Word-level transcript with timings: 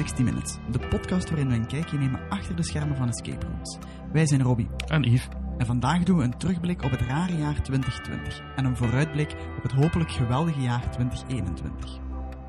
60 0.00 0.24
Minutes, 0.24 0.56
de 0.70 0.78
podcast 0.78 1.28
waarin 1.28 1.48
we 1.48 1.54
een 1.54 1.66
kijkje 1.66 1.98
nemen 1.98 2.20
achter 2.28 2.56
de 2.56 2.62
schermen 2.62 2.96
van 2.96 3.08
escape 3.08 3.46
rooms. 3.46 3.78
Wij 4.12 4.26
zijn 4.26 4.42
Robbie 4.42 4.68
En 4.86 5.02
Yves. 5.02 5.28
en 5.58 5.66
vandaag 5.66 6.02
doen 6.02 6.16
we 6.16 6.24
een 6.24 6.38
terugblik 6.38 6.82
op 6.82 6.90
het 6.90 7.00
rare 7.00 7.36
jaar 7.36 7.62
2020 7.62 8.42
en 8.56 8.64
een 8.64 8.76
vooruitblik 8.76 9.36
op 9.56 9.62
het 9.62 9.72
hopelijk 9.72 10.10
geweldige 10.10 10.60
jaar 10.60 10.90
2021. 10.90 11.98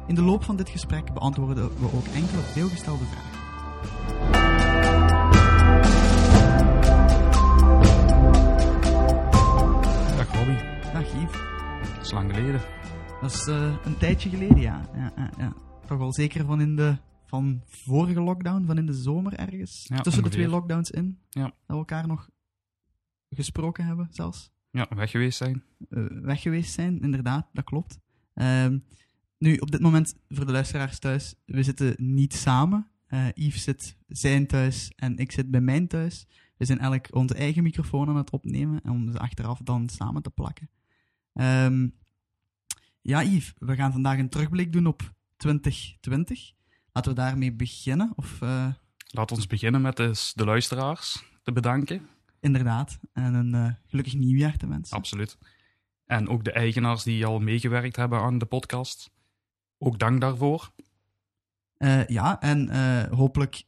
In 0.07 0.15
de 0.15 0.21
loop 0.21 0.43
van 0.43 0.55
dit 0.55 0.69
gesprek 0.69 1.13
beantwoorden 1.13 1.79
we 1.79 1.85
ook 1.85 2.05
enkele 2.05 2.41
veelgestelde 2.41 3.03
vragen. 3.05 3.39
Dag 10.17 10.35
Robbie. 10.35 10.57
Dag 10.93 11.13
Yves. 11.13 11.39
Dat 11.95 12.05
is 12.05 12.11
lang 12.11 12.33
geleden. 12.33 12.61
Dat 13.21 13.31
is 13.31 13.47
eh, 13.47 13.73
een 13.83 13.97
tijdje 13.97 14.29
geleden, 14.29 14.61
ja. 14.61 14.81
ja, 14.95 15.11
ja, 15.15 15.29
ja. 15.37 15.53
Toch 15.85 15.97
wel 15.97 16.13
zeker 16.13 16.45
van 16.45 16.61
in 16.61 16.75
de 16.75 16.97
van 17.31 17.61
vorige 17.65 18.21
lockdown, 18.21 18.65
van 18.65 18.77
in 18.77 18.85
de 18.85 18.93
zomer 18.93 19.33
ergens. 19.33 19.85
Ja, 19.87 20.01
Tussen 20.01 20.23
de 20.23 20.29
twee 20.29 20.47
lockdowns 20.47 20.91
in. 20.91 21.19
Ja. 21.29 21.43
Dat 21.43 21.53
we 21.67 21.73
elkaar 21.73 22.07
nog 22.07 22.29
gesproken 23.29 23.85
hebben, 23.85 24.07
zelfs. 24.11 24.51
Ja, 24.71 24.87
weg 24.95 25.11
geweest 25.11 25.37
zijn. 25.37 25.63
eh, 25.89 26.05
weg 26.09 26.41
geweest 26.41 26.73
zijn, 26.73 26.99
inderdaad, 27.01 27.49
dat 27.53 27.63
klopt. 27.63 27.99
Ehm, 28.33 28.79
nu, 29.37 29.57
op 29.57 29.71
dit 29.71 29.81
moment, 29.81 30.15
voor 30.29 30.45
de 30.45 30.51
luisteraars 30.51 30.99
thuis, 30.99 31.35
we 31.45 31.63
zitten 31.63 31.93
niet 31.97 32.33
samen. 32.33 32.87
Eh 33.07 33.25
Yves 33.33 33.63
zit 33.63 33.97
zijn 34.07 34.47
thuis 34.47 34.91
en 34.95 35.17
ik 35.17 35.31
zit 35.31 35.51
bij 35.51 35.61
mijn 35.61 35.87
thuis. 35.87 36.27
We 36.57 36.65
zijn 36.65 36.79
elk 36.79 37.15
onze 37.15 37.33
eigen 37.35 37.63
microfoon 37.63 38.09
aan 38.09 38.15
het 38.15 38.29
opnemen 38.31 38.81
en 38.81 38.91
om 38.91 39.11
ze 39.11 39.19
achteraf 39.19 39.59
dan 39.63 39.89
samen 39.89 40.21
te 40.21 40.29
plakken. 40.29 40.69
Ehm, 41.33 41.87
ja, 43.01 43.23
Yves, 43.23 43.53
we 43.57 43.75
gaan 43.75 43.91
vandaag 43.91 44.17
een 44.19 44.29
terugblik 44.29 44.71
doen 44.73 44.85
op 44.87 45.13
2020. 45.37 46.53
Laten 46.93 47.11
we 47.11 47.17
daarmee 47.17 47.51
beginnen. 47.53 48.13
Of, 48.15 48.41
eh, 48.41 48.67
Laten 49.11 49.37
we 49.37 49.47
beginnen 49.47 49.81
met 49.81 49.97
de, 49.97 50.31
de 50.33 50.45
luisteraars 50.45 51.23
te 51.43 51.51
bedanken. 51.51 52.07
inderdaad, 52.39 52.99
en 53.13 53.33
een 53.33 53.53
eh, 53.53 53.73
gelukkig 53.87 54.13
nieuwjaar 54.13 54.57
te 54.57 54.67
wensen. 54.67 54.97
Absoluut. 54.97 55.37
En 56.05 56.27
ook 56.29 56.43
de 56.43 56.51
eigenaars 56.51 57.03
die 57.03 57.25
al 57.25 57.39
meegewerkt 57.39 57.95
hebben 57.95 58.19
aan 58.19 58.37
de 58.37 58.45
podcast. 58.45 59.11
Ook 59.77 59.99
dank 59.99 60.21
daarvoor. 60.21 60.71
Eh, 61.77 62.07
ja, 62.07 62.41
en 62.41 62.69
hopelijk 63.09 63.63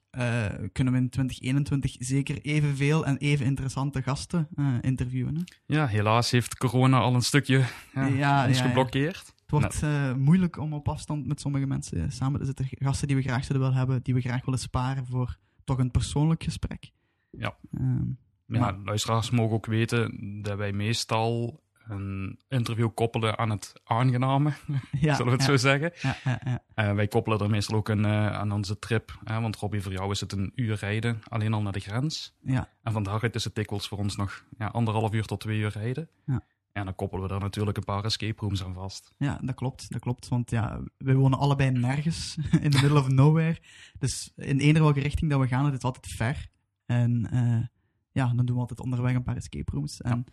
kunnen 0.71 0.93
we 0.93 0.99
in 0.99 1.09
2021 1.09 1.95
zeker 1.99 2.41
evenveel 2.41 3.05
en 3.05 3.17
even 3.17 3.45
interessante 3.45 4.01
gasten 4.03 4.47
interviewen. 4.81 5.35
Hè? 5.35 5.41
Ja, 5.65 5.87
helaas 5.87 6.31
heeft 6.31 6.57
corona 6.57 6.99
al 6.99 7.15
een 7.15 7.21
stukje 7.21 7.65
ja, 7.93 8.05
Ja, 8.05 8.47
ons 8.47 8.57
ja. 8.57 8.63
geblokkeerd. 8.65 9.33
Het 9.61 9.79
wordt 9.81 9.83
eh, 9.83 10.13
moeilijk 10.13 10.57
om 10.57 10.73
op 10.73 10.87
afstand 10.89 11.27
met 11.27 11.41
sommige 11.41 11.65
mensen 11.65 11.97
eh, 12.03 12.09
samen 12.09 12.39
te 12.39 12.45
zitten. 12.45 12.67
Gasten 12.69 13.07
die 13.07 13.15
we 13.17 13.21
graag 13.21 13.43
zouden 13.43 13.59
willen 13.59 13.77
hebben, 13.77 14.03
die 14.03 14.13
we 14.13 14.21
graag 14.21 14.45
willen 14.45 14.59
sparen 14.59 15.05
voor 15.05 15.37
toch 15.63 15.77
een 15.77 15.91
persoonlijk 15.91 16.43
gesprek. 16.43 16.91
Ja. 17.29 17.55
Ehm, 17.77 18.05
Ja, 18.47 18.59
Maar- 18.59 18.77
luisteraars 18.83 19.29
mogen 19.29 19.55
ook 19.55 19.65
weten 19.65 20.19
dat 20.41 20.57
wij 20.57 20.73
meestal 20.73 21.61
een 21.87 22.39
interview 22.47 22.89
koppelen 22.93 23.37
aan 23.37 23.49
het 23.49 23.73
aangename, 23.83 24.53
ja, 24.91 25.15
zullen 25.15 25.25
we 25.25 25.37
het 25.37 25.41
ja, 25.41 25.47
zo 25.47 25.57
zeggen. 25.57 25.91
Ja, 26.01 26.15
ja, 26.23 26.41
ja. 26.43 26.63
Eh, 26.73 26.93
wij 26.95 27.07
koppelen 27.07 27.39
er 27.39 27.49
meestal 27.49 27.77
ook 27.77 27.89
een, 27.89 28.05
aan 28.07 28.51
onze 28.51 28.79
trip. 28.79 29.19
Hè, 29.23 29.41
want 29.41 29.55
Robbie, 29.55 29.81
voor 29.81 29.91
jou 29.91 30.11
is 30.11 30.19
het 30.19 30.31
een 30.31 30.51
uur 30.55 30.75
rijden, 30.75 31.21
alleen 31.27 31.53
al 31.53 31.61
naar 31.61 31.71
de 31.71 31.79
grens. 31.79 32.35
ja. 32.41 32.69
En 32.83 32.91
van 32.91 33.03
daaruit 33.03 33.35
is 33.35 33.43
het 33.43 33.55
dikwijls 33.55 33.87
voor 33.87 33.97
ons 33.97 34.15
nog 34.15 34.45
ja, 34.57 34.67
anderhalf 34.67 35.13
uur 35.13 35.25
tot 35.25 35.39
twee 35.39 35.59
uur 35.59 35.69
rijden. 35.73 36.09
Ja. 36.25 36.41
En 36.73 36.85
dan 36.85 36.95
koppelen 36.95 37.23
we 37.23 37.29
daar 37.29 37.39
natuurlijk 37.39 37.77
een 37.77 37.83
paar 37.83 38.05
escape 38.05 38.41
rooms 38.41 38.63
aan 38.63 38.73
vast. 38.73 39.13
Ja, 39.17 39.39
dat 39.41 39.55
klopt, 39.55 39.91
dat 39.91 40.01
klopt. 40.01 40.27
Want 40.27 40.51
ja, 40.51 40.81
we 40.97 41.13
wonen 41.13 41.39
allebei 41.39 41.71
nergens, 41.71 42.37
in 42.61 42.71
the 42.71 42.81
middle 42.81 42.99
of 42.99 43.07
nowhere. 43.07 43.57
Dus 43.99 44.31
in 44.35 44.59
eender 44.59 44.81
welke 44.81 44.99
richting 44.99 45.31
dat 45.31 45.39
we 45.39 45.47
gaan, 45.47 45.65
het 45.65 45.73
is 45.73 45.81
altijd 45.83 46.07
ver. 46.07 46.49
En 46.85 47.27
eh, 47.31 47.67
ja, 48.11 48.33
dan 48.33 48.45
doen 48.45 48.55
we 48.55 48.61
altijd 48.61 48.79
onderweg 48.79 49.13
een 49.15 49.23
paar 49.23 49.35
escape 49.35 49.71
rooms. 49.71 50.01
En 50.01 50.25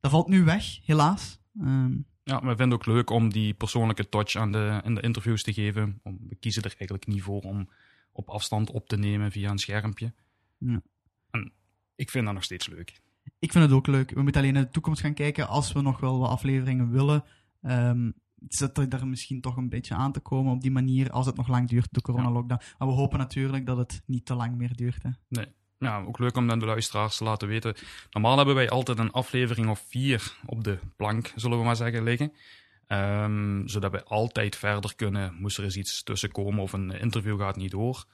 dat 0.00 0.10
valt 0.10 0.28
nu 0.28 0.44
weg, 0.44 0.78
helaas. 0.84 1.38
Ehm, 1.60 1.96
Ja, 2.24 2.40
we 2.40 2.46
vinden 2.46 2.70
het 2.70 2.72
ook 2.72 2.86
leuk 2.86 3.10
om 3.10 3.32
die 3.32 3.54
persoonlijke 3.54 4.08
touch 4.08 4.36
aan 4.36 4.52
de, 4.52 4.80
in 4.84 4.94
de 4.94 5.00
interviews 5.00 5.42
te 5.42 5.52
geven. 5.52 6.00
Om, 6.02 6.18
we 6.28 6.34
kiezen 6.34 6.62
er 6.62 6.68
eigenlijk 6.78 7.06
niet 7.06 7.22
voor 7.22 7.40
om 7.40 7.68
op 8.12 8.28
afstand 8.28 8.70
op 8.70 8.88
te 8.88 8.96
nemen 8.96 9.30
via 9.30 9.50
een 9.50 9.58
schermpje. 9.58 10.14
Ja. 10.58 10.82
En 11.30 11.52
ik 11.94 12.10
vind 12.10 12.24
dat 12.24 12.34
nog 12.34 12.44
steeds 12.44 12.66
leuk. 12.66 13.00
Ik 13.38 13.52
vind 13.52 13.64
het 13.64 13.72
ook 13.72 13.86
leuk. 13.86 14.10
We 14.10 14.22
moeten 14.22 14.40
alleen 14.40 14.56
in 14.56 14.62
de 14.62 14.70
toekomst 14.70 15.00
gaan 15.00 15.14
kijken 15.14 15.48
als 15.48 15.72
we 15.72 15.80
nog 15.80 16.00
wel 16.00 16.18
wat 16.18 16.30
afleveringen 16.30 16.90
willen. 16.90 17.24
Ehm 17.62 18.10
zit 18.48 18.78
er 18.78 18.88
daar 18.88 19.06
misschien 19.06 19.40
toch 19.40 19.56
een 19.56 19.68
beetje 19.68 19.94
aan 19.94 20.12
te 20.12 20.20
komen 20.20 20.52
op 20.52 20.60
die 20.60 20.70
manier, 20.70 21.10
als 21.10 21.26
het 21.26 21.36
nog 21.36 21.48
lang 21.48 21.68
duurt, 21.68 21.88
de 21.90 22.00
corona-lockdown. 22.00 22.62
Maar 22.78 22.88
we 22.88 22.94
hopen 22.94 23.18
natuurlijk 23.18 23.66
dat 23.66 23.76
het 23.76 24.02
niet 24.06 24.26
te 24.26 24.34
lang 24.34 24.56
meer 24.56 24.76
duurt. 24.76 25.02
Hè. 25.02 25.10
Ja, 25.78 26.02
ook 26.02 26.18
leuk 26.18 26.36
om 26.36 26.50
aan 26.50 26.58
de 26.58 26.66
luisteraars 26.66 27.16
te 27.16 27.24
laten 27.24 27.48
weten. 27.48 27.74
Normaal 28.10 28.36
hebben 28.36 28.54
wij 28.54 28.70
altijd 28.70 28.98
een 28.98 29.10
aflevering 29.10 29.68
of 29.68 29.84
vier 29.88 30.36
op 30.46 30.64
de 30.64 30.78
plank, 30.96 31.32
zullen 31.34 31.58
we 31.58 31.64
maar 31.64 31.76
zeggen, 31.76 32.02
liggen. 32.02 32.32
Ehm, 32.86 33.66
zodat 33.66 33.90
wij 33.90 34.04
altijd 34.04 34.56
verder 34.56 34.94
kunnen, 34.94 35.34
moest 35.34 35.58
er 35.58 35.64
eens 35.64 35.76
iets 35.76 36.02
tussenkomen 36.02 36.62
of 36.62 36.72
een 36.72 36.90
interview 36.90 37.40
gaat 37.40 37.56
niet 37.56 37.70
door. 37.70 38.04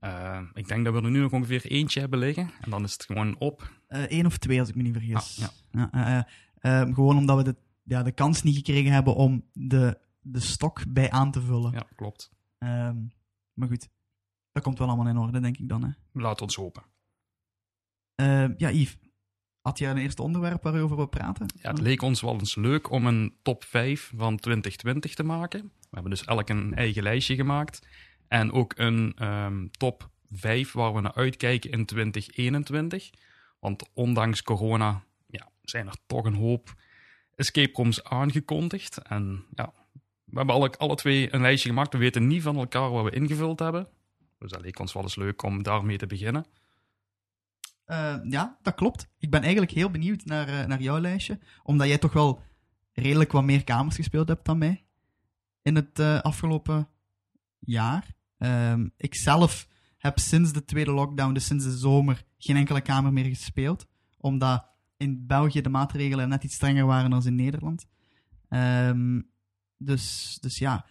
Ehm, 0.00 0.44
ik 0.54 0.68
denk 0.68 0.84
dat 0.84 0.94
we 0.94 1.00
er 1.02 1.10
nu 1.10 1.20
nog 1.20 1.32
ongeveer 1.32 1.64
eentje 1.66 2.00
hebben 2.00 2.18
liggen. 2.18 2.50
En 2.60 2.70
dan 2.70 2.84
is 2.84 2.92
het 2.92 3.04
gewoon 3.04 3.38
op. 3.38 3.70
Eén 3.88 4.26
of 4.26 4.38
twee, 4.38 4.60
als 4.60 4.68
ik 4.68 4.74
me 4.74 4.82
niet 4.82 4.92
vergis. 4.96 5.42
Ah, 5.42 5.48
Ja, 5.70 5.90
eh, 5.92 6.80
eh, 6.80 6.94
gewoon 6.94 7.16
omdat 7.16 7.36
we 7.36 7.42
de, 7.42 7.56
ja, 7.82 8.02
de 8.02 8.12
kans 8.12 8.42
niet 8.42 8.56
gekregen 8.56 8.92
hebben 8.92 9.14
om 9.14 9.44
de, 9.52 9.98
de 10.20 10.40
stok 10.40 10.82
bij 10.88 11.10
aan 11.10 11.30
te 11.30 11.40
vullen. 11.40 11.72
Ja, 11.72 11.86
klopt. 11.96 12.30
Ehm, 12.58 12.96
maar 13.52 13.68
goed, 13.68 13.88
dat 14.52 14.62
komt 14.62 14.78
wel 14.78 14.88
allemaal 14.88 15.08
in 15.08 15.18
orde, 15.18 15.40
denk 15.40 15.56
ik 15.58 15.68
dan. 15.68 15.84
Hè. 15.84 15.90
Laat 16.12 16.42
ons 16.42 16.54
hopen. 16.54 16.82
Ehm, 18.14 18.54
ja, 18.56 18.70
Yves, 18.70 18.98
had 19.60 19.78
jij 19.78 19.90
een 19.90 19.98
eerste 19.98 20.22
onderwerp 20.22 20.62
waar 20.62 20.96
we 20.96 21.08
praten? 21.08 21.46
Ja, 21.54 21.70
het 21.70 21.80
leek 21.80 22.02
ons 22.02 22.20
wel 22.20 22.38
eens 22.38 22.54
leuk 22.54 22.90
om 22.90 23.06
een 23.06 23.34
top 23.42 23.64
5 23.64 24.12
van 24.16 24.36
2020 24.36 25.14
te 25.14 25.22
maken. 25.22 25.62
We 25.62 25.88
hebben 25.90 26.10
dus 26.10 26.24
elk 26.24 26.48
een 26.48 26.74
eigen 26.74 27.02
lijstje 27.02 27.34
gemaakt. 27.34 27.86
En 28.30 28.52
ook 28.52 28.72
een 28.76 29.12
ehm, 29.16 29.66
top 29.70 30.10
5 30.30 30.72
waar 30.72 30.94
we 30.94 31.00
naar 31.00 31.14
uitkijken 31.14 31.70
in 31.70 31.84
2021. 31.84 33.10
Want 33.58 33.88
ondanks 33.94 34.42
corona 34.42 35.02
ja, 35.26 35.48
zijn 35.62 35.86
er 35.86 35.96
toch 36.06 36.24
een 36.24 36.34
hoop 36.34 36.74
escape 37.34 37.72
rooms 37.72 38.04
aangekondigd. 38.04 38.98
En 38.98 39.44
ja, 39.54 39.72
we 40.24 40.36
hebben 40.36 40.54
alle, 40.54 40.70
alle 40.70 40.94
twee 40.94 41.34
een 41.34 41.40
lijstje 41.40 41.68
gemaakt. 41.68 41.92
We 41.92 41.98
weten 41.98 42.26
niet 42.26 42.42
van 42.42 42.56
elkaar 42.56 42.90
wat 42.90 43.04
we 43.04 43.10
ingevuld 43.10 43.58
hebben. 43.58 43.88
Dus 44.38 44.50
dat 44.50 44.60
leek 44.60 44.78
ons 44.78 44.92
wel 44.92 45.02
eens 45.02 45.16
leuk 45.16 45.42
om 45.42 45.62
daarmee 45.62 45.96
te 45.96 46.06
beginnen. 46.06 46.46
Eh, 47.84 48.16
ja, 48.22 48.58
dat 48.62 48.74
klopt. 48.74 49.08
Ik 49.18 49.30
ben 49.30 49.40
eigenlijk 49.42 49.72
heel 49.72 49.90
benieuwd 49.90 50.24
naar, 50.24 50.48
eh, 50.48 50.66
naar 50.66 50.80
jouw 50.80 51.00
lijstje. 51.00 51.38
Omdat 51.62 51.86
jij 51.86 51.98
toch 51.98 52.12
wel 52.12 52.42
redelijk 52.92 53.32
wat 53.32 53.44
meer 53.44 53.64
kamers 53.64 53.96
gespeeld 53.96 54.28
hebt 54.28 54.44
dan 54.44 54.58
mij. 54.58 54.84
In 55.62 55.74
het 55.74 55.98
eh, 55.98 56.20
afgelopen 56.20 56.88
jaar. 57.58 58.18
Ehm, 58.40 58.88
ik 58.96 59.14
zelf 59.14 59.68
heb 59.98 60.18
sinds 60.18 60.52
de 60.52 60.64
tweede 60.64 60.92
lockdown, 60.92 61.32
dus 61.32 61.46
sinds 61.46 61.64
de 61.64 61.78
zomer, 61.78 62.24
geen 62.38 62.56
enkele 62.56 62.80
kamer 62.80 63.12
meer 63.12 63.24
gespeeld. 63.24 63.86
Omdat 64.18 64.68
in 64.96 65.26
België 65.26 65.60
de 65.60 65.68
maatregelen 65.68 66.28
net 66.28 66.44
iets 66.44 66.54
strenger 66.54 66.86
waren 66.86 67.10
dan 67.10 67.26
in 67.26 67.34
Nederland. 67.34 67.86
Ehm, 68.48 69.20
dus, 69.76 70.38
dus 70.40 70.58
ja. 70.58 70.86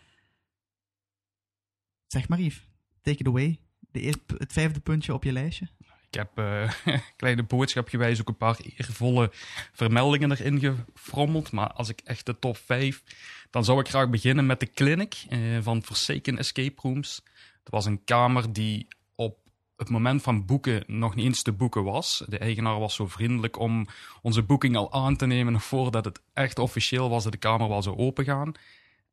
Zeg 2.08 2.28
maar 2.28 2.40
Yves, 2.40 2.70
take 3.02 3.18
it 3.18 3.28
away. 3.28 3.60
De 3.92 4.16
het 4.38 4.54
vijfde 4.54 4.80
puntje 4.80 5.14
op 5.14 5.24
je 5.24 5.32
lijstje. 5.32 5.70
Ik 6.12 6.16
heb 6.16 6.38
eh 6.38 6.72
kleine 7.16 7.44
boodschapgewijs 7.44 8.20
ook 8.22 8.28
een 8.28 8.38
paar 8.38 8.60
eervolle 8.78 9.32
vermeldingen 9.74 10.32
erin 10.32 10.60
gefrommeld. 10.60 11.52
Maar 11.52 11.72
als 11.72 11.90
ik 11.90 12.02
echt 12.04 12.26
de 12.26 12.40
top 12.40 12.58
5, 12.58 13.04
dan 13.50 13.66
zou 13.66 13.80
ik 13.80 13.88
graag 13.88 14.10
beginnen 14.10 14.46
met 14.46 14.60
de 14.60 14.72
clinic 14.74 15.26
eh, 15.30 15.40
van 15.62 15.84
Forsaken 15.84 16.38
Escape 16.38 16.82
Rooms. 16.82 17.22
Het 17.64 17.70
was 17.70 17.86
een 17.86 18.04
kamer 18.04 18.54
die 18.54 18.88
op 19.16 19.38
het 19.76 19.90
moment 19.90 20.22
van 20.22 20.46
boeken 20.46 20.84
nog 20.88 21.16
niet 21.16 21.26
eens 21.26 21.42
te 21.42 21.52
boeken 21.52 21.84
was. 21.84 22.24
De 22.28 22.38
eigenaar 22.38 22.80
was 22.80 22.96
zo 22.96 23.08
vriendelijk 23.08 23.60
om 23.60 23.88
onze 24.22 24.44
boeking 24.44 24.76
al 24.76 24.94
aan 24.94 25.16
te 25.16 25.26
nemen 25.26 25.60
voordat 25.70 26.06
het 26.06 26.22
echt 26.34 26.60
officieel 26.60 27.10
was 27.10 27.24
dat 27.24 27.32
de 27.32 27.38
kamer 27.38 27.70
wel 27.70 27.82
zou 27.82 27.98
opengaan. 27.98 28.52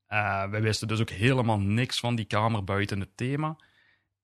Eh 0.06 0.48
wij 0.50 0.62
wisten 0.62 0.88
dus 0.88 1.00
ook 1.00 1.10
helemaal 1.10 1.58
niks 1.58 2.00
van 2.00 2.14
die 2.14 2.24
kamer 2.24 2.64
buiten 2.64 3.00
het 3.00 3.16
thema. 3.16 3.56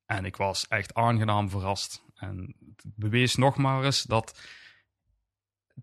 En 0.06 0.24
ik 0.24 0.36
was 0.36 0.68
echt 0.68 0.94
aangenaam 0.94 1.50
verrast. 1.50 2.02
En 2.22 2.54
het 2.76 2.84
bewees 2.96 3.34
nog 3.36 3.56
maar 3.56 3.84
eens 3.84 4.02
dat 4.02 4.40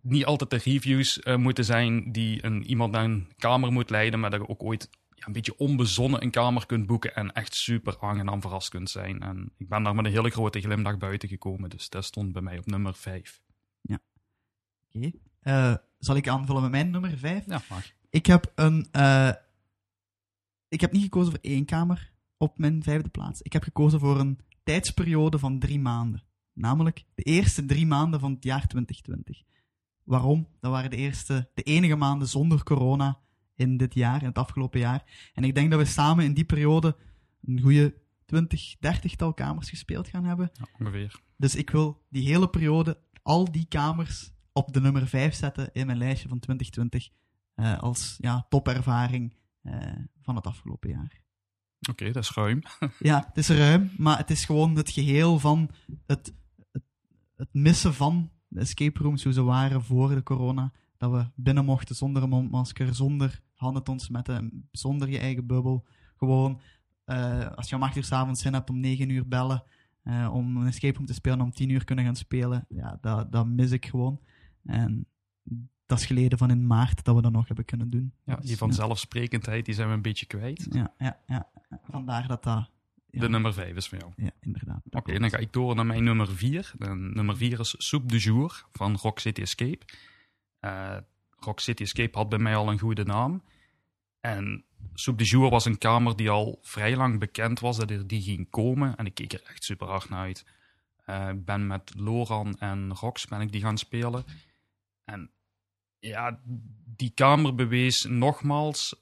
niet 0.02 0.26
altijd 0.26 0.50
de 0.50 0.72
reviews 0.72 1.20
eh, 1.20 1.36
moeten 1.36 1.66
zijn 1.66 2.12
die 2.12 2.46
een, 2.46 2.64
iemand 2.66 2.92
naar 2.92 3.04
een 3.04 3.32
kamer 3.38 3.72
moet 3.72 3.90
leiden, 3.90 4.20
maar 4.20 4.30
dat 4.30 4.40
je 4.42 4.48
ook 4.48 4.64
ooit 4.64 4.90
ja, 5.16 5.26
een 5.28 5.34
beetje 5.34 5.58
onbezonnen 5.58 6.24
een 6.24 6.32
kamer 6.32 6.66
kunt 6.66 6.86
boeken 6.86 7.16
en 7.16 7.34
echt 7.34 7.56
super 7.56 7.98
aangenaam 8.00 8.42
verrast 8.42 8.70
kunt 8.70 8.90
zijn. 8.90 9.22
En 9.22 9.52
ik 9.58 9.70
ben 9.70 9.84
daar 9.84 9.96
met 9.96 10.06
een 10.06 10.12
hele 10.12 10.30
grote 10.30 10.60
glimlach 10.62 10.98
buiten 10.98 11.30
gekomen, 11.30 11.70
dus 11.70 11.90
dat 11.90 12.06
stond 12.06 12.32
bij 12.32 12.42
mij 12.42 12.58
op 12.58 12.66
nummer 12.66 12.94
5. 12.94 13.42
Oké. 14.96 15.12
Eh, 15.40 15.76
zal 16.00 16.16
ik 16.16 16.28
aanvullen 16.28 16.62
met 16.62 16.72
mijn 16.72 16.90
nummer 16.90 17.18
5? 17.18 17.46
Ja, 17.46 17.62
mag. 17.70 17.84
Ik 18.10 18.26
heb 18.26 18.52
een. 18.56 18.88
eh, 18.92 19.32
ik 20.68 20.82
heb 20.82 20.92
niet 20.92 21.04
gekozen 21.04 21.32
voor 21.32 21.42
één 21.42 21.66
kamer, 21.66 22.12
op 22.38 22.58
mijn 22.58 22.84
vijfde 22.84 23.10
plaats. 23.10 23.42
Ik 23.42 23.54
heb 23.54 23.64
gekozen 23.64 24.00
voor 24.00 24.20
een 24.20 24.40
tijdsperiode 24.64 25.40
van 25.40 25.60
drie 25.60 25.80
maanden. 25.80 26.24
Namelijk 26.60 27.04
de 27.16 27.24
eerste 27.24 27.66
drie 27.66 27.86
maanden 27.86 28.20
van 28.20 28.32
het 28.34 28.44
jaar 28.44 28.68
2020. 28.68 29.42
Waarom? 30.04 30.48
Dat 30.60 30.72
waren 30.72 30.90
de 30.90 30.96
eerste, 30.96 31.50
de 31.54 31.62
enige 31.64 31.96
maanden 31.96 32.28
zonder 32.28 32.64
corona 32.64 33.20
in 33.56 33.78
dit 33.78 33.94
jaar, 33.94 34.22
in 34.22 34.28
het 34.28 34.38
afgelopen 34.38 34.80
jaar. 34.80 35.32
En 35.34 35.44
ik 35.44 35.56
denk 35.56 35.72
dat 35.72 35.80
we 35.80 35.86
samen 35.86 36.26
in 36.26 36.34
die 36.34 36.44
periode 36.44 36.98
een 37.42 37.62
goede 37.62 37.96
20, 38.26 38.76
30 38.80 39.16
tal 39.16 39.34
kamers 39.34 39.70
gespeeld 39.70 40.08
gaan 40.08 40.24
hebben. 40.26 40.50
Ja, 40.54 40.68
ongeveer. 40.80 41.20
Dus 41.38 41.56
ik 41.56 41.70
wil 41.70 42.06
die 42.10 42.28
hele 42.28 42.50
periode, 42.50 43.00
al 43.22 43.52
die 43.52 43.66
kamers, 43.66 44.32
op 44.52 44.74
de 44.74 44.82
nummer 44.82 45.08
5 45.08 45.34
zetten 45.36 45.70
in 45.74 45.86
mijn 45.86 45.98
lijstje 45.98 46.28
van 46.28 46.40
2020. 46.40 47.10
eh, 47.56 47.80
als 47.80 48.16
ja, 48.20 48.46
topervaring 48.50 49.36
eh, 49.62 49.78
van 50.22 50.36
het 50.36 50.46
afgelopen 50.46 50.90
jaar. 50.90 51.22
Oké, 51.90 52.12
dat 52.12 52.24
is 52.24 52.32
ruim. 52.32 52.62
Ja, 53.00 53.26
het 53.28 53.38
is 53.38 53.48
ruim, 53.50 53.92
maar 53.98 54.18
het 54.18 54.30
is 54.30 54.46
gewoon 54.46 54.76
het 54.76 54.90
geheel 54.90 55.40
van 55.40 55.70
het, 56.06 56.34
het, 57.40 57.54
missen 57.54 57.94
van 57.94 58.30
de 58.48 58.60
escape 58.60 59.04
rooms 59.04 59.24
hoe 59.24 59.34
ze 59.34 59.44
waren 59.44 59.84
voor 59.84 60.10
de 60.10 60.24
corona. 60.24 60.72
Dat 60.98 61.12
we 61.12 61.26
binnen 61.36 61.66
mochten 61.66 61.96
zonder 61.96 62.24
een 62.24 62.30
mondmasker, 62.30 62.96
zonder 62.96 63.42
handen 63.54 63.84
te 63.84 63.92
ontsmetten, 63.92 64.68
zonder 64.72 65.10
je 65.10 65.20
eigen 65.20 65.46
bubbel. 65.46 65.86
Gewoon, 66.18 66.62
eh, 67.06 67.52
als 67.52 67.70
je 67.70 67.76
om 67.76 67.84
8 67.84 67.96
uur 67.96 68.04
s'avonds 68.04 68.42
zin 68.42 68.54
hebt 68.54 68.70
om 68.70 68.80
9 68.80 69.10
uur 69.10 69.28
bellen, 69.28 69.64
eh, 70.04 70.30
om 70.34 70.58
een 70.58 70.68
escape 70.68 70.96
room 70.98 71.06
te 71.06 71.14
spelen, 71.14 71.42
om 71.42 71.52
10 71.52 71.70
uur 71.70 71.84
kunnen 71.84 72.06
gaan 72.06 72.16
spelen. 72.16 72.66
Ja, 72.70 72.98
dat, 73.02 73.32
dat 73.32 73.48
mis 73.48 73.72
ik 73.72 73.86
gewoon. 73.86 74.20
En 74.64 75.08
dat 75.86 76.00
is 76.00 76.06
geleden 76.06 76.38
van 76.38 76.50
in 76.50 76.68
maart 76.68 77.04
dat 77.04 77.16
we 77.16 77.22
dat 77.22 77.32
nog 77.32 77.48
hebben 77.48 77.66
kunnen 77.66 77.90
doen. 77.90 78.14
Ja, 78.24 78.36
Dus, 78.36 78.46
die 78.46 78.58
vanzelfsprekendheid 78.58 79.66
die 79.66 79.74
zijn 79.74 79.88
we 79.88 79.94
een 79.94 80.02
beetje 80.02 80.26
kwijt. 80.26 80.68
Ja, 80.70 80.94
ja, 80.98 81.20
ja. 81.28 81.50
Vandaar 81.84 82.28
dat 82.28 82.44
dat... 82.44 82.70
Ja, 83.12 83.20
De 83.20 83.30
nummer 83.30 83.54
5 83.54 83.76
is 83.76 83.88
voor 83.88 83.98
jou. 83.98 84.12
ja 84.16 84.32
inderdaad. 84.40 84.82
Oké, 84.90 85.20
dan 85.20 85.30
ga 85.30 85.38
ik 85.38 85.54
door 85.54 85.76
naar 85.76 85.86
mijn 85.86 86.04
nummer 86.04 86.28
4. 86.36 86.72
Nummer 86.98 87.38
4 87.38 87.60
is 87.60 87.76
Soup 87.78 88.10
du 88.10 88.18
Jour 88.18 88.66
van 88.72 88.96
Rock 88.96 89.20
City 89.20 89.42
Escape. 89.42 89.80
Eh, 90.60 90.98
Rock 91.36 91.60
City 91.60 91.84
Escape 91.84 92.18
had 92.18 92.30
bij 92.30 92.40
mij 92.40 92.56
al 92.56 92.72
een 92.72 92.80
goede 92.80 93.04
naam. 93.04 93.44
En 94.20 94.64
Soup 94.94 95.18
du 95.18 95.24
Jour 95.24 95.50
was 95.50 95.66
een 95.66 95.78
kamer 95.78 96.16
die 96.16 96.30
al 96.30 96.60
vrij 96.62 96.96
lang 96.96 97.20
bekend 97.20 97.60
was 97.60 97.78
dat 97.78 97.90
er 97.92 98.08
die 98.08 98.22
ging 98.22 98.50
komen. 98.50 98.96
En 98.96 99.06
ik 99.06 99.14
keek 99.14 99.34
er 99.34 99.44
echt 99.44 99.64
super 99.64 99.88
hard 99.88 100.10
naar 100.10 100.20
uit. 100.20 100.46
Ik 101.36 101.46
ben 101.46 101.68
met 101.68 101.94
Loran 101.96 102.58
en 102.60 102.94
Rox 102.94 103.28
ben 103.28 103.42
ik 103.42 103.52
die 103.52 103.62
gaan 103.62 103.78
spelen. 103.78 104.24
En 105.06 105.32
ja, 106.00 106.40
die 106.96 107.12
kamer 107.14 107.56
bewees 107.56 108.04
nogmaals 108.06 108.96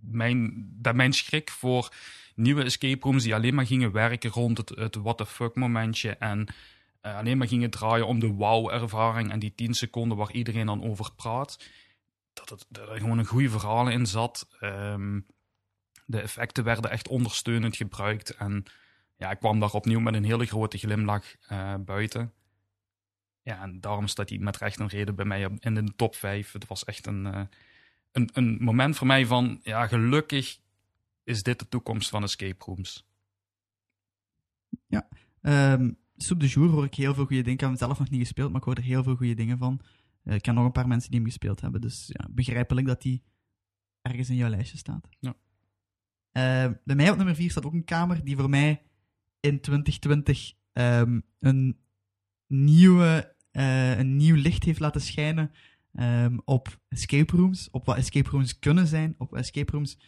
mijn, 0.00 0.68
dat 0.72 0.94
mijn 0.94 1.12
schrik 1.12 1.50
voor 1.50 1.94
nieuwe 2.34 2.64
escape 2.64 3.06
rooms 3.06 3.22
die 3.22 3.34
alleen 3.34 3.54
maar 3.54 3.66
gingen 3.66 3.92
werken 3.92 4.30
rond 4.30 4.58
het, 4.58 4.68
het 4.68 4.96
what 4.96 5.16
the 5.16 5.26
fuck 5.26 5.54
momentje 5.54 6.10
en 6.16 6.46
eh, 7.00 7.16
alleen 7.16 7.38
maar 7.38 7.48
gingen 7.48 7.70
draaien 7.70 8.06
om 8.06 8.18
de 8.18 8.26
wow 8.26 8.70
ervaring 8.70 9.30
en 9.30 9.38
die 9.38 9.54
10 9.54 9.74
seconden 9.74 10.16
waar 10.16 10.32
iedereen 10.32 10.66
dan 10.66 10.84
over 10.84 11.12
praat. 11.16 11.64
Dat, 12.32 12.48
het, 12.48 12.66
er 12.78 12.98
gewoon 12.98 13.18
een 13.18 13.24
goede 13.24 13.50
verhaal 13.50 13.88
in 13.88 14.06
zat. 14.06 14.48
Ehm, 14.60 15.20
de 16.06 16.20
effecten 16.20 16.64
werden 16.64 16.90
echt 16.90 17.08
ondersteunend 17.08 17.76
gebruikt 17.76 18.34
en 18.34 18.64
ja, 19.16 19.30
ik 19.30 19.38
kwam 19.38 19.60
daar 19.60 19.72
opnieuw 19.72 20.00
met 20.00 20.14
een 20.14 20.24
hele 20.24 20.46
grote 20.46 20.78
glimlach 20.78 21.36
eh, 21.46 21.74
buiten. 21.78 22.32
Ja, 23.42 23.62
en 23.62 23.80
daarom 23.80 24.06
staat 24.06 24.28
hij 24.28 24.38
met 24.38 24.56
recht 24.56 24.78
en 24.78 24.86
reden 24.86 25.14
bij 25.14 25.24
mij 25.24 25.48
in 25.58 25.74
de 25.74 25.94
top 25.96 26.14
5. 26.14 26.52
Het 26.52 26.66
was 26.66 26.84
echt 26.84 27.06
een, 27.06 27.26
eh, 27.26 27.40
een, 28.12 28.30
een 28.32 28.56
moment 28.60 28.96
voor 28.96 29.06
mij 29.06 29.26
van, 29.26 29.60
ja, 29.62 29.86
gelukkig 29.86 30.58
is 31.24 31.42
dit 31.42 31.58
de 31.58 31.68
toekomst 31.68 32.08
van 32.08 32.22
escape 32.22 32.64
rooms. 32.64 33.06
Ehm 35.40 35.90
Soup 36.22 36.40
de 36.40 36.46
Jour 36.46 36.70
hoor 36.70 36.84
ik 36.84 36.94
heel 36.94 37.14
veel 37.14 37.26
goede 37.26 37.42
dingen. 37.42 37.52
Ik 37.52 37.60
heb 37.60 37.68
hem 37.68 37.78
zelf 37.78 37.98
nog 37.98 38.10
niet 38.10 38.20
gespeeld, 38.20 38.50
maar 38.50 38.60
ik 38.60 38.66
hoor 38.66 38.74
er 38.74 38.82
heel 38.82 39.02
veel 39.02 39.16
goede 39.16 39.34
dingen 39.34 39.58
van. 39.58 39.80
Eh, 40.22 40.34
ik 40.34 40.42
ken 40.42 40.54
nog 40.54 40.64
een 40.64 40.72
paar 40.72 40.88
mensen 40.88 41.10
die 41.10 41.20
hem 41.20 41.28
gespeeld 41.28 41.60
hebben, 41.60 41.80
dus 41.80 42.06
ja, 42.06 42.28
begrijpelijk 42.30 42.86
dat 42.86 43.02
die 43.02 43.22
ergens 44.00 44.30
in 44.30 44.36
jouw 44.36 44.48
lijstje 44.48 44.76
staat. 44.76 45.08
Ja. 45.20 45.34
Eh, 46.30 46.72
bij 46.84 46.96
mij 46.96 47.10
op 47.10 47.16
nummer 47.16 47.34
4 47.34 47.50
staat 47.50 47.64
ook 47.64 47.72
een 47.72 47.84
kamer 47.84 48.24
die 48.24 48.36
voor 48.36 48.50
mij 48.50 48.82
in 49.40 49.60
2020 49.60 50.52
ehm, 50.72 51.20
een, 51.38 51.78
nieuwe, 52.46 53.36
eh, 53.50 53.98
een 53.98 54.16
nieuw 54.16 54.36
licht 54.36 54.64
heeft 54.64 54.80
laten 54.80 55.00
schijnen 55.00 55.50
op 56.44 56.80
escape 56.88 57.36
rooms, 57.36 57.70
op 57.70 57.86
wat 57.86 57.96
escape 57.96 58.30
rooms 58.30 58.58
kunnen 58.58 58.86
zijn, 58.86 59.14
op 59.18 59.34
escape 59.34 59.72
rooms 59.72 59.98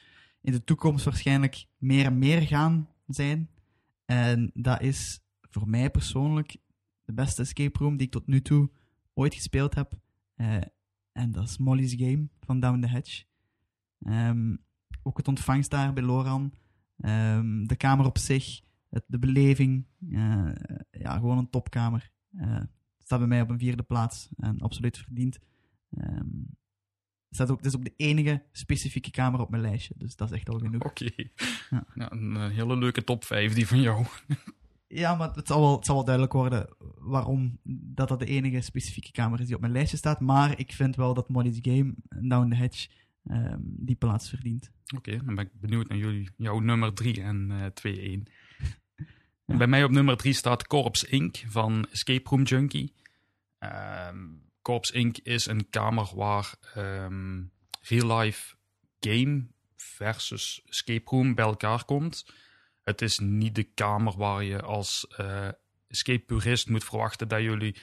in 0.45 0.53
de 0.53 0.65
toekomst 0.65 1.05
waarschijnlijk 1.05 1.67
meer 1.79 2.05
en 2.05 2.19
meer 2.19 2.43
gaan 2.43 2.89
zijn. 3.07 3.51
En 4.05 4.51
dat 4.55 4.81
is 4.81 5.21
voor 5.41 5.69
mij 5.69 5.91
persoonlijk 5.91 6.57
de 7.05 7.13
beste 7.13 7.43
escape 7.43 7.79
room 7.79 7.97
die 7.97 8.07
ik 8.07 8.13
tot 8.13 8.27
nu 8.27 8.43
toe 8.43 8.71
ooit 9.15 9.35
gespeeld 9.35 9.75
heb. 9.75 9.99
Eh, 10.35 10.57
en 11.13 11.33
dat 11.33 11.45
is 11.49 11.59
Molly's 11.59 11.95
Game 11.95 12.29
van 12.41 12.61
Down 12.61 12.81
the 12.81 12.87
Hedge. 12.89 13.25
Ehm, 14.01 14.57
ook 15.03 15.17
het 15.17 15.29
ontvangst 15.29 15.71
daar 15.71 15.93
bij 15.93 16.03
Loran. 16.03 16.55
Ehm, 16.97 17.65
de 17.65 17.77
kamer 17.77 18.07
op 18.07 18.19
zich. 18.19 18.61
Het, 18.91 19.05
de 19.07 19.19
beleving. 19.19 19.87
eh, 20.11 20.53
ja, 20.91 21.15
gewoon 21.15 21.39
een 21.39 21.51
topkamer. 21.51 22.11
Eh, 22.37 22.61
staat 22.99 23.19
bij 23.19 23.29
mij 23.29 23.41
op 23.41 23.51
een 23.51 23.59
vierde 23.59 23.83
plaats. 23.83 24.29
En 24.37 24.61
absoluut 24.61 24.99
verdiend. 24.99 25.39
Ehm, 25.91 26.29
staat 27.35 27.51
ook, 27.51 27.63
is 27.63 27.77
ook 27.77 27.85
de 27.85 27.95
enige 27.97 28.43
specifieke 28.53 29.11
kamer 29.11 29.41
op 29.41 29.51
mijn 29.51 29.63
lijstje. 29.63 29.95
Dus 29.97 30.17
dat 30.17 30.31
is 30.31 30.37
echt 30.37 30.49
al 30.49 30.59
genoeg. 30.59 30.85
Oké. 30.85 31.11
Ja. 31.71 31.87
Ja, 31.95 32.13
een 32.13 32.37
eh, 32.37 32.49
hele 32.49 32.77
leuke 32.77 33.05
top 33.05 33.25
5 33.25 33.53
die 33.55 33.67
van 33.67 33.81
jou. 33.81 34.05
Ja, 34.87 35.15
maar 35.15 35.35
het 35.35 35.47
zal, 35.47 35.61
wel, 35.61 35.77
het 35.77 35.87
zal 35.87 35.95
wel 35.95 36.05
duidelijk 36.05 36.35
worden 36.35 36.69
waarom 36.99 37.59
dat 37.63 38.09
dat 38.09 38.19
de 38.19 38.27
enige 38.27 38.61
specifieke 38.61 39.11
kamer 39.11 39.41
is 39.41 39.47
die 39.47 39.55
op 39.55 39.61
mijn 39.61 39.73
lijstje 39.73 39.97
staat. 39.97 40.21
Maar 40.21 40.59
ik 40.59 40.73
vind 40.73 40.97
wel 40.97 41.15
dat 41.15 41.29
Molly's 41.29 41.59
Game, 41.63 41.95
Down 42.21 42.49
the 42.51 42.57
Hedge, 42.57 42.89
ehm, 43.25 43.59
die 43.61 43.95
plaats 43.95 44.29
verdient. 44.29 44.71
Oké, 44.97 45.17
dan 45.25 45.35
ben 45.35 45.45
ik 45.45 45.61
benieuwd 45.61 45.89
naar 45.89 45.99
jullie, 45.99 46.31
jouw 46.37 46.59
nummer 46.59 46.95
3 46.95 47.23
en 47.23 47.51
eh 47.51 47.67
2-1. 47.67 48.23
Ja. 49.47 49.57
Bij 49.57 49.67
mij 49.67 49.85
op 49.85 49.91
nummer 49.91 50.17
3 50.17 50.33
staat 50.33 50.67
Corps 50.67 51.05
Inc. 51.05 51.45
van 51.47 51.87
Escape 51.91 52.29
Room 52.29 52.43
Junkie. 52.43 52.93
Ehm 53.59 54.17
Corps 54.65 54.91
Inc. 54.91 55.19
is 55.19 55.47
een 55.47 55.71
kamer 55.71 56.11
waar 56.15 56.55
ehm, 56.75 57.43
real-life 57.81 58.55
game 59.01 59.47
versus 59.77 60.63
escape 60.69 61.11
room 61.11 61.35
bij 61.35 61.45
elkaar 61.45 61.85
komt. 61.85 62.27
Het 62.83 63.03
is 63.03 63.19
niet 63.19 63.55
de 63.55 63.63
kamer 63.63 64.17
waar 64.17 64.45
je 64.45 64.63
als 64.63 65.07
eh, 65.17 65.49
escape 65.89 66.25
purist 66.25 66.69
moet 66.69 66.85
verwachten 66.85 67.29
dat 67.29 67.41
jullie 67.41 67.77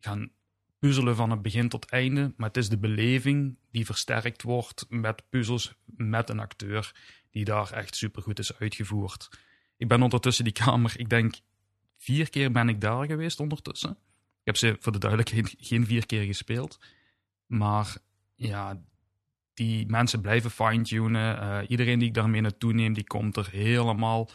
gaan 0.00 0.30
puzzelen 0.78 1.16
van 1.16 1.30
het 1.30 1.42
begin 1.42 1.68
tot 1.68 1.84
einde. 1.84 2.32
Maar 2.36 2.48
het 2.48 2.56
is 2.56 2.68
de 2.68 2.78
beleving 2.78 3.56
die 3.70 3.84
versterkt 3.84 4.42
wordt 4.42 4.86
met 4.88 5.22
puzzels 5.28 5.74
met 5.84 6.28
een 6.30 6.40
acteur 6.40 6.94
die 7.30 7.44
daar 7.44 7.72
echt 7.72 7.96
supergoed 7.96 8.38
is 8.38 8.58
uitgevoerd. 8.58 9.28
Ik 9.76 9.88
ben 9.88 10.02
ondertussen 10.02 10.44
die 10.44 10.52
kamer, 10.52 10.92
ik 10.96 11.08
denk 11.08 11.34
vier 11.96 12.30
keer 12.30 12.52
ben 12.52 12.68
ik 12.68 12.80
daar 12.80 13.06
geweest 13.06 13.40
ondertussen. 13.40 13.98
Ik 14.44 14.50
heb 14.50 14.56
ze 14.56 14.76
voor 14.80 14.92
de 14.92 14.98
duidelijkheid 14.98 15.54
geen 15.68 15.86
vier 15.86 16.06
keer 16.06 16.24
gespeeld. 16.24 16.78
Maar 17.46 17.96
ja, 18.34 18.82
die 19.54 19.86
mensen 19.86 20.20
blijven 20.20 20.50
fine-tunen. 20.50 21.40
Eh, 21.40 21.70
iedereen 21.70 21.98
die 21.98 22.08
ik 22.08 22.14
daarmee 22.14 22.40
naartoe 22.40 22.72
neem, 22.72 22.92
die 22.92 23.04
komt 23.04 23.36
er 23.36 23.48
helemaal 23.50 24.30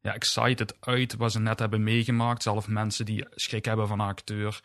ja, 0.00 0.14
excited 0.14 0.80
uit 0.80 1.16
wat 1.16 1.32
ze 1.32 1.40
net 1.40 1.58
hebben 1.58 1.82
meegemaakt. 1.82 2.42
Zelf 2.42 2.68
mensen 2.68 3.04
die 3.04 3.26
schrik 3.30 3.64
hebben 3.64 3.88
van 3.88 4.00
een 4.00 4.06
acteur. 4.06 4.60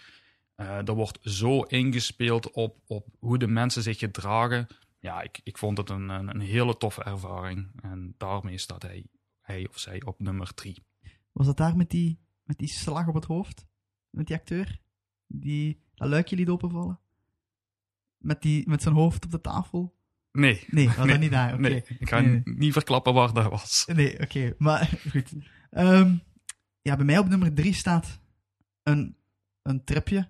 Eh 0.55 0.87
er 0.87 0.93
wordt 0.93 1.19
zo 1.21 1.61
ingespeeld 1.61 2.51
op, 2.51 2.77
op 2.87 3.07
hoe 3.19 3.37
de 3.37 3.47
mensen 3.47 3.83
zich 3.83 3.99
gedragen. 3.99 4.67
Ja, 4.99 5.21
ik, 5.21 5.39
ik 5.43 5.57
vond 5.57 5.77
het 5.77 5.89
een, 5.89 6.09
een, 6.09 6.29
een 6.29 6.39
hele 6.39 6.77
toffe 6.77 7.03
ervaring. 7.03 7.71
En 7.81 8.13
daarmee 8.17 8.57
staat 8.57 8.81
hij, 8.81 9.05
hij 9.41 9.67
of 9.67 9.79
zij 9.79 10.03
op 10.05 10.19
nummer 10.19 10.53
drie. 10.53 10.83
Was 11.31 11.45
dat 11.45 11.57
daar 11.57 11.75
met 11.75 11.89
die, 11.89 12.19
met 12.43 12.57
die 12.57 12.67
slag 12.67 13.07
op 13.07 13.13
het 13.13 13.25
hoofd? 13.25 13.65
Met 14.09 14.27
die 14.27 14.35
acteur? 14.35 14.79
Die 15.27 15.81
dat 15.95 16.09
luikje 16.09 16.35
liet 16.35 16.49
openvallen? 16.49 16.99
Met, 18.17 18.41
die, 18.41 18.69
met 18.69 18.81
zijn 18.81 18.95
hoofd 18.95 19.25
op 19.25 19.31
de 19.31 19.41
tafel? 19.41 19.95
Nee, 20.31 20.63
Nee, 20.67 20.87
was 20.87 20.97
Nee, 20.97 21.07
dat 21.07 21.19
niet 21.19 21.31
daar? 21.31 21.59
Nee 21.59 21.83
ik 21.99 22.09
ga 22.09 22.19
Nee, 22.19 22.41
niet 22.43 22.73
verklappen 22.73 23.13
waar 23.13 23.33
dat 23.33 23.49
was. 23.49 23.87
Nee, 23.93 24.19
oké. 24.21 24.53
Maar 24.57 24.89
goed. 25.11 25.33
Ehm, 25.69 26.15
ja, 26.81 26.95
bij 26.95 27.05
mij 27.05 27.17
op 27.17 27.27
nummer 27.29 27.53
drie 27.53 27.73
staat 27.73 28.19
een, 28.83 29.15
een 29.61 29.83
tripje. 29.83 30.29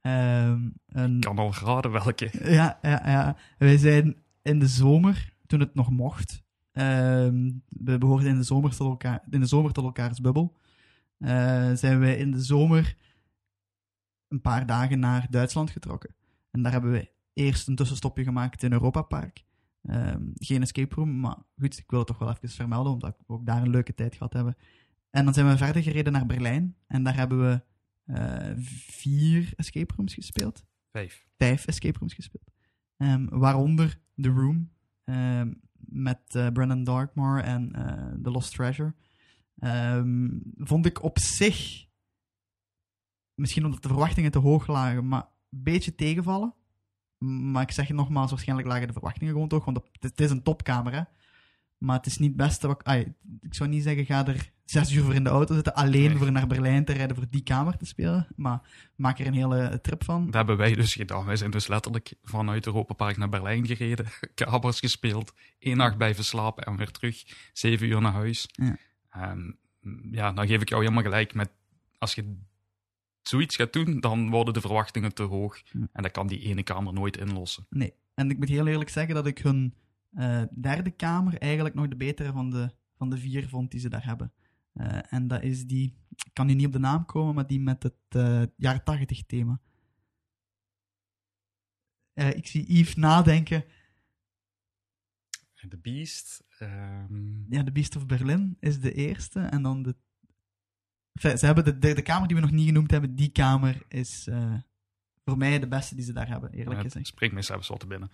Ehm, 0.00 0.68
een, 0.88 1.14
Ik 1.16 1.20
kan 1.20 1.38
al 1.38 1.52
raden 1.54 1.90
welke. 1.90 2.30
Ja, 2.44 2.78
ja, 2.82 3.02
ja. 3.04 3.36
Wij 3.58 3.76
zijn 3.78 4.16
in 4.42 4.58
de 4.58 4.66
zomer, 4.68 5.34
toen 5.46 5.60
het 5.60 5.74
nog 5.74 5.90
mocht. 5.90 6.42
ehm, 6.72 7.50
we 7.68 7.98
behoorden 7.98 8.28
in 8.28 8.36
de 8.36 8.42
zomer 8.42 8.76
tot, 8.76 8.88
elkaar, 8.88 9.22
in 9.30 9.40
de 9.40 9.46
zomer 9.46 9.72
tot 9.72 9.84
elkaars 9.84 10.20
bubbel. 10.20 10.56
eh, 11.18 11.72
zijn 11.74 11.98
wij 11.98 12.16
in 12.16 12.30
de 12.30 12.40
zomer 12.42 12.96
een 14.28 14.40
paar 14.40 14.66
dagen 14.66 14.98
naar 14.98 15.26
Duitsland 15.30 15.70
getrokken. 15.70 16.14
En 16.50 16.62
daar 16.62 16.72
hebben 16.72 16.92
we 16.92 17.10
eerst 17.32 17.68
een 17.68 17.76
tussenstopje 17.76 18.24
gemaakt 18.24 18.62
in 18.62 18.72
Europa 18.72 19.02
Park. 19.02 19.44
Ehm, 19.82 20.22
geen 20.34 20.62
escape 20.62 20.94
room, 20.94 21.20
maar 21.20 21.36
goed, 21.58 21.78
ik 21.78 21.90
wil 21.90 21.98
het 21.98 22.08
toch 22.08 22.18
wel 22.18 22.30
even 22.30 22.48
vermelden, 22.48 22.92
omdat 22.92 23.16
we 23.18 23.32
ook 23.34 23.46
daar 23.46 23.62
een 23.62 23.70
leuke 23.70 23.94
tijd 23.94 24.14
gehad 24.14 24.32
hebben. 24.32 24.56
En 25.10 25.24
dan 25.24 25.34
zijn 25.34 25.48
we 25.48 25.56
verder 25.56 25.82
gereden 25.82 26.12
naar 26.12 26.26
Berlijn. 26.26 26.76
En 26.86 27.02
daar 27.02 27.16
hebben 27.16 27.40
we 27.40 27.62
eh, 28.04 28.52
vier 28.86 29.52
escape 29.56 29.94
rooms 29.96 30.14
gespeeld. 30.14 30.64
Vijf. 30.92 31.26
Vijf 31.36 31.66
escape 31.66 31.98
rooms 31.98 32.14
gespeeld. 32.14 32.52
Ehm, 32.96 33.26
waaronder 33.28 33.98
The 34.20 34.28
Room. 34.28 34.70
ehm, 35.04 35.52
met 35.78 36.20
eh, 36.28 36.48
Brennan 36.48 36.84
Darkmore 36.84 37.40
en 37.40 37.72
eh, 37.72 38.14
The 38.22 38.30
Lost 38.30 38.54
Treasure. 38.54 38.94
Vond 40.56 40.86
ik 40.86 41.02
op 41.02 41.18
zich, 41.18 41.86
misschien 43.36 43.64
omdat 43.64 43.82
de 43.82 43.88
verwachtingen 43.88 44.30
te 44.30 44.38
hoog 44.38 44.66
lagen, 44.66 45.08
maar 45.08 45.22
een 45.22 45.62
beetje 45.62 45.94
tegenvallen. 45.94 46.54
Maar 47.18 47.62
ik 47.62 47.70
zeg 47.70 47.86
het 47.86 47.96
nogmaals, 47.96 48.30
waarschijnlijk 48.30 48.68
lagen 48.68 48.86
de 48.86 48.92
verwachtingen 48.92 49.32
gewoon 49.32 49.50
hoog, 49.52 49.64
want 49.64 49.80
het, 50.00 50.20
is 50.20 50.30
een 50.30 50.42
topkamer, 50.42 50.92
hè. 50.92 51.02
Maar 51.78 51.96
het 51.96 52.06
is 52.06 52.18
niet 52.18 52.28
het 52.28 52.36
beste 52.36 52.66
wat 52.66 52.88
ik... 52.88 53.54
zou 53.54 53.68
niet 53.68 53.82
zeggen, 53.82 54.04
ga 54.04 54.26
er 54.26 54.52
zes 54.64 54.92
uur 54.92 55.02
voor 55.02 55.14
in 55.14 55.24
de 55.24 55.30
auto 55.30 55.54
zitten, 55.54 55.74
alleen 55.74 56.08
Nee. 56.08 56.16
voor 56.16 56.32
naar 56.32 56.46
Berlijn 56.46 56.84
te 56.84 56.92
rijden 56.92 57.16
voor 57.16 57.26
die 57.30 57.42
kamer 57.42 57.76
te 57.76 57.84
spelen. 57.86 58.26
Maar 58.36 58.60
maak 58.96 59.18
er 59.18 59.26
een 59.26 59.34
hele 59.34 59.80
trip 59.82 60.04
van. 60.04 60.24
Dat 60.24 60.34
hebben 60.34 60.56
wij 60.56 60.74
dus 60.74 60.94
gedaan. 60.94 61.24
Wij 61.24 61.36
zijn 61.36 61.50
dus 61.50 61.66
letterlijk 61.66 62.14
vanuit 62.22 62.66
Europa 62.66 62.94
Park 62.94 63.16
naar 63.16 63.28
Berlijn 63.28 63.66
gereden. 63.66 64.06
Kabels 64.34 64.80
gespeeld. 64.80 65.34
één 65.58 65.76
nacht 65.76 65.96
blijven 65.96 66.24
slapen 66.24 66.64
en 66.64 66.76
weer 66.76 66.90
terug. 66.90 67.24
Zeven 67.52 67.86
uur 67.86 68.00
naar 68.00 68.12
huis. 68.12 68.48
Ja. 68.52 68.76
Ehm, 69.10 69.50
ja, 70.10 70.32
dan 70.32 70.46
geef 70.46 70.60
ik 70.60 70.68
jou 70.68 70.82
helemaal 70.82 71.04
gelijk 71.04 71.34
met... 71.34 71.50
Als 71.98 72.14
je 72.14 72.36
zoiets 73.28 73.56
gaat 73.56 73.72
doen, 73.72 74.00
dan 74.00 74.30
worden 74.30 74.54
de 74.54 74.60
verwachtingen 74.60 75.14
te 75.14 75.22
hoog. 75.22 75.62
Ja. 75.72 75.88
En 75.92 76.02
dat 76.02 76.10
kan 76.12 76.26
die 76.26 76.40
ene 76.40 76.62
kamer 76.62 76.92
nooit 76.92 77.16
inlossen. 77.16 77.66
Nee. 77.70 77.94
En 78.14 78.30
ik 78.30 78.38
moet 78.38 78.48
heel 78.48 78.66
eerlijk 78.66 78.90
zeggen 78.90 79.14
dat 79.14 79.26
ik 79.26 79.38
hun 79.38 79.74
eh, 80.12 80.42
derde 80.50 80.90
kamer 80.90 81.38
eigenlijk 81.38 81.74
nog 81.74 81.88
de 81.88 81.96
betere 81.96 82.32
van 82.32 82.50
de, 82.50 82.70
van 82.96 83.10
de 83.10 83.18
vier 83.18 83.48
vond 83.48 83.70
die 83.70 83.80
ze 83.80 83.88
daar 83.88 84.04
hebben. 84.04 84.32
Eh, 84.72 85.12
en 85.12 85.28
dat 85.28 85.42
is 85.42 85.66
die, 85.66 85.96
ik 86.10 86.30
kan 86.32 86.46
nu 86.46 86.54
niet 86.54 86.66
op 86.66 86.72
de 86.72 86.78
naam 86.78 87.04
komen, 87.04 87.34
maar 87.34 87.46
die 87.46 87.60
met 87.60 87.82
het 87.82 87.94
eh 88.08 88.42
jaren 88.56 88.84
tachtig 88.84 89.26
thema. 89.26 89.60
Eh, 92.12 92.36
ik 92.36 92.46
zie 92.46 92.72
Yves 92.72 92.94
nadenken. 92.94 93.64
The 95.68 95.78
Beast. 95.78 96.44
ehm, 96.58 97.52
Ja, 97.52 97.64
The 97.64 97.72
Beast 97.72 97.96
of 97.96 98.06
Berlin 98.06 98.56
is 98.60 98.80
de 98.80 98.92
eerste. 98.92 99.40
En 99.40 99.62
dan 99.62 99.82
de... 99.82 99.96
Enfin, 101.16 101.38
ze 101.38 101.46
hebben 101.46 101.64
de, 101.64 101.94
de, 101.94 102.02
kamer 102.02 102.28
die 102.28 102.36
we 102.36 102.42
nog 102.42 102.50
niet 102.50 102.66
genoemd 102.66 102.90
hebben, 102.90 103.14
die 103.14 103.28
kamer 103.28 103.82
is 103.88 104.26
eh, 104.28 104.52
voor 105.24 105.36
mij 105.36 105.58
de 105.58 105.68
beste 105.68 105.94
die 105.94 106.04
ze 106.04 106.12
daar 106.12 106.28
hebben, 106.28 106.50
eerlijk 106.50 106.76
het 106.76 106.92
gezegd. 106.92 107.06
spreekt 107.06 107.32
mij 107.32 107.42
zelfs 107.42 107.68
wat 107.68 107.80
te 107.80 107.86
binnen. 107.86 108.10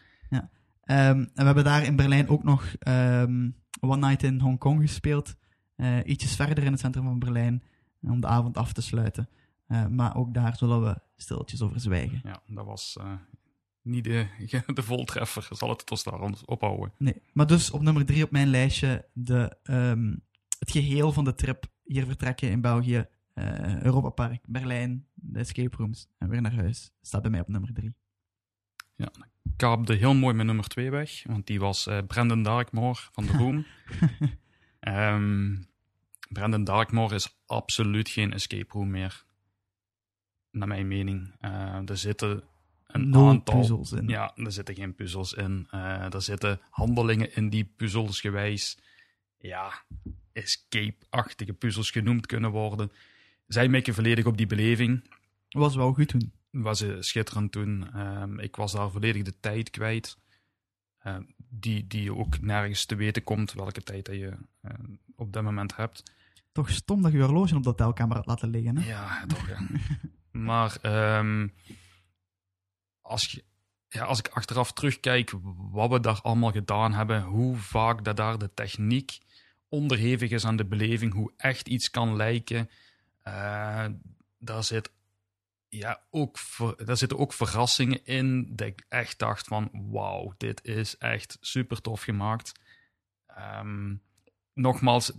Ehm, 0.82 1.18
en 1.18 1.30
we 1.34 1.42
hebben 1.42 1.64
daar 1.64 1.84
in 1.84 1.96
Berlijn 1.96 2.28
ook 2.28 2.42
nog 2.42 2.74
ehm, 2.78 3.50
One 3.80 4.06
Night 4.06 4.22
in 4.22 4.40
Hongkong 4.40 4.80
gespeeld. 4.80 5.34
Eh, 5.76 5.98
ietsjes 6.04 6.36
verder 6.36 6.64
in 6.64 6.72
het 6.72 6.80
centrum 6.80 7.04
van 7.04 7.18
Berlijn, 7.18 7.62
om 8.00 8.20
de 8.20 8.26
avond 8.26 8.56
af 8.56 8.72
te 8.72 8.82
sluiten. 8.82 9.28
Eh, 9.66 9.86
maar 9.86 10.16
ook 10.16 10.34
daar 10.34 10.56
zullen 10.56 10.82
we 10.82 11.00
stilletjes 11.16 11.62
over 11.62 11.80
zwijgen. 11.80 12.20
Ja, 12.24 12.42
dat 12.46 12.64
was 12.64 12.96
niet 13.82 14.04
de, 14.04 14.26
de 14.74 14.82
voltreffer. 14.82 15.48
Zal 15.50 15.68
het 15.68 15.86
tot 15.86 16.04
daar 16.04 16.20
ophouden. 16.44 16.92
Nee. 16.98 17.22
Maar 17.32 17.46
dus 17.46 17.70
op 17.70 17.82
nummer 17.82 18.04
drie 18.04 18.24
op 18.24 18.30
mijn 18.30 18.48
lijstje 18.48 19.08
de, 19.12 19.56
ehm, 19.62 20.14
het 20.58 20.70
geheel 20.70 21.12
van 21.12 21.24
de 21.24 21.34
trip 21.34 21.66
hier 21.92 22.06
vertrekken 22.06 22.50
in 22.50 22.60
België. 22.60 23.06
eh 23.34 23.82
Europa 23.82 24.08
Park, 24.08 24.42
Berlijn, 24.46 25.06
de 25.14 25.38
escape 25.38 25.76
rooms 25.76 26.08
en 26.18 26.28
weer 26.28 26.40
naar 26.40 26.54
huis. 26.54 26.90
Staat 27.00 27.22
bij 27.22 27.30
mij 27.30 27.40
op 27.40 27.48
nummer 27.48 27.72
drie. 27.72 27.94
Ik 28.96 29.52
kaapte 29.56 29.92
heel 29.92 30.14
mooi 30.14 30.34
mijn 30.34 30.46
nummer 30.46 30.68
2 30.68 30.90
weg, 30.90 31.22
want 31.26 31.46
die 31.46 31.60
was 31.60 31.86
eh 31.86 31.98
Brandon 32.06 32.42
Darkmore 32.42 33.00
van 33.12 33.26
de 33.26 33.32
Room. 33.32 33.66
Ehm 34.80 35.56
Brandon 36.28 36.64
Darkmore 36.64 37.14
is 37.14 37.36
absoluut 37.46 38.08
geen 38.08 38.32
escape 38.32 38.72
room 38.72 38.90
meer. 38.90 39.24
Naar 40.50 40.68
mijn 40.68 40.88
mening. 40.88 41.34
Eh, 41.40 41.88
er 41.88 41.96
zitten 41.96 42.42
een 42.86 43.14
aantal... 43.16 43.58
puzzels 43.58 43.92
in. 43.92 44.08
Ja, 44.08 44.32
er 44.36 44.52
zitten 44.52 44.74
geen 44.74 44.94
puzzels 44.94 45.32
in. 45.32 45.66
Er 45.70 46.22
zitten 46.22 46.60
handelingen 46.70 47.34
in 47.34 47.48
die 47.48 47.64
puzzels 47.64 48.20
gewijs, 48.20 48.78
ja, 49.38 49.84
escape-achtige 50.32 51.52
puzzels 51.52 51.90
genoemd 51.90 52.26
kunnen 52.26 52.50
worden. 52.50 52.92
Zij 53.46 53.68
mikken 53.68 53.94
volledig 53.94 54.24
op 54.24 54.36
die 54.36 54.46
beleving. 54.46 55.04
Was 55.48 55.74
wel 55.74 55.92
goed 55.92 56.08
toen. 56.08 56.32
Was 56.50 56.80
eh, 56.80 56.96
schitterend 57.00 57.52
toen. 57.52 57.92
Ehm, 57.94 58.38
ik 58.38 58.56
was 58.56 58.72
daar 58.72 58.90
volledig 58.90 59.22
de 59.22 59.40
tijd 59.40 59.70
kwijt. 59.70 60.16
Ehm, 60.98 61.22
die, 61.36 61.86
die 61.86 62.02
je 62.02 62.14
ook 62.14 62.40
nergens 62.40 62.84
te 62.84 62.94
weten 62.94 63.24
komt 63.24 63.52
welke 63.52 63.82
tijd 63.82 64.06
dat 64.06 64.14
je 64.14 64.36
eh, 64.60 64.74
op 65.16 65.32
dat 65.32 65.42
moment 65.42 65.76
hebt. 65.76 66.02
Toch 66.52 66.70
stom 66.70 67.02
dat 67.02 67.12
je 67.12 67.18
je 67.18 67.24
horloge 67.24 67.56
op 67.56 67.62
de 67.62 67.68
hotelkamer 67.68 68.16
had 68.16 68.26
laten 68.26 68.50
liggen. 68.50 68.76
Hè? 68.76 68.88
Ja, 68.88 69.26
toch. 69.26 69.48
Ja. 69.48 69.58
maar 70.48 70.76
ehm, 70.82 71.48
als, 73.00 73.30
je, 73.30 73.44
ja, 73.88 74.04
als 74.04 74.18
ik 74.18 74.28
achteraf 74.28 74.72
terugkijk 74.72 75.32
wat 75.70 75.90
we 75.90 76.00
daar 76.00 76.20
allemaal 76.22 76.52
gedaan 76.52 76.92
hebben, 76.92 77.22
hoe 77.22 77.56
vaak 77.56 78.04
dat 78.04 78.16
daar 78.16 78.38
de 78.38 78.54
techniek 78.54 79.18
onderhevig 79.72 80.30
is 80.30 80.44
aan 80.44 80.56
de 80.56 80.64
beleving, 80.64 81.12
hoe 81.12 81.32
echt 81.36 81.68
iets 81.68 81.90
kan 81.90 82.16
lijken, 82.16 82.70
eh, 83.22 83.86
daar, 84.38 84.64
zit, 84.64 84.90
ja, 85.68 86.02
ook, 86.10 86.38
daar 86.84 86.96
zitten 86.96 87.18
ook 87.18 87.32
verrassingen 87.32 88.04
in 88.04 88.56
dat 88.56 88.66
ik 88.66 88.84
echt 88.88 89.18
dacht 89.18 89.46
van 89.46 89.70
wauw, 89.72 90.34
dit 90.36 90.64
is 90.64 90.98
echt 90.98 91.36
super 91.40 91.80
tof 91.80 92.02
gemaakt. 92.02 92.52
Ehm, 93.26 93.94
nogmaals, 94.54 95.12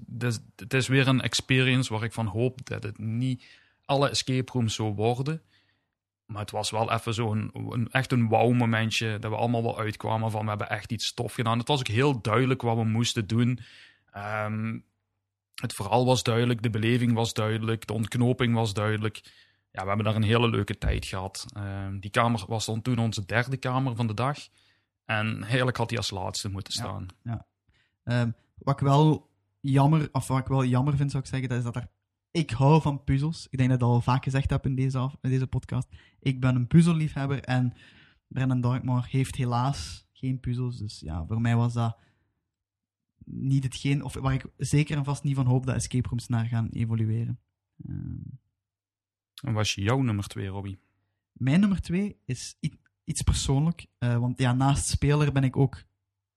het 0.56 0.74
is, 0.74 0.88
weer 0.88 1.08
een 1.08 1.22
experience 1.22 1.94
waar 1.94 2.04
ik 2.04 2.14
van 2.14 2.28
hoop 2.28 2.66
dat 2.66 2.84
het 2.84 2.98
niet 2.98 3.46
alle 3.86 4.10
escape 4.10 4.52
rooms 4.52 4.76
zo 4.76 4.94
worden. 4.94 5.42
Maar 6.26 6.42
het 6.42 6.52
was 6.52 6.72
wel 6.72 6.92
even 6.92 7.14
zo'n 7.14 7.50
een, 7.54 7.92
echt 7.92 8.12
een 8.12 8.28
wow-momentje. 8.28 9.20
Dat 9.20 9.32
we 9.32 9.38
allemaal 9.38 9.64
wel 9.64 9.80
uitkwamen 9.80 10.32
van 10.32 10.44
we 10.44 10.50
hebben 10.50 10.70
echt 10.70 10.92
iets 10.92 11.14
tof 11.14 11.34
gedaan. 11.34 11.58
Het 11.58 11.68
was 11.68 11.80
ook 11.80 11.88
heel 11.88 12.22
duidelijk 12.22 12.62
wat 12.62 12.78
we 12.78 12.84
moesten 12.84 13.28
doen. 13.28 13.60
Ehm, 14.14 14.80
het 15.62 15.74
verhaal 15.74 16.06
was 16.06 16.24
duidelijk, 16.24 16.62
de 16.62 16.70
beleving 16.70 17.14
was 17.14 17.34
duidelijk, 17.34 17.88
de 17.88 17.94
ontknoping 17.94 18.54
was 18.54 18.74
duidelijk. 18.74 19.22
Ja, 19.72 19.82
we 19.82 19.88
hebben 19.88 20.06
daar 20.06 20.16
een 20.16 20.24
hele 20.24 20.50
leuke 20.50 20.78
tijd 20.78 21.06
gehad. 21.06 21.46
Ehm, 21.56 22.00
die 22.00 22.12
kamer 22.12 22.44
was 22.48 22.66
dan 22.66 22.82
toen 22.82 22.98
onze 22.98 23.26
derde 23.26 23.58
kamer 23.58 23.96
van 23.96 24.08
de 24.08 24.14
dag. 24.14 24.38
En 25.06 25.44
eigenlijk 25.44 25.78
had 25.78 25.90
die 25.90 25.98
als 25.98 26.12
laatste 26.12 26.50
moeten 26.50 26.74
Ja. 26.76 26.80
staan. 26.80 27.08
Ehm, 28.04 28.32
wat 28.58 28.74
ik 28.80 28.86
wel 28.86 29.30
jammer, 29.60 30.10
of 30.12 30.28
wat 30.28 30.40
ik 30.40 30.48
wel 30.48 30.66
jammer 30.66 30.96
vind, 30.96 31.12
zou 31.12 31.24
ik 31.24 31.30
zeggen, 31.30 31.50
dat 31.50 31.58
is 31.58 31.64
dat 31.64 31.76
er. 31.76 31.88
Ik 32.32 32.50
hou 32.50 32.82
van 32.82 33.04
puzzels. 33.04 33.48
Ik 33.50 33.58
denk 33.58 33.70
dat 33.70 33.78
ik 33.80 33.86
dat 33.86 33.94
al 33.94 34.02
vaak 34.02 34.24
gezegd 34.24 34.50
heb 34.50 34.66
in 34.66 34.76
deze, 34.76 34.98
af- 34.98 35.18
in 35.22 35.30
deze 35.30 35.48
podcast. 35.48 35.88
Ik 36.20 36.40
ben 36.40 36.56
een 36.56 36.68
puzzelliefhebber 36.68 37.44
en 37.44 37.74
Brennan 38.28 38.62
Darkmore 38.62 39.08
heeft 39.10 39.36
helaas 39.36 40.08
geen 40.14 40.40
puzzels. 40.40 40.78
Dus 40.78 41.00
ja, 41.00 41.26
voor 41.28 41.42
mij 41.42 41.56
was 41.56 41.74
dat 41.74 41.98
niet 43.26 43.64
hetgeen, 43.64 44.04
of 44.04 44.14
waar 44.14 44.34
ik 44.34 44.46
zeker 44.58 44.98
en 44.98 45.04
vast 45.04 45.24
niet 45.24 45.36
van 45.36 45.46
hoop 45.46 45.66
dat 45.66 45.76
escape 45.76 46.08
rooms 46.10 46.28
naar 46.28 46.46
gaan 46.46 46.70
evolueren. 46.70 47.40
Ehm, 47.86 48.22
En 49.44 49.54
was 49.54 49.74
jouw 49.76 50.02
nummer 50.02 50.28
twee, 50.28 50.48
Robbie? 50.48 50.80
Mijn 51.32 51.60
nummer 51.60 51.82
twee 51.82 52.18
is 52.26 52.58
iets 53.04 53.22
persoonlijk. 53.22 53.86
eh, 53.98 54.18
want 54.18 54.40
ja, 54.40 54.54
naast 54.54 54.88
speler 54.88 55.32
ben 55.32 55.44
ik 55.44 55.58
ook 55.58 55.84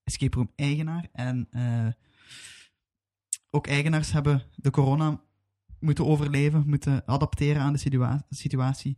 escape 0.03 0.37
room 0.37 0.51
eigenaar. 0.55 1.07
En 1.11 1.47
eh, 1.51 1.87
ook 3.49 3.67
eigenaars 3.67 4.11
hebben 4.11 4.43
de 4.55 4.71
corona 4.71 5.21
moeten 5.79 6.05
overleven, 6.05 6.69
moeten 6.69 7.05
adapteren 7.07 7.61
aan 7.61 7.73
de 7.73 7.79
situa- 7.79 8.25
situatie. 8.29 8.97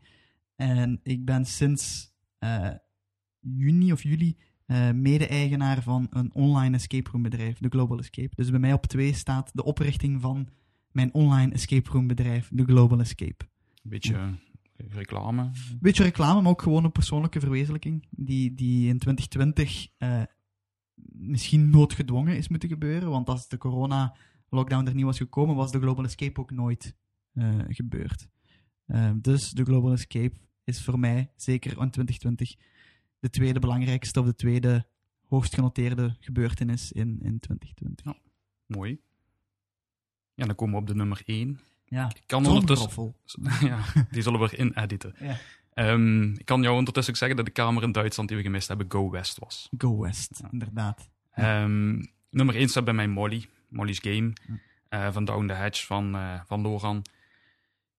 En 0.56 1.00
ik 1.04 1.26
ben 1.26 1.46
sinds 1.46 2.12
eh, 2.38 2.72
juni 3.40 3.92
of 3.92 4.04
juli 4.04 4.38
eh, 4.70 4.92
mede-eigenaar 4.92 5.82
van 5.82 6.08
een 6.10 6.34
online 6.34 6.76
escape 6.76 7.10
room 7.12 7.22
bedrijf, 7.22 7.58
de 7.58 7.70
Global 7.70 7.98
Escape. 8.00 8.36
Dus 8.36 8.50
bij 8.50 8.60
mij 8.60 8.74
op 8.74 8.86
twee 8.86 9.14
staat 9.14 9.50
de 9.54 9.64
oprichting 9.64 10.22
van 10.22 10.48
mijn 10.92 11.14
online 11.14 11.54
escape 11.54 11.90
room 11.90 12.08
bedrijf, 12.08 12.50
de 12.52 12.64
Global 12.64 13.00
Escape. 13.00 13.46
Een 13.84 13.90
beetje 13.90 14.34
reclame. 14.76 15.52
beetje 15.80 16.04
reclame, 16.04 16.42
maar 16.42 16.52
ook 16.52 16.62
gewoon 16.62 16.84
een 16.84 16.92
persoonlijke 16.92 17.40
verwezenlijking. 17.40 18.06
Die, 18.10 18.54
die 18.54 18.88
in 18.88 19.00
2020 19.00 19.88
eh, 19.98 20.22
misschien 21.12 21.70
noodgedwongen 21.70 22.38
is 22.38 22.48
moeten 22.48 22.70
gebeuren. 22.70 23.10
Want 23.10 23.30
als 23.30 23.48
de 23.48 23.58
corona-lockdown 23.58 24.88
er 24.88 24.96
niet 24.96 25.06
was 25.06 25.18
gekomen, 25.18 25.56
was 25.56 25.72
de 25.72 25.80
Global 25.80 26.06
Escape 26.06 26.40
ook 26.40 26.52
nooit 26.52 26.96
eh, 27.34 27.60
gebeurd. 27.68 28.28
Dus 29.16 29.50
de 29.50 29.64
Global 29.64 29.92
Escape 29.92 30.36
is 30.64 30.84
voor 30.84 31.00
mij, 31.00 31.32
zeker 31.36 31.70
in 31.70 31.90
2020, 31.90 32.56
de 33.20 33.30
tweede 33.30 33.60
belangrijkste 33.60 34.20
of 34.20 34.26
de 34.26 34.36
tweede 34.36 34.86
hoogst 35.28 35.54
genoteerde 35.54 36.16
gebeurtenis 36.20 36.92
in, 36.92 37.20
in 37.22 37.40
2020. 37.40 38.06
Ja. 38.06 38.16
Mooi. 38.66 39.00
Ja, 40.34 40.46
dan 40.46 40.56
komen 40.56 40.76
we 40.76 40.82
op 40.82 40.88
de 40.88 40.96
nummer 40.96 41.22
1. 41.26 41.60
Ja, 41.86 42.10
Ik 42.16 42.24
kan 42.26 42.46
ondertussen... 42.46 43.16
ja, 43.70 43.84
die 44.12 44.22
zullen 44.22 44.40
we 44.40 44.50
erin 44.52 44.74
editen. 44.74 45.16
Ja. 45.20 45.38
Ehm, 45.74 46.34
ik 46.34 46.46
kan 46.46 46.62
jou 46.62 46.78
ondertussen 46.78 47.14
ook 47.14 47.20
zeggen 47.20 47.38
dat 47.38 47.46
de 47.46 47.52
kamer 47.52 47.84
in 47.84 47.92
Duitsland 47.92 48.30
die 48.30 48.38
we 48.38 48.44
gemist 48.44 48.68
hebben 48.68 48.92
Go 48.92 49.10
West 49.10 49.40
was. 49.40 49.70
Go 49.78 49.98
West, 49.98 50.42
inderdaad. 50.52 51.10
Ehm, 51.32 52.04
nummer 52.30 52.56
1 52.56 52.70
staat 52.70 52.84
bij 52.86 52.94
mij 52.94 53.08
Molly. 53.08 53.50
Molly's 53.70 54.00
Game. 54.00 54.34
Eh, 54.90 55.12
van 55.12 55.26
Down 55.26 55.48
the 55.48 55.54
Hedge 55.54 55.86
van, 55.86 56.16
eh, 56.16 56.40
van 56.46 56.62
Loran. 56.62 57.06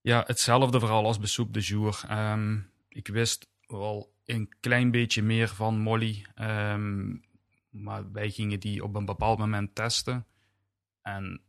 Ja, 0.01 0.25
hetzelfde 0.27 0.79
verhaal 0.79 1.05
als 1.05 1.19
Besoep 1.19 1.53
de 1.53 1.61
Jour. 1.61 2.03
Ehm, 2.09 2.59
ik 2.89 3.09
wist 3.09 3.49
wel 3.67 4.13
een 4.31 4.49
klein 4.61 4.91
beetje 4.91 5.23
meer 5.23 5.49
van 5.49 5.79
Molly. 5.79 6.27
ehm, 6.35 7.17
maar 7.71 8.13
wij 8.13 8.31
gingen 8.31 8.61
die 8.61 8.85
op 8.85 8.95
een 8.95 9.05
bepaald 9.05 9.39
moment 9.39 9.75
testen. 9.75 10.27
En 11.03 11.41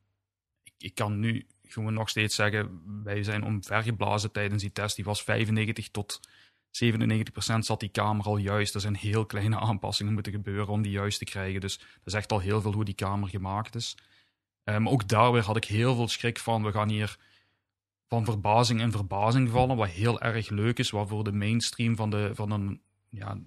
ik, 0.63 0.73
ik 0.77 0.95
kan 0.95 1.19
nu 1.19 1.47
gewoon 1.63 1.93
nog 1.93 2.09
steeds 2.09 2.35
zeggen, 2.35 2.81
wij 3.03 3.23
zijn 3.23 3.43
omvergeblazen 3.43 4.31
tijdens 4.31 4.61
die 4.61 4.71
test. 4.71 4.95
Die 4.95 5.05
was 5.05 5.23
95 5.23 5.89
tot 5.89 6.19
97 6.71 7.33
procent 7.33 7.65
zat 7.65 7.79
die 7.79 7.89
kamer 7.89 8.25
al 8.25 8.37
juist. 8.37 8.75
Er 8.75 8.81
zijn 8.81 8.95
heel 8.95 9.25
kleine 9.25 9.59
aanpassingen 9.59 10.13
moeten 10.13 10.31
gebeuren 10.31 10.67
om 10.67 10.81
die 10.81 10.91
juist 10.91 11.17
te 11.17 11.25
krijgen. 11.25 11.61
Dus 11.61 11.77
dat 11.77 11.87
is 12.05 12.13
echt 12.13 12.31
al 12.31 12.39
heel 12.39 12.61
veel 12.61 12.73
hoe 12.73 12.85
die 12.85 12.93
kamer 12.93 13.29
gemaakt 13.29 13.75
is. 13.75 13.97
Um, 14.63 14.89
ook 14.89 15.07
daar 15.07 15.31
weer 15.31 15.43
had 15.43 15.57
ik 15.57 15.65
heel 15.65 15.95
veel 15.95 16.07
schrik 16.07 16.39
van. 16.39 16.63
We 16.63 16.71
gaan 16.71 16.89
hier 16.89 17.17
van 18.11 18.25
verbazing 18.25 18.81
in 18.81 18.91
verbazing 18.91 19.49
vallen, 19.49 19.77
wat 19.77 19.89
heel 19.89 20.21
erg 20.21 20.49
leuk 20.49 20.79
is, 20.79 20.89
waarvoor 20.89 21.23
de 21.23 21.31
mainstream 21.31 21.95
van, 21.95 22.09
de, 22.09 22.31
van 22.33 22.51
een, 22.51 22.81
ja, 23.09 23.37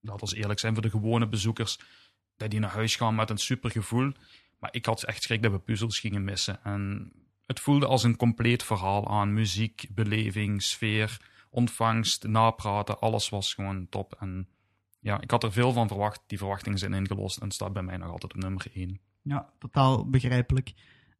laten 0.00 0.28
we 0.28 0.36
eerlijk 0.36 0.58
zijn, 0.58 0.72
voor 0.72 0.82
de 0.82 0.90
gewone 0.90 1.28
bezoekers, 1.28 1.78
dat 2.36 2.50
die 2.50 2.60
naar 2.60 2.70
huis 2.70 2.96
gaan 2.96 3.14
met 3.14 3.30
een 3.30 3.38
super 3.38 3.70
gevoel. 3.70 4.12
Maar 4.58 4.70
ik 4.72 4.86
had 4.86 5.02
echt 5.02 5.22
schrik 5.22 5.42
dat 5.42 5.52
we 5.52 5.58
puzzels 5.58 6.00
gingen 6.00 6.24
missen. 6.24 6.64
En 6.64 7.12
het 7.46 7.60
voelde 7.60 7.86
als 7.86 8.02
een 8.02 8.16
compleet 8.16 8.62
verhaal 8.62 9.08
aan 9.08 9.34
muziek, 9.34 9.86
beleving, 9.90 10.62
sfeer, 10.62 11.20
ontvangst, 11.50 12.26
napraten. 12.26 13.00
Alles 13.00 13.28
was 13.28 13.54
gewoon 13.54 13.88
top. 13.88 14.16
En 14.18 14.48
ja, 15.00 15.20
ik 15.20 15.30
had 15.30 15.42
er 15.42 15.52
veel 15.52 15.72
van 15.72 15.88
verwacht. 15.88 16.22
Die 16.26 16.38
verwachtingen 16.38 16.78
zijn 16.78 16.94
ingelost 16.94 17.38
en 17.38 17.50
staat 17.50 17.72
bij 17.72 17.82
mij 17.82 17.96
nog 17.96 18.10
altijd 18.10 18.34
op 18.34 18.40
nummer 18.40 18.66
1. 18.74 19.00
Ja, 19.22 19.52
totaal 19.58 20.10
begrijpelijk. 20.10 20.72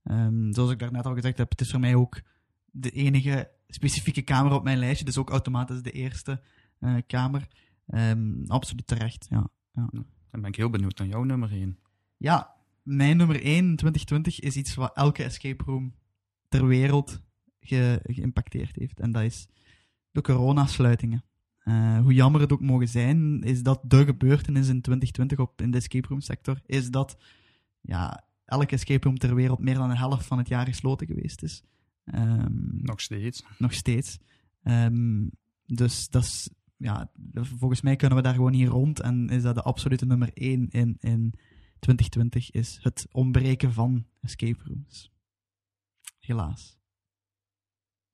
Um, 0.04 0.52
zoals 0.52 0.70
ik 0.70 0.78
daarnet 0.78 1.06
al 1.06 1.14
gezegd 1.14 1.38
heb, 1.38 1.50
het 1.50 1.60
is 1.60 1.70
voor 1.70 1.80
mij 1.80 1.94
ook 1.94 2.20
de 2.70 2.90
enige 2.90 3.50
specifieke 3.68 4.22
kamer 4.22 4.52
op 4.52 4.64
mijn 4.64 4.78
lijstje. 4.78 5.04
Dus 5.04 5.18
ook 5.18 5.30
automatisch 5.30 5.82
de 5.82 5.90
eerste 5.90 6.40
uh, 6.80 6.96
kamer. 7.06 7.48
Um, 7.86 8.44
absoluut 8.46 8.86
terecht, 8.86 9.26
ja. 9.30 9.48
ja. 9.72 9.88
Dan 10.30 10.40
ben 10.40 10.44
ik 10.44 10.56
heel 10.56 10.70
benieuwd 10.70 10.98
naar 10.98 11.08
jouw 11.08 11.22
nummer 11.22 11.52
1. 11.52 11.78
Ja, 12.16 12.54
mijn 12.82 13.16
nummer 13.16 13.42
1 13.42 13.56
in 13.56 13.76
2020 13.76 14.40
is 14.40 14.56
iets 14.56 14.74
wat 14.74 14.96
elke 14.96 15.22
escape 15.22 15.64
room 15.64 15.94
ter 16.48 16.66
wereld 16.66 17.22
ge 17.60 18.00
geïmpacteerd 18.02 18.76
heeft. 18.76 19.00
En 19.00 19.12
dat 19.12 19.22
is 19.22 19.48
de 20.10 20.20
coronasluitingen. 20.20 21.24
Uh, 21.64 21.98
hoe 21.98 22.14
jammer 22.14 22.40
het 22.40 22.52
ook 22.52 22.60
mogen 22.60 22.88
zijn, 22.88 23.42
is 23.42 23.62
dat 23.62 23.80
de 23.82 24.04
gebeurtenis 24.04 24.68
in 24.68 24.80
2020 24.80 25.38
op, 25.38 25.60
in 25.60 25.70
de 25.70 25.76
escape 25.76 26.08
room 26.08 26.20
sector, 26.20 26.60
is 26.66 26.90
dat 26.90 27.16
ja, 27.80 28.24
elke 28.44 28.74
escape 28.74 29.06
room 29.06 29.18
ter 29.18 29.34
wereld 29.34 29.58
meer 29.58 29.74
dan 29.74 29.88
de 29.88 29.96
helft 29.96 30.26
van 30.26 30.38
het 30.38 30.48
jaar 30.48 30.66
gesloten 30.66 31.06
geweest 31.06 31.42
is. 31.42 31.62
Um, 32.14 32.78
nog 32.82 33.00
steeds. 33.00 33.44
Nog 33.58 33.72
steeds. 33.72 34.18
Um, 34.62 35.30
dus 35.66 36.08
dat 36.08 36.22
is, 36.22 36.50
ja, 36.76 37.10
volgens 37.34 37.80
mij 37.80 37.96
kunnen 37.96 38.16
we 38.16 38.24
daar 38.24 38.34
gewoon 38.34 38.52
hier 38.52 38.68
rond 38.68 39.00
en 39.00 39.28
is 39.28 39.42
dat 39.42 39.54
de 39.54 39.62
absolute 39.62 40.06
nummer 40.06 40.30
1 40.34 40.68
in, 40.68 40.96
in 41.00 41.32
2020 41.78 42.50
is 42.50 42.78
het 42.82 43.06
ontbreken 43.12 43.72
van 43.72 44.06
escape 44.20 44.64
rooms. 44.64 45.12
Helaas. 46.18 46.78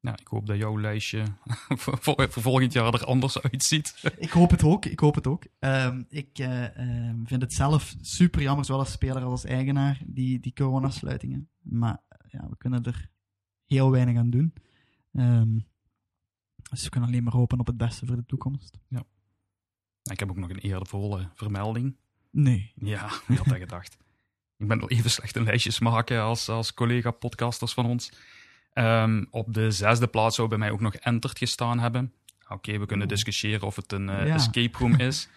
Nou, 0.00 0.16
ik 0.20 0.26
hoop 0.26 0.46
dat 0.46 0.56
jouw 0.56 0.80
lijstje 0.80 1.24
voor, 1.82 2.28
voor 2.30 2.42
volgend 2.42 2.72
jaar 2.72 2.94
er 2.94 3.04
anders 3.04 3.42
uitziet. 3.42 4.02
ik 4.18 4.30
hoop 4.30 4.50
het 4.50 4.62
ook, 4.62 4.84
ik 4.84 5.00
hoop 5.00 5.14
het 5.14 5.26
ook. 5.26 5.46
Um, 5.58 6.06
ik 6.08 6.38
uh, 6.38 7.08
um, 7.08 7.26
vind 7.26 7.42
het 7.42 7.52
zelf 7.52 7.94
super 8.00 8.42
jammer, 8.42 8.64
zowel 8.64 8.80
als 8.80 8.92
speler 8.92 9.22
als 9.22 9.30
als 9.30 9.44
eigenaar, 9.44 10.00
die, 10.06 10.40
die 10.40 10.52
coronasluitingen. 10.52 11.48
Maar 11.60 12.00
ja, 12.28 12.48
we 12.48 12.56
kunnen 12.56 12.82
er 12.84 13.10
heel 13.72 13.90
weinig 13.90 14.16
aan 14.16 14.30
doen. 14.30 14.52
Um, 15.12 15.66
dus 16.70 16.82
we 16.82 16.88
kunnen 16.88 17.08
alleen 17.08 17.22
maar 17.22 17.32
hopen 17.32 17.60
op 17.60 17.66
het 17.66 17.76
beste 17.76 18.06
voor 18.06 18.16
de 18.16 18.26
toekomst. 18.26 18.78
Ja. 18.88 19.02
Ik 20.02 20.18
heb 20.18 20.30
ook 20.30 20.36
nog 20.36 20.50
een 20.50 20.58
eervolle 20.58 21.28
vermelding. 21.34 21.96
Nee. 22.30 22.72
Ja, 22.74 23.10
wie 23.26 23.36
had 23.36 23.46
dat 23.46 23.58
gedacht? 23.58 23.96
Ik 24.58 24.68
ben 24.68 24.78
wel 24.78 24.90
even 24.90 25.10
slecht 25.10 25.36
in 25.36 25.44
lijstjes 25.44 25.78
maken 25.78 26.20
als, 26.20 26.48
als 26.48 26.74
collega-podcasters 26.74 27.72
van 27.72 27.86
ons. 27.86 28.12
Um, 28.74 29.26
op 29.30 29.54
de 29.54 29.70
zesde 29.70 30.06
plaats 30.06 30.36
zou 30.36 30.48
bij 30.48 30.58
mij 30.58 30.70
ook 30.70 30.80
nog 30.80 30.94
Enterd 30.94 31.38
gestaan 31.38 31.78
hebben. 31.78 32.12
Oké, 32.42 32.52
okay, 32.52 32.80
we 32.80 32.86
kunnen 32.86 33.08
discussiëren 33.08 33.66
of 33.66 33.76
het 33.76 33.92
een 33.92 34.08
uh, 34.08 34.26
ja. 34.26 34.34
escape 34.34 34.78
room 34.78 34.94
is. 35.08 35.28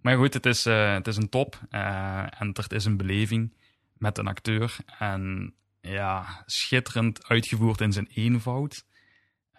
maar 0.00 0.16
goed, 0.16 0.34
het 0.34 0.46
is, 0.46 0.66
uh, 0.66 0.92
het 0.92 1.06
is 1.06 1.16
een 1.16 1.28
top. 1.28 1.60
Uh, 1.70 2.40
Enterd 2.40 2.72
is 2.72 2.84
een 2.84 2.96
beleving 2.96 3.52
met 3.92 4.18
een 4.18 4.26
acteur. 4.26 4.76
En 4.98 5.54
ja, 5.84 6.42
schitterend 6.46 7.28
uitgevoerd 7.28 7.80
in 7.80 7.92
zijn 7.92 8.06
eenvoud. 8.06 8.86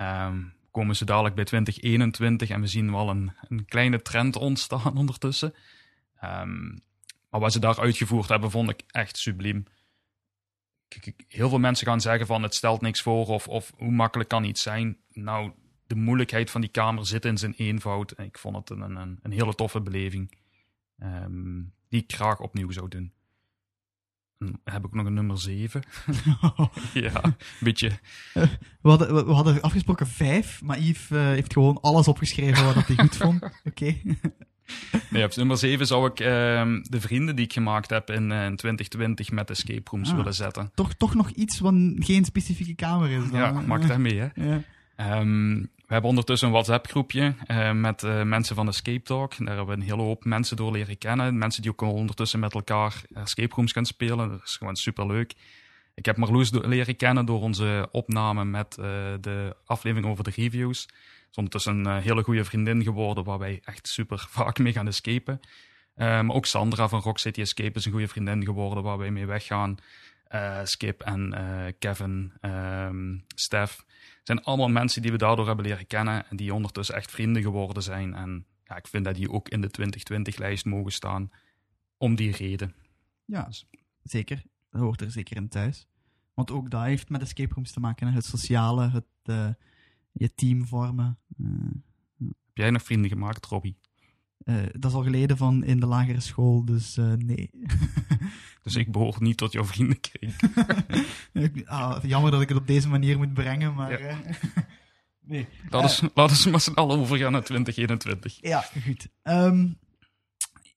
Um, 0.02 0.54
komen 0.72 0.96
ze 0.96 1.06
dadelijk 1.06 1.36
bij 1.36 1.46
2021 1.46 2.50
en 2.50 2.62
we 2.62 2.68
zien 2.68 2.92
wel 2.92 3.10
een, 3.10 3.34
een 3.42 3.66
kleine 3.66 4.02
trend 4.02 4.36
ontstaan 4.36 4.98
ondertussen. 5.02 5.54
Um, 6.24 6.84
maar 7.30 7.40
wat 7.40 7.52
ze 7.54 7.60
daar 7.60 7.80
uitgevoerd 7.80 8.30
hebben, 8.30 8.52
vond 8.52 8.70
ik 8.70 8.82
echt 8.88 9.18
subliem. 9.18 9.66
Heel 11.28 11.50
veel 11.50 11.60
mensen 11.60 11.88
gaan 11.88 12.02
zeggen 12.02 12.28
van 12.28 12.44
het 12.44 12.56
stelt 12.56 12.82
niks 12.82 13.02
voor 13.02 13.26
of, 13.26 13.48
of 13.48 13.72
hoe 13.78 13.92
makkelijk 13.92 14.30
kan 14.30 14.44
iets 14.44 14.62
zijn. 14.62 14.98
Nou, 15.12 15.52
de 15.88 15.96
moeilijkheid 15.96 16.52
van 16.52 16.62
die 16.62 16.70
kamer 16.70 17.06
zit 17.06 17.26
in 17.26 17.38
zijn 17.38 17.54
eenvoud. 17.58 18.20
Ik 18.20 18.38
vond 18.38 18.56
het 18.56 18.70
een, 18.70 18.82
een, 18.82 19.20
een 19.22 19.32
hele 19.32 19.56
toffe 19.56 19.82
beleving 19.82 20.38
um, 21.00 21.74
die 21.90 22.04
ik 22.04 22.14
graag 22.14 22.40
opnieuw 22.40 22.72
zou 22.72 22.88
doen. 22.88 23.14
Heb 24.64 24.86
ik 24.86 24.94
nog 24.94 25.06
een 25.06 25.14
nummer 25.14 25.40
7. 25.40 25.84
ja, 26.94 27.24
een 27.24 27.36
beetje. 27.60 27.92
We, 28.34 28.50
hadden, 28.82 29.26
we 29.26 29.32
hadden 29.32 29.62
afgesproken 29.62 30.08
5, 30.08 30.62
maar 30.62 30.80
Yves 30.80 31.10
uh, 31.12 31.22
heeft 31.22 31.54
gewoon 31.54 31.82
alles 31.82 32.08
opgeschreven 32.08 32.66
wat 32.66 32.88
hij 32.88 32.96
goed 32.96 33.16
vond. 33.16 33.44
Oké. 33.44 33.52
Okay. 33.64 34.02
nee, 35.10 35.24
op 35.24 35.36
nummer 35.36 35.58
7 35.58 35.88
zou 35.88 36.10
ik 36.10 36.20
uh, 36.20 36.28
de 36.82 37.02
vrienden 37.02 37.36
die 37.36 37.46
ik 37.46 37.54
gemaakt 37.54 37.90
heb 37.90 38.10
in, 38.10 38.32
uh, 38.32 38.46
in 38.46 38.56
2020 38.56 39.32
met 39.32 39.50
escape 39.50 39.90
rooms 39.92 40.10
ah, 40.10 40.16
willen 40.16 40.34
zetten. 40.34 40.72
Toch, 40.74 40.94
toch 40.94 41.16
nog 41.16 41.30
iets 41.30 41.60
wat 41.60 41.74
geen 41.96 42.26
specifieke 42.26 42.76
kamer 42.76 43.10
is. 43.10 43.30
Dan. 43.30 43.40
Ja, 43.40 43.52
maak 43.52 43.88
daar 43.88 44.02
mee, 44.02 44.20
hè. 44.20 44.28
Ja. 44.36 44.62
Um, 45.20 45.70
we 45.88 45.94
hebben 45.94 46.10
ondertussen 46.10 46.48
een 46.48 46.54
WhatsApp-groepje 46.54 47.34
uh, 47.48 47.72
met 47.72 48.04
uh, 48.04 48.22
mensen 48.22 48.56
van 48.56 48.68
Escape 48.68 49.02
Talk. 49.02 49.38
Daar 49.38 49.48
hebben 49.48 49.66
we 49.66 49.82
een 49.82 49.88
hele 49.88 50.02
hoop 50.02 50.26
mensen 50.26 50.58
door 50.58 50.72
leren 50.72 50.98
kennen. 50.98 51.38
Mensen 51.38 51.62
die 51.62 51.72
ook 51.72 51.82
ondertussen 51.82 52.40
met 52.40 52.54
elkaar 52.54 53.02
escape 53.14 53.56
rooms 53.56 53.72
gaan 53.72 53.86
spelen. 53.86 54.30
Dat 54.30 54.42
is 54.44 54.56
gewoon 54.56 54.76
superleuk. 54.76 55.34
Ik 55.94 56.06
heb 56.06 56.18
Marloes 56.18 56.52
leren 56.52 56.96
kennen 56.96 57.26
door 57.26 57.42
onze 57.42 57.88
opname 57.92 58.46
met 58.46 58.78
uh, 58.80 58.86
de 59.22 59.56
aflevering 59.66 60.12
over 60.12 60.24
de 60.24 60.32
reviews. 60.36 60.86
Is 61.32 61.38
ondertussen 61.38 61.86
een 61.86 62.02
hele 62.02 62.24
goede 62.24 62.46
vriendin 62.46 62.84
geworden 62.84 63.24
waar 63.24 63.40
wij 63.40 63.62
echt 63.64 63.88
super 63.88 64.28
vaak 64.38 64.60
mee 64.60 64.74
gaan 64.74 64.88
escapen. 64.88 65.40
Ook 66.28 66.46
Sandra 66.46 66.88
van 66.88 67.02
Rock 67.02 67.20
City 67.20 67.42
Escape 67.42 67.78
is 67.78 67.86
een 67.86 67.92
goede 67.92 68.08
vriendin 68.08 68.44
geworden 68.44 68.84
waar 68.84 68.98
wij 68.98 69.12
mee 69.12 69.26
weggaan. 69.26 69.78
Skip 70.64 71.02
en 71.02 71.36
Kevin, 71.80 72.34
um, 72.42 73.24
Stef. 73.36 73.86
Zijn 74.26 74.44
allemaal 74.44 74.70
mensen 74.70 75.02
die 75.02 75.12
we 75.12 75.18
daardoor 75.18 75.48
hebben 75.48 75.66
leren 75.66 75.88
kennen 75.88 76.30
en 76.30 76.36
die 76.38 76.54
ondertussen 76.54 76.96
echt 76.96 77.12
vrienden 77.12 77.42
geworden 77.42 77.84
zijn. 77.84 78.14
En 78.14 78.46
ja, 78.64 78.76
ik 78.76 78.88
vind 78.88 79.06
dat 79.06 79.16
die 79.16 79.32
ook 79.32 79.50
in 79.50 79.62
de 79.62 79.70
2020-lijst 79.80 80.66
mogen 80.66 80.92
staan 80.92 81.32
om 81.98 82.16
die 82.16 82.32
reden. 82.32 82.76
Ja, 83.26 83.50
zeker. 84.04 84.44
Dat 84.70 84.82
hoort 84.82 85.02
er 85.02 85.12
zeker 85.12 85.36
in 85.36 85.48
thuis. 85.48 85.88
Want 86.34 86.52
ook 86.52 86.70
dat 86.70 86.84
heeft 86.84 87.10
met 87.10 87.22
escape 87.22 87.54
rooms 87.54 87.72
te 87.72 87.80
maken. 87.80 88.08
Hè? 88.08 88.14
Het 88.14 88.26
sociale, 88.26 88.90
het 88.90 89.06
uh, 89.24 89.50
je 90.12 90.34
team 90.36 90.66
vormen. 90.66 91.20
Heb 92.18 92.54
jij 92.54 92.70
nog 92.70 92.84
vrienden 92.84 93.10
gemaakt, 93.10 93.46
Robbie? 93.46 93.78
Uh, 94.46 94.56
dat 94.72 94.92
is 94.92 94.98
al 94.98 95.04
geleden 95.04 95.38
van 95.38 95.64
in 95.64 95.80
de 95.80 95.86
lagere 95.86 96.20
school, 96.20 96.66
dus 96.66 96.98
uh, 96.98 97.14
nee. 97.14 97.50
dus 98.64 98.76
ik 98.76 98.92
behoor 98.92 99.16
niet 99.20 99.38
tot 99.38 99.52
jouw 99.52 99.66
vriendenkring. 99.66 100.34
ah, 101.66 102.04
jammer 102.04 102.32
dat 102.32 102.42
ik 102.42 102.50
het 102.50 102.58
op 102.58 102.68
deze 102.68 102.88
manier 102.88 103.18
moet 103.18 103.34
brengen, 103.34 103.74
maar... 103.74 104.02
Ja. 104.02 104.10
Uh, 104.10 104.18
nee. 105.32 105.48
Laten 105.70 106.06
we 106.06 106.12
laat 106.14 106.46
met 106.46 106.62
z'n 106.62 106.74
allen 106.74 107.00
overgaan 107.00 107.32
naar 107.32 107.44
2021. 107.44 108.38
Ja, 108.42 108.66
goed. 108.84 109.08
Um, 109.24 109.80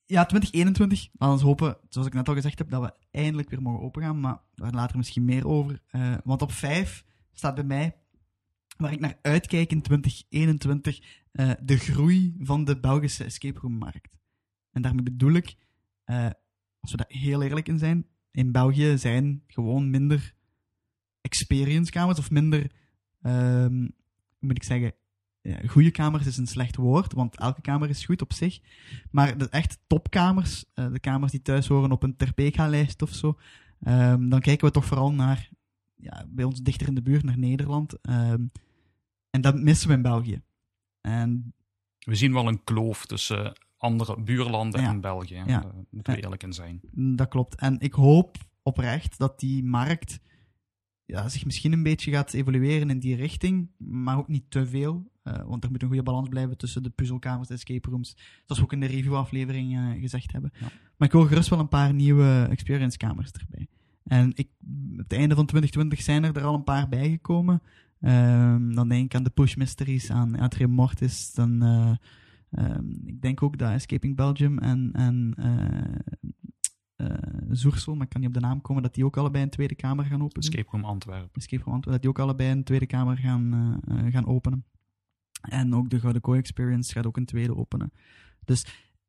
ja, 0.05 0.25
2021. 0.25 1.09
Laten 1.13 1.39
we 1.39 1.45
hopen, 1.45 1.77
zoals 1.89 2.07
ik 2.07 2.15
net 2.15 2.29
al 2.29 2.35
gezegd 2.35 2.59
heb, 2.59 2.71
dat 2.71 2.83
we 2.83 2.93
eindelijk 3.11 3.51
weer 3.51 3.63
mogen 3.63 3.85
opengaan, 3.85 4.21
maar 4.21 4.41
daar 4.55 4.73
later 4.73 4.97
misschien 4.97 5.25
meer 5.25 5.47
over. 5.47 5.83
want 6.25 6.43
op 6.43 6.53
5 6.53 7.05
staat 7.33 7.55
bij 7.55 7.65
mij 7.65 7.97
waar 8.79 8.93
ik 8.93 9.01
naar 9.01 9.19
uitkijk 9.23 9.71
in 9.71 9.83
2021, 9.83 11.01
uh, 11.33 11.51
de 11.63 11.77
groei 11.77 12.35
van 12.39 12.65
de 12.65 12.81
Belgische 12.81 13.25
escape 13.25 13.61
room 13.61 13.73
markt. 13.73 14.19
En 14.71 14.83
daarmee 14.83 15.03
bedoel 15.03 15.33
ik, 15.33 15.57
uh, 16.07 16.31
als 16.81 16.91
we 16.91 16.97
daar 16.97 17.07
heel 17.09 17.43
eerlijk 17.43 17.69
in 17.69 17.79
zijn, 17.79 18.07
in 18.31 18.53
België 18.53 18.99
zijn 18.99 19.43
gewoon 19.47 19.91
minder 19.91 20.35
experience 21.21 21.91
kamers 21.91 22.19
of 22.19 22.31
minder, 22.31 22.71
um, 23.23 23.81
hoe 24.39 24.49
moet 24.49 24.57
ik 24.57 24.63
zeggen, 24.65 24.95
ja, 25.41 25.59
goede 25.67 25.91
kamers 25.91 26.27
is 26.27 26.37
een 26.37 26.47
slecht 26.47 26.77
woord, 26.77 27.13
want 27.13 27.37
elke 27.37 27.61
kamer 27.61 27.89
is 27.89 28.05
goed 28.05 28.23
op 28.23 28.33
zich. 28.33 28.61
Maar 29.11 29.39
de 29.39 29.49
echt 29.49 29.79
topkamers, 29.87 30.65
eh, 30.75 30.93
de 30.93 31.01
kamers 31.01 31.33
die 31.33 31.43
thuis 31.43 31.67
horen 31.67 31.93
op 31.93 32.03
een 32.03 32.17
Terpeka-lijst 32.17 33.03
of 33.03 33.11
zo, 33.11 33.39
ehm, 33.81 34.29
dan 34.29 34.41
kijken 34.41 34.67
we 34.67 34.73
toch 34.73 34.85
vooral 34.85 35.13
naar, 35.13 35.49
ja, 35.95 36.27
bij 36.29 36.45
ons 36.45 36.63
dichter 36.63 36.89
in 36.89 36.95
de 36.95 37.03
buurt, 37.03 37.23
naar 37.23 37.39
Nederland. 37.39 38.01
Ehm, 38.01 38.45
en 39.31 39.41
dat 39.41 39.61
missen 39.61 39.89
we 39.89 39.95
in 39.95 40.03
België. 40.03 40.43
En 41.01 41.55
We 41.99 42.15
zien 42.15 42.33
wel 42.33 42.49
een 42.49 42.65
kloof 42.65 43.07
tussen 43.07 43.59
andere 43.77 44.21
buurlanden 44.23 44.81
Ja. 44.81 44.89
en 44.89 45.01
België. 45.01 45.35
Ja. 45.35 45.45
Daar 45.61 45.73
moeten 45.91 46.15
we 46.15 46.23
eerlijk 46.23 46.43
in 46.43 46.53
zijn. 46.53 46.81
dat 47.17 47.29
klopt. 47.29 47.55
En 47.55 47.81
ik 47.81 47.93
hoop 47.93 48.37
oprecht 48.63 49.19
dat 49.19 49.41
die 49.41 49.65
markt 49.65 50.21
ja, 51.05 51.29
zich 51.29 51.45
misschien 51.45 51.73
een 51.73 51.83
beetje 51.83 52.11
gaat 52.11 52.33
evolueren 52.33 52.91
in 52.91 52.99
die 52.99 53.17
richting, 53.17 53.71
maar 53.79 54.19
ook 54.19 54.29
niet 54.29 54.45
te 54.51 54.67
veel. 54.67 55.11
eh, 55.23 55.43
want 55.47 55.65
er 55.65 55.71
moet 55.71 55.83
een 55.83 55.89
goede 55.89 56.03
balans 56.03 56.29
blijven 56.29 56.57
tussen 56.57 56.83
de 56.83 56.91
puzzelkamers 56.91 57.49
en 57.49 57.55
escape 57.55 57.91
rooms. 57.91 58.17
Zoals 58.45 58.59
we 58.59 58.63
ook 58.63 58.73
in 58.73 58.81
de 58.81 58.87
review-aflevering 58.87 59.77
eh, 59.77 60.01
gezegd 60.01 60.33
hebben. 60.33 60.51
Ja. 60.61 60.67
Maar 60.97 61.09
ik 61.09 61.13
wil 61.15 61.27
gerust 61.27 61.49
wel 61.49 61.59
een 61.59 61.69
paar 61.69 61.95
nieuwe 61.95 62.47
experience-kamers 62.51 63.31
erbij. 63.33 63.69
En 64.05 64.33
ik, 64.35 64.49
op 64.93 64.99
het 64.99 65.13
einde 65.13 65.35
van 65.35 65.47
2020 65.47 66.03
zijn 66.03 66.25
er 66.25 66.37
er 66.37 66.45
al 66.45 66.55
een 66.55 66.65
paar 66.65 66.89
bijgekomen. 66.89 67.63
Ehm, 68.01 68.75
dan 68.75 68.89
denk 68.89 69.05
ik 69.05 69.15
aan 69.15 69.23
de 69.23 69.31
Push 69.31 69.55
Mysteries, 69.55 70.11
aan 70.11 70.39
Atrium 70.39 70.71
Mortis. 70.71 71.33
Dan, 71.35 71.63
eh, 71.63 71.95
ehm, 72.51 72.91
ik 73.05 73.23
denk 73.23 73.43
ook 73.43 73.59
dat 73.59 73.71
Escaping 73.71 74.17
Belgium 74.17 74.59
en, 74.59 74.91
en 74.93 75.35
eh, 75.37 77.07
eh, 77.07 77.17
Zoersel, 77.51 77.95
maar 77.95 78.05
ik 78.05 78.09
kan 78.09 78.21
niet 78.21 78.29
op 78.29 78.35
de 78.35 78.47
naam 78.47 78.61
komen, 78.61 78.83
dat 78.83 78.95
die 78.95 79.05
ook 79.05 79.17
allebei 79.17 79.45
een 79.45 79.51
tweede 79.51 79.75
kamer 79.75 80.05
gaan 80.05 80.23
openen. 80.23 80.49
Escape 80.49 80.71
Room 80.71 80.85
Antwerpen. 80.85 81.31
Escape 81.33 81.63
from 81.63 81.73
Antwerpen, 81.73 81.93
dat 81.93 82.01
die 82.01 82.11
ook 82.11 82.29
allebei 82.29 82.51
een 82.51 82.65
tweede 82.65 82.87
kamer 82.87 83.17
gaan, 83.17 83.81
gaan 84.11 84.27
openen. 84.27 84.65
En 85.41 85.75
ook 85.75 85.91
de 85.91 86.01
Gouden 86.01 86.23
Kooi 86.23 86.39
Experience 86.39 86.93
gaat 86.93 87.07
ook 87.07 87.17
een 87.17 87.27
tweede 87.27 87.57
openen. 87.57 87.93
Dus 88.45 88.67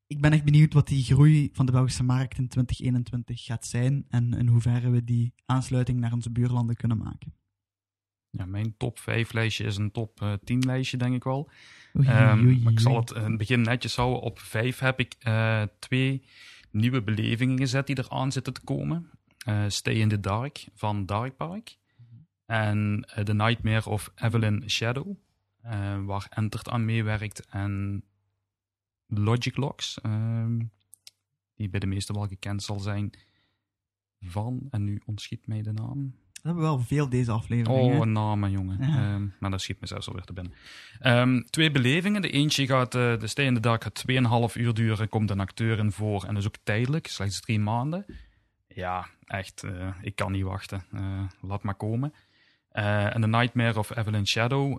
ik 0.08 0.22
ben 0.22 0.32
echt 0.32 0.44
benieuwd 0.44 0.74
wat 0.74 0.88
die 0.88 1.04
groei 1.04 1.50
van 1.54 1.66
de 1.66 1.72
Belgische 1.72 2.04
markt 2.04 2.38
in 2.38 2.48
2021 2.48 3.44
gaat 3.44 3.66
zijn 3.66 4.06
en 4.10 4.34
in 4.34 4.48
hoeverre 4.48 4.90
we 4.90 5.04
die 5.04 5.34
aansluiting 5.46 6.00
naar 6.00 6.14
onze 6.14 6.32
buurlanden 6.32 6.76
kunnen 6.76 6.98
maken. 6.98 7.34
Ja, 8.30 8.46
mijn 8.46 8.74
top 8.78 9.00
5 9.00 9.34
lijstje 9.34 9.64
is 9.64 9.78
een 9.78 9.92
top 9.92 10.22
eh, 10.22 10.34
10 10.44 10.60
lijstje, 10.66 10.98
denk 10.98 11.16
ik 11.16 11.24
wel. 11.24 11.50
Oei, 11.98 12.08
Ehm, 12.08 12.46
oei, 12.46 12.60
maar 12.60 12.72
ik 12.72 12.80
zal 12.80 12.96
het 12.96 13.12
in 13.12 13.22
het 13.24 13.38
begin 13.38 13.62
netjes 13.62 13.96
houden. 13.96 14.22
Op 14.22 14.40
5 14.40 14.80
heb 14.80 15.00
ik 15.00 15.16
eh, 15.20 15.64
twee 15.80 16.24
nieuwe 16.72 17.02
belevingen 17.04 17.58
gezet 17.58 17.88
die 17.88 17.96
er 17.96 18.10
aan 18.10 18.32
zitten 18.32 18.54
te 18.54 18.62
komen. 18.62 19.10
Eh, 19.46 19.64
Stay 19.68 19.94
in 19.94 20.10
the 20.10 20.20
Dark 20.20 20.68
van 20.74 21.06
Dark 21.06 21.36
Park. 21.36 21.78
En 22.46 23.04
eh, 23.08 23.24
The 23.24 23.34
Nightmare 23.34 23.90
of 23.90 24.12
Evelyn 24.16 24.70
Shadow, 24.70 25.16
eh, 25.62 26.04
waar 26.06 26.28
Entert 26.30 26.70
aan 26.70 26.86
meewerkt. 26.86 27.46
En 27.46 28.04
Logic 29.08 29.58
Locks, 29.58 30.02
ehm, 30.02 30.60
die 31.56 31.70
bij 31.70 31.80
de 31.80 31.86
meesten 31.86 32.16
wel 32.16 32.28
gekend 32.28 32.64
zal 32.64 32.80
zijn 32.80 33.10
van, 34.20 34.68
en 34.70 34.84
nu 34.84 35.02
ontschiet 35.06 35.48
mij 35.48 35.62
de 35.62 35.72
naam. 35.72 36.16
We 36.42 36.48
hebben 36.48 36.64
wel 36.64 36.80
veel 36.80 37.10
deze 37.10 37.32
afleveringen. 37.32 38.00
Oh, 38.00 38.06
namen, 38.06 38.52
jongen. 38.52 38.78
Ja. 38.82 38.88
Ehm, 39.14 39.26
maar 39.40 39.52
dat 39.52 39.62
schiet 39.62 39.82
me 39.82 39.88
zelfs 39.88 40.08
alweer 40.08 40.24
te 40.24 40.34
binnen. 40.34 40.54
Ehm, 41.00 41.42
twee 41.50 41.72
belevingen. 41.72 42.22
De 42.22 42.30
eentje 42.32 42.66
gaat, 42.66 42.96
eh 42.96 43.18
de 43.20 43.28
Stay 43.28 43.46
in 43.46 43.54
the 43.54 43.60
Dark 43.60 43.84
gaat 43.84 43.96
2,5 43.96 44.56
uur 44.56 44.74
duren. 44.74 45.10
Komt 45.10 45.30
een 45.30 45.40
acteur 45.40 45.80
in 45.80 45.92
voor. 45.92 46.22
En 46.24 46.28
dat 46.34 46.38
is 46.38 46.48
ook 46.48 46.58
tijdelijk, 46.64 47.08
slechts 47.08 47.40
drie 47.42 47.60
maanden. 47.60 48.06
Ja, 48.68 49.08
echt. 49.26 49.64
eh, 49.64 49.88
ik 50.02 50.16
kan 50.16 50.32
niet 50.32 50.44
wachten. 50.44 50.84
Eh, 50.92 51.22
laat 51.42 51.64
maar 51.64 51.76
komen. 51.76 52.14
En 52.72 53.22
The 53.22 53.28
Nightmare 53.28 53.80
of 53.80 53.96
Evelyn 53.98 54.28
Shadow 54.28 54.78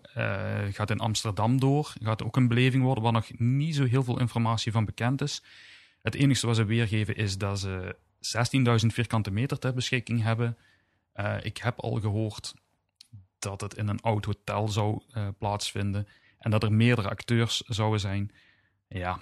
gaat 0.70 0.90
in 0.90 0.98
Amsterdam 0.98 1.60
door. 1.60 1.92
Gaat 2.02 2.22
ook 2.24 2.36
een 2.36 2.48
beleving 2.48 2.82
worden 2.82 3.02
waar 3.04 3.12
nog 3.12 3.26
niet 3.38 3.74
zo 3.74 3.84
heel 3.84 4.04
veel 4.04 4.20
informatie 4.20 4.72
van 4.72 4.84
bekend 4.84 5.22
is. 5.22 5.42
Het 6.02 6.14
enige 6.14 6.46
wat 6.46 6.56
ze 6.56 6.64
weergeven 6.64 7.16
is 7.16 7.38
dat 7.38 7.60
ze 7.60 7.96
16.000 8.82 8.86
vierkante 8.92 9.30
meter 9.30 9.58
ter 9.58 9.74
beschikking 9.74 10.22
hebben. 10.22 10.56
Eh, 11.20 11.44
ik 11.44 11.56
heb 11.56 11.80
al 11.80 12.00
gehoord 12.00 12.54
dat 13.38 13.60
het 13.60 13.74
in 13.74 13.88
een 13.88 14.00
oud 14.00 14.24
hotel 14.24 14.68
zou 14.68 15.02
eh, 15.10 15.28
plaatsvinden 15.38 16.06
en 16.38 16.50
dat 16.50 16.62
er 16.62 16.72
meerdere 16.72 17.08
acteurs 17.08 17.56
zouden 17.56 18.00
zijn. 18.00 18.32
Ja, 18.88 19.20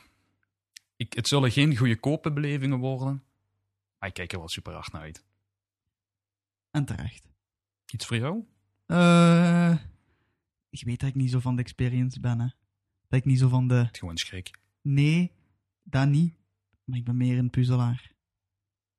ik, 0.97 1.13
het 1.13 1.29
zullen 1.29 1.51
geen 1.51 1.77
goede 1.77 2.31
belevingen 2.33 2.79
worden, 2.79 3.25
maar 3.99 4.09
ik 4.09 4.15
kijk 4.15 4.33
er 4.33 4.39
wel 4.39 4.49
super 4.49 4.73
hard 4.73 4.93
naar 4.93 5.03
uit. 5.03 5.25
En 6.71 6.85
terecht. 6.85 7.29
Iets 7.93 8.07
voor 8.07 8.17
jou? 8.17 8.45
Eh, 8.87 9.77
ik 10.71 10.83
weet 10.85 11.01
dat 11.01 11.09
ik 11.09 11.15
niet 11.15 11.31
zo 11.31 11.41
van 11.41 11.57
de 11.57 11.63
experience 11.63 12.21
ben. 12.21 12.41
Hè. 12.41 12.49
Dat 13.09 13.19
ik 13.19 13.25
niet 13.25 13.39
zo 13.39 13.49
van 13.49 13.69
de... 13.69 13.89
Gewoon 13.93 14.17
schrik. 14.17 14.51
Nee, 14.83 15.33
dat 15.83 16.09
niet. 16.09 16.35
Maar 16.85 16.99
ik 16.99 17.05
ben 17.05 17.17
meer 17.17 17.39
een 17.39 17.51
puzzelaar. 17.51 18.13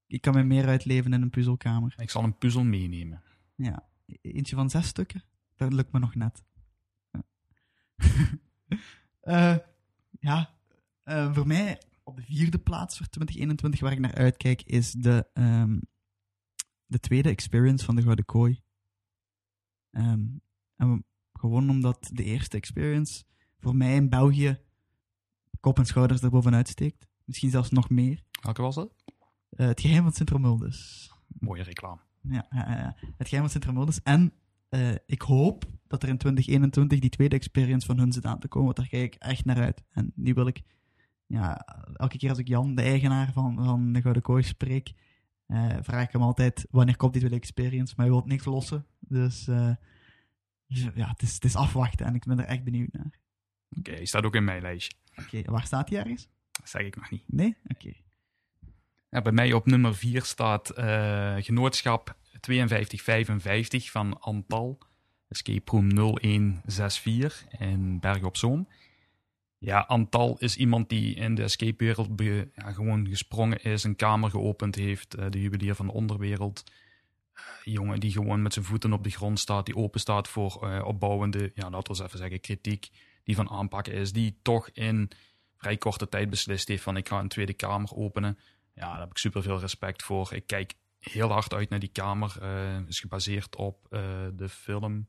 Ik 0.09 0.21
kan 0.21 0.33
me 0.33 0.43
meer 0.43 0.67
uitleven 0.67 1.13
in 1.13 1.21
een 1.21 1.29
puzzelkamer. 1.29 1.93
Ik 1.97 2.09
zal 2.09 2.23
een 2.23 2.37
puzzel 2.37 2.63
meenemen. 2.63 3.23
Ja, 3.55 3.87
e- 4.05 4.15
eentje 4.21 4.55
van 4.55 4.69
zes 4.69 4.87
stukken. 4.87 5.23
Dat 5.55 5.73
lukt 5.73 5.91
me 5.91 5.99
nog 5.99 6.15
net. 6.15 6.43
Ja, 7.11 7.23
Eh, 9.19 9.57
ja 10.19 10.57
eh, 11.03 11.33
voor 11.33 11.47
mij 11.47 11.81
op 12.03 12.15
de 12.15 12.21
vierde 12.23 12.59
plaats 12.59 12.97
voor 12.97 13.07
2021 13.07 13.79
waar 13.79 13.91
ik 13.91 13.99
naar 13.99 14.15
uitkijk 14.15 14.61
is 14.61 14.91
de, 14.91 15.29
ehm, 15.33 15.79
de 16.85 16.99
tweede 16.99 17.29
experience 17.29 17.85
van 17.85 17.95
de 17.95 18.01
Gouden 18.01 18.25
Kooi. 18.25 18.61
Ehm, 19.89 20.25
en 20.75 20.93
we- 20.93 21.03
gewoon 21.33 21.69
omdat 21.69 22.09
de 22.13 22.23
eerste 22.23 22.57
experience 22.57 23.23
voor 23.59 23.75
mij 23.75 23.95
in 23.95 24.09
België 24.09 24.59
kop 25.59 25.77
en 25.77 25.85
schouders 25.85 26.21
erbovenuit 26.21 26.67
steekt. 26.67 27.07
Misschien 27.23 27.49
zelfs 27.49 27.69
nog 27.69 27.89
meer. 27.89 28.23
Welke 28.41 28.61
was 28.61 28.75
dat? 28.75 28.98
Eh, 29.59 29.67
het 29.67 29.81
geheim 29.81 30.03
van 30.03 30.11
Sint-Romualdus. 30.11 31.11
Mooie 31.27 31.63
reclame. 31.63 32.01
Ja, 32.21 32.47
het 33.17 33.27
geheim 33.27 33.41
van 33.41 33.49
Sint-Romualdus. 33.49 34.01
En 34.03 34.33
eh, 34.69 34.95
ik 35.05 35.21
hoop 35.21 35.65
dat 35.87 36.03
er 36.03 36.09
in 36.09 36.17
2021 36.17 36.99
die 36.99 37.09
tweede 37.09 37.35
experience 37.35 37.85
van 37.85 37.97
hun 37.97 38.11
zit 38.11 38.25
aan 38.25 38.39
te 38.39 38.47
komen, 38.47 38.65
want 38.65 38.77
daar 38.77 38.87
kijk 38.87 39.15
ik 39.15 39.21
echt 39.21 39.45
naar 39.45 39.61
uit. 39.61 39.83
En 39.89 40.11
die 40.15 40.33
wil 40.33 40.47
ik, 40.47 40.61
ja, 41.25 41.65
elke 41.95 42.17
keer 42.17 42.29
als 42.29 42.37
ik 42.37 42.47
Jan, 42.47 42.75
de 42.75 42.81
eigenaar 42.81 43.31
van, 43.33 43.55
van 43.63 43.93
de 43.93 44.01
Gouden 44.01 44.21
Kooi, 44.21 44.43
spreek, 44.43 44.93
eh, 45.45 45.77
vraag 45.81 46.05
ik 46.05 46.11
hem 46.11 46.21
altijd, 46.21 46.67
wanneer 46.69 46.97
komt 46.97 47.11
die 47.13 47.21
tweede 47.21 47.39
experience? 47.39 47.93
Maar 47.97 48.05
hij 48.05 48.15
wil 48.15 48.25
niks 48.25 48.45
lossen. 48.45 48.85
Dus 48.99 49.45
ja, 50.65 51.09
het 51.09 51.21
is, 51.21 51.33
het 51.33 51.43
is 51.43 51.55
afwachten 51.55 52.05
en 52.05 52.15
ik 52.15 52.25
ben 52.25 52.39
er 52.39 52.45
echt 52.45 52.63
benieuwd 52.63 52.91
naar. 52.91 53.19
Oké, 53.77 53.91
hij 53.91 54.05
staat 54.05 54.23
ook 54.23 54.35
in 54.35 54.43
mijn 54.43 54.61
lijstje. 54.61 54.97
Oké, 55.15 55.41
waar 55.41 55.65
staat 55.65 55.89
hij 55.89 55.99
ergens? 55.99 56.29
Dat 56.51 56.69
zeg 56.69 56.81
ik 56.81 56.95
nog 56.95 57.09
niet. 57.09 57.23
Nee? 57.27 57.57
Oké. 57.67 57.93
Ja, 59.11 59.21
bij 59.21 59.31
mij 59.31 59.53
op 59.53 59.65
nummer 59.65 59.95
4 59.95 60.23
staat 60.23 60.69
eh, 60.69 61.35
Genootschap 61.39 62.15
5255 62.41 63.91
van 63.91 64.19
Antal. 64.21 64.77
Escape 65.27 65.71
Room 65.71 65.89
0164 65.93 67.45
in 67.59 67.99
Bergen 67.99 68.27
op 68.27 68.37
Zoom. 68.37 68.67
Ja, 69.57 69.79
Antal 69.79 70.37
is 70.39 70.57
iemand 70.57 70.89
die 70.89 71.15
in 71.15 71.35
de 71.35 71.43
escape-wereld 71.43 72.15
be- 72.15 72.49
ja, 72.55 72.71
gewoon 72.71 73.07
gesprongen 73.07 73.63
is, 73.63 73.83
een 73.83 73.95
kamer 73.95 74.29
geopend 74.29 74.75
heeft, 74.75 75.15
eh, 75.15 75.25
de 75.29 75.41
juwelier 75.41 75.75
van 75.75 75.85
de 75.85 75.93
onderwereld. 75.93 76.63
Eh, 77.33 77.43
jongen 77.63 77.99
die 77.99 78.11
gewoon 78.11 78.41
met 78.41 78.53
zijn 78.53 78.65
voeten 78.65 78.93
op 78.93 79.03
de 79.03 79.09
grond 79.09 79.39
staat, 79.39 79.65
die 79.65 79.75
open 79.75 79.99
staat 79.99 80.27
voor 80.27 80.81
opbouwende, 80.83 81.51
ja, 81.55 81.69
laten 81.69 81.81
we 81.81 81.89
eens 81.89 81.99
even 81.99 82.17
zeggen, 82.17 82.39
kritiek, 82.39 82.89
die 83.23 83.35
van 83.35 83.49
aanpakken 83.49 83.93
is, 83.93 84.11
die 84.11 84.39
toch 84.41 84.69
in 84.73 85.11
vrij 85.57 85.77
korte 85.77 86.09
tijd 86.09 86.29
beslist 86.29 86.67
heeft 86.67 86.83
van 86.83 86.97
ik 86.97 87.07
ga 87.07 87.19
een 87.19 87.27
tweede 87.27 87.53
kamer 87.53 87.95
openen. 87.95 88.37
Ja, 88.79 88.91
daar 88.91 88.99
heb 88.99 89.09
ik 89.09 89.17
super 89.17 89.41
veel 89.41 89.59
respect 89.59 90.03
voor. 90.03 90.33
Ik 90.33 90.47
kijk 90.47 90.73
heel 90.99 91.31
hard 91.31 91.53
uit 91.53 91.69
naar 91.69 91.79
die 91.79 91.91
kamer. 91.91 92.37
Eh 92.41 92.87
is 92.87 92.99
gebaseerd 92.99 93.55
op 93.55 93.87
eh, 93.89 94.27
de 94.33 94.49
film 94.49 95.07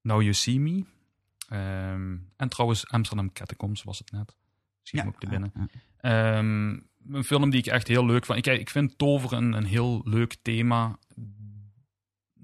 Now 0.00 0.20
You 0.20 0.34
See 0.34 0.60
Me. 0.60 0.84
Ehm, 1.48 2.16
en 2.36 2.48
trouwens, 2.48 2.88
Amsterdam 2.88 3.32
Catacombs 3.32 3.82
was 3.82 3.98
het 3.98 4.10
net. 4.10 4.36
Schiet 4.82 5.02
me 5.02 5.08
ook 5.08 5.20
te 5.20 5.28
binnen. 5.28 5.52
ja. 5.54 5.66
Ehm, 6.00 6.80
een 7.12 7.24
film 7.24 7.50
die 7.50 7.58
ik 7.58 7.66
echt 7.66 7.88
heel 7.88 8.06
leuk 8.06 8.24
vond. 8.24 8.46
Ik, 8.46 8.58
ik 8.58 8.70
vind 8.70 8.98
Tover 8.98 9.32
een, 9.32 9.52
een 9.52 9.64
heel 9.64 10.00
leuk 10.04 10.36
thema. 10.42 10.98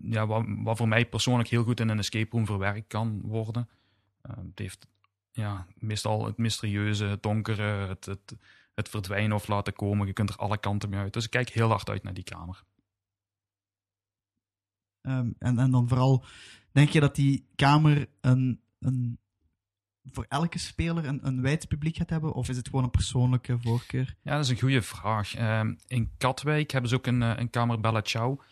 Ja, 0.02 0.26
wat, 0.26 0.44
wat 0.46 0.76
voor 0.76 0.88
mij 0.88 1.06
persoonlijk 1.06 1.48
heel 1.48 1.64
goed 1.64 1.80
in 1.80 1.88
een 1.88 1.98
escape 1.98 2.36
room 2.36 2.46
verwerkt 2.46 2.86
kan 2.86 3.20
worden. 3.20 3.68
Ehm, 4.22 4.46
het 4.46 4.58
heeft 4.58 4.86
ja, 5.32 5.66
meestal 5.74 6.26
het 6.26 6.36
mysterieuze, 6.36 7.04
het 7.04 7.22
donkere, 7.22 7.86
het, 7.86 8.04
het, 8.04 8.36
het 8.74 8.88
verdwijnen 8.88 9.36
of 9.36 9.48
laten 9.48 9.72
komen. 9.72 10.06
Je 10.06 10.12
kunt 10.12 10.30
er 10.30 10.36
alle 10.36 10.58
kanten 10.58 10.88
mee 10.88 11.00
uit. 11.00 11.12
Dus 11.12 11.24
ik 11.24 11.30
kijk 11.30 11.48
heel 11.48 11.68
hard 11.68 11.88
uit 11.88 12.02
naar 12.02 12.14
die 12.14 12.24
kamer. 12.24 12.64
Ehm, 15.00 15.30
en, 15.38 15.58
en 15.58 15.70
dan 15.70 15.88
vooral, 15.88 16.24
denk 16.72 16.88
je 16.88 17.00
dat 17.00 17.14
die 17.14 17.46
kamer 17.54 18.08
een, 18.20 18.60
een, 18.78 19.18
voor 20.04 20.26
elke 20.28 20.58
speler 20.58 21.06
een, 21.06 21.26
een 21.26 21.42
wijd 21.42 21.68
publiek 21.68 21.96
gaat 21.96 22.10
hebben? 22.10 22.32
Of 22.32 22.48
is 22.48 22.56
het 22.56 22.68
gewoon 22.68 22.84
een 22.84 22.90
persoonlijke 22.90 23.58
voorkeur? 23.58 24.16
Ja, 24.22 24.34
dat 24.34 24.44
is 24.44 24.50
een 24.50 24.58
goede 24.58 24.82
vraag. 24.82 25.34
Ehm, 25.34 25.74
in 25.86 26.10
Katwijk 26.18 26.70
hebben 26.70 26.90
ze 26.90 26.96
ook 26.96 27.06
een, 27.06 27.22
eh, 27.22 27.32
een 27.36 27.50
kamer 27.50 27.80
Bella 27.80 28.02
Ciao. 28.02 28.42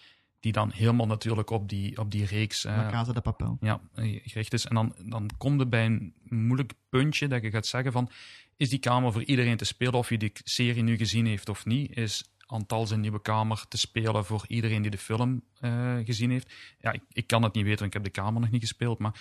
die 0.41 0.53
dan 0.53 0.71
helemaal 0.71 1.07
natuurlijk 1.07 1.51
op 1.51 1.69
die, 1.69 1.99
op 1.99 2.11
die 2.11 2.25
reeks 2.25 2.63
La 2.63 2.85
eh, 2.85 2.91
Casa 2.91 3.13
de 3.13 3.21
Papel. 3.21 3.57
ja, 3.61 3.81
eh, 3.95 4.21
gericht 4.25 4.53
is. 4.53 4.67
En 4.67 4.75
dan, 4.75 4.95
dan 5.05 5.31
komt 5.39 5.61
het 5.61 5.71
bij 5.71 5.87
een 5.87 6.15
moeilijk 6.25 6.73
puntje 6.89 7.29
dat 7.29 7.43
je 7.43 7.51
gaat 7.51 7.67
zeggen 7.67 7.93
van, 7.93 8.11
is 8.61 8.69
die 8.69 8.79
kamer 8.79 9.13
voor 9.13 9.25
iedereen 9.25 9.57
te 9.57 9.65
spelen 9.65 9.95
of 9.95 10.09
je 10.09 10.19
die 10.19 10.33
serie 10.45 10.83
nu 10.83 10.97
gezien 10.97 11.27
heeft 11.27 11.49
of 11.49 11.65
niet? 11.65 11.97
Is 11.97 12.31
aantal 12.47 12.87
zijn 12.87 13.01
nieuwe 13.01 13.23
kamer 13.23 13.65
te 13.69 13.77
spelen 13.77 14.25
voor 14.25 14.45
iedereen 14.49 14.83
die 14.83 14.91
de 14.91 14.99
film 14.99 15.43
eh, 15.61 15.97
gezien 16.05 16.31
heeft? 16.31 16.53
Ja, 16.79 16.93
ik, 16.93 17.03
ik 17.13 17.27
kan 17.27 17.43
het 17.43 17.55
niet 17.55 17.65
weten, 17.65 17.79
want 17.79 17.95
ik 17.95 18.03
heb 18.03 18.15
de 18.15 18.21
kamer 18.21 18.41
nog 18.41 18.51
niet 18.51 18.61
gespeeld, 18.61 18.99
maar 18.99 19.21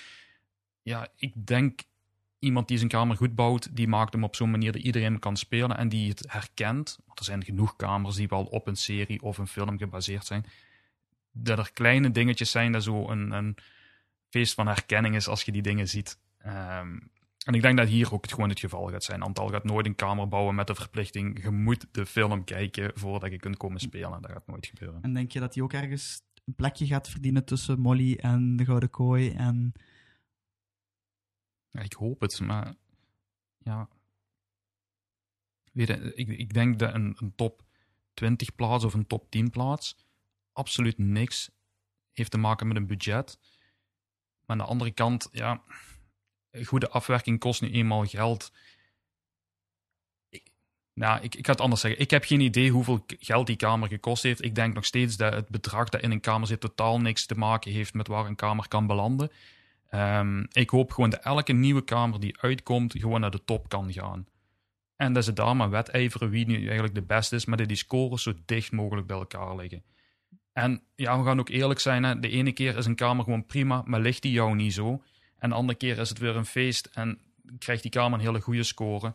ja, 0.81 1.07
ik 1.15 1.45
denk 1.45 1.81
iemand 2.39 2.67
die 2.67 2.77
zijn 2.77 2.89
kamer 2.89 3.15
goed 3.15 3.35
bouwt, 3.35 3.75
die 3.75 3.87
maakt 3.87 4.13
hem 4.13 4.23
op 4.23 4.35
zo'n 4.35 4.51
manier 4.51 4.71
dat 4.71 4.81
iedereen 4.81 5.19
kan 5.19 5.37
spelen 5.37 5.77
en 5.77 5.89
die 5.89 6.09
het 6.09 6.25
herkent. 6.27 6.99
Want 7.05 7.19
er 7.19 7.25
zijn 7.25 7.43
genoeg 7.43 7.75
kamers 7.75 8.15
die 8.15 8.27
wel 8.27 8.43
op 8.43 8.67
een 8.67 8.77
serie 8.77 9.21
of 9.21 9.37
een 9.37 9.47
film 9.47 9.77
gebaseerd 9.77 10.25
zijn. 10.25 10.45
Dat 11.31 11.57
er 11.57 11.71
kleine 11.73 12.11
dingetjes 12.11 12.51
zijn 12.51 12.71
dat 12.71 12.83
zo 12.83 13.09
een, 13.09 13.31
een 13.31 13.57
feest 14.29 14.53
van 14.53 14.67
herkenning 14.67 15.15
is 15.15 15.27
als 15.27 15.43
je 15.43 15.51
die 15.51 15.61
dingen 15.61 15.87
ziet. 15.87 16.17
Ehm, 16.37 16.97
en 17.49 17.55
ik 17.55 17.61
denk 17.61 17.77
dat 17.77 17.87
hier 17.87 18.13
ook 18.13 18.21
het 18.21 18.33
gewoon 18.33 18.49
het 18.49 18.59
geval 18.59 18.87
gaat 18.87 19.03
zijn. 19.03 19.21
Antal 19.21 19.47
gaat 19.47 19.63
nooit 19.63 19.85
een 19.85 19.95
kamer 19.95 20.27
bouwen 20.27 20.55
met 20.55 20.67
de 20.67 20.75
verplichting: 20.75 21.43
je 21.43 21.49
moet 21.49 21.87
de 21.91 22.05
film 22.05 22.43
kijken 22.43 22.91
voordat 22.93 23.31
je 23.31 23.37
kunt 23.37 23.57
komen 23.57 23.79
spelen. 23.79 24.21
Dat 24.21 24.31
gaat 24.31 24.47
nooit 24.47 24.65
gebeuren. 24.65 25.01
En 25.01 25.13
denk 25.13 25.31
je 25.31 25.39
dat 25.39 25.53
hij 25.53 25.63
ook 25.63 25.73
ergens 25.73 26.21
een 26.45 26.53
plekje 26.53 26.85
gaat 26.85 27.09
verdienen 27.09 27.45
tussen 27.45 27.79
Molly 27.79 28.15
en 28.15 28.55
de 28.55 28.65
Gouden 28.65 28.89
Kooi? 28.89 29.31
En 29.31 29.73
Ja, 31.69 31.81
ik 31.81 31.93
hoop 31.93 32.21
het, 32.21 32.39
maar 32.39 32.75
ja. 33.57 33.89
Weet 35.71 35.87
je, 35.87 36.13
ik, 36.15 36.27
ik 36.27 36.53
denk 36.53 36.79
dat 36.79 36.93
een, 36.93 37.15
een 37.19 37.35
top 37.35 37.63
20 38.13 38.55
plaats 38.55 38.83
of 38.83 38.93
een 38.93 39.07
top 39.07 39.31
10 39.31 39.49
plaats 39.49 39.95
absoluut 40.53 40.97
niks 40.97 41.51
heeft 42.11 42.31
te 42.31 42.37
maken 42.37 42.67
met 42.67 42.77
een 42.77 42.87
budget. 42.87 43.39
Maar 44.45 44.57
aan 44.57 44.65
de 44.65 44.71
andere 44.71 44.91
kant, 44.91 45.29
ja, 45.31 45.63
goede 46.63 46.89
afwerking 46.89 47.39
kost 47.39 47.61
nu 47.61 47.71
eenmaal 47.71 48.05
geld. 48.05 48.51
Ik, 50.29 50.51
nou, 50.93 51.21
ik, 51.21 51.35
ik 51.35 51.45
ga 51.45 51.51
het 51.51 51.61
anders 51.61 51.81
zeggen. 51.81 52.01
Ik 52.01 52.11
heb 52.11 52.23
geen 52.23 52.39
idee 52.39 52.69
hoeveel 52.69 53.05
geld 53.07 53.47
die 53.47 53.55
kamer 53.55 53.87
gekost 53.87 54.23
heeft. 54.23 54.43
Ik 54.43 54.55
denk 54.55 54.73
nog 54.73 54.85
steeds 54.85 55.17
dat 55.17 55.33
het 55.33 55.47
bedrag 55.47 55.89
dat 55.89 56.01
in 56.01 56.11
een 56.11 56.19
kamer 56.19 56.47
zit 56.47 56.59
totaal 56.59 56.99
niks 56.99 57.25
te 57.25 57.35
maken 57.35 57.71
heeft 57.71 57.93
met 57.93 58.07
waar 58.07 58.25
een 58.25 58.35
kamer 58.35 58.67
kan 58.67 58.87
belanden. 58.87 59.31
Ehm, 59.89 60.45
ik 60.51 60.69
hoop 60.69 60.91
gewoon 60.91 61.09
dat 61.09 61.23
elke 61.23 61.53
nieuwe 61.53 61.83
kamer 61.83 62.19
die 62.19 62.41
uitkomt, 62.41 62.95
gewoon 62.97 63.21
naar 63.21 63.31
de 63.31 63.43
top 63.45 63.69
kan 63.69 63.93
gaan. 63.93 64.27
En 64.95 65.13
dat 65.13 65.23
ze 65.23 65.33
daar 65.33 65.55
maar 65.55 65.69
wedijveren 65.69 66.29
wie 66.29 66.45
nu 66.45 66.63
eigenlijk 66.63 66.95
de 66.95 67.01
beste 67.01 67.35
is, 67.35 67.45
maar 67.45 67.57
dat 67.57 67.67
die 67.67 67.77
scores 67.77 68.23
zo 68.23 68.33
dicht 68.45 68.71
mogelijk 68.71 69.07
bij 69.07 69.17
elkaar 69.17 69.55
liggen. 69.55 69.83
En 70.53 70.83
ja, 70.95 71.19
we 71.19 71.25
gaan 71.25 71.39
ook 71.39 71.49
eerlijk 71.49 71.79
zijn, 71.79 72.03
hè, 72.03 72.19
de 72.19 72.29
ene 72.29 72.51
keer 72.51 72.77
is 72.77 72.85
een 72.85 72.95
kamer 72.95 73.23
gewoon 73.23 73.45
prima, 73.45 73.83
maar 73.85 73.99
ligt 73.99 74.21
die 74.21 74.31
jou 74.31 74.55
niet 74.55 74.73
zo. 74.73 75.01
En 75.39 75.49
de 75.49 75.55
andere 75.55 75.77
keer 75.77 75.97
is 75.97 76.09
het 76.09 76.17
weer 76.17 76.35
een 76.35 76.45
feest 76.45 76.85
en 76.85 77.19
krijgt 77.59 77.81
die 77.81 77.91
kamer 77.91 78.19
een 78.19 78.25
hele 78.25 78.41
goede 78.41 78.63
score. 78.63 79.13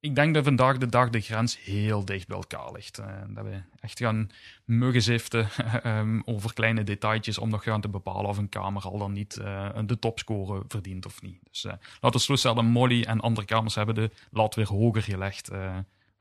Ik 0.00 0.14
denk 0.14 0.34
dat 0.34 0.44
vandaag 0.44 0.78
de 0.78 0.86
dag 0.86 1.10
de 1.10 1.20
grens 1.20 1.58
heel 1.58 2.04
dicht 2.04 2.26
bij 2.26 2.36
elkaar 2.36 2.72
ligt. 2.72 2.98
Eh, 2.98 3.22
dat 3.28 3.44
we 3.44 3.62
echt 3.80 3.98
gaan 3.98 4.30
muggen 4.64 5.02
ziften 5.02 5.50
ehm, 5.82 6.20
over 6.24 6.54
kleine 6.54 6.84
detailtjes 6.84 7.38
om 7.38 7.48
nog 7.48 7.62
gaan 7.62 7.80
te 7.80 7.88
bepalen 7.88 8.30
of 8.30 8.38
een 8.38 8.48
kamer 8.48 8.82
al 8.82 8.98
dan 8.98 9.12
niet 9.12 9.36
eh, 9.36 9.78
de 9.84 9.98
topscore 9.98 10.62
verdient 10.68 11.06
of 11.06 11.22
niet. 11.22 11.38
Dus 11.42 11.64
eh, 11.64 11.72
laten 12.00 12.20
we 12.20 12.26
zo 12.26 12.36
stellen, 12.36 12.64
Molly 12.64 13.02
en 13.02 13.20
andere 13.20 13.46
kamers 13.46 13.74
hebben 13.74 13.94
de 13.94 14.10
lat 14.30 14.54
weer 14.54 14.68
hoger 14.68 15.02
gelegd 15.02 15.48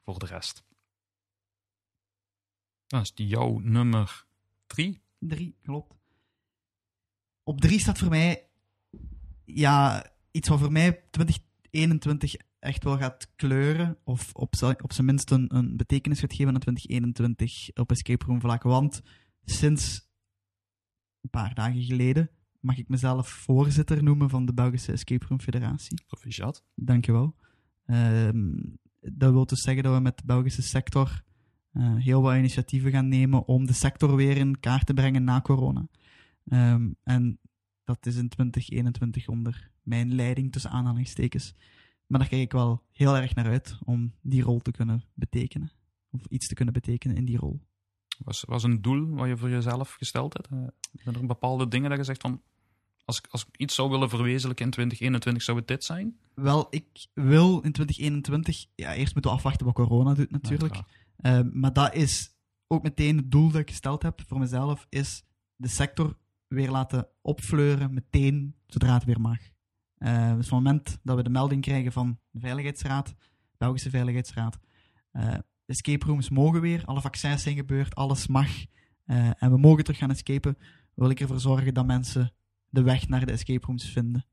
voor 0.03 0.19
de 0.19 0.25
rest. 0.25 0.63
Dan 2.87 3.01
is 3.01 3.13
die 3.13 3.27
jouw 3.27 3.59
nummer 3.59 4.25
drie. 4.67 5.01
drie, 5.19 5.55
klopt. 5.63 5.93
Op 7.43 7.61
drie 7.61 7.79
staat 7.79 7.97
voor 7.97 8.09
mij 8.09 8.46
ja, 9.47 10.05
iets 10.31 10.47
wat 10.47 10.59
voor 10.59 10.71
mij 10.71 11.03
2021 11.11 12.35
echt 12.59 12.83
wel 12.83 12.97
gaat 12.97 13.31
kleuren. 13.35 13.97
Of 14.03 14.33
op, 14.33 14.53
op 14.81 14.93
zijn 14.93 15.05
minst 15.05 15.31
een, 15.31 15.55
een 15.55 15.77
betekenis 15.77 16.19
gaat 16.19 16.33
geven 16.33 16.53
aan 16.53 16.59
2021 16.59 17.69
op 17.75 17.91
Escape 17.91 18.25
Room 18.25 18.41
vlak. 18.41 18.63
Want 18.63 19.01
sinds 19.45 20.09
een 21.21 21.29
paar 21.29 21.53
dagen 21.53 21.83
geleden 21.83 22.29
mag 22.59 22.77
ik 22.77 22.87
mezelf 22.87 23.29
voorzitter 23.29 24.03
noemen 24.03 24.29
van 24.29 24.45
de 24.45 24.53
Belgische 24.53 24.91
Escape 24.91 25.25
Room 25.25 25.39
Federatie. 25.39 26.03
Proficiat. 26.07 26.63
Dankjewel. 26.75 27.35
Ehm 27.85 28.55
dat 29.13 29.31
wil 29.31 29.45
dus 29.45 29.61
zeggen 29.61 29.83
dat 29.83 29.93
we 29.93 29.99
met 29.99 30.17
de 30.17 30.23
Belgische 30.25 30.61
sector 30.61 31.23
eh, 31.71 31.95
heel 31.95 32.21
wat 32.21 32.35
initiatieven 32.35 32.91
gaan 32.91 33.07
nemen 33.07 33.47
om 33.47 33.65
de 33.65 33.73
sector 33.73 34.15
weer 34.15 34.37
in 34.37 34.59
kaart 34.59 34.85
te 34.85 34.93
brengen 34.93 35.23
na 35.23 35.41
corona. 35.41 35.87
Ehm, 36.47 36.89
en 37.03 37.39
dat 37.87 38.05
is 38.05 38.15
in 38.15 38.29
2021 38.29 39.27
onder 39.27 39.71
mijn 39.83 40.15
leiding, 40.15 40.51
tussen 40.51 40.71
aanhalingstekens. 40.71 41.53
Maar 42.07 42.19
daar 42.19 42.29
kijk 42.29 42.41
ik 42.41 42.51
wel 42.51 42.83
heel 42.91 43.17
erg 43.17 43.35
naar 43.35 43.45
uit 43.45 43.77
om 43.85 44.13
die 44.21 44.41
rol 44.41 44.59
te 44.59 44.71
kunnen 44.71 45.03
betekenen. 45.13 45.71
Of 46.11 46.25
iets 46.25 46.47
te 46.47 46.53
kunnen 46.53 46.73
betekenen 46.73 47.15
in 47.15 47.25
die 47.25 47.37
rol. 47.37 47.61
Was, 48.17 48.43
was 48.47 48.63
een 48.63 48.81
doel 48.81 49.07
wat 49.07 49.27
je 49.27 49.37
voor 49.37 49.49
jezelf 49.49 49.93
gesteld 49.93 50.33
hebt? 50.33 50.47
Eh, 50.47 50.57
zijn 50.93 51.15
er 51.15 51.25
bepaalde 51.25 51.67
dingen 51.67 51.89
dat 51.89 51.97
je 51.97 52.05
zegt 52.05 52.21
van... 52.21 52.41
Als 53.05 53.17
ik, 53.17 53.27
als 53.29 53.45
ik 53.45 53.57
iets 53.57 53.75
zou 53.75 53.89
willen 53.89 54.09
verwezenlijken 54.09 54.65
in 54.65 54.71
2021, 54.71 55.43
zou 55.43 55.57
het 55.57 55.67
dit 55.67 55.83
zijn? 55.83 56.17
Wel, 56.33 56.67
ik 56.69 57.07
wil 57.13 57.53
in 57.61 57.71
2021... 57.71 58.65
Ja, 58.75 58.93
eerst 58.93 59.13
moeten 59.13 59.31
we 59.31 59.37
afwachten 59.37 59.65
wat 59.65 59.75
corona 59.75 60.13
doet 60.13 60.31
natuurlijk. 60.31 60.81
Ehm, 61.17 61.49
maar 61.53 61.73
dat 61.73 61.93
is 61.93 62.31
ook 62.67 62.83
meteen 62.83 63.17
het 63.17 63.31
doel 63.31 63.51
dat 63.51 63.61
ik 63.61 63.69
gesteld 63.69 64.03
heb 64.03 64.21
voor 64.27 64.39
mezelf, 64.39 64.87
is 64.89 65.23
de 65.55 65.67
sector 65.67 66.17
weer 66.47 66.71
laten 66.71 67.07
opfleuren 67.21 67.93
meteen 67.93 68.55
zodra 68.65 68.93
het 68.93 69.03
weer 69.03 69.21
mag. 69.21 69.39
Eh, 69.97 70.35
dus 70.35 70.47
van 70.47 70.57
het 70.57 70.67
moment 70.67 70.99
dat 71.03 71.15
we 71.15 71.23
de 71.23 71.29
melding 71.29 71.61
krijgen 71.61 71.91
van 71.91 72.19
de 72.31 72.39
Veiligheidsraad, 72.39 73.15
Belgische 73.57 73.89
Veiligheidsraad, 73.89 74.59
eh, 75.11 75.37
escape 75.65 76.05
rooms 76.05 76.29
mogen 76.29 76.61
weer, 76.61 76.85
alle 76.85 77.01
vaccins 77.01 77.43
zijn 77.43 77.55
gebeurd, 77.55 77.95
alles 77.95 78.27
mag, 78.27 78.65
eh, 79.05 79.43
en 79.43 79.51
we 79.51 79.57
mogen 79.57 79.83
terug 79.83 79.99
gaan 79.99 80.09
escapen, 80.09 80.57
wil 80.93 81.09
ik 81.09 81.19
ervoor 81.19 81.39
zorgen 81.39 81.73
dat 81.73 81.85
mensen 81.85 82.33
de 82.69 82.81
weg 82.81 83.07
naar 83.07 83.25
de 83.25 83.31
escape 83.31 83.65
rooms 83.65 83.89
vinden. 83.89 84.25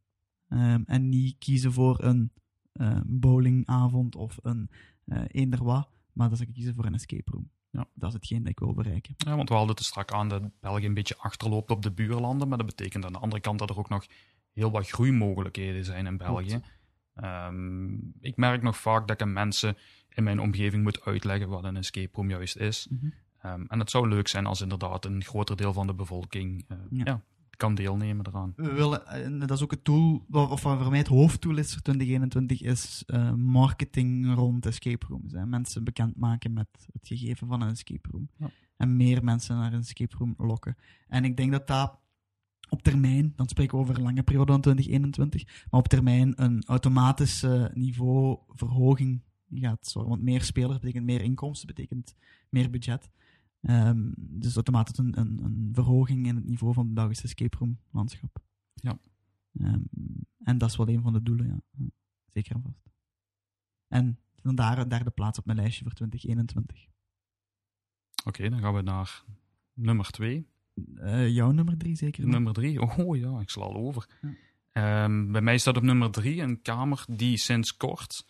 Ehm, 0.48 0.82
en 0.86 1.08
niet 1.08 1.38
kiezen 1.38 1.72
voor 1.72 2.04
een 2.04 2.32
bowlingavond 3.06 4.16
of 4.16 4.38
een 4.42 4.70
eender 5.26 5.64
wat, 5.64 5.88
maar 6.12 6.28
dat 6.28 6.38
ze 6.38 6.46
kiezen 6.46 6.74
voor 6.74 6.84
een 6.84 6.94
escape 6.94 7.30
room. 7.30 7.50
Ja. 7.74 7.86
Dat 7.94 8.08
is 8.08 8.14
hetgeen 8.14 8.38
dat 8.38 8.50
ik 8.50 8.58
wil 8.58 8.74
bereiken. 8.74 9.14
Ja, 9.16 9.36
want 9.36 9.48
we 9.48 9.54
hadden 9.54 9.70
het 9.74 9.84
er 9.84 9.90
strak 9.90 10.12
aan 10.12 10.28
dat 10.28 10.42
België 10.60 10.86
een 10.86 10.94
beetje 10.94 11.16
achterloopt 11.18 11.70
op 11.70 11.82
de 11.82 11.90
buurlanden. 11.92 12.48
Maar 12.48 12.58
dat 12.58 12.66
betekent 12.66 13.04
aan 13.04 13.12
de 13.12 13.18
andere 13.18 13.40
kant 13.40 13.58
dat 13.58 13.70
er 13.70 13.78
ook 13.78 13.88
nog 13.88 14.06
heel 14.52 14.70
wat 14.70 14.88
groeimogelijkheden 14.90 15.84
zijn 15.84 16.06
in 16.06 16.16
België. 16.16 16.60
Ehm, 17.14 17.94
ik 18.20 18.36
merk 18.36 18.62
nog 18.62 18.76
vaak 18.76 19.00
dat 19.08 19.20
ik 19.20 19.22
aan 19.22 19.32
mensen 19.32 19.76
in 20.08 20.24
mijn 20.24 20.40
omgeving 20.40 20.82
moet 20.82 21.04
uitleggen 21.04 21.48
wat 21.48 21.64
een 21.64 21.76
escape 21.76 22.16
room 22.16 22.30
juist 22.30 22.56
is. 22.56 22.86
Mhm. 22.90 23.06
Ehm, 23.40 23.64
en 23.68 23.78
het 23.78 23.90
zou 23.90 24.08
leuk 24.08 24.28
zijn 24.28 24.46
als 24.46 24.60
inderdaad 24.60 25.04
een 25.04 25.24
groter 25.24 25.56
deel 25.56 25.72
van 25.72 25.86
de 25.86 25.94
bevolking 25.94 26.64
eh, 26.68 26.76
Ja. 26.90 27.04
ja. 27.04 27.22
Kan 27.56 27.74
deelnemen 27.74 28.26
eraan. 28.26 28.52
We 28.56 28.72
willen, 28.72 29.06
en 29.06 29.38
dat 29.38 29.50
is 29.50 29.62
ook 29.62 29.70
het 29.70 29.84
doel, 29.84 30.24
of 30.30 30.60
voor 30.60 30.90
mij 30.90 30.98
het 30.98 31.06
hoofddoel 31.06 31.56
is 31.56 31.72
voor 31.72 31.82
2021, 31.82 32.62
is 32.62 33.02
eh, 33.06 33.32
marketing 33.32 34.34
rond 34.34 34.66
escape 34.66 35.06
rooms. 35.08 35.32
Hè. 35.32 35.46
Mensen 35.46 35.84
bekendmaken 35.84 36.52
met 36.52 36.68
het 36.92 37.06
gegeven 37.06 37.46
van 37.46 37.60
een 37.60 37.70
escape 37.70 38.08
room. 38.10 38.28
Ja. 38.36 38.50
En 38.76 38.96
meer 38.96 39.24
mensen 39.24 39.56
naar 39.56 39.72
een 39.72 39.80
escape 39.80 40.16
room 40.16 40.34
lokken. 40.38 40.76
En 41.08 41.24
ik 41.24 41.36
denk 41.36 41.52
dat 41.52 41.66
dat 41.66 41.98
op 42.68 42.82
termijn, 42.82 43.32
dan 43.36 43.48
spreken 43.48 43.76
we 43.76 43.82
over 43.82 43.96
een 43.96 44.02
lange 44.02 44.22
periode 44.22 44.52
dan 44.52 44.60
2021, 44.60 45.66
maar 45.70 45.80
op 45.80 45.88
termijn 45.88 46.42
een 46.42 46.64
automatische 46.66 47.70
niveauverhoging 47.74 49.22
gaat 49.50 49.86
zorgen. 49.86 50.10
Want 50.10 50.22
meer 50.22 50.42
spelers 50.42 50.78
betekent 50.78 51.04
meer 51.04 51.20
inkomsten, 51.20 51.66
betekent 51.66 52.14
meer 52.48 52.70
budget. 52.70 53.10
Ehm, 53.64 54.10
dus 54.16 54.54
automatisch 54.54 54.98
een, 54.98 55.18
een, 55.18 55.44
een 55.44 55.70
verhoging 55.72 56.26
in 56.26 56.34
het 56.34 56.44
niveau 56.44 56.74
van 56.74 56.84
het 56.84 56.94
Belgische 56.94 57.24
escape 57.24 57.56
room 57.56 57.78
landschap. 57.90 58.38
Ja. 58.74 58.98
Ehm, 59.58 59.80
en 60.38 60.58
dat 60.58 60.70
is 60.70 60.76
wel 60.76 60.88
een 60.88 61.02
van 61.02 61.12
de 61.12 61.22
doelen, 61.22 61.46
ja. 61.46 61.86
Zeker 62.32 62.54
en 62.54 62.62
vast. 62.62 62.82
En 63.88 64.18
vandaar 64.34 64.78
een 64.78 64.88
derde 64.88 65.10
plaats 65.10 65.38
op 65.38 65.44
mijn 65.44 65.58
lijstje 65.58 65.84
voor 65.84 65.92
2021. 65.92 66.86
Oké, 68.24 68.48
dan 68.48 68.60
gaan 68.60 68.74
we 68.74 68.82
naar 68.82 69.24
nummer 69.72 70.10
twee. 70.10 70.46
Eh, 70.96 71.28
jouw 71.28 71.50
nummer 71.50 71.76
drie 71.76 71.96
zeker? 71.96 72.26
Nummer 72.26 72.52
drie, 72.52 72.80
oh 72.80 73.16
ja, 73.16 73.40
ik 73.40 73.50
sla 73.50 73.62
al 73.64 73.74
over. 73.74 74.08
Ja. 74.22 74.34
Ehm, 74.72 75.32
bij 75.32 75.40
mij 75.40 75.58
staat 75.58 75.76
op 75.76 75.82
nummer 75.82 76.10
drie 76.10 76.42
een 76.42 76.62
kamer 76.62 77.04
die 77.10 77.36
sinds 77.36 77.76
kort, 77.76 78.26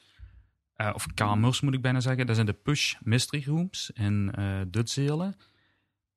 eh, 0.77 0.91
of 0.95 1.07
kamers 1.15 1.61
moet 1.61 1.75
ik 1.75 1.83
bijna 1.83 2.01
zeggen, 2.01 2.27
dat 2.27 2.35
zijn 2.35 2.47
de 2.47 2.53
Push 2.53 2.95
Mystery 3.03 3.43
Rooms 3.47 3.91
in 3.95 4.33
eh 4.35 4.61
Dutzelen. 4.69 5.35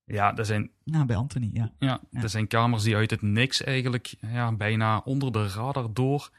Ja, 0.03 0.31
dat 0.31 0.45
zijn, 0.47 0.71
Ja, 0.83 1.05
bij 1.05 1.15
Anthony, 1.15 1.49
ja. 1.53 1.71
ja, 1.79 2.01
Ja. 2.11 2.21
dat 2.21 2.31
zijn 2.31 2.47
kamers 2.47 2.83
die 2.83 2.95
uit 2.95 3.11
het 3.11 3.21
niks 3.21 3.63
eigenlijk 3.63 4.13
ja, 4.21 4.51
bijna 4.51 4.97
onder 4.97 5.31
de 5.31 5.47
radar 5.47 5.93
door 5.93 6.29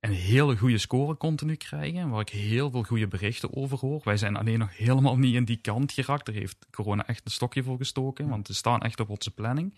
een 0.00 0.12
hele 0.12 0.56
goede 0.56 0.78
score 0.78 1.16
continu 1.16 1.54
krijgen, 1.54 2.08
waar 2.08 2.20
ik 2.20 2.28
heel 2.28 2.70
veel 2.70 2.82
goede 2.82 3.08
berichten 3.08 3.54
over 3.56 3.78
hoor. 3.78 4.00
Wij 4.04 4.16
zijn 4.16 4.36
alleen 4.36 4.58
nog 4.58 4.76
helemaal 4.76 5.18
niet 5.18 5.34
in 5.34 5.44
die 5.44 5.56
kant 5.56 5.92
geraakt. 5.92 6.26
Daar 6.26 6.34
heeft 6.34 6.66
corona 6.70 7.06
echt 7.06 7.24
een 7.24 7.30
stokje 7.30 7.62
voor 7.62 7.76
gestoken, 7.76 8.28
want 8.28 8.48
we 8.48 8.54
staan 8.54 8.80
echt 8.80 9.00
op 9.00 9.08
onze 9.08 9.30
planning. 9.30 9.74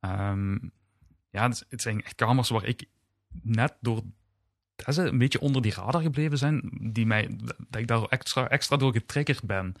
Ehm, 0.00 0.52
ja, 1.30 1.48
het, 1.48 1.66
het 1.68 1.82
zijn 1.82 2.02
echt 2.02 2.14
kamers 2.14 2.48
waar 2.48 2.64
ik 2.64 2.84
net 3.42 3.76
door 3.80 4.02
ze 4.88 5.02
een 5.02 5.18
beetje 5.18 5.40
onder 5.40 5.62
die 5.62 5.74
radar 5.74 6.02
gebleven 6.02 6.38
zijn, 6.38 6.70
die 6.80 7.06
mij, 7.06 7.30
dat 7.68 7.80
ik 7.80 7.86
daar 7.86 8.02
extra, 8.02 8.48
extra 8.48 8.76
door 8.76 8.92
getriggerd 8.92 9.42
ben 9.42 9.74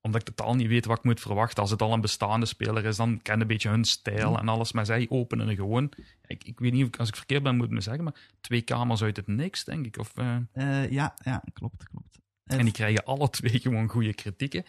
omdat 0.00 0.28
ik 0.28 0.34
totaal 0.34 0.54
niet 0.54 0.68
weet 0.68 0.84
wat 0.84 0.98
ik 0.98 1.04
moet 1.04 1.20
verwachten. 1.20 1.62
Als 1.62 1.70
het 1.70 1.82
al 1.82 1.92
een 1.92 2.00
bestaande 2.00 2.46
speler 2.46 2.84
is, 2.84 2.96
dan 2.96 3.22
ken 3.22 3.34
ik 3.34 3.40
een 3.40 3.46
beetje 3.46 3.68
hun 3.68 3.84
stijl 3.84 4.38
en 4.38 4.48
alles. 4.48 4.72
Maar 4.72 4.86
zij 4.86 5.06
openen 5.08 5.54
gewoon, 5.54 5.92
ik, 6.26 6.44
ik 6.44 6.58
weet 6.58 6.72
niet 6.72 6.82
of 6.82 6.88
ik, 6.88 6.96
als 6.96 7.08
ik 7.08 7.16
verkeerd 7.16 7.42
ben, 7.42 7.56
moet 7.56 7.66
ik 7.66 7.72
me 7.72 7.80
zeggen, 7.80 8.04
maar 8.04 8.14
twee 8.40 8.62
kamers 8.62 9.02
uit 9.02 9.16
het 9.16 9.26
niks, 9.26 9.64
denk 9.64 9.86
ik. 9.86 9.98
Of, 9.98 10.12
uh... 10.18 10.36
uh, 10.54 10.90
ja, 10.90 11.14
ja, 11.24 11.42
klopt, 11.52 11.88
klopt. 11.88 12.18
En 12.44 12.64
die 12.64 12.72
krijgen 12.72 13.04
alle 13.04 13.30
twee 13.30 13.60
gewoon 13.64 13.88
goede 13.88 14.14
kritieken. 14.14 14.64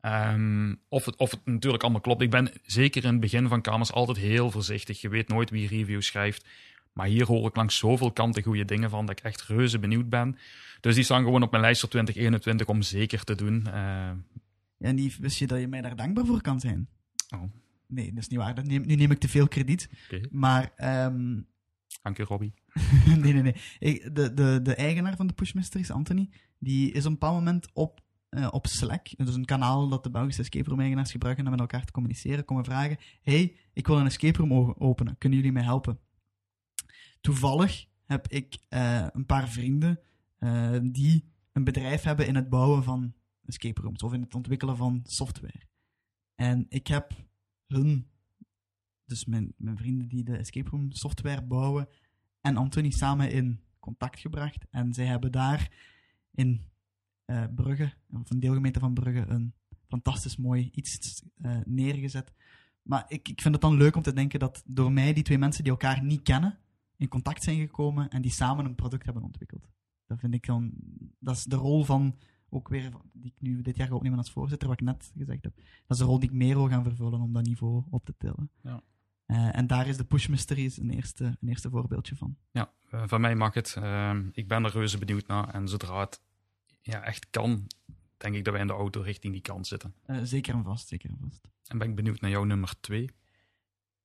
Um, 0.00 0.80
of, 0.88 1.04
het, 1.04 1.16
of 1.16 1.30
het 1.30 1.40
natuurlijk 1.44 1.82
allemaal 1.82 2.00
klopt. 2.00 2.22
Ik 2.22 2.30
ben 2.30 2.52
zeker 2.62 3.04
in 3.04 3.10
het 3.10 3.20
begin 3.20 3.48
van 3.48 3.60
kamers 3.60 3.92
altijd 3.92 4.18
heel 4.18 4.50
voorzichtig. 4.50 5.00
Je 5.00 5.08
weet 5.08 5.28
nooit 5.28 5.50
wie 5.50 5.68
reviews 5.68 6.06
schrijft. 6.06 6.46
Maar 6.92 7.06
hier 7.06 7.26
hoor 7.26 7.48
ik 7.48 7.56
langs 7.56 7.78
zoveel 7.78 8.12
kanten 8.12 8.42
goede 8.42 8.64
dingen 8.64 8.90
van 8.90 9.06
dat 9.06 9.18
ik 9.18 9.24
echt 9.24 9.42
reuze 9.42 9.78
benieuwd 9.78 10.08
ben. 10.08 10.36
Dus 10.80 10.94
die 10.94 11.04
staan 11.04 11.24
gewoon 11.24 11.42
op 11.42 11.50
mijn 11.50 11.62
lijst 11.62 11.80
voor 11.80 11.88
2021 11.88 12.66
om 12.66 12.82
zeker 12.82 13.24
te 13.24 13.34
doen. 13.34 13.64
Uh, 13.66 14.10
en 14.78 14.96
die 14.96 15.14
wist 15.20 15.38
je 15.38 15.46
dat 15.46 15.60
je 15.60 15.68
mij 15.68 15.80
daar 15.80 15.96
dankbaar 15.96 16.26
voor 16.26 16.40
kan 16.40 16.60
zijn. 16.60 16.88
Oh. 17.34 17.42
Nee, 17.86 18.08
dat 18.12 18.22
is 18.22 18.28
niet 18.28 18.38
waar. 18.38 18.54
Dat 18.54 18.66
neem, 18.66 18.86
nu 18.86 18.94
neem 18.94 19.10
ik 19.10 19.18
te 19.18 19.28
veel 19.28 19.48
krediet. 19.48 19.88
Okay. 20.04 20.26
Maar... 20.30 20.72
Um... 21.06 21.46
Dank 22.02 22.16
je, 22.16 22.24
Robbie. 22.24 22.54
nee, 23.20 23.32
nee, 23.32 23.42
nee. 23.42 23.54
Ik, 23.78 24.14
de, 24.14 24.34
de, 24.34 24.60
de 24.62 24.74
eigenaar 24.74 25.16
van 25.16 25.26
de 25.26 25.32
Push 25.32 25.52
Mysteries, 25.52 25.90
Anthony, 25.90 26.28
die 26.58 26.92
is 26.92 27.00
op 27.00 27.06
een 27.06 27.18
bepaald 27.18 27.34
moment 27.34 27.68
op, 27.72 28.00
uh, 28.30 28.48
op 28.50 28.66
Slack, 28.66 29.08
dus 29.16 29.34
een 29.34 29.44
kanaal 29.44 29.88
dat 29.88 30.02
de 30.02 30.10
Belgische 30.10 30.42
escape 30.42 30.68
room 30.68 30.80
eigenaars 30.80 31.10
gebruiken 31.10 31.44
om 31.44 31.50
met 31.50 31.60
elkaar 31.60 31.84
te 31.84 31.92
communiceren, 31.92 32.44
komen 32.44 32.64
vragen, 32.64 32.98
hey, 33.22 33.56
ik 33.72 33.86
wil 33.86 33.98
een 33.98 34.06
escape 34.06 34.38
room 34.38 34.74
openen, 34.78 35.18
kunnen 35.18 35.38
jullie 35.38 35.54
mij 35.54 35.62
helpen? 35.62 35.98
Toevallig 37.22 37.86
heb 38.04 38.28
ik 38.28 38.58
uh, 38.70 39.06
een 39.12 39.26
paar 39.26 39.48
vrienden 39.48 40.00
uh, 40.38 40.78
die 40.82 41.24
een 41.52 41.64
bedrijf 41.64 42.02
hebben 42.02 42.26
in 42.26 42.34
het 42.34 42.48
bouwen 42.48 42.84
van 42.84 43.14
escape 43.44 43.80
rooms 43.80 44.02
of 44.02 44.12
in 44.12 44.20
het 44.20 44.34
ontwikkelen 44.34 44.76
van 44.76 45.00
software. 45.04 45.62
En 46.34 46.66
ik 46.68 46.86
heb 46.86 47.12
hun, 47.66 48.06
dus 49.04 49.24
mijn, 49.24 49.54
mijn 49.56 49.76
vrienden 49.76 50.08
die 50.08 50.24
de 50.24 50.36
escape 50.36 50.70
room 50.70 50.92
software 50.92 51.42
bouwen, 51.42 51.88
en 52.40 52.56
Anthony 52.56 52.90
samen 52.90 53.30
in 53.30 53.60
contact 53.78 54.20
gebracht. 54.20 54.66
En 54.70 54.92
zij 54.92 55.06
hebben 55.06 55.32
daar 55.32 55.70
in 56.30 56.62
uh, 57.26 57.44
Brugge, 57.54 57.92
of 58.12 58.30
een 58.30 58.40
deelgemeente 58.40 58.80
van 58.80 58.94
Brugge, 58.94 59.24
een 59.28 59.54
fantastisch 59.88 60.36
mooi 60.36 60.70
iets 60.74 61.22
neergezet. 61.64 62.32
Maar 62.82 63.04
ik, 63.08 63.28
ik 63.28 63.40
vind 63.40 63.54
het 63.54 63.62
dan 63.62 63.76
leuk 63.76 63.96
om 63.96 64.02
te 64.02 64.12
denken 64.12 64.38
dat 64.38 64.62
door 64.66 64.92
mij 64.92 65.12
die 65.12 65.22
twee 65.22 65.38
mensen 65.38 65.62
die 65.62 65.72
elkaar 65.72 66.04
niet 66.04 66.22
kennen, 66.22 66.58
in 66.96 67.08
contact 67.08 67.42
zijn 67.42 67.58
gekomen 67.58 68.08
en 68.10 68.22
die 68.22 68.30
samen 68.30 68.64
een 68.64 68.74
product 68.74 69.04
hebben 69.04 69.22
ontwikkeld. 69.22 69.68
Dat 70.06 70.18
vind 70.18 70.34
ik 70.34 70.46
dan, 70.46 70.72
dat 71.18 71.36
is 71.36 71.44
de 71.44 71.56
rol 71.56 71.84
van 71.84 72.18
ook 72.48 72.68
weer, 72.68 72.90
die 73.12 73.30
ik 73.30 73.40
nu 73.40 73.62
dit 73.62 73.76
jaar 73.76 73.86
ga 73.86 73.94
opnemen 73.94 74.18
als 74.18 74.30
voorzitter, 74.30 74.68
wat 74.68 74.80
ik 74.80 74.86
net 74.86 75.12
gezegd 75.16 75.44
heb. 75.44 75.56
Dat 75.56 75.64
is 75.88 75.98
de 75.98 76.04
rol 76.04 76.18
die 76.18 76.28
ik 76.28 76.34
meer 76.34 76.54
wil 76.54 76.68
gaan 76.68 76.82
vervullen 76.82 77.20
om 77.20 77.32
dat 77.32 77.46
niveau 77.46 77.82
op 77.90 78.04
te 78.04 78.14
tillen. 78.18 78.50
Ja. 78.62 78.82
Uh, 79.26 79.56
en 79.56 79.66
daar 79.66 79.86
is 79.86 79.96
de 79.96 80.04
Push 80.04 80.26
Mysteries 80.26 80.78
een 80.78 80.90
eerste, 80.90 81.24
een 81.24 81.48
eerste 81.48 81.70
voorbeeldje 81.70 82.16
van. 82.16 82.36
Ja, 82.50 82.72
uh, 82.90 83.02
van 83.06 83.20
mij 83.20 83.34
mag 83.34 83.54
het. 83.54 83.76
Uh, 83.78 84.18
ik 84.32 84.48
ben 84.48 84.64
er 84.64 84.70
reuze 84.70 84.98
benieuwd 84.98 85.26
naar. 85.26 85.48
En 85.48 85.68
zodra 85.68 86.00
het 86.00 86.20
ja, 86.80 87.02
echt 87.02 87.30
kan, 87.30 87.66
denk 88.16 88.34
ik 88.34 88.44
dat 88.44 88.52
wij 88.52 88.62
in 88.62 88.68
de 88.68 88.72
auto 88.72 89.00
richting 89.00 89.32
die 89.32 89.42
kant 89.42 89.66
zitten. 89.66 89.94
zeker 90.22 90.54
en 90.54 90.64
vast, 90.64 90.88
zeker 90.88 91.10
en 91.10 91.18
vast. 91.20 91.48
En 91.66 91.78
ben 91.78 91.88
ik 91.88 91.94
benieuwd 91.94 92.20
naar 92.20 92.30
jouw 92.30 92.44
nummer 92.44 92.80
twee. 92.80 93.10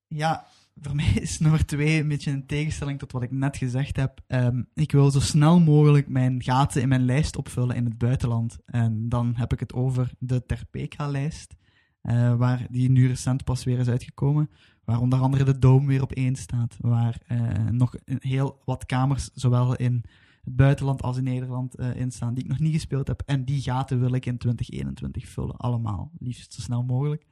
Ja, 0.08 0.48
voor 0.82 0.96
mij 0.96 1.12
is 1.22 1.40
nummer 1.40 1.66
twee 1.66 2.00
een 2.00 2.08
beetje 2.08 2.32
een 2.32 2.46
tegenstelling 2.46 3.00
tot 3.00 3.12
wat 3.12 3.24
ik 3.24 3.32
net 3.32 3.58
gezegd 3.58 3.96
heb. 3.96 4.22
Um, 4.28 4.68
ik 4.74 4.92
wil 4.92 5.12
zo 5.12 5.20
snel 5.20 5.60
mogelijk 5.60 6.08
mijn 6.08 6.44
gaten 6.44 6.82
in 6.82 6.88
mijn 6.88 7.06
lijst 7.06 7.38
opvullen 7.38 7.76
in 7.76 7.86
het 7.86 7.98
buitenland. 7.98 8.58
En 8.66 9.10
dan 9.10 9.34
heb 9.36 9.54
ik 9.54 9.60
het 9.60 9.74
over 9.74 10.12
de 10.20 10.46
Terpeka-lijst, 10.46 11.56
uh, 12.02 12.36
waar 12.36 12.68
die 12.70 12.90
nu 12.90 13.08
recent 13.08 13.44
pas 13.44 13.64
weer 13.64 13.80
is 13.80 13.88
uitgekomen. 13.88 14.50
Waar 14.84 15.00
onder 15.00 15.20
andere 15.20 15.44
de 15.44 15.60
Dome 15.60 15.88
weer 15.88 16.02
op 16.02 16.12
één 16.12 16.36
staat. 16.36 16.78
Waar 16.80 17.22
uh, 17.32 17.66
nog 17.72 17.96
heel 18.06 18.62
wat 18.66 18.86
kamers, 18.86 19.30
zowel 19.34 19.76
in 19.76 20.04
het 20.44 20.56
buitenland 20.56 21.02
als 21.02 21.18
in 21.18 21.24
Nederland, 21.24 21.80
uh, 21.80 21.96
in 21.96 22.12
staan, 22.12 22.34
die 22.34 22.44
ik 22.44 22.50
nog 22.50 22.60
niet 22.60 22.74
gespeeld 22.74 23.08
heb. 23.08 23.24
En 23.26 23.46
die 23.46 23.62
gaten 23.62 24.00
wil 24.00 24.14
ik 24.14 24.26
in 24.26 24.38
2021 24.38 25.28
vullen, 25.28 25.58
allemaal. 25.58 26.12
Liefst 26.20 26.54
zo 26.54 26.62
snel 26.62 26.84
mogelijk. 26.84 27.26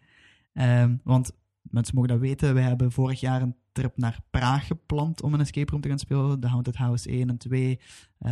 Um, 0.53 0.99
want 1.03 1.31
mensen 1.69 1.95
mogen 1.95 2.09
dat 2.09 2.19
weten. 2.19 2.53
Wij 2.53 2.63
hebben 2.63 2.91
vorig 2.91 3.19
jaar 3.19 3.41
een 3.41 3.55
trip 3.71 3.97
naar 3.97 4.19
Praag 4.29 4.67
gepland 4.67 5.21
om 5.21 5.33
een 5.33 5.39
escape 5.39 5.71
room 5.71 5.81
te 5.81 5.89
gaan 5.89 5.99
spelen. 5.99 6.39
De 6.39 6.47
Haunted 6.47 6.75
House 6.75 7.09
1 7.09 7.29
en 7.29 7.37
2. 7.37 7.79
Um, 8.19 8.29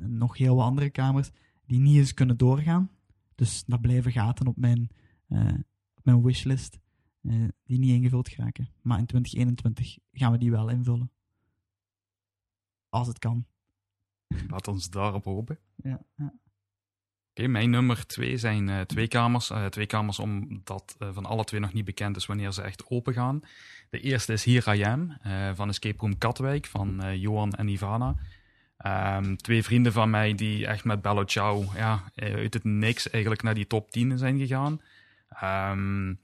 en 0.00 0.18
nog 0.18 0.36
heel 0.38 0.56
wat 0.56 0.64
andere 0.64 0.90
kamers 0.90 1.30
die 1.66 1.80
niet 1.80 1.96
eens 1.96 2.14
kunnen 2.14 2.36
doorgaan. 2.36 2.90
Dus 3.34 3.64
dat 3.66 3.80
blijven 3.80 4.12
gaten 4.12 4.46
op 4.46 4.56
mijn, 4.56 4.88
uh, 5.28 5.54
op 5.94 6.04
mijn 6.04 6.22
wishlist. 6.22 6.78
Uh, 7.22 7.48
die 7.64 7.78
niet 7.78 7.90
ingevuld 7.90 8.28
geraken. 8.28 8.68
Maar 8.82 8.98
in 8.98 9.06
2021 9.06 9.98
gaan 10.12 10.32
we 10.32 10.38
die 10.38 10.50
wel 10.50 10.68
invullen. 10.68 11.10
Als 12.88 13.08
het 13.08 13.18
kan. 13.18 13.46
Laat 14.48 14.68
ons 14.68 14.90
daarop 14.90 15.24
hopen. 15.24 15.58
Ja, 15.76 16.04
ja. 16.16 16.34
Mijn 17.34 17.70
nummer 17.70 18.06
twee 18.06 18.36
zijn 18.36 18.68
uh, 18.68 18.80
twee 18.80 19.08
kamers. 19.08 19.50
Uh, 19.50 19.66
twee 19.66 19.86
kamers 19.86 20.18
omdat 20.18 20.96
uh, 20.98 21.08
van 21.12 21.26
alle 21.26 21.44
twee 21.44 21.60
nog 21.60 21.72
niet 21.72 21.84
bekend 21.84 22.16
is 22.16 22.26
wanneer 22.26 22.52
ze 22.52 22.62
echt 22.62 22.84
open 22.88 23.12
gaan. 23.12 23.40
De 23.90 24.00
eerste 24.00 24.32
is 24.32 24.44
Here 24.44 24.76
I 24.76 24.84
Am 24.84 25.16
van 25.54 25.68
Escape 25.68 25.98
Room 25.98 26.18
Katwijk 26.18 26.66
van 26.66 27.18
Johan 27.18 27.52
en 27.52 27.68
Ivana. 27.68 28.14
Um, 28.86 29.36
twee 29.36 29.62
vrienden 29.62 29.92
van 29.92 30.10
mij 30.10 30.34
die 30.34 30.66
echt 30.66 30.84
met 30.84 31.02
Bello 31.02 31.24
Ciao 31.24 31.64
ja, 31.76 32.02
uit 32.14 32.54
het 32.54 32.64
niks 32.64 33.10
eigenlijk 33.10 33.42
naar 33.42 33.54
die 33.54 33.66
top 33.66 33.90
10 33.90 34.18
zijn 34.18 34.38
gegaan. 34.38 34.80
Um, 35.72 36.18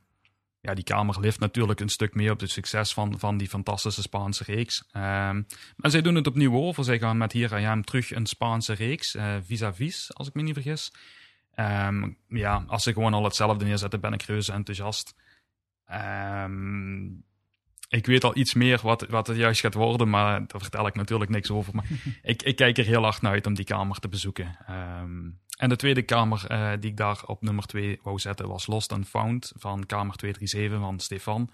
ja, 0.61 0.75
die 0.75 0.85
kamer 0.85 1.21
lift 1.21 1.41
natuurlijk 1.41 1.81
een 1.81 1.89
stuk 1.89 2.15
meer 2.15 2.33
op 2.33 2.41
het 2.41 2.51
succes 2.51 2.93
van, 2.93 3.19
van 3.19 3.37
die 3.37 3.49
fantastische 3.49 4.03
Spaanse 4.03 4.45
reeks. 4.45 4.85
Um, 4.93 5.47
maar 5.77 5.91
zij 5.91 6.03
doen 6.03 6.15
het 6.15 6.27
opnieuw 6.27 6.55
over. 6.55 6.85
Zij 6.85 6.99
gaan 6.99 7.17
met 7.17 7.33
Hier 7.33 7.69
Am 7.69 7.85
terug 7.85 8.15
een 8.15 8.27
Spaanse 8.27 8.73
reeks, 8.73 9.15
uh, 9.15 9.37
vis-à-vis, 9.45 10.15
als 10.15 10.29
ik 10.29 10.35
me 10.35 10.43
niet 10.43 10.55
vergis. 10.55 10.93
Um, 11.55 12.17
ja, 12.29 12.65
als 12.67 12.83
ze 12.83 12.93
gewoon 12.93 13.15
al 13.15 13.25
hetzelfde 13.25 13.65
neerzetten, 13.65 14.01
ben 14.01 14.13
ik 14.13 14.23
reuze 14.23 14.53
enthousiast. 14.53 15.15
Um, 16.45 17.25
ik 17.89 18.07
weet 18.07 18.25
al 18.25 18.37
iets 18.37 18.55
meer 18.55 18.81
wat, 18.83 19.07
wat 19.09 19.27
het 19.27 19.37
juist 19.37 19.61
gaat 19.61 19.75
worden, 19.75 20.11
maar 20.11 20.47
daar 20.47 20.61
vertel 20.61 20.87
ik 20.87 20.95
natuurlijk 20.95 21.31
niks 21.31 21.51
over. 21.51 21.75
Maar 21.75 21.87
ik, 22.23 22.43
ik 22.43 22.57
kijk 22.57 22.79
er 22.79 22.85
heel 22.85 23.03
hard 23.03 23.23
naar 23.23 23.33
uit 23.33 23.47
om 23.47 23.55
die 23.55 23.65
kamer 23.65 23.99
te 23.99 24.09
bezoeken. 24.09 24.57
Um, 24.71 25.41
en 25.61 25.69
de 25.69 25.77
tweede 25.77 26.03
kamer 26.03 26.47
uh, 26.51 26.73
die 26.81 26.91
ik 26.91 26.97
daar 26.97 27.23
op 27.27 27.43
nummer 27.43 27.67
2 27.67 27.99
wou 28.03 28.19
zetten 28.19 28.49
was 28.49 28.67
Lost 28.67 28.93
and 28.93 29.09
Found 29.09 29.53
van 29.57 29.87
kamer 29.87 30.17
237 30.17 30.79
van 30.81 31.01
Stefan. 31.01 31.51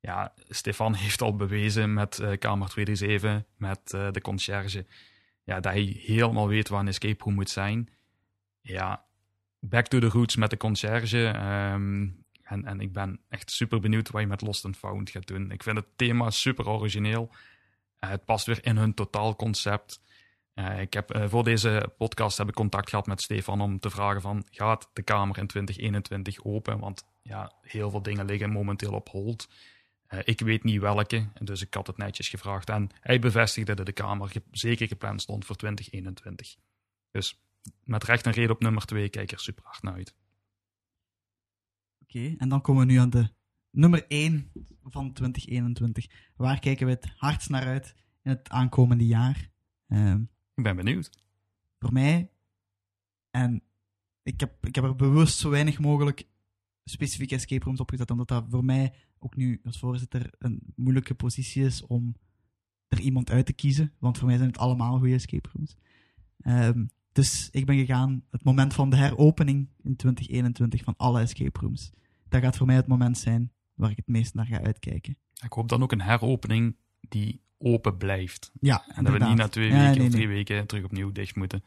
Ja, 0.00 0.32
Stefan 0.48 0.94
heeft 1.04 1.22
al 1.22 1.36
bewezen 1.36 1.94
met 1.94 2.18
uh, 2.18 2.38
kamer 2.38 2.68
237, 2.68 3.42
met 3.56 3.92
uh, 3.94 4.10
de 4.10 4.20
conciërge, 4.20 4.86
ja, 5.44 5.60
dat 5.60 5.72
hij 5.72 6.00
helemaal 6.00 6.48
weet 6.48 6.68
waar 6.68 6.80
een 6.80 6.88
escape 6.88 7.24
room 7.24 7.34
moet 7.34 7.50
zijn. 7.50 7.88
Ja, 8.60 9.04
back 9.58 9.86
to 9.86 9.98
the 9.98 10.08
roots 10.08 10.36
met 10.36 10.50
de 10.50 10.56
conciërge. 10.56 11.26
Um, 11.72 12.24
en, 12.42 12.64
en 12.64 12.80
ik 12.80 12.92
ben 12.92 13.20
echt 13.28 13.50
super 13.50 13.80
benieuwd 13.80 14.10
wat 14.10 14.20
je 14.20 14.26
met 14.26 14.40
Lost 14.40 14.64
and 14.64 14.76
Found 14.76 15.10
gaat 15.10 15.26
doen. 15.26 15.50
Ik 15.50 15.62
vind 15.62 15.76
het 15.76 15.86
thema 15.96 16.30
super 16.30 16.68
origineel. 16.68 17.30
Het 17.98 18.24
past 18.24 18.46
weer 18.46 18.64
in 18.64 18.76
hun 18.76 18.94
totaalconcept. 18.94 20.00
Uh, 20.58 20.80
ik 20.80 20.92
heb, 20.92 21.16
uh, 21.16 21.28
voor 21.28 21.44
deze 21.44 21.92
podcast 21.98 22.38
heb 22.38 22.48
ik 22.48 22.54
contact 22.54 22.88
gehad 22.88 23.06
met 23.06 23.20
Stefan 23.22 23.60
om 23.60 23.78
te 23.78 23.90
vragen 23.90 24.20
van, 24.20 24.46
gaat 24.50 24.90
de 24.92 25.02
Kamer 25.02 25.38
in 25.38 25.46
2021 25.46 26.44
open? 26.44 26.78
Want 26.78 27.06
ja, 27.22 27.52
heel 27.60 27.90
veel 27.90 28.02
dingen 28.02 28.26
liggen 28.26 28.50
momenteel 28.50 28.92
op 28.92 29.08
hold. 29.08 29.48
Uh, 30.08 30.20
ik 30.24 30.40
weet 30.40 30.64
niet 30.64 30.80
welke, 30.80 31.28
dus 31.40 31.62
ik 31.62 31.74
had 31.74 31.86
het 31.86 31.96
netjes 31.96 32.28
gevraagd. 32.28 32.68
En 32.68 32.88
hij 33.00 33.18
bevestigde 33.18 33.74
dat 33.74 33.86
de 33.86 33.92
Kamer 33.92 34.32
zeker 34.50 34.88
gepland 34.88 35.22
stond 35.22 35.44
voor 35.44 35.56
2021. 35.56 36.56
Dus 37.10 37.40
met 37.84 38.04
recht 38.04 38.26
en 38.26 38.32
reden 38.32 38.54
op 38.54 38.60
nummer 38.60 38.84
2 38.84 39.08
kijk 39.08 39.32
er 39.32 39.40
super 39.40 39.64
hard 39.64 39.82
naar 39.82 39.94
uit. 39.94 40.14
Oké, 42.02 42.34
en 42.38 42.48
dan 42.48 42.60
komen 42.60 42.86
we 42.86 42.92
nu 42.92 42.98
aan 42.98 43.10
de 43.10 43.28
nummer 43.70 44.04
1 44.08 44.50
van 44.82 45.12
2021. 45.12 46.06
Waar 46.36 46.58
kijken 46.58 46.86
we 46.86 46.92
het 46.92 47.12
hardst 47.16 47.48
naar 47.48 47.66
uit 47.66 47.94
in 48.22 48.30
het 48.30 48.48
aankomende 48.48 49.06
jaar? 49.06 49.50
Uh, 49.88 50.14
ik 50.56 50.62
ben 50.62 50.76
benieuwd. 50.76 51.10
Voor 51.78 51.92
mij, 51.92 52.30
en 53.30 53.62
ik 54.22 54.40
heb, 54.40 54.66
ik 54.66 54.74
heb 54.74 54.84
er 54.84 54.96
bewust 54.96 55.38
zo 55.38 55.50
weinig 55.50 55.78
mogelijk 55.78 56.26
specifieke 56.84 57.34
escape 57.34 57.64
rooms 57.64 57.80
opgezet, 57.80 58.10
omdat 58.10 58.28
dat 58.28 58.44
voor 58.48 58.64
mij 58.64 58.92
ook 59.18 59.36
nu 59.36 59.60
als 59.64 59.78
voorzitter 59.78 60.30
een 60.38 60.60
moeilijke 60.74 61.14
positie 61.14 61.64
is 61.64 61.82
om 61.82 62.16
er 62.88 63.00
iemand 63.00 63.30
uit 63.30 63.46
te 63.46 63.52
kiezen, 63.52 63.92
want 63.98 64.18
voor 64.18 64.26
mij 64.26 64.36
zijn 64.36 64.48
het 64.48 64.58
allemaal 64.58 64.98
goede 64.98 65.14
escape 65.14 65.48
rooms. 65.52 65.76
Ehm, 66.40 66.84
dus 67.12 67.48
ik 67.50 67.66
ben 67.66 67.76
gegaan, 67.76 68.24
het 68.30 68.44
moment 68.44 68.74
van 68.74 68.90
de 68.90 68.96
heropening 68.96 69.68
in 69.82 69.96
2021 69.96 70.84
van 70.84 70.94
alle 70.96 71.20
escape 71.20 71.60
rooms. 71.60 71.90
Dat 72.28 72.42
gaat 72.42 72.56
voor 72.56 72.66
mij 72.66 72.76
het 72.76 72.86
moment 72.86 73.18
zijn 73.18 73.52
waar 73.74 73.90
ik 73.90 73.96
het 73.96 74.06
meest 74.06 74.34
naar 74.34 74.46
ga 74.46 74.62
uitkijken. 74.62 75.16
Ik 75.44 75.52
hoop 75.52 75.68
dan 75.68 75.82
ook 75.82 75.92
een 75.92 76.00
heropening 76.00 76.76
die 77.00 77.40
open 77.58 77.96
blijft. 77.96 78.52
Ja, 78.60 78.84
En 78.88 79.04
dat 79.04 79.12
we 79.18 79.24
niet 79.24 79.36
na 79.36 79.48
twee 79.48 79.68
Ja, 79.68 79.78
weken 79.82 79.98
nee, 79.98 80.06
of 80.06 80.12
drie 80.12 80.28
weken 80.28 80.66
terug 80.66 80.84
opnieuw 80.84 81.12
dicht 81.12 81.36
moeten. 81.36 81.64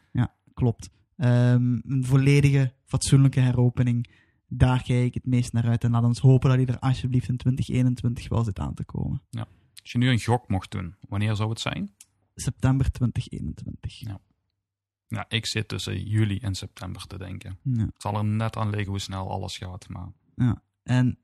Klopt. 0.54 0.90
Ehm, 1.16 1.78
een 1.86 2.04
volledige, 2.04 2.72
fatsoenlijke 2.84 3.40
heropening, 3.40 4.10
daar 4.46 4.82
kijk 4.82 5.04
ik 5.04 5.14
het 5.14 5.26
meest 5.26 5.52
naar 5.52 5.64
uit. 5.68 5.84
En 5.84 5.90
laat 5.90 6.04
ons 6.04 6.18
hopen 6.18 6.48
dat 6.48 6.58
die 6.58 6.66
er 6.66 6.78
alsjeblieft 6.78 7.28
in 7.28 7.36
2021 7.36 8.28
wel 8.28 8.44
zit 8.44 8.58
aan 8.58 8.74
te 8.74 8.84
komen. 8.84 9.22
Als 9.82 9.92
je 9.92 9.98
nu 9.98 10.08
een 10.10 10.20
gok 10.20 10.48
mocht 10.48 10.70
doen, 10.70 10.94
wanneer 11.08 11.36
zou 11.36 11.50
het 11.50 11.60
zijn? 11.60 11.94
September 12.34 12.90
2021. 12.90 13.98
Ja. 13.98 14.20
Ja, 15.08 15.24
ik 15.28 15.46
zit 15.46 15.68
tussen 15.68 16.02
juli 16.02 16.38
en 16.38 16.54
september 16.54 17.06
te 17.06 17.18
denken. 17.18 17.58
Ja. 17.62 17.84
Het 17.84 18.02
zal 18.02 18.16
er 18.16 18.24
net 18.24 18.56
aan 18.56 18.70
liggen 18.70 18.88
hoe 18.88 18.98
snel 18.98 19.30
alles 19.30 19.56
gaat, 19.58 19.88
maar 19.88 20.12
En 20.82 21.18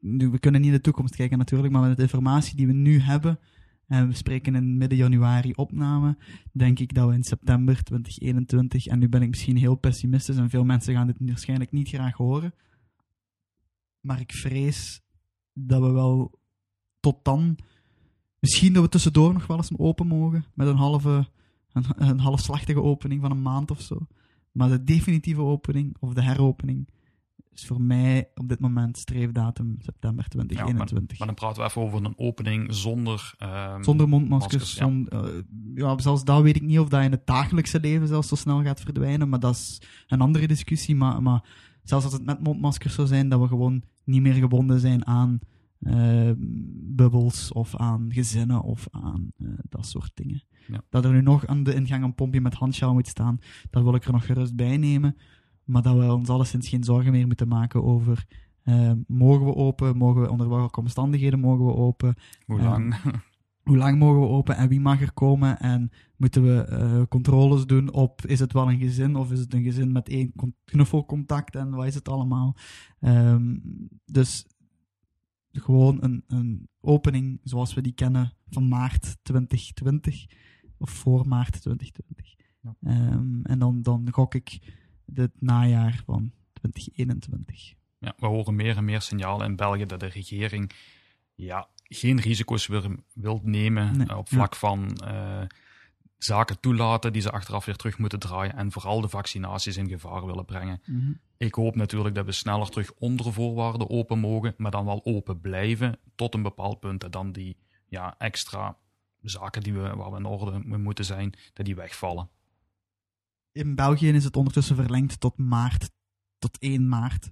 nu, 0.00 0.28
we 0.28 0.38
kunnen 0.38 0.60
niet 0.60 0.70
in 0.70 0.76
de 0.76 0.82
toekomst 0.82 1.16
kijken 1.16 1.38
natuurlijk, 1.38 1.72
maar 1.72 1.88
met 1.88 1.96
de 1.96 2.02
informatie 2.02 2.56
die 2.56 2.66
we 2.66 2.72
nu 2.72 2.98
hebben, 2.98 3.38
en 3.86 4.08
we 4.08 4.14
spreken 4.14 4.54
in 4.54 4.76
midden 4.76 4.98
januari 4.98 5.52
opname, 5.52 6.16
denk 6.52 6.78
ik 6.78 6.94
dat 6.94 7.08
we 7.08 7.14
in 7.14 7.24
september 7.24 7.82
2021, 7.82 8.86
en 8.86 8.98
nu 8.98 9.08
ben 9.08 9.22
ik 9.22 9.28
misschien 9.28 9.56
heel 9.56 9.74
pessimistisch 9.74 10.36
en 10.36 10.50
veel 10.50 10.64
mensen 10.64 10.94
gaan 10.94 11.06
dit 11.06 11.16
waarschijnlijk 11.18 11.72
niet 11.72 11.88
graag 11.88 12.16
horen, 12.16 12.54
maar 14.00 14.20
ik 14.20 14.32
vrees 14.32 15.00
dat 15.52 15.80
we 15.80 15.90
wel 15.90 16.40
tot 17.00 17.24
dan, 17.24 17.58
misschien 18.38 18.72
dat 18.72 18.82
we 18.82 18.88
tussendoor 18.88 19.32
nog 19.32 19.46
wel 19.46 19.56
eens 19.56 19.76
open 19.76 20.06
mogen, 20.06 20.44
met 20.54 20.66
een 20.66 20.76
halve, 20.76 21.28
een, 21.72 21.84
een 21.96 22.20
halfslachtige 22.20 22.82
opening 22.82 23.20
van 23.20 23.30
een 23.30 23.42
maand 23.42 23.70
of 23.70 23.80
zo. 23.80 24.06
Maar 24.52 24.68
de 24.68 24.84
definitieve 24.84 25.40
opening, 25.40 25.96
of 26.00 26.14
de 26.14 26.22
heropening, 26.22 26.88
is 27.58 27.66
voor 27.66 27.80
mij 27.80 28.30
op 28.34 28.48
dit 28.48 28.60
moment 28.60 28.96
streefdatum 28.98 29.76
september 29.78 30.28
2021. 30.28 31.18
Maar 31.18 31.26
dan 31.26 31.36
praten 31.36 31.62
we 31.62 31.68
even 31.68 31.82
over 31.82 32.04
een 32.04 32.18
opening 32.18 32.74
zonder... 32.74 33.34
ehm, 33.38 33.82
Zonder 33.82 34.08
mondmaskers. 34.08 34.78
maskers, 34.80 35.08
ja. 35.10 35.18
eh, 35.22 35.42
ja, 35.74 35.98
zelfs 35.98 36.24
dat 36.24 36.42
weet 36.42 36.56
ik 36.56 36.62
niet 36.62 36.78
of 36.78 36.88
dat 36.88 37.02
in 37.02 37.10
het 37.10 37.26
dagelijkse 37.26 37.80
leven 37.80 38.08
zelfs 38.08 38.28
zo 38.28 38.34
snel 38.34 38.62
gaat 38.62 38.80
verdwijnen. 38.80 39.28
Maar 39.28 39.40
dat 39.40 39.54
is 39.54 39.80
een 40.06 40.20
andere 40.20 40.46
discussie. 40.46 40.96
Maar, 40.96 41.22
maar 41.22 41.44
zelfs 41.82 42.04
als 42.04 42.12
het 42.12 42.24
met 42.24 42.40
mondmaskers 42.42 42.94
zou 42.94 43.06
zijn, 43.06 43.28
dat 43.28 43.40
we 43.40 43.46
gewoon 43.46 43.82
niet 44.04 44.22
meer 44.22 44.34
gebonden 44.34 44.80
zijn 44.80 45.06
aan 45.06 45.38
eh, 45.78 46.30
bubbels 46.96 47.52
of 47.52 47.76
aan 47.76 48.06
gezinnen 48.12 48.62
of 48.62 48.86
aan 48.90 49.32
eh, 49.38 49.48
dat 49.68 49.86
soort 49.86 50.10
dingen. 50.14 50.42
Ja. 50.66 50.80
Dat 50.90 51.04
er 51.04 51.12
nu 51.12 51.22
nog 51.22 51.46
aan 51.46 51.62
de 51.62 51.74
ingang 51.74 52.04
een 52.04 52.14
pompje 52.14 52.40
met 52.40 52.54
handschoen 52.54 52.92
moet 52.92 53.08
staan, 53.08 53.38
dat 53.70 53.82
wil 53.82 53.94
ik 53.94 54.04
er 54.04 54.12
nog 54.12 54.26
gerust 54.26 54.56
bij 54.56 54.76
nemen. 54.76 55.16
Maar 55.68 55.82
dat 55.82 55.96
we 55.96 56.12
ons 56.12 56.28
alleszins 56.28 56.68
geen 56.68 56.84
zorgen 56.84 57.12
meer 57.12 57.26
moeten 57.26 57.48
maken 57.48 57.84
over 57.84 58.26
eh, 58.62 58.92
mogen 59.06 59.46
we 59.46 59.54
open, 59.54 59.96
mogen 59.96 60.22
we, 60.22 60.30
onder 60.30 60.48
welke 60.48 60.80
omstandigheden 60.80 61.40
mogen 61.40 61.66
we 61.66 61.74
open, 61.74 62.14
Hoe 62.46 62.60
lang? 62.60 62.96
hoe 63.62 63.76
lang 63.76 63.98
mogen 63.98 64.20
we 64.20 64.26
open 64.26 64.56
en 64.56 64.68
wie 64.68 64.80
mag 64.80 65.00
er 65.00 65.12
komen 65.12 65.58
en 65.60 65.90
moeten 66.16 66.42
we 66.42 66.62
eh, 66.64 67.02
controles 67.08 67.66
doen 67.66 67.92
op 67.92 68.26
is 68.26 68.38
het 68.40 68.52
wel 68.52 68.70
een 68.70 68.78
gezin 68.78 69.16
of 69.16 69.32
is 69.32 69.38
het 69.38 69.54
een 69.54 69.62
gezin 69.62 69.92
met 69.92 70.08
één 70.08 70.32
con- 70.36 70.54
knuffelcontact 70.64 71.54
en 71.56 71.70
wat 71.70 71.86
is 71.86 71.94
het 71.94 72.08
allemaal. 72.08 72.56
Ehm, 73.00 73.56
dus 74.04 74.46
gewoon 75.52 76.02
een, 76.02 76.24
een 76.26 76.68
opening 76.80 77.40
zoals 77.42 77.74
we 77.74 77.80
die 77.80 77.92
kennen 77.92 78.32
van 78.50 78.68
maart 78.68 79.16
2020 79.22 80.26
of 80.78 80.90
voor 80.90 81.28
maart 81.28 81.60
2020. 81.62 82.34
Ja. 82.60 82.74
Ehm, 82.82 83.42
en 83.42 83.58
dan, 83.58 83.82
dan 83.82 84.08
gok 84.12 84.34
ik 84.34 84.76
het 85.14 85.32
najaar 85.38 86.02
van 86.06 86.32
2021. 86.52 87.74
Ja, 87.98 88.14
we 88.18 88.26
horen 88.26 88.56
meer 88.56 88.76
en 88.76 88.84
meer 88.84 89.00
signalen 89.00 89.46
in 89.46 89.56
België 89.56 89.86
dat 89.86 90.00
de 90.00 90.06
regering 90.06 90.72
ja, 91.34 91.68
geen 91.82 92.20
risico's 92.20 92.66
weer 92.66 92.96
wil 93.14 93.40
nemen 93.44 93.96
Nee, 93.96 94.06
eh, 94.06 94.16
op 94.16 94.28
vlak 94.28 94.56
van 94.56 94.96
eh, 94.96 95.42
zaken 96.18 96.60
toelaten 96.60 97.12
die 97.12 97.22
ze 97.22 97.30
achteraf 97.30 97.64
weer 97.64 97.76
terug 97.76 97.98
moeten 97.98 98.18
draaien 98.18 98.56
en 98.56 98.72
vooral 98.72 99.00
de 99.00 99.08
vaccinaties 99.08 99.76
in 99.76 99.88
gevaar 99.88 100.26
willen 100.26 100.44
brengen. 100.44 100.82
Ik 101.36 101.54
hoop 101.54 101.76
natuurlijk 101.76 102.14
dat 102.14 102.24
we 102.24 102.32
sneller 102.32 102.70
terug 102.70 102.92
onder 102.98 103.32
voorwaarden 103.32 103.90
open 103.90 104.18
mogen, 104.18 104.54
maar 104.56 104.70
dan 104.70 104.84
wel 104.84 105.00
open 105.04 105.40
blijven 105.40 105.98
tot 106.14 106.34
een 106.34 106.42
bepaald 106.42 106.80
punt 106.80 107.04
en 107.04 107.10
dan 107.10 107.32
die 107.32 107.56
ja, 107.88 108.14
extra 108.18 108.76
zaken 109.22 109.62
die 109.62 109.72
we, 109.72 109.96
waar 109.96 110.10
we 110.10 110.16
in 110.16 110.24
orde 110.24 110.78
moeten 110.78 111.04
zijn, 111.04 111.34
dat 111.52 111.66
die 111.66 111.74
wegvallen. 111.74 112.28
In 113.52 113.74
België 113.74 114.08
is 114.08 114.24
het 114.24 114.36
ondertussen 114.36 114.76
verlengd 114.76 115.20
tot 115.20 115.36
maart, 115.38 115.90
tot 116.38 116.58
1 116.58 116.88
maart. 116.88 117.30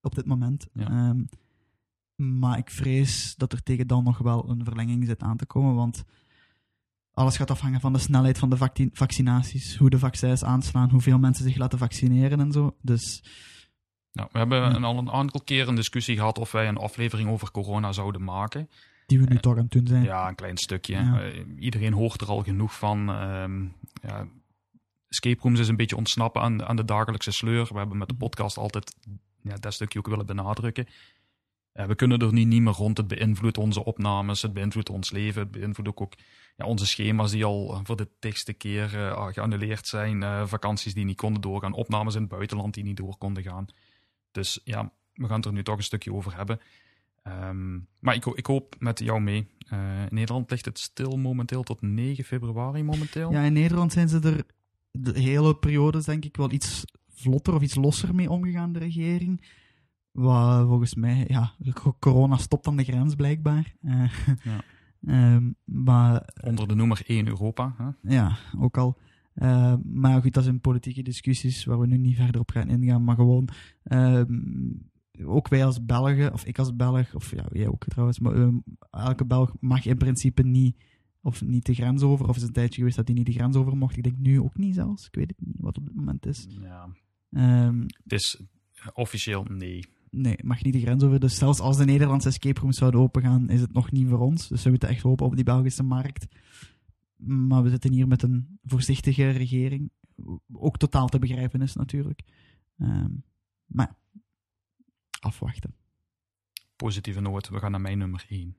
Op 0.00 0.14
dit 0.14 0.26
moment. 0.26 0.66
Ja. 0.72 0.86
Ehm, 0.88 1.24
maar 2.38 2.58
ik 2.58 2.70
vrees 2.70 3.34
dat 3.36 3.52
er 3.52 3.62
tegen 3.62 3.86
dan 3.86 4.04
nog 4.04 4.18
wel 4.18 4.48
een 4.50 4.64
verlenging 4.64 5.06
zit 5.06 5.22
aan 5.22 5.36
te 5.36 5.46
komen, 5.46 5.74
want 5.74 6.04
alles 7.12 7.36
gaat 7.36 7.50
afhangen 7.50 7.80
van 7.80 7.92
de 7.92 7.98
snelheid 7.98 8.38
van 8.38 8.50
de 8.50 8.56
vacci- 8.56 8.90
vaccinaties, 8.92 9.76
hoe 9.76 9.90
de 9.90 9.98
vaccins 9.98 10.44
aanslaan, 10.44 10.90
hoeveel 10.90 11.18
mensen 11.18 11.44
zich 11.44 11.56
laten 11.56 11.78
vaccineren 11.78 12.40
en 12.40 12.52
zo. 12.52 12.76
Dus 12.82 13.22
Nou, 14.12 14.28
we 14.32 14.38
hebben 14.38 14.58
Ja. 14.58 14.78
al 14.86 14.98
een 14.98 15.10
aantal 15.10 15.40
keer 15.40 15.68
een 15.68 15.74
discussie 15.74 16.16
gehad 16.16 16.38
of 16.38 16.52
wij 16.52 16.68
een 16.68 16.76
aflevering 16.76 17.28
over 17.30 17.50
corona 17.50 17.92
zouden 17.92 18.24
maken. 18.24 18.68
die 19.06 19.18
we 19.18 19.26
nu 19.26 19.34
Eh, 19.34 19.40
toch 19.40 19.56
aan 19.56 19.62
het 19.62 19.70
doen 19.70 19.86
zijn. 19.86 20.02
Ja, 20.02 20.28
een 20.28 20.34
klein 20.34 20.56
stukje. 20.56 20.94
Ja. 20.94 21.20
Eh, 21.20 21.44
iedereen 21.58 21.92
hoort 21.92 22.20
er 22.20 22.28
al 22.28 22.42
genoeg 22.42 22.78
van. 22.78 23.08
Ehm, 23.10 23.62
ja, 24.02 24.28
escape 25.08 25.42
rooms 25.42 25.60
is 25.60 25.68
een 25.68 25.76
beetje 25.76 25.96
ontsnappen 25.96 26.42
aan, 26.42 26.64
aan 26.64 26.76
de 26.76 26.84
dagelijkse 26.84 27.30
sleur. 27.30 27.66
We 27.72 27.78
hebben 27.78 27.98
met 27.98 28.08
de 28.08 28.14
podcast 28.14 28.56
altijd 28.56 28.94
ja, 29.42 29.56
dat 29.56 29.74
stukje 29.74 29.98
ook 29.98 30.08
willen 30.08 30.26
benadrukken. 30.26 30.86
We 31.86 31.94
kunnen 31.94 32.18
er 32.18 32.32
nu 32.32 32.44
niet 32.44 32.62
meer 32.62 32.72
rond. 32.72 32.96
Het 32.96 33.08
beïnvloedt 33.08 33.58
onze 33.58 33.84
opnames, 33.84 34.42
het 34.42 34.52
beïnvloedt 34.52 34.90
ons 34.90 35.10
leven, 35.10 35.42
het 35.42 35.50
beïnvloedt 35.50 35.88
ook, 35.88 36.00
ook 36.00 36.14
ja, 36.56 36.64
onze 36.64 36.86
schema's 36.86 37.30
die 37.30 37.44
al 37.44 37.72
eh, 37.72 37.80
voor 37.82 37.96
de 37.96 38.08
tigste 38.18 38.52
keer 38.52 38.94
eh, 38.94 39.26
geannuleerd 39.26 39.86
zijn. 39.86 40.22
eh, 40.22 40.46
vakanties 40.46 40.94
die 40.94 41.04
niet 41.04 41.16
konden 41.16 41.42
doorgaan, 41.42 41.72
opnames 41.72 42.14
in 42.14 42.20
het 42.20 42.30
buitenland 42.30 42.74
die 42.74 42.84
niet 42.84 42.96
door 42.96 43.16
konden 43.18 43.42
gaan. 43.42 43.66
Dus 44.30 44.60
ja, 44.64 44.92
we 45.14 45.26
gaan 45.26 45.36
het 45.36 45.46
er 45.46 45.52
nu 45.52 45.62
toch 45.62 45.76
een 45.76 45.82
stukje 45.82 46.12
over 46.12 46.36
hebben. 46.36 46.60
Ehm, 47.22 47.78
maar 48.00 48.14
ik, 48.14 48.26
ik 48.26 48.46
hoop 48.46 48.76
met 48.78 48.98
jou 48.98 49.20
mee. 49.20 49.46
In 49.70 50.08
Nederland 50.10 50.50
ligt 50.50 50.64
het 50.64 50.78
stil 50.78 51.16
momenteel 51.16 51.62
tot 51.62 51.82
9 51.82 52.24
februari 52.24 52.82
momenteel. 52.82 53.32
Ja, 53.32 53.42
in 53.42 53.52
Nederland 53.52 53.92
zijn 53.92 54.08
ze 54.08 54.20
er 54.20 54.44
de 54.90 55.20
hele 55.20 55.56
periodes 55.56 56.04
denk 56.04 56.24
ik 56.24 56.36
wel 56.36 56.52
iets 56.52 56.84
vlotter 57.08 57.54
of 57.54 57.62
iets 57.62 57.74
losser 57.74 58.14
mee 58.14 58.30
omgegaan, 58.30 58.72
de 58.72 58.78
regering. 58.78 59.46
Wat 60.10 60.66
volgens 60.66 60.94
mij, 60.94 61.24
ja, 61.28 61.52
co- 61.72 61.96
corona 61.98 62.36
stopt 62.36 62.66
aan 62.66 62.76
de 62.76 62.84
grens 62.84 63.14
blijkbaar. 63.14 63.74
Eh, 63.82 64.10
Ja. 64.42 64.60
ehm, 65.34 65.50
maar 65.64 66.28
Onder 66.44 66.68
de 66.68 66.74
noemer 66.74 67.02
1 67.06 67.26
Europa. 67.28 67.74
Hè? 67.78 68.14
ja, 68.14 68.36
ook 68.58 68.76
al. 68.78 68.98
Eh, 69.34 69.74
maar 69.84 70.20
goed, 70.22 70.34
dat 70.34 70.44
zijn 70.44 70.60
politieke 70.60 71.02
discussies 71.02 71.64
waar 71.64 71.78
we 71.78 71.86
nu 71.86 71.96
niet 71.98 72.16
verder 72.16 72.40
op 72.40 72.50
gaan 72.50 72.68
ingaan. 72.68 73.04
Maar 73.04 73.14
gewoon, 73.16 73.48
ehm, 73.82 74.26
ook 75.24 75.48
wij 75.48 75.64
als 75.64 75.84
Belgen, 75.84 76.32
of 76.32 76.44
ik 76.44 76.58
als 76.58 76.76
Belg, 76.76 77.14
of 77.14 77.30
ja, 77.30 77.44
jij 77.52 77.68
ook 77.68 77.84
trouwens, 77.84 78.18
maar 78.18 78.34
ehm, 78.34 78.56
elke 78.90 79.24
Belg 79.26 79.52
mag 79.60 79.86
in 79.86 79.96
principe 79.96 80.42
niet, 80.42 80.76
of 81.20 81.42
niet 81.42 81.66
de 81.66 81.74
grens 81.74 82.02
over. 82.02 82.28
Of 82.28 82.36
is 82.36 82.42
het 82.42 82.48
een 82.50 82.54
tijdje 82.54 82.78
geweest 82.78 82.96
dat 82.96 83.06
hij 83.06 83.16
niet 83.16 83.26
de 83.26 83.32
grens 83.32 83.56
over 83.56 83.76
mocht. 83.76 83.96
Ik 83.96 84.02
denk 84.02 84.18
nu 84.18 84.40
ook 84.40 84.56
niet 84.56 84.74
zelfs. 84.74 85.06
Ik 85.06 85.14
weet 85.14 85.28
het 85.28 85.46
niet 85.46 85.60
wat 85.60 85.78
op 85.78 85.86
dit 85.86 85.94
moment 85.94 86.26
is. 86.26 86.46
Ja, 86.48 86.88
Ehm, 87.30 87.80
het 87.80 88.12
is 88.12 88.40
officieel 88.92 89.44
nee. 89.44 89.84
nee, 90.10 90.36
mag 90.44 90.62
niet 90.62 90.72
de 90.72 90.80
grens 90.80 91.02
over. 91.02 91.20
Dus 91.20 91.36
zelfs 91.36 91.60
als 91.60 91.76
de 91.76 91.84
Nederlandse 91.84 92.28
escape 92.28 92.60
rooms 92.60 92.76
zouden 92.76 93.00
opengaan, 93.00 93.48
is 93.48 93.60
het 93.60 93.72
nog 93.72 93.92
niet 93.92 94.08
voor 94.08 94.18
ons. 94.18 94.48
Dus 94.48 94.62
we 94.62 94.70
moeten 94.70 94.88
echt 94.88 95.02
hopen 95.02 95.26
op 95.26 95.34
die 95.34 95.44
Belgische 95.44 95.82
markt. 95.82 96.26
Maar 97.16 97.62
we 97.62 97.70
zitten 97.70 97.92
hier 97.92 98.08
met 98.08 98.22
een 98.22 98.58
voorzichtige 98.64 99.30
regering. 99.30 99.90
Ook 100.52 100.76
totaal 100.76 101.08
te 101.08 101.18
begrijpen 101.18 101.62
is 101.62 101.74
natuurlijk. 101.74 102.22
Ehm, 102.78 103.10
maar 103.66 103.96
afwachten. 105.20 105.74
Positieve 106.76 107.20
noot, 107.20 107.48
we 107.48 107.58
gaan 107.58 107.70
naar 107.70 107.80
mijn 107.80 107.98
nummer 107.98 108.26
1. 108.28 108.56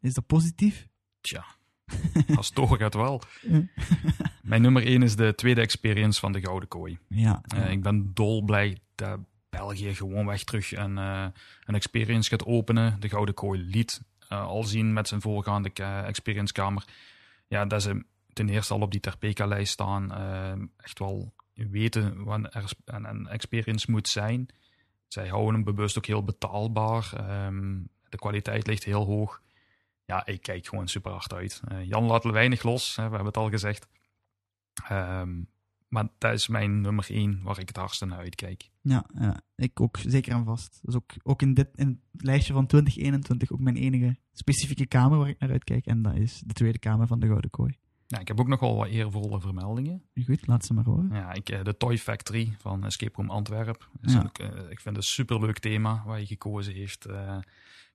Is 0.00 0.14
dat 0.14 0.26
positief? 0.26 0.88
Tja, 1.20 1.44
als 2.36 2.46
het 2.46 2.56
doorgaat 2.56 2.94
wel. 2.94 3.22
Mijn 4.42 4.62
nummer 4.62 4.86
1 4.86 5.02
is 5.02 5.16
de 5.16 5.34
tweede 5.34 5.60
experience 5.60 6.20
van 6.20 6.32
de 6.32 6.40
Gouden 6.40 6.68
Kooi. 6.68 6.98
Ja. 7.08 7.40
Eh, 7.46 7.70
ik 7.70 7.82
ben 7.82 8.10
dolblij 8.14 8.78
dat 8.94 9.18
België 9.50 9.94
gewoon 9.94 10.26
weg 10.26 10.44
terug 10.44 10.72
een, 10.76 10.98
eh, 10.98 11.26
een 11.64 11.74
experience 11.74 12.28
gaat 12.28 12.44
openen. 12.44 13.00
De 13.00 13.08
Gouden 13.08 13.34
Kooi 13.34 13.60
liet 13.60 14.00
eh, 14.28 14.46
al 14.46 14.62
zien 14.64 14.92
met 14.92 15.08
zijn 15.08 15.20
voorgaande 15.20 15.70
ka- 15.70 16.04
experiencekamer. 16.04 16.84
Ja, 17.48 17.64
dat 17.64 17.82
ze 17.82 18.04
ten 18.32 18.48
eerste 18.48 18.74
al 18.74 18.80
op 18.80 18.90
die 18.90 19.00
Terpeka-lijst 19.00 19.72
staan. 19.72 20.12
echt 20.76 20.98
wel 20.98 21.34
weten 21.54 22.24
wat 22.24 22.54
er 22.54 22.72
een, 22.84 23.04
een 23.04 23.26
experience 23.28 23.90
moet 23.90 24.08
zijn. 24.08 24.48
Zij 25.08 25.28
houden 25.28 25.54
hem 25.54 25.64
bewust 25.64 25.98
ook 25.98 26.06
heel 26.06 26.24
betaalbaar. 26.24 27.12
Ehm, 27.16 27.78
de 28.08 28.16
kwaliteit 28.16 28.66
ligt 28.66 28.84
heel 28.84 29.04
hoog. 29.04 29.40
Ja, 30.06 30.26
ik 30.26 30.42
kijk 30.42 30.66
gewoon 30.66 30.88
super 30.88 31.10
hard 31.12 31.32
uit. 31.32 31.60
Eh, 31.68 31.84
Jan 31.84 32.04
laat 32.04 32.24
weinig 32.24 32.62
los, 32.62 32.96
hè, 32.96 33.02
we 33.02 33.08
hebben 33.08 33.26
het 33.26 33.36
al 33.36 33.50
gezegd. 33.50 33.86
Ehm, 34.88 35.42
maar 35.88 36.08
dat 36.18 36.32
is 36.32 36.48
mijn 36.48 36.80
nummer 36.80 37.06
één 37.10 37.42
waar 37.42 37.58
ik 37.58 37.68
het 37.68 37.76
hardste 37.76 38.06
naar 38.06 38.18
uitkijk. 38.18 38.70
Ja, 38.80 39.04
ja, 39.18 39.40
ik 39.56 39.80
ook 39.80 39.98
zeker 40.06 40.32
en 40.32 40.44
vast. 40.44 40.78
Dus 40.82 40.94
ook, 40.94 41.12
ook 41.22 41.42
in, 41.42 41.54
dit, 41.54 41.68
in 41.74 42.02
het 42.12 42.22
lijstje 42.22 42.52
van 42.52 42.66
2021 42.66 43.52
ook 43.52 43.60
mijn 43.60 43.76
enige 43.76 44.16
specifieke 44.32 44.86
kamer 44.86 45.18
waar 45.18 45.28
ik 45.28 45.38
naar 45.38 45.50
uitkijk. 45.50 45.86
En 45.86 46.02
dat 46.02 46.14
is 46.14 46.42
de 46.46 46.52
tweede 46.52 46.78
kamer 46.78 47.06
van 47.06 47.20
de 47.20 47.26
Gouden 47.26 47.50
Kooi. 47.50 47.78
Ja, 48.06 48.18
ik 48.18 48.28
heb 48.28 48.40
ook 48.40 48.48
nog 48.48 48.60
wel 48.60 48.76
wat 48.76 48.88
eervolle 48.88 49.40
vermeldingen. 49.40 50.02
Goed, 50.24 50.46
laat 50.46 50.64
ze 50.64 50.74
maar 50.74 50.84
horen. 50.84 51.10
Ja, 51.12 51.32
ik, 51.32 51.48
eh, 51.48 51.64
de 51.64 51.76
Toy 51.76 51.98
Factory 51.98 52.54
van 52.58 52.84
Escape 52.84 53.12
Room 53.16 53.30
Antwerp. 53.30 53.90
Is 54.02 54.12
Ja. 54.12 54.22
ook, 54.22 54.38
eh, 54.38 54.48
ik 54.48 54.80
vind 54.80 54.84
het 54.84 54.96
een 54.96 55.02
superleuk 55.02 55.58
thema 55.58 56.02
waar 56.06 56.20
je 56.20 56.26
gekozen 56.26 56.74
heeft. 56.74 57.06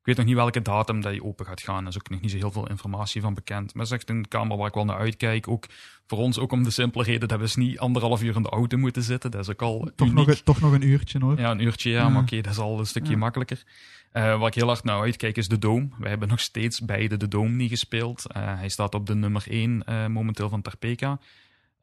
Ik 0.01 0.07
weet 0.07 0.17
nog 0.17 0.25
niet 0.25 0.35
welke 0.35 0.61
datum 0.61 1.01
dat 1.01 1.13
je 1.13 1.23
open 1.23 1.45
gaat 1.45 1.61
gaan. 1.61 1.81
Er 1.83 1.89
is 1.89 1.95
ook 1.95 2.09
nog 2.09 2.21
niet 2.21 2.31
zo 2.31 2.37
heel 2.37 2.51
veel 2.51 2.69
informatie 2.69 3.21
van 3.21 3.33
bekend. 3.33 3.73
Maar 3.73 3.83
het 3.83 3.91
is 3.91 3.97
echt 3.97 4.09
een 4.09 4.27
kamer 4.27 4.57
waar 4.57 4.67
ik 4.67 4.73
wel 4.73 4.85
naar 4.85 4.97
uitkijk. 4.97 5.47
Ook 5.47 5.65
voor 6.07 6.17
ons, 6.17 6.39
ook 6.39 6.51
om 6.51 6.63
de 6.63 6.69
simpele 6.69 7.03
reden 7.03 7.27
dat 7.27 7.37
we 7.37 7.43
eens 7.43 7.55
niet 7.55 7.79
anderhalf 7.79 8.23
uur 8.23 8.35
in 8.35 8.41
de 8.41 8.49
auto 8.49 8.77
moeten 8.77 9.03
zitten. 9.03 9.31
Dat 9.31 9.41
is 9.41 9.49
ook 9.49 9.61
al 9.61 9.91
Toch 9.95 10.13
nog, 10.13 10.27
een- 10.27 10.43
toch 10.43 10.61
nog 10.61 10.71
een 10.73 10.87
uurtje 10.87 11.19
hoor. 11.19 11.39
Ja, 11.39 11.51
een 11.51 11.63
uurtje, 11.63 11.89
ja, 11.89 11.97
Ja. 12.01 12.09
maar 12.09 12.21
oké, 12.21 12.41
dat 12.41 12.51
is 12.51 12.57
al 12.59 12.79
een 12.79 12.85
stukje 12.85 13.11
Ja. 13.11 13.17
makkelijker. 13.17 13.63
Eh 14.11 14.39
waar 14.39 14.47
ik 14.47 14.53
heel 14.53 14.67
hard 14.67 14.83
naar 14.83 15.01
uitkijk 15.01 15.37
is 15.37 15.47
de 15.47 15.57
Dome. 15.59 15.89
We 15.99 16.09
hebben 16.09 16.27
nog 16.27 16.39
steeds 16.39 16.79
beide 16.79 17.17
de 17.17 17.27
Dome 17.27 17.49
niet 17.49 17.69
gespeeld. 17.69 18.25
Eh, 18.31 18.41
hij 18.57 18.69
staat 18.69 18.95
op 18.95 19.05
de 19.05 19.15
nummer 19.15 19.43
1 19.47 19.83
momenteel 20.11 20.49
van 20.49 20.61
Tarpeka. 20.61 21.19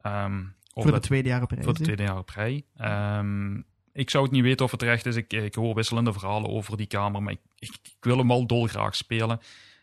Ehm, 0.01 0.43
voor 0.73 0.91
de 0.91 0.99
tweede 0.99 1.29
jaar 1.29 1.41
op 1.41 1.51
rij. 1.51 1.63
voor 1.63 1.73
de 1.73 1.83
tweede 1.83 2.03
jaar 2.03 2.17
op 2.17 2.29
rij. 2.29 2.63
Ehm, 2.77 3.61
ik 3.93 4.09
zou 4.09 4.23
het 4.23 4.33
niet 4.33 4.43
weten 4.43 4.65
of 4.65 4.71
het 4.71 4.79
terecht 4.79 5.05
is. 5.05 5.15
Ik, 5.15 5.33
ik 5.33 5.55
hoor 5.55 5.75
wisselende 5.75 6.13
verhalen 6.13 6.49
over 6.49 6.77
die 6.77 6.87
kamer, 6.87 7.23
maar 7.23 7.33
ik, 7.33 7.39
ik, 7.59 7.69
ik 7.83 7.95
wil 7.99 8.17
hem 8.17 8.31
al 8.31 8.47
dolgraag 8.47 8.95
spelen. 8.95 9.39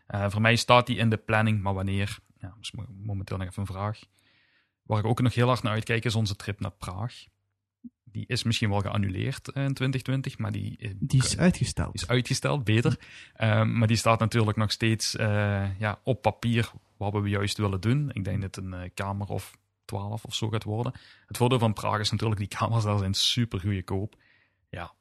Eh, 0.06 0.30
voor 0.30 0.40
mij 0.40 0.56
staat 0.56 0.88
hij 0.88 0.96
in 0.96 1.10
de 1.10 1.16
planning, 1.16 1.62
maar 1.62 1.74
wanneer? 1.74 2.18
Ja, 2.40 2.48
dat 2.48 2.56
is 2.60 2.72
mo- 2.72 2.86
momenteel 3.02 3.36
nog 3.36 3.46
even 3.46 3.60
een 3.60 3.66
vraag. 3.66 4.00
Waar 4.82 4.98
ik 4.98 5.04
ook 5.04 5.20
nog 5.20 5.34
heel 5.34 5.46
hard 5.46 5.62
naar 5.62 5.72
uitkijk 5.72 6.04
is 6.04 6.14
onze 6.14 6.36
trip 6.36 6.60
naar 6.60 6.70
Praag. 6.70 7.24
Die 8.04 8.24
is 8.26 8.42
misschien 8.42 8.70
wel 8.70 8.80
geannuleerd 8.80 9.48
eh, 9.48 9.64
in 9.64 9.74
2020, 9.74 10.38
maar 10.38 10.52
die, 10.52 10.76
eh, 10.78 10.90
Die 10.98 11.22
is 11.22 11.38
uitgesteld. 11.38 11.94
is 11.94 12.08
uitgesteld, 12.08 12.64
beter. 12.64 12.98
Ehm, 13.34 13.78
maar 13.78 13.88
die 13.88 13.96
staat 13.96 14.18
natuurlijk 14.18 14.56
nog 14.56 14.72
steeds 14.72 15.12
ja, 15.78 16.00
op 16.02 16.22
papier 16.22 16.70
wat 16.96 17.12
we 17.12 17.28
juist 17.28 17.58
willen 17.58 17.80
doen. 17.80 18.10
Ik 18.12 18.24
denk 18.24 18.40
dat 18.40 18.56
een 18.56 18.90
kamer 18.94 19.26
of 19.28 19.52
12 19.86 20.24
of 20.24 20.34
zo 20.34 20.48
gaat 20.48 20.64
worden. 20.64 20.92
Het 21.26 21.36
voordeel 21.36 21.58
van 21.58 21.72
Praag 21.72 22.00
is 22.00 22.10
natuurlijk, 22.10 22.40
die 22.40 22.48
kamers 22.58 22.84
daar 22.84 22.98
zijn 22.98 23.14
super 23.14 23.60
goedkoop. 23.60 24.16
Ja, 24.68 24.92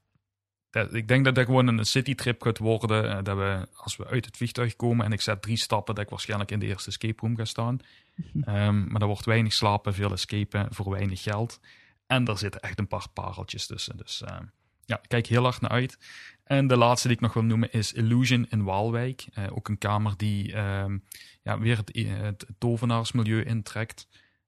dat- 0.70 0.94
ik 0.94 1.08
denk 1.08 1.26
dat 1.26 1.36
dat 1.36 1.46
gewoon 1.46 1.68
een 1.68 1.86
citytrip 1.86 2.42
gaat 2.42 2.58
worden. 2.58 3.10
eh, 3.18 3.24
dat 3.24 3.38
we, 3.38 3.68
als 3.76 3.96
we 3.96 4.08
uit 4.08 4.26
het 4.26 4.38
vliegtuig 4.38 4.76
komen 4.76 5.06
en 5.06 5.12
ik 5.12 5.22
zet 5.22 5.42
drie 5.42 5.58
stappen, 5.58 5.96
dat 5.96 6.04
ik 6.04 6.10
waarschijnlijk 6.10 6.52
in 6.52 6.60
de 6.60 6.66
eerste 6.66 6.90
escape 6.90 7.22
room 7.22 7.36
ga 7.38 7.46
staan. 7.46 7.80
Ehm, 8.46 8.88
maar 8.92 9.02
er 9.02 9.08
wordt 9.08 9.26
weinig 9.26 9.54
slapen, 9.54 9.94
veel 9.94 10.12
escapen 10.12 10.68
voor 10.74 10.90
weinig 10.92 11.22
geld. 11.24 11.60
En 12.08 12.26
er 12.26 12.38
zitten 12.38 12.62
echt 12.62 12.80
een 12.80 12.88
paar 12.88 13.10
pareltjes 13.14 13.66
tussen. 13.68 13.98
Dus 13.98 14.22
ehm, 14.22 14.44
ja, 14.86 15.02
kijk 15.08 15.28
heel 15.28 15.44
hard 15.44 15.62
naar 15.62 15.72
uit. 15.72 15.98
En 16.44 16.68
de 16.68 16.78
laatste 16.78 17.08
die 17.08 17.18
ik 17.18 17.24
nog 17.24 17.34
wil 17.34 17.44
noemen 17.44 17.72
is 17.72 17.94
Illusion 17.94 18.46
in 18.50 18.64
Waalwijk. 18.64 19.26
Eh, 19.34 19.44
ook 19.50 19.68
een 19.68 19.78
kamer 19.78 20.18
die 20.18 20.54
ehm, 20.54 20.98
ja, 21.42 21.60
weer 21.60 21.78
het, 21.78 21.92
eh, 21.92 22.18
het 22.18 22.46
tovenaarsmilieu 22.58 23.44
intrekt. 23.44 24.08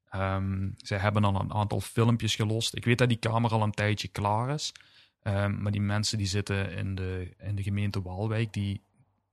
Ehm, 0.09 0.69
zij 0.77 0.97
hebben 0.97 1.23
al 1.23 1.39
een 1.39 1.53
aantal 1.53 1.81
filmpjes 1.81 2.35
gelost. 2.35 2.75
Ik 2.75 2.85
weet 2.85 2.97
dat 2.97 3.09
die 3.09 3.17
kamer 3.17 3.51
al 3.51 3.61
een 3.61 3.71
tijdje 3.71 4.07
klaar 4.07 4.53
is. 4.53 4.71
Ehm, 5.21 5.61
maar 5.61 5.71
die 5.71 5.81
mensen 5.81 6.17
die 6.17 6.27
zitten 6.27 6.71
in 6.71 6.95
de, 6.95 7.33
in 7.37 7.55
de 7.55 7.63
gemeente 7.63 8.01
Waalwijk, 8.01 8.53
die 8.53 8.81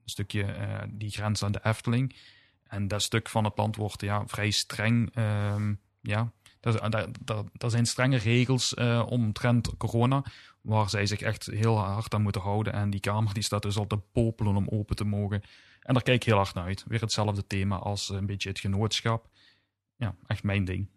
een 0.05 0.11
stukje 0.11 0.43
eh, 0.43 0.83
die 0.91 1.11
grenst 1.11 1.43
aan 1.43 1.53
de 1.53 1.61
Efteling. 1.63 2.17
En 2.65 2.89
dat 2.89 3.03
stuk 3.03 3.29
van 3.29 3.45
het 3.45 3.57
land 3.57 3.77
wordt 3.77 4.01
ja, 4.01 4.27
vrij 4.27 4.51
streng. 4.51 5.15
ehm, 5.15 5.75
ja, 6.01 6.33
daar, 6.61 7.09
daar, 7.53 7.71
zijn 7.71 7.87
strenge 7.87 8.17
regels 8.17 8.75
eh, 8.75 9.07
omtrent 9.09 9.77
corona, 9.77 10.25
waar 10.61 10.91
zij 10.91 11.07
zich 11.07 11.21
echt 11.21 11.47
heel 11.47 11.79
hard 11.79 12.15
aan 12.15 12.23
moeten 12.23 12.41
houden. 12.41 12.73
En 12.73 12.91
die 12.91 13.01
kamer 13.01 13.35
die 13.35 13.43
staat 13.43 13.63
dus 13.63 13.77
al 13.77 13.87
te 13.87 13.99
popelen 14.13 14.57
om 14.57 14.69
open 14.69 14.97
te 14.97 15.05
mogen. 15.05 15.43
En 15.81 15.95
daar 15.95 16.03
kijk 16.03 16.17
ik 16.17 16.23
heel 16.23 16.37
hard 16.37 16.55
naar 16.55 16.65
uit. 16.65 16.85
Weer 16.87 17.01
hetzelfde 17.01 17.47
thema 17.47 17.77
als 17.77 18.09
een 18.09 18.27
beetje 18.27 18.49
het 18.49 18.61
genootschap. 18.61 19.29
Ja, 19.97 20.17
echt 20.27 20.43
mijn 20.43 20.65
ding. 20.65 20.89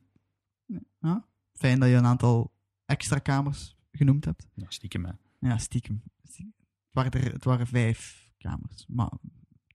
Ja, 0.99 1.25
fijn 1.53 1.79
dat 1.79 1.89
je 1.89 1.95
een 1.95 2.05
aantal 2.05 2.51
extra 2.85 3.19
kamers 3.19 3.75
genoemd 3.91 4.25
hebt. 4.25 4.47
Ja, 4.53 4.65
stiekem 4.69 5.05
hè. 5.05 5.11
Ja, 5.39 5.57
stiekem. 5.57 6.03
Stiekem. 6.23 6.53
Het, 6.57 6.67
waren 6.91 7.11
er, 7.11 7.31
het 7.33 7.43
waren 7.43 7.67
vijf 7.67 8.29
kamers, 8.37 8.85
maar 8.87 9.11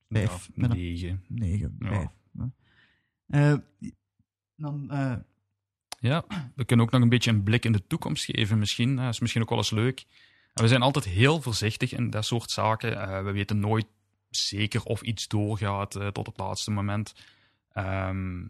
vijf 0.08 0.46
Ja, 0.46 0.52
met 0.54 0.70
een 0.70 0.76
negen. 0.76 1.24
negen, 1.28 1.76
vijf. 1.78 2.10
Eh, 3.26 3.54
dan, 4.56 4.90
eh, 4.90 5.16
Ja, 6.00 6.24
we 6.54 6.64
kunnen 6.64 6.86
ook 6.86 6.92
nog 6.92 7.02
een 7.02 7.08
beetje 7.08 7.30
een 7.30 7.42
blik 7.42 7.64
in 7.64 7.72
de 7.72 7.86
toekomst 7.86 8.24
geven 8.24 8.58
misschien. 8.58 8.96
Dat 8.96 9.12
is 9.12 9.20
misschien 9.20 9.42
ook 9.42 9.48
wel 9.48 9.58
eens 9.58 9.70
leuk. 9.70 10.04
En 10.54 10.62
we 10.62 10.68
zijn 10.68 10.82
altijd 10.82 11.04
heel 11.04 11.40
voorzichtig 11.42 11.92
in 11.92 12.10
dat 12.10 12.24
soort 12.24 12.50
zaken. 12.50 13.00
Eh, 13.00 13.24
we 13.24 13.30
weten 13.32 13.58
nooit 13.58 13.86
zeker 14.30 14.82
of 14.82 15.02
iets 15.02 15.28
doorgaat 15.28 15.96
eh, 15.96 16.06
tot 16.08 16.26
het 16.26 16.38
laatste 16.38 16.70
moment. 16.70 17.14
Ehm, 17.72 18.46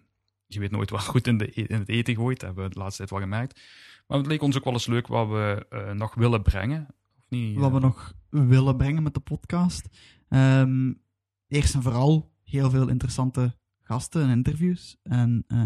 je 0.54 0.60
weet 0.60 0.70
nooit 0.70 0.90
wat 0.90 1.04
goed 1.06 1.26
in, 1.26 1.38
de, 1.38 1.60
e- 1.60 1.64
in 1.66 1.78
het 1.78 1.88
eten 1.88 2.14
gooit. 2.14 2.38
Dat 2.40 2.46
hebben 2.46 2.64
we 2.64 2.74
de 2.74 2.78
laatste 2.78 2.96
tijd 2.96 3.10
wel 3.10 3.20
gemerkt. 3.20 3.60
Maar 4.06 4.18
het 4.18 4.26
leek 4.26 4.42
ons 4.42 4.56
ook 4.56 4.64
wel 4.64 4.72
eens 4.72 4.86
leuk 4.86 5.06
wat 5.06 5.28
we 5.28 5.66
eh, 5.70 5.92
nog 5.92 6.14
willen 6.14 6.42
brengen. 6.42 6.86
Of 7.18 7.24
niet? 7.28 7.56
wat 7.58 7.70
we 7.70 7.76
eh, 7.76 7.82
nog 7.82 8.14
willen 8.28 8.76
brengen 8.76 9.02
met 9.02 9.14
de 9.14 9.20
podcast. 9.20 9.88
Ehm, 10.28 10.92
eerst 11.48 11.74
en 11.74 11.82
vooral 11.82 12.32
heel 12.42 12.70
veel 12.70 12.88
interessante 12.88 13.56
gasten 13.80 14.22
en 14.22 14.30
interviews. 14.30 14.96
En 15.02 15.44
eh, 15.46 15.58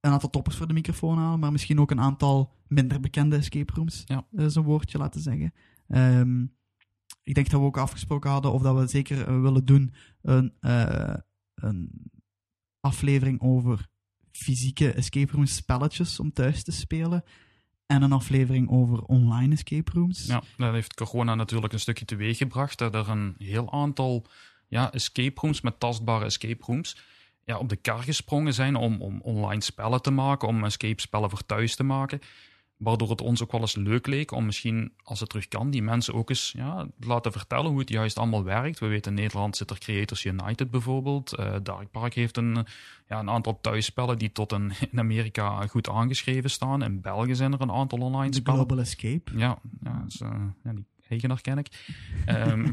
een 0.00 0.10
aantal 0.10 0.30
toppers 0.30 0.56
voor 0.56 0.66
de 0.66 0.72
microfoon 0.72 1.18
halen, 1.18 1.38
maar 1.38 1.52
misschien 1.52 1.80
ook 1.80 1.90
een 1.90 2.00
aantal 2.00 2.54
minder 2.66 3.00
bekende 3.00 3.36
escape 3.36 3.72
rooms, 3.74 4.04
Ja. 4.06 4.48
zo'n 4.48 4.64
woordje 4.64 4.98
laten 4.98 5.20
zeggen. 5.20 5.52
Ehm, 5.88 6.42
ik 7.22 7.34
denk 7.34 7.50
dat 7.50 7.60
we 7.60 7.66
ook 7.66 7.76
afgesproken 7.76 8.30
hadden 8.30 8.52
of 8.52 8.62
dat 8.62 8.78
we 8.78 8.86
zeker 8.86 9.42
willen 9.42 9.64
doen 9.64 9.94
een, 10.22 10.52
een 11.54 12.10
aflevering 12.80 13.40
over 13.40 13.88
fysieke 14.32 14.92
escape 14.92 15.32
rooms 15.32 15.54
spelletjes 15.54 16.20
om 16.20 16.32
thuis 16.32 16.62
te 16.62 16.72
spelen. 16.72 17.24
En 17.86 18.02
een 18.02 18.12
aflevering 18.12 18.70
over 18.70 19.02
online 19.02 19.54
escape 19.54 19.90
rooms. 19.94 20.26
Ja, 20.26 20.42
dat 20.56 20.72
heeft 20.72 20.94
corona 20.94 21.34
natuurlijk 21.34 21.72
een 21.72 21.80
stukje 21.80 22.04
teweeg 22.04 22.36
gebracht. 22.36 22.78
Dat 22.78 22.94
er 22.94 23.08
een 23.08 23.34
heel 23.38 23.72
aantal 23.72 24.26
ja, 24.68 24.92
escape 24.92 25.40
rooms 25.40 25.60
met 25.60 25.80
tastbare 25.80 26.24
escape 26.24 26.64
rooms 26.64 26.96
ja, 27.44 27.58
op 27.58 27.68
de 27.68 27.76
kar 27.76 28.02
gesprongen 28.02 28.54
zijn 28.54 28.76
om, 28.76 29.02
om 29.02 29.20
online 29.20 29.62
spellen 29.62 30.02
te 30.02 30.10
maken, 30.10 30.48
om 30.48 30.64
escape 30.64 31.00
spellen 31.00 31.30
voor 31.30 31.46
thuis 31.46 31.76
te 31.76 31.82
maken. 31.82 32.20
Waardoor 32.82 33.10
het 33.10 33.20
ons 33.20 33.42
ook 33.42 33.52
wel 33.52 33.60
eens 33.60 33.74
leuk 33.74 34.06
leek 34.06 34.30
om 34.30 34.44
misschien, 34.44 34.92
als 35.02 35.20
het 35.20 35.28
terug 35.28 35.48
kan, 35.48 35.70
die 35.70 35.82
mensen 35.82 36.14
ook 36.14 36.28
eens 36.28 36.52
ja, 36.56 36.86
te 37.00 37.06
laten 37.06 37.32
vertellen 37.32 37.70
hoe 37.70 37.78
het 37.78 37.88
juist 37.88 38.18
allemaal 38.18 38.44
werkt. 38.44 38.78
We 38.78 38.86
weten 38.86 39.16
in 39.16 39.22
Nederland 39.22 39.56
zit 39.56 39.70
er 39.70 39.78
Creators 39.78 40.24
United 40.24 40.70
bijvoorbeeld. 40.70 41.34
Eh 41.36 41.54
Dark 41.62 41.90
Park 41.90 42.14
heeft 42.14 42.36
een, 42.36 42.66
ja, 43.08 43.18
een 43.18 43.30
aantal 43.30 43.58
thuisspellen 43.60 44.18
die 44.18 44.32
tot 44.32 44.52
een, 44.52 44.72
in 44.92 44.98
Amerika 44.98 45.66
goed 45.66 45.88
aangeschreven 45.88 46.50
staan. 46.50 46.82
In 46.82 47.00
België 47.00 47.34
zijn 47.34 47.52
er 47.52 47.60
een 47.60 47.72
aantal 47.72 47.98
online 47.98 48.30
De 48.30 48.36
spellen. 48.36 48.58
Global 48.58 48.78
Escape. 48.78 49.38
Ja, 49.38 49.58
ja, 49.82 50.04
eh, 50.18 50.28
ja 50.64 50.72
die 50.72 50.86
eigenaar 51.08 51.40
ken 51.40 51.58
ik. 51.58 51.68
Ehm, 52.26 52.72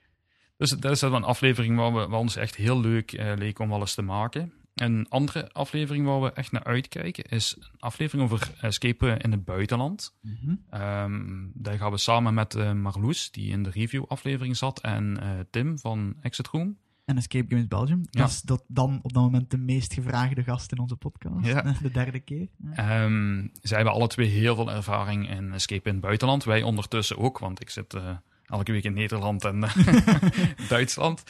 dus 0.58 0.70
dat 0.70 0.92
is 0.92 1.00
wel 1.00 1.14
een 1.14 1.24
aflevering 1.24 1.76
waar, 1.76 1.94
we, 1.94 2.06
waar 2.06 2.20
ons 2.20 2.36
echt 2.36 2.56
heel 2.56 2.80
leuk 2.80 3.12
eh, 3.12 3.32
leek 3.36 3.58
om 3.58 3.68
wel 3.68 3.80
eens 3.80 3.94
te 3.94 4.02
maken. 4.02 4.52
Een 4.80 5.06
andere 5.08 5.52
aflevering 5.52 6.06
waar 6.06 6.20
we 6.20 6.32
echt 6.32 6.52
naar 6.52 6.64
uitkijken 6.64 7.24
is 7.24 7.56
een 7.58 7.80
aflevering 7.80 8.24
over 8.24 8.50
escapen 8.60 9.18
in 9.18 9.30
het 9.32 9.44
buitenland. 9.44 10.14
Mhm. 10.20 10.54
Ehm, 10.70 11.46
daar 11.54 11.78
gaan 11.78 11.90
we 11.90 11.98
samen 11.98 12.34
met 12.34 12.54
eh, 12.54 12.72
Marloes, 12.72 13.30
die 13.30 13.50
in 13.50 13.62
de 13.62 13.70
review-aflevering 13.70 14.56
zat, 14.56 14.80
en 14.80 15.20
eh, 15.20 15.30
Tim 15.50 15.78
van 15.78 16.14
Exit 16.20 16.46
Room. 16.48 16.76
En 17.04 17.16
Escape 17.16 17.46
Games 17.48 17.68
Belgium. 17.68 17.98
Ja. 18.10 18.20
Dat 18.20 18.30
is 18.30 18.40
dat 18.40 18.64
dan 18.66 19.00
op 19.02 19.12
dat 19.12 19.22
moment 19.22 19.50
de 19.50 19.58
meest 19.58 19.92
gevraagde 19.92 20.42
gast 20.42 20.72
in 20.72 20.78
onze 20.78 20.96
podcast. 20.96 21.46
Ja. 21.46 21.62
De 21.82 21.90
derde 21.90 22.20
keer. 22.20 22.48
Ja. 22.56 22.72
Ehm, 22.74 23.46
zij 23.62 23.76
hebben 23.76 23.94
alle 23.94 24.06
twee 24.06 24.28
heel 24.28 24.54
veel 24.54 24.70
ervaring 24.70 25.30
in 25.30 25.52
escape 25.52 25.88
in 25.88 25.94
het 25.94 26.04
buitenland. 26.04 26.44
Wij 26.44 26.62
ondertussen 26.62 27.18
ook, 27.18 27.38
want 27.38 27.60
ik 27.60 27.70
zit 27.70 27.94
eh, 27.94 28.16
elke 28.46 28.72
week 28.72 28.84
in 28.84 28.92
Nederland 28.92 29.44
en 29.44 29.60
Duitsland. 30.68 31.24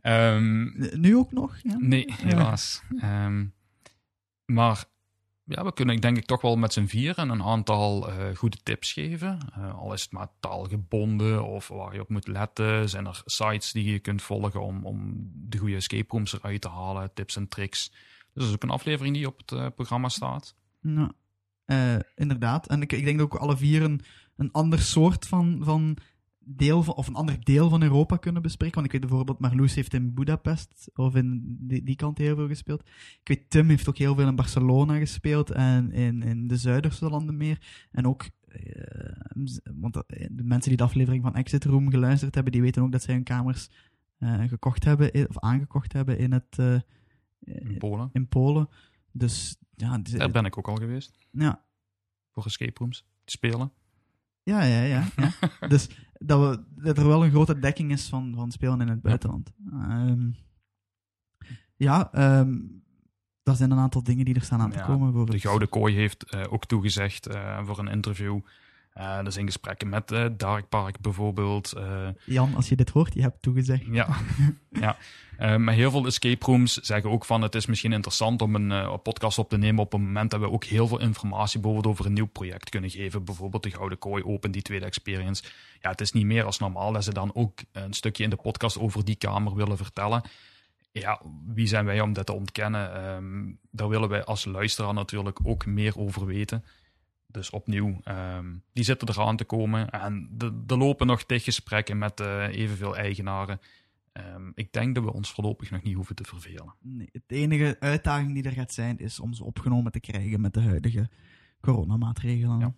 Ehm, 0.00 1.00
Nu 1.00 1.16
ook 1.16 1.32
nog? 1.32 1.56
Ja? 1.62 1.76
nee, 1.78 2.04
helaas. 2.12 2.82
Ehm, 3.00 3.46
maar 4.44 4.84
ja, 5.44 5.64
we 5.64 5.72
kunnen 5.72 6.00
denk 6.00 6.16
ik 6.16 6.26
toch 6.26 6.40
wel 6.40 6.56
met 6.56 6.72
z'n 6.72 6.86
vieren 6.86 7.28
een 7.28 7.42
aantal 7.42 8.08
eh, 8.08 8.36
goede 8.36 8.56
tips 8.62 8.92
geven. 8.92 9.38
Eh, 9.54 9.78
al 9.78 9.92
is 9.92 10.02
het 10.02 10.12
maar 10.12 10.28
taalgebonden 10.40 11.44
of 11.44 11.68
waar 11.68 11.94
je 11.94 12.00
op 12.00 12.08
moet 12.08 12.28
letten. 12.28 12.88
Zijn 12.88 13.06
er 13.06 13.22
sites 13.24 13.72
die 13.72 13.92
je 13.92 13.98
kunt 13.98 14.22
volgen 14.22 14.62
om, 14.62 14.86
om 14.86 15.30
de 15.34 15.58
goede 15.58 15.76
escape 15.76 16.12
rooms 16.14 16.32
eruit 16.32 16.60
te 16.60 16.68
halen, 16.68 17.14
tips 17.14 17.36
en 17.36 17.48
tricks. 17.48 17.88
Dus 17.88 18.42
dat 18.42 18.44
is 18.44 18.54
ook 18.54 18.62
een 18.62 18.70
aflevering 18.70 19.14
die 19.14 19.26
op 19.26 19.38
het 19.38 19.52
eh, 19.52 19.66
programma 19.74 20.08
staat. 20.08 20.54
Ja. 20.80 21.12
Eh, 21.64 21.96
inderdaad. 22.14 22.66
En 22.66 22.82
ik, 22.82 22.92
ik 22.92 23.04
denk 23.04 23.18
dat 23.18 23.32
ook 23.32 23.40
alle 23.40 23.56
vier 23.56 23.82
een, 23.82 24.00
een 24.36 24.52
ander 24.52 24.78
soort 24.78 25.26
van, 25.26 25.60
van 25.62 25.96
deel 26.44 26.82
van, 26.82 26.94
of 26.94 27.06
een 27.06 27.14
ander 27.14 27.44
deel 27.44 27.68
van 27.68 27.82
Europa 27.82 28.16
kunnen 28.16 28.42
bespreken. 28.42 28.74
Want 28.74 28.86
ik 28.86 28.92
weet 28.92 29.08
bijvoorbeeld, 29.08 29.38
Marloes 29.38 29.74
heeft 29.74 29.94
in 29.94 30.14
Budapest 30.14 30.90
of 30.94 31.14
in 31.14 31.56
die, 31.60 31.82
die 31.82 31.96
kant 31.96 32.18
heel 32.18 32.36
veel 32.36 32.48
gespeeld. 32.48 32.80
Ik 33.20 33.28
weet, 33.28 33.50
Tim 33.50 33.68
heeft 33.68 33.88
ook 33.88 33.98
heel 33.98 34.14
veel 34.14 34.28
in 34.28 34.36
Barcelona 34.36 34.98
gespeeld 34.98 35.50
en 35.50 35.92
in, 35.92 36.22
in 36.22 36.46
de 36.46 36.56
Zuiderse 36.56 37.10
landen 37.10 37.36
meer. 37.36 37.88
En 37.90 38.06
ook, 38.06 38.28
eh, 38.46 39.12
want 39.74 39.96
eh, 40.06 40.26
de 40.30 40.44
mensen 40.44 40.68
die 40.68 40.78
de 40.78 40.84
aflevering 40.84 41.22
van 41.22 41.34
Exit 41.34 41.64
Room 41.64 41.90
geluisterd 41.90 42.34
hebben, 42.34 42.52
die 42.52 42.62
weten 42.62 42.82
ook 42.82 42.92
dat 42.92 43.02
zij 43.02 43.14
hun 43.14 43.22
kamers 43.22 43.70
eh, 44.18 44.44
gekocht 44.44 44.84
hebben, 44.84 45.28
of 45.28 45.38
aangekocht 45.38 45.92
hebben 45.92 46.18
in 46.18 46.32
het... 46.32 46.82
In 47.40 47.78
Polen. 47.78 48.10
in 48.12 48.28
Polen. 48.28 48.68
Dus 49.12 49.56
ja, 49.74 49.98
Daar 49.98 50.30
ben 50.30 50.44
ik 50.44 50.58
ook 50.58 50.68
al 50.68 50.76
geweest. 50.76 51.18
ja, 51.30 51.64
Voor 52.30 52.44
escape 52.44 52.78
rooms. 52.78 53.04
Te 53.24 53.30
spelen. 53.30 53.72
Ja, 54.42 54.62
ja, 54.62 54.82
ja. 54.82 55.08
ja. 55.16 55.32
dus 55.68 55.88
dat, 56.24 56.40
we, 56.40 56.82
dat 56.82 56.98
er 56.98 57.06
wel 57.06 57.24
een 57.24 57.30
grote 57.30 57.58
dekking 57.58 57.90
is 57.90 58.08
van, 58.08 58.32
van 58.34 58.50
spelen 58.50 58.80
in 58.80 58.88
het 58.88 59.02
buitenland. 59.02 59.52
Ehm, 59.72 60.30
ja, 61.76 62.12
ehm 62.12 62.52
dat 63.42 63.56
zijn 63.56 63.70
een 63.70 63.78
aantal 63.78 64.02
dingen 64.02 64.24
die 64.24 64.34
er 64.34 64.42
staan 64.42 64.60
aan 64.60 64.70
te 64.70 64.78
Ja, 64.78 64.84
komen. 64.84 65.12
Voor 65.12 65.26
De 65.26 65.38
Gouden 65.38 65.68
Kooi 65.68 65.94
heeft 65.94 66.30
eh, 66.30 66.52
ook 66.52 66.66
toegezegd 66.66 67.26
eh, 67.26 67.66
voor 67.66 67.78
een 67.78 67.88
interview. 67.88 68.40
Dat 68.94 69.26
is 69.26 69.36
in 69.36 69.46
gesprekken 69.46 69.88
met 69.88 70.12
eh 70.12 70.24
Dark 70.36 70.68
Park 70.68 71.00
bijvoorbeeld. 71.00 71.72
eh, 71.72 72.08
Jan, 72.24 72.54
als 72.54 72.68
je 72.68 72.76
dit 72.76 72.90
hoort, 72.90 73.14
je 73.14 73.20
hebt 73.20 73.42
toegezegd. 73.42 73.82
Ja, 73.90 74.08
ja. 74.70 74.96
Maar 75.58 75.74
heel 75.74 75.90
veel 75.90 76.06
escape 76.06 76.44
rooms 76.46 76.74
zeggen 76.74 77.10
ook 77.10 77.24
van 77.24 77.42
het 77.42 77.54
is 77.54 77.66
misschien 77.66 77.92
interessant 77.92 78.42
om 78.42 78.54
een 78.54 79.00
podcast 79.02 79.38
op 79.38 79.48
te 79.48 79.56
nemen 79.58 79.82
op 79.84 79.92
een 79.92 80.02
moment 80.02 80.30
dat 80.30 80.40
we 80.40 80.50
ook 80.50 80.64
heel 80.64 80.86
veel 80.86 81.00
informatie 81.00 81.60
bijvoorbeeld 81.60 81.92
over 81.94 82.06
een 82.06 82.12
nieuw 82.12 82.26
project 82.26 82.70
kunnen 82.70 82.90
geven. 82.90 83.24
Bijvoorbeeld 83.24 83.62
de 83.62 83.70
Gouden 83.70 83.98
Kooi 83.98 84.22
Open, 84.24 84.50
die 84.50 84.62
tweede 84.62 84.84
experience. 84.84 85.42
Ja, 85.80 85.90
het 85.90 86.00
is 86.00 86.12
niet 86.12 86.24
meer 86.26 86.44
als 86.44 86.58
normaal 86.58 86.92
dat 86.92 87.04
ze 87.04 87.12
dan 87.12 87.34
ook 87.34 87.58
een 87.72 87.92
stukje 87.92 88.24
in 88.24 88.30
de 88.30 88.36
podcast 88.36 88.78
over 88.78 89.04
die 89.04 89.16
kamer 89.16 89.54
willen 89.54 89.76
vertellen. 89.76 90.22
Ja, 90.92 91.20
wie 91.46 91.66
zijn 91.66 91.84
wij 91.84 92.00
om 92.00 92.12
dat 92.12 92.26
te 92.26 92.32
ontkennen? 92.32 92.94
Ehm, 92.94 93.52
daar 93.70 93.88
willen 93.88 94.08
wij 94.08 94.24
als 94.24 94.44
luisteraar 94.44 94.94
natuurlijk 94.94 95.38
ook 95.42 95.66
meer 95.66 95.98
over 95.98 96.26
weten. 96.26 96.64
Dus 97.30 97.50
opnieuw, 97.50 98.00
ehm, 98.04 98.54
die 98.72 98.84
zitten 98.84 99.08
eraan 99.08 99.36
te 99.36 99.44
komen. 99.44 99.90
En 99.90 100.28
de- 100.32 100.62
er 100.66 100.78
lopen 100.78 101.06
nog 101.06 101.24
gesprekken 101.26 101.98
met 101.98 102.20
eh, 102.20 102.46
evenveel 102.48 102.96
eigenaren. 102.96 103.60
Ehm, 104.12 104.50
ik 104.54 104.72
denk 104.72 104.94
dat 104.94 105.04
we 105.04 105.12
ons 105.12 105.30
voorlopig 105.32 105.70
nog 105.70 105.82
niet 105.82 105.94
hoeven 105.94 106.14
te 106.14 106.24
vervelen. 106.24 106.74
Nee, 106.80 107.08
het 107.12 107.22
enige 107.26 107.76
uitdaging 107.80 108.34
die 108.34 108.42
er 108.42 108.52
gaat 108.52 108.72
zijn, 108.72 108.98
is 108.98 109.20
om 109.20 109.32
ze 109.32 109.44
opgenomen 109.44 109.92
te 109.92 110.00
krijgen 110.00 110.40
met 110.40 110.54
de 110.54 110.60
huidige 110.60 111.08
coronamaatregelen. 111.60 112.58
Ja. 112.58 112.74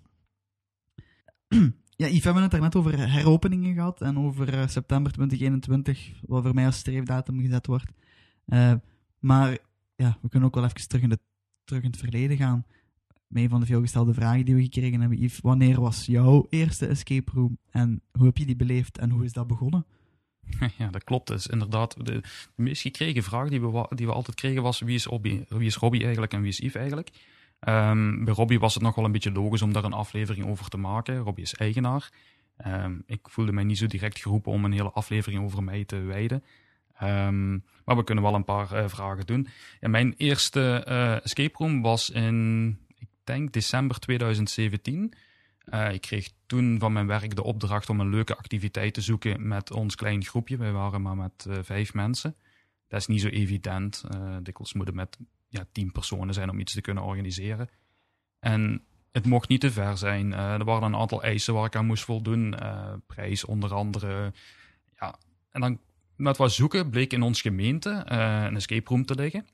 Ja, 1.97 2.07
Yves, 2.09 2.19
we 2.19 2.25
hebben 2.25 2.43
het 2.43 2.53
er 2.53 2.61
net 2.61 2.77
over 2.77 3.11
heropeningen 3.11 3.75
gehad 3.75 4.01
en 4.01 4.19
over 4.19 4.55
eh, 4.59 4.67
september 4.67 5.13
2021, 5.13 6.13
wat 6.27 6.43
voor 6.43 6.55
mij 6.55 6.67
als 6.67 6.77
streefdatum 6.79 7.41
gezet 7.41 7.67
wordt. 7.67 7.93
Eh, 8.45 8.75
maar 9.19 9.59
ja, 9.97 10.19
we 10.23 10.29
kunnen 10.29 10.49
ook 10.49 10.55
wel 10.55 10.65
even 10.65 10.89
terug 10.89 11.03
in, 11.03 11.09
de, 11.09 11.19
terug 11.65 11.83
in 11.83 11.91
het 11.91 11.99
verleden 11.99 12.37
gaan. 12.37 12.65
Een 13.35 13.49
van 13.49 13.61
de 13.61 13.67
veelgestelde 13.67 14.15
vragen 14.15 14.45
die 14.45 14.55
we 14.55 14.63
gekregen 14.63 15.01
hebben. 15.01 15.19
Yves, 15.19 15.41
wanneer 15.41 15.81
was 15.81 16.07
jouw 16.07 16.47
eerste 16.51 16.87
escape 16.87 17.31
room 17.35 17.59
en 17.71 18.03
hoe 18.13 18.27
heb 18.27 18.39
je 18.39 18.47
die 18.47 18.57
beleefd 18.57 18.99
en 18.99 19.11
hoe 19.11 19.25
is 19.25 19.33
dat 19.33 19.47
begonnen? 19.47 19.87
ja, 20.79 20.91
dat 20.91 21.05
klopt. 21.05 21.31
Is 21.31 21.47
inderdaad 21.47 22.07
de, 22.07 22.21
meest 22.55 22.83
gekregen 22.83 23.23
vraag 23.23 23.49
die 23.49 23.61
we, 23.61 23.87
die 23.89 24.07
we 24.07 24.13
altijd 24.13 24.37
kregen 24.37 24.63
was 24.63 24.81
wie 24.81 24.95
is, 24.95 25.05
Robbie, 25.05 25.45
wie 25.49 25.67
is 25.67 25.77
Robbie 25.77 26.03
eigenlijk 26.03 26.33
en 26.33 26.41
wie 26.41 26.51
is 26.51 26.59
Yves 26.59 26.75
eigenlijk? 26.75 27.11
Ehm, 27.61 28.25
bij 28.25 28.35
Robbie 28.35 28.59
was 28.59 28.75
het 28.75 28.83
nog 28.83 28.95
wel 28.95 29.05
een 29.05 29.13
beetje 29.13 29.33
logisch 29.33 29.63
om 29.63 29.73
daar 29.73 29.85
een 29.85 29.93
aflevering 29.93 30.47
over 30.47 30.69
te 30.69 30.77
maken. 30.77 31.19
Robbie 31.19 31.45
is 31.45 31.55
eigenaar. 31.55 32.11
Ehm, 32.57 32.95
ik 33.07 33.29
voelde 33.29 33.53
mij 33.53 33.65
niet 33.65 33.79
zo 33.79 33.87
direct 33.87 34.19
geroepen 34.19 34.53
om 34.53 34.65
een 34.65 34.73
hele 34.73 34.91
aflevering 34.91 35.45
over 35.45 35.63
mij 35.63 35.85
te 35.85 35.97
wijden. 35.97 36.45
Ehm, 36.95 37.51
maar 37.85 37.97
we 37.97 38.05
kunnen 38.05 38.25
wel 38.25 38.35
een 38.35 38.45
paar 38.45 38.73
eh, 38.73 38.89
vragen 38.89 39.27
doen. 39.27 39.47
Mijn 39.81 40.15
eerste 40.17 40.85
eh, 40.85 41.25
escape 41.25 41.57
room 41.57 41.83
was 41.83 42.11
in, 42.11 42.79
denk, 43.25 43.53
december 43.53 43.99
2017. 43.99 45.15
Eh, 45.65 45.93
ik 45.93 46.01
kreeg 46.01 46.31
toen 46.47 46.79
van 46.79 46.93
mijn 46.93 47.07
werk 47.07 47.37
de 47.37 47.43
opdracht 47.43 47.89
om 47.89 48.01
een 48.01 48.11
leuke 48.11 48.37
activiteit 48.37 48.95
te 48.95 49.01
zoeken 49.01 49.49
met 49.49 49.71
ons 49.71 49.95
klein 49.95 50.25
groepje. 50.25 50.57
Wij 50.57 50.73
waren 50.73 51.03
maar 51.03 51.17
met 51.17 51.47
eh, 51.49 51.59
vijf 51.63 51.95
mensen. 51.95 52.37
Dat 52.89 53.01
is 53.01 53.07
niet 53.07 53.21
zo 53.21 53.29
evident. 53.29 54.05
Eh 54.11 54.37
dikwijls 54.43 54.73
moeten 54.73 54.95
met 54.95 55.19
ja, 55.49 55.65
tien 55.73 55.93
personen 55.93 56.35
zijn 56.35 56.51
om 56.51 56.59
iets 56.59 56.73
te 56.73 56.81
kunnen 56.81 57.03
organiseren. 57.03 57.69
En 58.39 58.85
het 59.13 59.27
mocht 59.27 59.49
niet 59.49 59.61
te 59.61 59.71
ver 59.71 59.99
zijn. 59.99 60.33
Er 60.33 60.65
waren 60.65 60.83
een 60.83 61.01
aantal 61.01 61.23
eisen 61.23 61.55
waar 61.55 61.67
ik 61.67 61.77
aan 61.77 61.87
moest 61.87 62.05
voldoen. 62.05 62.55
Prijs 63.07 63.45
onder 63.45 63.75
andere. 63.75 64.33
Ja. 64.99 65.19
En 65.51 65.61
dan 65.61 65.79
met 66.17 66.37
wat 66.37 66.53
zoeken 66.53 66.91
bleek 66.91 67.13
in 67.13 67.23
ons 67.23 67.41
gemeente 67.41 67.91
een 68.07 68.57
escape 68.57 68.89
room 68.89 69.05
te 69.05 69.15
liggen. 69.15 69.47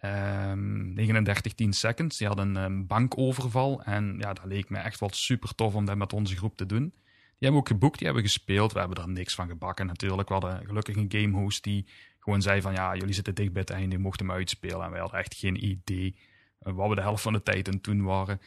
Ehm 0.00 0.94
39 0.94 1.54
10 1.54 1.72
seconds. 1.72 2.16
Die 2.16 2.26
hadden 2.26 2.54
een 2.54 2.86
bankoverval. 2.86 3.82
En 3.82 4.16
ja, 4.18 4.32
dat 4.32 4.44
leek 4.44 4.70
me 4.70 4.78
echt 4.78 5.00
wel 5.00 5.10
super 5.12 5.54
tof 5.54 5.74
om 5.74 5.84
dat 5.84 5.96
met 5.96 6.12
onze 6.12 6.36
groep 6.36 6.56
te 6.56 6.66
doen. 6.66 6.92
Die 7.38 7.48
hebben 7.48 7.62
we 7.62 7.66
ook 7.66 7.78
geboekt, 7.80 7.98
die 7.98 8.06
hebben 8.06 8.24
gespeeld. 8.24 8.72
We 8.72 8.78
hebben 8.78 8.98
er 8.98 9.08
niks 9.08 9.34
van 9.34 9.48
gebakken 9.48 9.86
natuurlijk. 9.86 10.28
We 10.28 10.34
hadden 10.34 10.66
gelukkig 10.66 10.96
een 10.96 11.12
gamehost 11.12 11.64
die 11.64 11.86
gewoon 12.18 12.42
zei 12.42 12.60
van... 12.60 12.72
Ja, 12.72 12.94
jullie 12.94 13.14
zitten 13.14 13.34
dicht 13.34 13.52
bij 13.52 13.60
het 13.60 13.70
einde, 13.70 13.96
je 13.96 14.02
mocht 14.02 14.18
hem 14.18 14.30
uitspelen. 14.30 14.84
En 14.84 14.90
wij 14.90 15.00
hadden 15.00 15.18
echt 15.18 15.34
geen 15.34 15.64
idee 15.64 16.16
eh, 16.58 16.72
wat 16.72 16.88
we 16.88 16.94
de 16.94 17.00
helft 17.00 17.22
van 17.22 17.32
de 17.32 17.42
tijd 17.42 17.68
aan 17.68 17.80
toen 17.80 18.02
waren. 18.02 18.40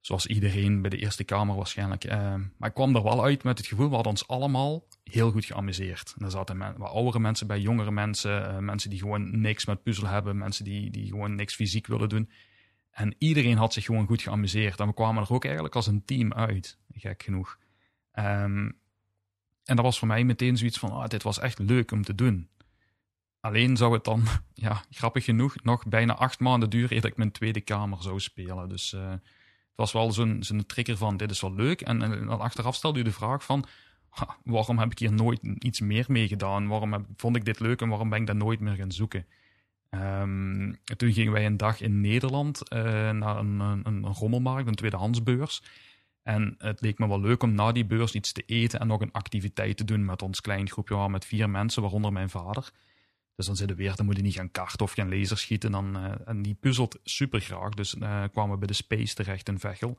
Zoals 0.00 0.26
iedereen 0.26 0.80
bij 0.80 0.90
de 0.90 0.98
eerste 0.98 1.24
kamer 1.24 1.56
waarschijnlijk. 1.56 2.04
Eh, 2.04 2.34
maar 2.56 2.68
ik 2.68 2.74
kwam 2.74 2.96
er 2.96 3.02
wel 3.02 3.24
uit 3.24 3.42
met 3.42 3.58
het 3.58 3.66
gevoel, 3.66 3.88
we 3.88 3.94
hadden 3.94 4.12
ons 4.12 4.28
allemaal 4.28 4.84
heel 5.10 5.30
goed 5.30 5.44
geamuseerd. 5.44 6.14
En 6.18 6.24
er 6.24 6.30
zaten 6.30 6.56
men, 6.56 6.74
wat 6.76 6.90
oudere 6.90 7.18
mensen 7.18 7.46
bij, 7.46 7.60
jongere 7.60 7.90
mensen, 7.90 8.48
eh, 8.48 8.58
mensen 8.58 8.90
die 8.90 8.98
gewoon 8.98 9.40
niks 9.40 9.66
met 9.66 9.82
puzzelen 9.82 10.10
hebben, 10.10 10.38
mensen 10.38 10.64
die, 10.64 10.90
die 10.90 11.06
gewoon 11.06 11.34
niks 11.34 11.54
fysiek 11.54 11.86
willen 11.86 12.08
doen. 12.08 12.30
En 12.90 13.14
iedereen 13.18 13.56
had 13.56 13.72
zich 13.72 13.84
gewoon 13.84 14.06
goed 14.06 14.22
geamuseerd. 14.22 14.80
En 14.80 14.86
we 14.86 14.94
kwamen 14.94 15.22
er 15.22 15.32
ook 15.32 15.44
eigenlijk 15.44 15.74
als 15.74 15.86
een 15.86 16.04
team 16.04 16.32
uit, 16.32 16.78
gek 16.92 17.22
genoeg. 17.22 17.58
Ehm, 18.12 18.70
en 19.64 19.76
dat 19.76 19.84
was 19.84 19.98
voor 19.98 20.08
mij 20.08 20.24
meteen 20.24 20.56
zoiets 20.56 20.78
van, 20.78 20.92
ah, 20.92 21.08
dit 21.08 21.22
was 21.22 21.38
echt 21.38 21.58
leuk 21.58 21.90
om 21.90 22.04
te 22.04 22.14
doen. 22.14 22.48
Alleen 23.40 23.76
zou 23.76 23.92
het 23.92 24.04
dan, 24.04 24.24
ja, 24.54 24.84
grappig 24.90 25.24
genoeg, 25.24 25.62
nog 25.62 25.86
bijna 25.86 26.14
acht 26.14 26.40
maanden 26.40 26.70
duren 26.70 26.96
eer 26.96 27.04
ik 27.04 27.16
mijn 27.16 27.32
tweede 27.32 27.60
kamer 27.60 28.02
zou 28.02 28.20
spelen. 28.20 28.68
Dus 28.68 28.92
eh, 28.92 29.10
het 29.10 29.20
was 29.74 29.92
wel 29.92 30.12
zo'n 30.12 30.42
zo'n 30.42 30.66
trigger 30.66 30.96
van, 30.96 31.16
dit 31.16 31.30
is 31.30 31.40
wel 31.40 31.54
leuk. 31.54 31.80
En, 31.80 32.02
en 32.02 32.26
dan 32.26 32.40
achteraf 32.40 32.74
stelde 32.74 32.98
u 32.98 33.02
de 33.02 33.12
vraag 33.12 33.44
van, 33.44 33.64
waarom 34.44 34.78
heb 34.78 34.90
ik 34.90 34.98
hier 34.98 35.12
nooit 35.12 35.40
iets 35.58 35.80
meer 35.80 36.04
mee 36.08 36.28
gedaan? 36.28 36.68
Waarom 36.68 37.06
vond 37.16 37.36
ik 37.36 37.44
dit 37.44 37.60
leuk 37.60 37.80
en 37.80 37.88
waarom 37.88 38.08
ben 38.08 38.20
ik 38.20 38.26
dat 38.26 38.36
nooit 38.36 38.60
meer 38.60 38.74
gaan 38.74 38.92
zoeken? 38.92 39.26
Ehm, 39.90 40.72
toen 40.96 41.12
gingen 41.12 41.32
wij 41.32 41.46
een 41.46 41.56
dag 41.56 41.80
in 41.80 42.00
Nederland 42.00 42.68
eh, 42.68 42.82
naar 43.10 43.36
een, 43.36 43.60
een, 43.60 43.86
een 43.86 44.06
rommelmarkt, 44.06 44.68
een 44.68 44.74
tweedehandsbeurs. 44.74 45.62
En 46.22 46.54
het 46.58 46.80
leek 46.80 46.98
me 46.98 47.08
wel 47.08 47.20
leuk 47.20 47.42
om 47.42 47.54
na 47.54 47.72
die 47.72 47.86
beurs 47.86 48.14
iets 48.14 48.32
te 48.32 48.42
eten 48.46 48.80
en 48.80 48.86
nog 48.86 49.00
een 49.00 49.12
activiteit 49.12 49.76
te 49.76 49.84
doen 49.84 50.04
met 50.04 50.22
ons 50.22 50.40
klein 50.40 50.70
groepje. 50.70 51.08
Met 51.08 51.24
vier 51.24 51.50
mensen, 51.50 51.82
waaronder 51.82 52.12
mijn 52.12 52.30
vader. 52.30 52.70
Dus 53.34 53.46
dan 53.46 53.56
zitten 53.56 53.76
we 53.76 53.82
weer, 53.82 53.96
dan 53.96 54.06
moet 54.06 54.16
je 54.16 54.22
niet 54.22 54.34
gaan 54.34 54.50
karten 54.50 54.80
of 54.80 54.92
gaan 54.92 55.08
laserschieten. 55.08 55.70
Dan, 55.70 55.96
eh, 55.96 56.12
en 56.24 56.42
die 56.42 56.54
puzzelt 56.54 56.98
super 57.04 57.40
graag. 57.40 57.70
Dus 57.70 57.94
eh, 57.94 58.24
kwamen 58.32 58.52
we 58.52 58.58
bij 58.58 58.66
de 58.66 58.72
Space 58.72 59.14
terecht 59.14 59.48
in 59.48 59.58
Vechel. 59.58 59.98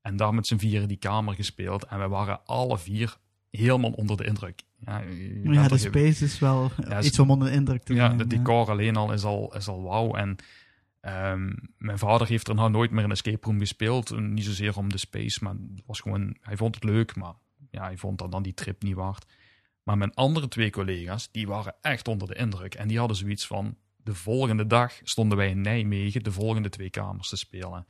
En 0.00 0.16
daar 0.16 0.34
met 0.34 0.46
z'n 0.46 0.56
vieren 0.56 0.88
die 0.88 0.96
kamer 0.96 1.34
gespeeld. 1.34 1.84
En 1.84 1.98
we 1.98 2.08
waren 2.08 2.44
alle 2.44 2.78
vier 2.78 3.18
helemaal 3.60 3.90
onder 3.90 4.16
de 4.16 4.24
indruk. 4.24 4.62
Ja, 4.78 5.02
Ja, 5.42 5.68
de 5.68 5.78
space 5.78 6.24
is 6.24 6.38
wel 6.38 6.70
Ja, 6.88 7.02
iets 7.02 7.18
om 7.18 7.30
onder 7.30 7.48
de 7.48 7.54
indruk 7.54 7.82
te 7.82 7.94
ja, 7.94 8.08
de 8.08 8.26
decor 8.26 8.70
alleen 8.70 8.96
al 8.96 9.12
is 9.12 9.24
al, 9.24 9.56
is 9.56 9.68
al 9.68 9.82
wauw. 9.82 10.14
En 10.14 10.36
ehm, 11.00 11.52
mijn 11.78 11.98
vader 11.98 12.26
heeft 12.26 12.48
er 12.48 12.54
nou 12.54 12.70
nooit 12.70 12.90
meer 12.90 13.04
een 13.04 13.10
escape 13.10 13.46
room 13.46 13.58
gespeeld. 13.58 14.20
Niet 14.20 14.44
zozeer 14.44 14.76
om 14.76 14.90
de 14.90 14.98
space, 14.98 15.44
maar 15.44 15.54
was 15.86 16.00
gewoon, 16.00 16.36
hij 16.40 16.56
vond 16.56 16.74
het 16.74 16.84
leuk, 16.84 17.16
maar 17.16 17.34
ja, 17.70 17.82
hij 17.82 17.96
vond 17.96 18.18
dan, 18.18 18.30
dan 18.30 18.42
die 18.42 18.54
trip 18.54 18.82
niet 18.82 18.94
waard. 18.94 19.26
Maar 19.82 19.98
mijn 19.98 20.14
andere 20.14 20.48
twee 20.48 20.70
collega's, 20.70 21.28
die 21.30 21.46
waren 21.46 21.74
echt 21.80 22.08
onder 22.08 22.28
de 22.28 22.34
indruk. 22.34 22.74
En 22.74 22.88
die 22.88 22.98
hadden 22.98 23.16
zoiets 23.16 23.46
van, 23.46 23.76
de 23.96 24.14
volgende 24.14 24.66
dag 24.66 25.00
stonden 25.02 25.38
wij 25.38 25.50
in 25.50 25.60
Nijmegen 25.60 26.22
de 26.22 26.32
volgende 26.32 26.68
twee 26.68 26.90
kamers 26.90 27.28
te 27.28 27.36
spelen. 27.36 27.86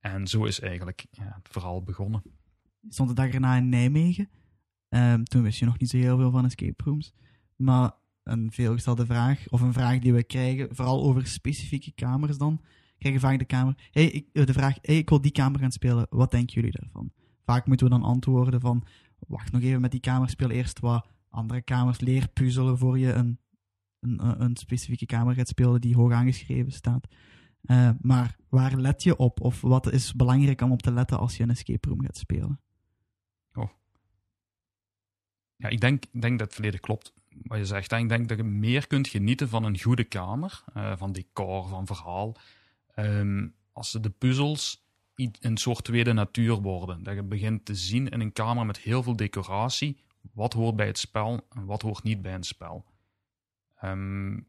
En 0.00 0.26
zo 0.26 0.44
is 0.44 0.60
eigenlijk 0.60 1.06
ja, 1.10 1.38
het 1.42 1.48
verhaal 1.52 1.82
begonnen. 1.82 2.22
Stond 2.88 3.08
de 3.08 3.14
dag 3.14 3.30
erna 3.30 3.56
in 3.56 3.68
Nijmegen. 3.68 4.28
Ehm, 4.94 5.22
toen 5.22 5.42
wist 5.42 5.58
je 5.58 5.64
nog 5.64 5.78
niet 5.78 5.90
zo 5.90 5.96
heel 5.96 6.16
veel 6.16 6.30
van 6.30 6.44
escape 6.44 6.84
rooms. 6.84 7.12
Maar 7.56 7.92
een 8.22 8.52
veelgestelde 8.52 9.06
vraag, 9.06 9.44
of 9.48 9.60
een 9.60 9.72
vraag 9.72 9.98
die 9.98 10.12
we 10.12 10.24
krijgen, 10.24 10.74
vooral 10.74 11.02
over 11.02 11.26
specifieke 11.26 11.92
kamers 11.92 12.38
dan, 12.38 12.60
krijgen 12.98 13.20
vaak 13.20 13.38
de, 13.38 13.44
kamer, 13.44 13.88
hey, 13.90 14.06
ik, 14.06 14.26
eh, 14.32 14.46
de 14.46 14.52
vraag, 14.52 14.76
hey, 14.82 14.96
ik 14.98 15.08
wil 15.08 15.20
die 15.20 15.30
kamer 15.32 15.60
gaan 15.60 15.72
spelen, 15.72 16.06
wat 16.10 16.30
denken 16.30 16.54
jullie 16.54 16.78
daarvan? 16.80 17.12
Vaak 17.44 17.66
moeten 17.66 17.86
we 17.86 17.92
dan 17.92 18.02
antwoorden 18.02 18.60
van, 18.60 18.84
wacht 19.26 19.52
nog 19.52 19.62
even 19.62 19.80
met 19.80 19.90
die 19.90 20.00
kamer, 20.00 20.28
speel 20.28 20.50
eerst 20.50 20.80
wat 20.80 21.06
andere 21.28 21.62
kamers, 21.62 22.00
leer 22.00 22.28
puzzelen 22.28 22.78
voor 22.78 22.98
je 22.98 23.12
een, 23.12 23.38
een, 24.00 24.42
een- 24.42 24.56
specifieke 24.56 25.06
kamer 25.06 25.34
gaat 25.34 25.48
spelen 25.48 25.80
die 25.80 25.94
hoog 25.96 26.12
aangeschreven 26.12 26.72
staat. 26.72 27.06
Eh, 27.62 27.90
maar 28.00 28.36
waar 28.48 28.76
let 28.76 29.02
je 29.02 29.16
op? 29.16 29.40
Of 29.40 29.60
wat 29.60 29.92
is 29.92 30.12
belangrijk 30.14 30.60
om 30.60 30.72
op 30.72 30.82
te 30.82 30.92
letten 30.92 31.18
als 31.18 31.36
je 31.36 31.42
een 31.42 31.50
escape 31.50 31.88
room 31.88 32.02
gaat 32.02 32.16
spelen? 32.16 32.60
Ja, 35.56 35.68
ik 35.68 35.80
denk, 35.80 36.04
denk 36.10 36.38
dat 36.38 36.46
het 36.46 36.56
volledig 36.56 36.80
klopt 36.80 37.12
wat 37.42 37.58
je 37.58 37.66
zegt. 37.66 37.92
Ik 37.92 38.08
denk 38.08 38.28
dat 38.28 38.36
je 38.36 38.44
meer 38.44 38.86
kunt 38.86 39.08
genieten 39.08 39.48
van 39.48 39.64
een 39.64 39.80
goede 39.80 40.04
kamer, 40.04 40.64
uh, 40.76 40.92
van 40.96 41.12
decor, 41.12 41.68
van 41.68 41.86
verhaal. 41.86 42.36
Um, 42.96 43.54
als 43.72 43.92
de 43.92 44.10
puzzels 44.10 44.82
een 45.40 45.56
soort 45.56 45.84
tweede 45.84 46.12
natuur 46.12 46.54
worden. 46.54 47.02
Dat 47.02 47.14
je 47.14 47.22
begint 47.22 47.64
te 47.64 47.74
zien 47.74 48.08
in 48.08 48.20
een 48.20 48.32
kamer 48.32 48.66
met 48.66 48.78
heel 48.78 49.02
veel 49.02 49.16
decoratie 49.16 50.02
wat 50.32 50.52
hoort 50.52 50.76
bij 50.76 50.86
het 50.86 50.98
spel 50.98 51.46
en 51.50 51.64
wat 51.64 51.82
hoort 51.82 52.02
niet 52.02 52.22
bij 52.22 52.34
een 52.34 52.42
spel. 52.42 52.84
Um, 53.84 54.46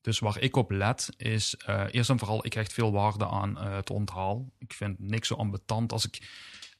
dus 0.00 0.18
waar 0.18 0.38
ik 0.38 0.56
op 0.56 0.70
let 0.70 1.10
is, 1.16 1.56
uh, 1.68 1.84
eerst 1.90 2.10
en 2.10 2.18
vooral, 2.18 2.46
ik 2.46 2.52
hecht 2.52 2.72
veel 2.72 2.92
waarde 2.92 3.26
aan 3.26 3.50
uh, 3.50 3.74
het 3.74 3.90
onthaal. 3.90 4.52
Ik 4.58 4.72
vind 4.72 4.98
niks 4.98 5.28
zo 5.28 5.34
ambetant 5.34 5.92
als 5.92 6.06
ik 6.06 6.30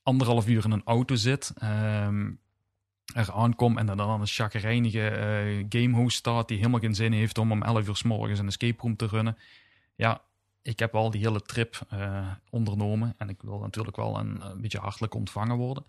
anderhalf 0.02 0.48
uur 0.48 0.64
in 0.64 0.70
een 0.70 0.84
auto 0.84 1.14
zit, 1.14 1.52
um, 1.62 2.40
er 3.14 3.32
aankom 3.32 3.78
en 3.78 3.86
dan, 3.86 3.96
dan 3.96 4.20
een 4.20 4.26
chagrijnige 4.26 5.10
uh, 5.10 5.66
gamehost 5.68 6.16
staat 6.16 6.48
die 6.48 6.56
helemaal 6.56 6.80
geen 6.80 6.94
zin 6.94 7.12
heeft 7.12 7.38
om 7.38 7.52
om 7.52 7.62
11 7.62 7.88
uur 7.88 7.96
s 7.96 8.02
morgens 8.02 8.38
een 8.38 8.46
escape 8.46 8.82
room 8.82 8.96
te 8.96 9.06
runnen. 9.06 9.36
Ja, 9.94 10.22
ik 10.62 10.78
heb 10.78 10.94
al 10.94 11.10
die 11.10 11.20
hele 11.20 11.42
trip 11.42 11.86
ondernomen 12.50 13.14
en 13.18 13.28
ik 13.28 13.42
wil 13.42 13.58
natuurlijk 13.58 13.96
wel 13.96 14.18
een, 14.18 14.50
een 14.50 14.60
beetje 14.60 14.78
hartelijk 14.78 15.14
ontvangen 15.14 15.56
worden. 15.56 15.84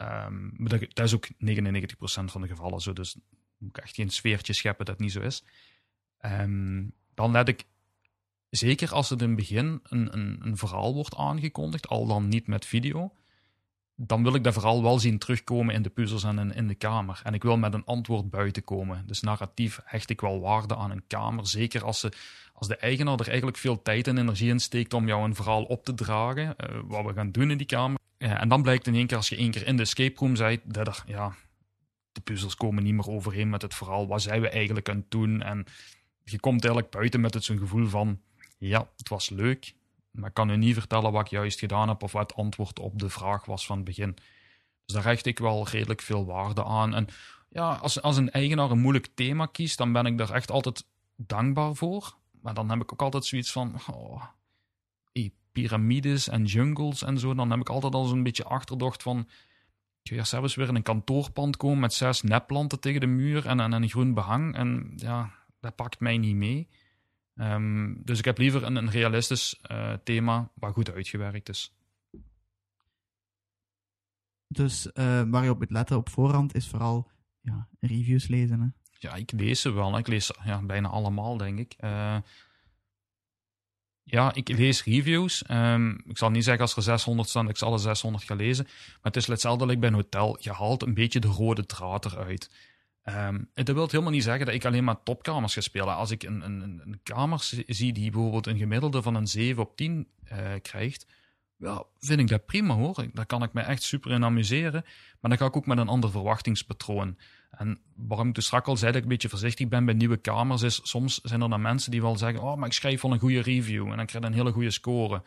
Um, 0.00 0.52
maar 0.56 0.78
dat, 0.92 1.04
is 1.04 1.14
ook 1.14 1.28
99% 1.28 1.34
van 2.24 2.40
de 2.40 2.48
gevallen 2.48 2.80
zo, 2.80 2.92
dus 2.92 3.16
moet 3.58 3.76
ik 3.76 3.82
echt 3.82 3.94
geen 3.94 4.10
sfeertje 4.10 4.52
scheppen 4.52 4.84
dat 4.84 4.98
niet 4.98 5.12
zo 5.12 5.20
is. 5.20 5.44
Um, 6.20 6.92
dan 7.14 7.30
let 7.30 7.48
ik, 7.48 7.66
zeker 8.50 8.92
als 8.92 9.10
het 9.10 9.20
in 9.20 9.28
het 9.28 9.36
begin 9.36 9.80
een, 9.82 10.12
een, 10.12 10.38
een, 10.42 10.56
verhaal 10.56 10.94
wordt 10.94 11.16
aangekondigd, 11.16 11.88
al 11.88 12.06
dan 12.06 12.28
niet 12.28 12.46
met 12.46 12.66
video, 12.66 13.12
dan 13.96 14.22
wil 14.22 14.34
ik 14.34 14.44
dat 14.44 14.54
vooral 14.54 14.82
wel 14.82 14.98
zien 14.98 15.18
terugkomen 15.18 15.74
in 15.74 15.82
de 15.82 15.90
puzzels 15.90 16.24
en 16.24 16.52
in, 16.52 16.68
de 16.68 16.74
kamer. 16.74 17.20
En 17.24 17.34
ik 17.34 17.42
wil 17.42 17.56
met 17.56 17.74
een 17.74 17.84
antwoord 17.84 18.30
buiten 18.30 18.64
komen. 18.64 19.06
Dus 19.06 19.20
narratief 19.20 19.80
hecht 19.84 20.10
ik 20.10 20.20
wel 20.20 20.40
waarde 20.40 20.76
aan 20.76 20.90
een 20.90 21.06
kamer, 21.06 21.46
zeker 21.46 21.84
als, 21.84 22.00
ze, 22.00 22.12
als 22.52 22.68
de 22.68 22.76
eigenaar 22.76 23.18
er 23.18 23.28
eigenlijk 23.28 23.56
veel 23.56 23.82
tijd 23.82 24.06
en 24.06 24.18
energie 24.18 24.48
in 24.48 24.60
steekt 24.60 24.94
om 24.94 25.06
jou 25.06 25.24
een 25.24 25.34
verhaal 25.34 25.62
op 25.62 25.84
te 25.84 25.94
dragen, 25.94 26.54
uh, 26.70 26.80
wat 26.84 27.04
we 27.04 27.12
gaan 27.12 27.30
doen 27.30 27.50
in 27.50 27.58
die 27.58 27.66
kamer. 27.66 27.98
En 28.18 28.48
dan 28.48 28.62
blijkt 28.62 28.86
in 28.86 28.94
één 28.94 29.06
keer, 29.06 29.16
als 29.16 29.28
je 29.28 29.36
één 29.36 29.50
keer 29.50 29.66
in 29.66 29.76
de 29.76 29.82
escape 29.82 30.18
room 30.18 30.34
bent, 30.34 30.60
dat 30.74 31.02
ja, 31.06 31.34
de 32.12 32.20
puzzels 32.20 32.54
komen 32.54 32.82
niet 32.82 32.94
meer 32.94 33.08
overeen 33.08 33.50
met 33.50 33.62
het 33.62 33.74
verhaal. 33.74 34.06
Wat 34.06 34.22
zijn 34.22 34.40
we 34.40 34.48
eigenlijk 34.48 34.88
aan 34.88 34.96
het 34.96 35.10
doen? 35.10 35.42
En 35.42 35.64
je 36.24 36.40
komt 36.40 36.64
eigenlijk 36.64 36.92
buiten 36.92 37.20
met 37.20 37.34
het 37.34 37.44
zo'n 37.44 37.58
gevoel 37.58 37.86
van, 37.86 38.20
ja, 38.58 38.88
het 38.96 39.08
was 39.08 39.30
leuk, 39.30 39.74
maar 40.14 40.28
ik 40.28 40.34
kan 40.34 40.50
u 40.50 40.56
niet 40.56 40.74
vertellen 40.74 41.12
wat 41.12 41.20
ik 41.20 41.30
juist 41.30 41.58
gedaan 41.58 41.88
heb 41.88 42.02
of 42.02 42.12
wat 42.12 42.30
het 42.30 42.38
antwoord 42.38 42.78
op 42.78 42.98
de 42.98 43.10
vraag 43.10 43.44
was 43.44 43.66
van 43.66 43.76
het 43.76 43.84
begin. 43.84 44.14
Dus 44.84 44.94
daar 44.94 45.04
hecht 45.04 45.26
ik 45.26 45.38
wel 45.38 45.68
redelijk 45.68 46.02
veel 46.02 46.26
waarde 46.26 46.64
aan. 46.64 46.94
En 46.94 47.06
ja, 47.48 47.74
als, 47.74 48.02
als 48.02 48.16
een 48.16 48.30
eigenaar 48.30 48.70
een 48.70 48.80
moeilijk 48.80 49.08
thema 49.14 49.46
kiest, 49.46 49.78
dan 49.78 49.92
ben 49.92 50.06
ik 50.06 50.18
daar 50.18 50.30
echt 50.30 50.50
altijd 50.50 50.84
dankbaar 51.16 51.74
voor. 51.74 52.14
Maar 52.40 52.54
dan 52.54 52.70
heb 52.70 52.82
ik 52.82 52.92
ook 52.92 53.02
altijd 53.02 53.24
zoiets 53.24 53.52
van, 53.52 53.80
oh, 53.90 54.24
piramides 55.54 56.28
en 56.28 56.44
jungles 56.44 57.02
en 57.02 57.18
zo, 57.18 57.34
dan 57.34 57.50
heb 57.50 57.60
ik 57.60 57.68
altijd 57.68 57.94
al 57.94 58.04
zo'n 58.04 58.22
beetje 58.22 58.44
achterdocht 58.44 59.02
van, 59.02 59.28
ja, 60.02 60.24
zelfs 60.24 60.54
weer 60.54 60.68
in 60.68 60.74
een 60.74 60.82
kantoorpand 60.82 61.56
komen 61.56 61.78
met 61.78 61.94
zes 61.94 62.22
nepplanten 62.22 62.80
tegen 62.80 63.00
de 63.00 63.06
muur 63.06 63.46
en, 63.46 63.60
en 63.60 63.72
een 63.72 63.88
groen 63.88 64.14
behang. 64.14 64.54
En 64.54 64.92
ja, 64.96 65.30
dat 65.60 65.76
pakt 65.76 66.00
mij 66.00 66.18
niet 66.18 66.34
mee. 66.34 66.68
Um, 67.34 68.02
dus 68.04 68.18
ik 68.18 68.24
heb 68.24 68.38
liever 68.38 68.62
een, 68.62 68.76
een 68.76 68.90
realistisch 68.90 69.60
uh, 69.70 69.92
thema 70.04 70.50
wat 70.54 70.72
goed 70.72 70.92
uitgewerkt 70.92 71.48
is. 71.48 71.74
Dus 74.48 74.86
uh, 74.86 75.22
waar 75.26 75.44
je 75.44 75.50
op 75.50 75.58
moet 75.58 75.70
letten 75.70 75.96
op 75.96 76.08
voorhand 76.08 76.54
is 76.54 76.68
vooral 76.68 77.10
ja, 77.40 77.68
reviews 77.80 78.28
lezen. 78.28 78.60
Hè? 78.60 78.66
Ja, 78.98 79.14
ik 79.14 79.32
lees 79.32 79.60
ze 79.60 79.70
wel. 79.72 79.98
Ik 79.98 80.06
lees 80.06 80.30
ja, 80.44 80.62
bijna 80.62 80.88
allemaal, 80.88 81.36
denk 81.36 81.58
ik. 81.58 81.74
Uh, 81.80 82.16
ja, 84.02 84.34
ik 84.34 84.48
lees 84.48 84.84
reviews. 84.84 85.44
Um, 85.50 86.02
ik 86.06 86.18
zal 86.18 86.30
niet 86.30 86.44
zeggen 86.44 86.62
als 86.62 86.76
er 86.76 86.82
600 86.82 87.28
staan 87.28 87.48
ik 87.48 87.56
ze 87.56 87.64
alle 87.64 87.78
600 87.78 88.24
ga 88.24 88.34
lezen. 88.34 88.64
Maar 88.64 88.98
het 89.12 89.16
is 89.16 89.26
hetzelfde 89.26 89.78
bij 89.78 89.88
een 89.88 89.94
hotel. 89.94 90.36
Je 90.40 90.52
haalt 90.52 90.82
een 90.82 90.94
beetje 90.94 91.20
de 91.20 91.28
rode 91.28 91.66
draad 91.66 92.04
eruit. 92.04 92.50
Um, 93.08 93.50
dat 93.54 93.74
wil 93.74 93.86
helemaal 93.86 94.10
niet 94.10 94.22
zeggen 94.22 94.46
dat 94.46 94.54
ik 94.54 94.64
alleen 94.64 94.84
maar 94.84 95.02
topkamers 95.02 95.54
ga 95.54 95.60
spelen. 95.60 95.94
Als 95.94 96.10
ik 96.10 96.22
een, 96.22 96.40
een, 96.40 96.80
een 96.84 97.00
kamer 97.02 97.50
zie 97.66 97.92
die 97.92 98.10
bijvoorbeeld 98.10 98.46
een 98.46 98.58
gemiddelde 98.58 99.02
van 99.02 99.14
een 99.14 99.26
7 99.26 99.62
op 99.62 99.76
10 99.76 100.06
uh, 100.32 100.38
krijgt, 100.62 101.06
ja, 101.56 101.82
vind 101.98 102.20
ik 102.20 102.28
dat 102.28 102.46
prima 102.46 102.74
hoor. 102.74 103.06
Daar 103.12 103.26
kan 103.26 103.42
ik 103.42 103.52
me 103.52 103.60
echt 103.60 103.82
super 103.82 104.10
in 104.10 104.24
amuseren. 104.24 104.84
Maar 105.20 105.30
dan 105.30 105.38
ga 105.38 105.46
ik 105.46 105.56
ook 105.56 105.66
met 105.66 105.78
een 105.78 105.88
ander 105.88 106.10
verwachtingspatroon. 106.10 107.16
En 107.50 107.78
waarom 107.96 108.28
ik 108.28 108.34
dus 108.34 108.46
straks 108.46 108.66
al 108.66 108.76
zei 108.76 108.86
dat 108.86 108.96
ik 108.96 109.02
een 109.02 109.12
beetje 109.12 109.28
voorzichtig 109.28 109.68
ben 109.68 109.84
bij 109.84 109.94
nieuwe 109.94 110.16
kamers, 110.16 110.62
is 110.62 110.80
soms 110.82 111.20
zijn 111.22 111.42
er 111.42 111.48
dan 111.48 111.60
mensen 111.60 111.90
die 111.90 112.02
wel 112.02 112.16
zeggen: 112.16 112.42
Oh, 112.42 112.56
maar 112.56 112.66
ik 112.66 112.72
schrijf 112.72 113.00
wel 113.00 113.12
een 113.12 113.18
goede 113.18 113.42
review 113.42 113.90
en 113.90 113.96
dan 113.96 114.06
krijg 114.06 114.24
je 114.24 114.30
een 114.30 114.36
hele 114.36 114.52
goede 114.52 114.70
score. 114.70 115.22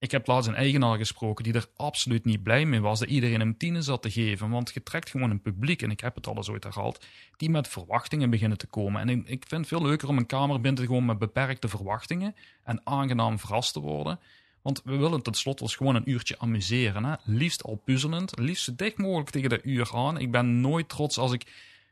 Ik 0.00 0.10
heb 0.10 0.26
laatst 0.26 0.48
een 0.48 0.54
eigenaar 0.54 0.96
gesproken 0.98 1.44
die 1.44 1.52
er 1.52 1.66
absoluut 1.76 2.24
niet 2.24 2.42
blij 2.42 2.64
mee 2.64 2.80
was 2.80 2.98
dat 2.98 3.08
iedereen 3.08 3.40
hem 3.40 3.56
tienen 3.56 3.82
zat 3.82 4.02
te 4.02 4.10
geven. 4.10 4.50
Want 4.50 4.70
je 4.74 4.82
trekt 4.82 5.10
gewoon 5.10 5.30
een 5.30 5.42
publiek, 5.42 5.82
en 5.82 5.90
ik 5.90 6.00
heb 6.00 6.14
het 6.14 6.26
al 6.26 6.36
eens 6.36 6.48
ooit 6.48 6.64
herhaald, 6.64 7.06
die 7.36 7.50
met 7.50 7.68
verwachtingen 7.68 8.30
beginnen 8.30 8.58
te 8.58 8.66
komen. 8.66 9.00
En 9.00 9.08
ik, 9.08 9.44
vind 9.48 9.50
het 9.50 9.66
veel 9.66 9.82
leuker 9.82 10.08
om 10.08 10.16
een 10.16 10.26
kamer 10.26 10.60
binnen 10.60 10.80
te 10.80 10.86
gewoon 10.86 11.04
met 11.04 11.18
beperkte 11.18 11.68
verwachtingen 11.68 12.34
en 12.64 12.80
aangenaam 12.84 13.38
verrast 13.38 13.72
te 13.72 13.80
worden. 13.80 14.20
Want 14.62 14.82
we 14.84 14.96
willen 14.96 15.22
tenslotte 15.22 15.62
ons 15.62 15.76
gewoon 15.76 15.94
een 15.94 16.10
uurtje 16.10 16.38
amuseren. 16.38 17.04
Hè? 17.04 17.14
Liefst 17.24 17.62
al 17.62 17.80
puzzelend, 17.84 18.38
liefst 18.38 18.64
zo 18.64 18.72
dicht 18.76 18.98
mogelijk 18.98 19.30
tegen 19.30 19.48
de 19.48 19.60
uur 19.62 19.90
aan. 19.94 20.18
Ik 20.18 20.30
ben 20.30 20.60
nooit 20.60 20.88
trots 20.88 21.18
als 21.18 21.32
ik 21.32 21.44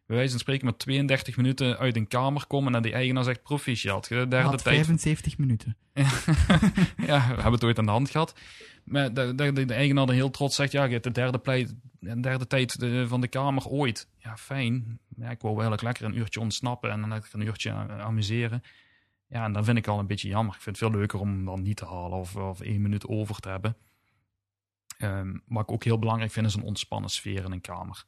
bij 0.07 0.17
wijze 0.17 0.31
van 0.31 0.41
spreken 0.41 0.67
met 0.67 0.79
32 0.79 1.37
minuten 1.37 1.79
uit 1.79 1.97
een 1.97 2.09
kamer 2.09 2.47
kom 2.47 2.67
en 2.67 2.73
dan 2.73 2.83
die 2.83 2.93
eigenaar 2.93 3.25
zegt 3.25 3.43
proficiat. 3.43 4.09
De 4.09 4.29
derde 4.29 4.57
tijd... 4.57 4.77
75 4.77 5.39
minuten. 5.39 5.77
ja, 6.97 7.27
we 7.29 7.35
hebben 7.35 7.53
het 7.53 7.65
ooit 7.65 7.79
aan 7.79 7.85
de 7.85 7.91
hand 7.91 8.11
gehad. 8.11 8.35
Maar 8.85 9.15
de, 9.15 9.35
de, 9.35 9.75
eigenaar 9.75 10.11
heel 10.11 10.31
trots 10.31 10.57
zegt, 10.57 10.73
ja, 10.73 10.85
je 10.85 10.93
hebt 10.93 11.05
de 11.05 11.11
derde, 11.11 11.39
pleit, 11.39 11.75
de 12.01 12.21
derde 12.21 12.47
tijd 12.47 12.77
van 13.07 13.21
de 13.21 13.29
kamer 13.29 13.67
ooit. 13.67 14.09
Ja, 14.19 14.37
fijn. 14.37 14.99
Ja, 15.17 15.31
ik 15.31 15.41
wil 15.41 15.57
wel 15.57 15.61
eigenlijk 15.61 15.83
lekker 15.83 16.05
een 16.05 16.17
uurtje 16.17 16.41
ontsnappen 16.41 16.91
en 16.91 17.01
dan 17.01 17.09
lekker 17.09 17.31
een 17.35 17.47
uurtje 17.47 17.71
amuseren. 17.71 18.63
Ja, 19.29 19.45
en 19.45 19.53
dan 19.53 19.65
vind 19.65 19.79
ik 19.79 19.87
al 19.87 19.99
een 19.99 20.07
beetje 20.07 20.29
jammer. 20.29 20.55
Ik 20.55 20.61
vind 20.61 20.81
het 20.81 20.91
veel 20.91 20.99
leuker 20.99 21.21
om 21.21 21.45
dan 21.45 21.63
niet 21.63 21.77
te 21.77 21.87
halen 21.87 22.19
of, 22.19 22.37
of 22.37 22.61
één 22.61 22.83
minuut 22.83 23.07
over 23.07 23.41
te 23.41 23.49
hebben. 23.49 23.77
Um, 24.99 25.43
wat 25.47 25.63
ik 25.63 25.73
ook 25.73 25.85
heel 25.85 25.99
belangrijk 25.99 26.33
vind, 26.33 26.47
is 26.47 26.55
een 26.55 26.63
ontspannen 26.63 27.11
sfeer 27.11 27.45
in 27.45 27.53
een 27.53 27.61
kamer. 27.61 28.05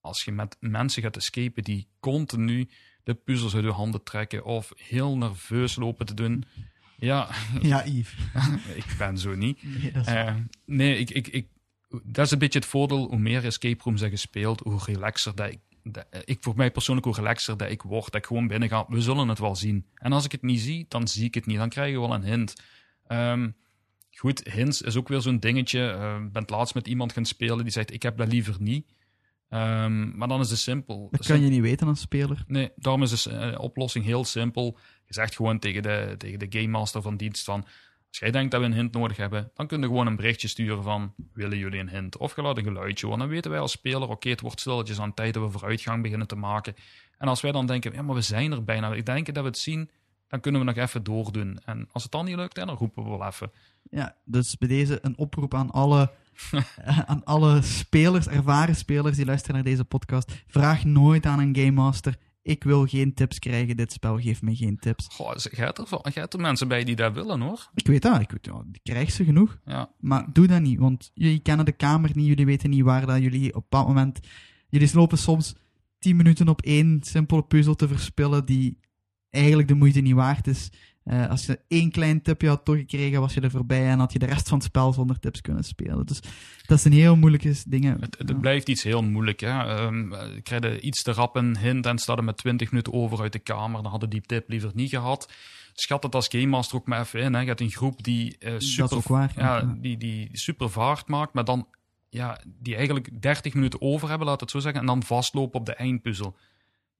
Als 0.00 0.24
je 0.24 0.32
met 0.32 0.56
mensen 0.60 1.02
gaat 1.02 1.16
escapen 1.16 1.64
die 1.64 1.88
continu 2.00 2.68
de 3.04 3.14
puzzels 3.14 3.54
uit 3.54 3.64
je 3.64 3.70
handen 3.70 4.02
trekken 4.02 4.44
of 4.44 4.72
heel 4.76 5.16
nerveus 5.16 5.76
lopen 5.76 6.06
te 6.06 6.14
doen. 6.14 6.44
Ja, 6.98 7.28
ja 7.62 7.86
Yves. 7.86 8.14
ik 8.74 8.94
ben 8.98 9.18
zo 9.18 9.34
niet. 9.34 9.62
Nee, 9.82 9.92
dat 9.92 10.06
is, 10.06 10.12
uh, 10.12 10.34
nee 10.64 10.98
ik, 10.98 11.10
ik, 11.10 11.28
ik, 11.28 11.48
dat 12.02 12.24
is 12.24 12.30
een 12.30 12.38
beetje 12.38 12.58
het 12.58 12.68
voordeel. 12.68 13.08
Hoe 13.08 13.18
meer 13.18 13.44
escape 13.44 13.82
rooms 13.82 14.00
je 14.00 14.08
gespeeld, 14.08 14.60
hoe 14.60 14.80
relaxer 14.84 15.34
dat 15.34 15.50
ik 15.50 15.58
ik 16.24 16.38
voor 16.40 16.56
mij 16.56 16.70
persoonlijk 16.70 17.06
hoe 17.06 17.16
relaxer 17.16 17.56
dat 17.56 17.70
ik 17.70 17.82
word, 17.82 18.04
dat 18.04 18.14
ik 18.14 18.26
gewoon 18.26 18.46
binnen 18.46 18.68
ga. 18.68 18.84
We 18.88 19.00
zullen 19.00 19.28
het 19.28 19.38
wel 19.38 19.56
zien. 19.56 19.86
En 19.94 20.12
als 20.12 20.24
ik 20.24 20.32
het 20.32 20.42
niet 20.42 20.60
zie, 20.60 20.86
dan 20.88 21.08
zie 21.08 21.24
ik 21.24 21.34
het 21.34 21.46
niet. 21.46 21.56
Dan 21.56 21.68
krijg 21.68 21.90
je 21.90 22.00
wel 22.00 22.14
een 22.14 22.24
hint. 22.24 22.62
Um, 23.08 23.56
goed, 24.10 24.50
hints 24.52 24.82
is 24.82 24.96
ook 24.96 25.08
weer 25.08 25.20
zo'n 25.20 25.38
dingetje. 25.38 25.78
Uh, 25.78 26.24
ik 26.24 26.32
ben 26.32 26.44
laatst 26.46 26.74
met 26.74 26.86
iemand 26.86 27.12
gaan 27.12 27.24
spelen 27.24 27.62
die 27.62 27.72
zegt: 27.72 27.92
Ik 27.92 28.02
heb 28.02 28.16
dat 28.16 28.28
liever 28.28 28.56
niet. 28.58 28.86
Um, 29.50 30.16
maar 30.16 30.28
dan 30.28 30.40
is 30.40 30.50
het 30.50 30.58
simpel. 30.58 31.08
Dat 31.10 31.26
kan 31.26 31.40
je 31.40 31.50
niet 31.50 31.60
weten 31.60 31.88
als 31.88 32.00
speler. 32.00 32.44
Nee, 32.46 32.70
daarom 32.76 33.02
is 33.02 33.22
de 33.22 33.52
uh, 33.52 33.60
oplossing 33.60 34.04
heel 34.04 34.24
simpel. 34.24 34.78
Je 35.04 35.14
zegt 35.14 35.36
gewoon 35.36 35.58
tegen 35.58 35.82
de, 35.82 36.14
tegen 36.18 36.38
de 36.38 36.46
game 36.48 36.68
master 36.68 37.02
van 37.02 37.16
dienst 37.16 37.44
van... 37.44 37.66
Als 38.08 38.18
jij 38.18 38.30
denkt 38.30 38.50
dat 38.50 38.60
we 38.60 38.66
een 38.66 38.72
hint 38.72 38.92
nodig 38.92 39.16
hebben, 39.16 39.50
dan 39.54 39.66
kun 39.66 39.80
je 39.80 39.86
gewoon 39.86 40.06
een 40.06 40.16
berichtje 40.16 40.48
sturen 40.48 40.82
van 40.82 41.14
willen 41.32 41.58
jullie 41.58 41.80
een 41.80 41.88
hint? 41.88 42.16
Of 42.16 42.36
je 42.36 42.42
laat 42.42 42.56
een 42.56 42.64
geluidje 42.64 43.06
horen. 43.06 43.20
Dan 43.20 43.28
weten 43.30 43.50
wij 43.50 43.60
als 43.60 43.72
speler, 43.72 44.08
oké, 44.08 44.28
het 44.28 44.40
wordt 44.40 44.60
stilletjes 44.60 45.00
aan 45.00 45.14
tijd 45.14 45.34
dat 45.34 45.42
we 45.42 45.50
vooruitgang 45.50 46.02
beginnen 46.02 46.26
te 46.26 46.36
maken. 46.36 46.74
En 47.18 47.28
als 47.28 47.40
wij 47.40 47.52
dan 47.52 47.66
denken, 47.66 47.92
ja, 47.92 48.02
maar 48.02 48.14
we 48.14 48.20
zijn 48.20 48.52
er 48.52 48.64
bijna. 48.64 48.92
Ik 48.92 49.06
denk 49.06 49.26
dat 49.26 49.42
we 49.42 49.48
het 49.48 49.58
zien, 49.58 49.90
dan 50.28 50.40
kunnen 50.40 50.60
we 50.60 50.66
nog 50.66 50.76
even 50.76 51.02
doordoen. 51.02 51.58
En 51.64 51.88
als 51.92 52.02
het 52.02 52.12
dan 52.12 52.24
niet 52.24 52.36
lukt, 52.36 52.54
dan 52.54 52.70
roepen 52.70 53.02
we 53.02 53.10
wel 53.10 53.26
even. 53.26 53.52
Ja, 53.90 54.16
dus 54.24 54.58
bij 54.58 54.68
deze 54.68 54.98
een 55.02 55.18
oproep 55.18 55.54
aan 55.54 55.70
alle, 55.70 56.10
aan 57.06 57.24
alle 57.24 57.62
spelers, 57.62 58.26
ervaren 58.26 58.76
spelers 58.76 59.16
die 59.16 59.26
luisteren 59.26 59.54
naar 59.54 59.64
deze 59.64 59.84
podcast. 59.84 60.32
Vraag 60.46 60.84
nooit 60.84 61.26
aan 61.26 61.38
een 61.38 61.56
Game 61.56 61.70
Master 61.70 62.16
ik 62.42 62.64
wil 62.64 62.86
geen 62.86 63.14
tips 63.14 63.38
krijgen, 63.38 63.76
dit 63.76 63.92
spel 63.92 64.18
geeft 64.18 64.42
me 64.42 64.56
geen 64.56 64.78
tips. 64.78 65.08
Goh, 65.12 65.32
gaat 65.34 65.78
er, 65.78 66.12
gaat 66.12 66.34
er 66.34 66.40
mensen 66.40 66.68
bij 66.68 66.84
die 66.84 66.96
dat 66.96 67.12
willen, 67.12 67.40
hoor. 67.40 67.70
Ik 67.74 67.86
weet 67.86 68.02
dat, 68.02 68.20
ik 68.20 68.30
weet, 68.30 68.46
ja, 68.46 68.64
krijg 68.82 69.10
ze 69.10 69.24
genoeg. 69.24 69.58
Ja. 69.64 69.90
Maar 69.98 70.26
doe 70.32 70.46
dat 70.46 70.60
niet, 70.60 70.78
want 70.78 71.10
jullie 71.14 71.38
kennen 71.38 71.64
de 71.64 71.72
kamer 71.72 72.10
niet, 72.14 72.26
jullie 72.26 72.46
weten 72.46 72.70
niet 72.70 72.82
waar 72.82 73.06
dat 73.06 73.22
jullie 73.22 73.54
op 73.54 73.66
dat 73.68 73.86
moment... 73.86 74.20
Jullie 74.68 74.90
lopen 74.92 75.18
soms 75.18 75.54
tien 75.98 76.16
minuten 76.16 76.48
op 76.48 76.62
één 76.62 76.98
simpele 77.02 77.42
puzzel 77.42 77.74
te 77.74 77.88
verspillen 77.88 78.44
die 78.44 78.78
eigenlijk 79.30 79.68
de 79.68 79.74
moeite 79.74 80.00
niet 80.00 80.14
waard 80.14 80.46
is. 80.46 80.70
Eh, 81.04 81.28
als 81.28 81.46
je 81.46 81.60
één 81.68 81.90
klein 81.90 82.22
tipje 82.22 82.48
had 82.48 82.64
toegekregen, 82.64 83.20
was 83.20 83.34
je 83.34 83.40
er 83.40 83.50
voorbij 83.50 83.88
en 83.88 83.98
had 83.98 84.12
je 84.12 84.18
de 84.18 84.26
rest 84.26 84.48
van 84.48 84.58
het 84.58 84.66
spel 84.66 84.92
zonder 84.92 85.18
tips 85.18 85.40
kunnen 85.40 85.64
spelen. 85.64 86.06
Dus 86.06 86.20
dat 86.66 86.80
zijn 86.80 86.94
heel 86.94 87.16
moeilijke 87.16 87.54
dingen. 87.66 88.00
Het, 88.00 88.18
het 88.18 88.40
blijft 88.40 88.68
iets 88.68 88.82
heel 88.82 89.02
moeilijk. 89.02 89.40
Hè? 89.40 89.82
Um, 89.82 90.14
ik 90.14 90.44
kreeg 90.44 90.80
iets 90.80 91.02
te 91.02 91.12
rap 91.12 91.36
een 91.36 91.58
hint 91.58 91.86
en 91.86 91.98
staat 91.98 92.18
er 92.18 92.24
met 92.24 92.36
20 92.36 92.70
minuten 92.70 92.92
over 92.92 93.20
uit 93.20 93.32
de 93.32 93.38
kamer. 93.38 93.82
Dan 93.82 93.90
hadden 93.90 94.10
die 94.10 94.20
tip 94.20 94.48
liever 94.48 94.70
niet 94.74 94.90
gehad. 94.90 95.32
Schat 95.72 96.02
het 96.02 96.14
als 96.14 96.28
Game 96.28 96.46
Master 96.46 96.76
ook 96.76 96.86
maar 96.86 97.00
even 97.00 97.20
in. 97.20 97.34
Hè? 97.34 97.40
Je 97.40 97.46
hebt 97.46 97.60
een 97.60 97.70
groep 97.70 98.02
die, 98.02 98.36
uh, 98.38 98.54
super, 98.58 99.00
waar, 99.04 99.32
ja, 99.36 99.56
ja. 99.56 99.76
Die, 99.80 99.96
die 99.96 100.28
super 100.32 100.70
vaart 100.70 101.08
maakt, 101.08 101.34
maar 101.34 101.44
dan 101.44 101.66
ja, 102.08 102.40
die 102.44 102.76
eigenlijk 102.76 103.22
30 103.22 103.54
minuten 103.54 103.80
over 103.80 104.08
hebben, 104.08 104.26
laat 104.26 104.40
het 104.40 104.50
zo 104.50 104.58
zeggen, 104.58 104.80
en 104.80 104.86
dan 104.86 105.02
vastlopen 105.02 105.60
op 105.60 105.66
de 105.66 105.74
eindpuzzel. 105.74 106.36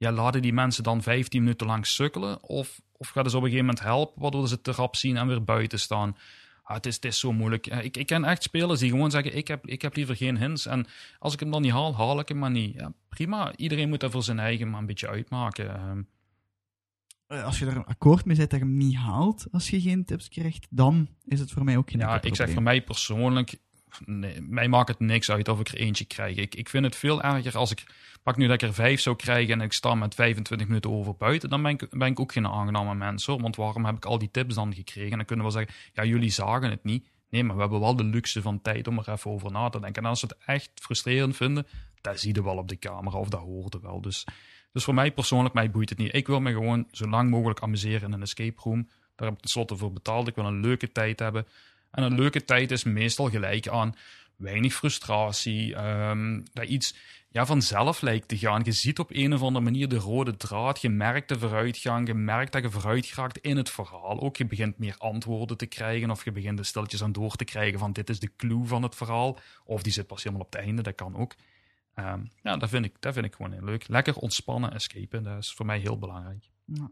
Ja, 0.00 0.12
laten 0.12 0.42
die 0.42 0.52
mensen 0.52 0.82
dan 0.82 1.02
15 1.02 1.42
minuten 1.42 1.66
lang 1.66 1.86
sukkelen? 1.86 2.42
Of, 2.42 2.80
of 2.92 3.08
gaat 3.08 3.30
ze 3.30 3.36
op 3.36 3.42
een 3.42 3.48
gegeven 3.48 3.66
moment 3.66 3.84
helpen, 3.84 4.22
waardoor 4.22 4.48
ze 4.48 4.60
te 4.60 4.72
rap 4.72 4.96
zien 4.96 5.16
en 5.16 5.26
weer 5.26 5.44
buiten 5.44 5.80
staan? 5.80 6.16
Ah, 6.62 6.76
het, 6.76 6.86
is, 6.86 6.94
het 6.94 7.04
is 7.04 7.18
zo 7.18 7.32
moeilijk. 7.32 7.66
Ik, 7.66 7.96
ik 7.96 8.06
ken 8.06 8.24
echt 8.24 8.42
spelers 8.42 8.80
die 8.80 8.90
gewoon 8.90 9.10
zeggen: 9.10 9.36
ik 9.36 9.48
heb, 9.48 9.66
ik 9.66 9.82
heb 9.82 9.96
liever 9.96 10.16
geen 10.16 10.38
hints. 10.38 10.66
En 10.66 10.86
als 11.18 11.32
ik 11.32 11.40
hem 11.40 11.50
dan 11.50 11.62
niet 11.62 11.72
haal, 11.72 11.96
haal 11.96 12.18
ik 12.18 12.28
hem 12.28 12.38
maar 12.38 12.50
niet. 12.50 12.74
Ja, 12.74 12.92
prima. 13.08 13.56
Iedereen 13.56 13.88
moet 13.88 14.00
dat 14.00 14.10
voor 14.10 14.22
zijn 14.22 14.38
eigen 14.38 14.70
maar 14.70 14.80
een 14.80 14.86
beetje 14.86 15.08
uitmaken. 15.08 15.74
Ehm. 15.74 16.02
Eh, 17.26 17.44
als 17.44 17.58
je 17.58 17.66
er 17.66 17.76
een 17.76 17.84
akkoord 17.84 18.24
mee 18.24 18.36
zet 18.36 18.50
dat 18.50 18.58
je 18.58 18.64
hem 18.64 18.76
niet 18.76 18.96
haalt 18.96 19.46
als 19.52 19.70
je 19.70 19.80
geen 19.80 20.04
tips 20.04 20.28
krijgt, 20.28 20.66
dan 20.70 21.08
is 21.24 21.40
het 21.40 21.50
voor 21.50 21.64
mij 21.64 21.76
ook 21.76 21.90
geen 21.90 22.00
Ja, 22.00 22.22
ik 22.22 22.34
zeg 22.34 22.50
voor 22.50 22.62
mij 22.62 22.82
persoonlijk, 22.82 23.56
nee, 24.04 24.40
mij 24.40 24.68
maakt 24.68 24.88
het 24.88 25.00
niks 25.00 25.30
uit 25.30 25.48
of 25.48 25.60
ik 25.60 25.68
er 25.68 25.78
eentje 25.78 26.04
krijg. 26.04 26.36
Ik, 26.36 26.54
ik 26.54 26.68
vind 26.68 26.84
het 26.84 26.96
veel 26.96 27.22
erger 27.22 27.56
als 27.56 27.70
ik 27.70 27.84
pak 28.22 28.36
nu 28.36 28.46
dat 28.46 28.62
ik 28.62 28.68
er 28.68 28.74
vijf 28.74 29.00
zou 29.00 29.16
krijgen 29.16 29.52
en 29.52 29.60
ik 29.60 29.72
sta 29.72 29.94
met 29.94 30.14
25 30.14 30.66
minuten 30.66 30.90
over 30.90 31.16
buiten, 31.16 31.48
dan 31.48 31.62
ben 31.62 31.70
ik, 31.72 31.86
ben 31.90 32.08
ik 32.08 32.20
ook 32.20 32.32
geen 32.32 32.46
aangename 32.46 32.94
mens 32.94 33.26
hoor. 33.26 33.40
Want 33.40 33.56
waarom 33.56 33.84
heb 33.84 33.96
ik 33.96 34.04
al 34.04 34.18
die 34.18 34.30
tips 34.30 34.54
dan 34.54 34.74
gekregen? 34.74 35.10
En 35.10 35.16
dan 35.16 35.26
kunnen 35.26 35.46
we 35.46 35.52
zeggen, 35.52 35.74
ja, 35.92 36.04
jullie 36.04 36.30
zagen 36.30 36.70
het 36.70 36.84
niet. 36.84 37.08
Nee, 37.30 37.44
maar 37.44 37.54
we 37.54 37.60
hebben 37.60 37.80
wel 37.80 37.96
de 37.96 38.04
luxe 38.04 38.42
van 38.42 38.62
tijd 38.62 38.86
om 38.86 38.98
er 38.98 39.10
even 39.10 39.30
over 39.30 39.52
na 39.52 39.68
te 39.68 39.80
denken. 39.80 40.02
En 40.02 40.08
als 40.08 40.20
ze 40.20 40.26
het 40.26 40.36
echt 40.46 40.70
frustrerend 40.74 41.36
vinden, 41.36 41.66
dat 42.00 42.20
zie 42.20 42.34
je 42.34 42.42
wel 42.42 42.56
op 42.56 42.68
de 42.68 42.78
camera 42.78 43.18
of 43.18 43.28
dat 43.28 43.40
hoorde 43.40 43.80
wel. 43.80 44.00
Dus, 44.00 44.24
dus 44.72 44.84
voor 44.84 44.94
mij 44.94 45.12
persoonlijk, 45.12 45.54
mij 45.54 45.70
boeit 45.70 45.88
het 45.88 45.98
niet. 45.98 46.14
Ik 46.14 46.26
wil 46.26 46.40
me 46.40 46.52
gewoon 46.52 46.86
zo 46.90 47.08
lang 47.08 47.30
mogelijk 47.30 47.60
amuseren 47.60 48.08
in 48.08 48.12
een 48.12 48.22
escape 48.22 48.60
room. 48.62 48.88
Daar 49.14 49.28
heb 49.28 49.36
ik 49.36 49.42
tenslotte 49.42 49.76
voor 49.76 49.92
betaald. 49.92 50.28
Ik 50.28 50.34
wil 50.34 50.46
een 50.46 50.60
leuke 50.60 50.92
tijd 50.92 51.18
hebben. 51.18 51.46
En 51.90 52.02
een 52.02 52.14
leuke 52.14 52.44
tijd 52.44 52.70
is 52.70 52.84
meestal 52.84 53.30
gelijk 53.30 53.68
aan 53.68 53.94
weinig 54.36 54.74
frustratie. 54.74 55.76
Um, 55.84 56.44
dat 56.52 56.64
iets 56.64 56.94
ja, 57.32 57.46
vanzelf 57.46 58.00
lijkt 58.00 58.28
te 58.28 58.38
gaan. 58.38 58.62
Je 58.64 58.72
ziet 58.72 58.98
op 58.98 59.10
een 59.12 59.32
of 59.32 59.42
andere 59.42 59.64
manier 59.64 59.88
de 59.88 59.96
rode 59.96 60.36
draad. 60.36 60.80
Je 60.80 60.88
merkt 60.88 61.28
de 61.28 61.38
vooruitgang. 61.38 62.06
Je 62.06 62.14
merkt 62.14 62.52
dat 62.52 62.62
je 62.62 62.70
vooruit 62.70 63.38
in 63.40 63.56
het 63.56 63.70
verhaal. 63.70 64.20
Ook 64.20 64.36
je 64.36 64.46
begint 64.46 64.78
meer 64.78 64.94
antwoorden 64.98 65.56
te 65.56 65.66
krijgen. 65.66 66.10
Of 66.10 66.24
je 66.24 66.32
begint 66.32 66.58
er 66.58 66.64
stilletjes 66.64 67.02
aan 67.02 67.12
door 67.12 67.36
te 67.36 67.44
krijgen 67.44 67.78
van 67.78 67.92
dit 67.92 68.10
is 68.10 68.20
de 68.20 68.32
clue 68.36 68.64
van 68.64 68.82
het 68.82 68.94
verhaal. 68.94 69.38
Of 69.64 69.82
die 69.82 69.92
zit 69.92 70.06
pas 70.06 70.22
helemaal 70.22 70.44
op 70.44 70.52
het 70.52 70.62
einde. 70.62 70.82
Dat 70.82 70.94
kan 70.94 71.16
ook. 71.16 71.34
Um, 71.94 72.30
ja, 72.42 72.56
dat 72.56 72.68
vind, 72.68 72.84
ik, 72.84 72.96
dat 73.00 73.14
vind 73.14 73.26
ik 73.26 73.34
gewoon 73.34 73.52
heel 73.52 73.64
leuk. 73.64 73.88
Lekker 73.88 74.16
ontspannen, 74.16 74.72
escapen. 74.72 75.22
Dat 75.22 75.38
is 75.38 75.52
voor 75.52 75.66
mij 75.66 75.78
heel 75.78 75.98
belangrijk. 75.98 76.50
Ja. 76.64 76.90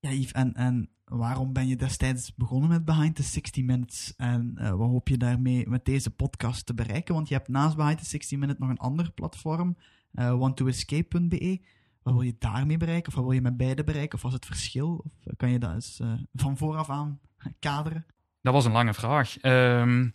Ja, 0.00 0.10
Yves, 0.10 0.32
en, 0.32 0.54
en 0.54 0.90
waarom 1.04 1.52
ben 1.52 1.68
je 1.68 1.76
destijds 1.76 2.34
begonnen 2.34 2.68
met 2.68 2.84
Behind 2.84 3.16
the 3.16 3.22
60 3.22 3.64
Minutes? 3.64 4.14
En 4.16 4.54
uh, 4.58 4.70
wat 4.70 4.88
hoop 4.88 5.08
je 5.08 5.16
daarmee 5.16 5.68
met 5.68 5.84
deze 5.84 6.10
podcast 6.10 6.66
te 6.66 6.74
bereiken? 6.74 7.14
Want 7.14 7.28
je 7.28 7.34
hebt 7.34 7.48
naast 7.48 7.76
Behind 7.76 7.98
the 7.98 8.04
60 8.04 8.38
Minutes 8.38 8.60
nog 8.60 8.70
een 8.70 8.78
ander 8.78 9.12
platform, 9.12 9.76
uh, 10.12 10.26
eh, 10.26 10.38
wantoescape.be. 10.38 11.60
Wat 12.02 12.14
wil 12.14 12.22
je 12.22 12.36
daarmee 12.38 12.76
bereiken? 12.76 13.08
Of 13.08 13.14
wat 13.14 13.24
wil 13.24 13.32
je 13.32 13.40
met 13.40 13.56
beide 13.56 13.84
bereiken? 13.84 14.14
Of 14.14 14.22
was 14.22 14.32
het 14.32 14.46
verschil? 14.46 15.04
Of 15.04 15.36
kan 15.36 15.50
je 15.50 15.58
dat 15.58 15.72
eens 15.72 16.00
van 16.34 16.56
vooraf 16.56 16.90
aan 16.90 17.20
kaderen? 17.58 18.06
Dat 18.42 18.52
was 18.52 18.64
een 18.64 18.72
lange 18.72 18.94
vraag. 18.94 19.42
Um, 19.42 20.14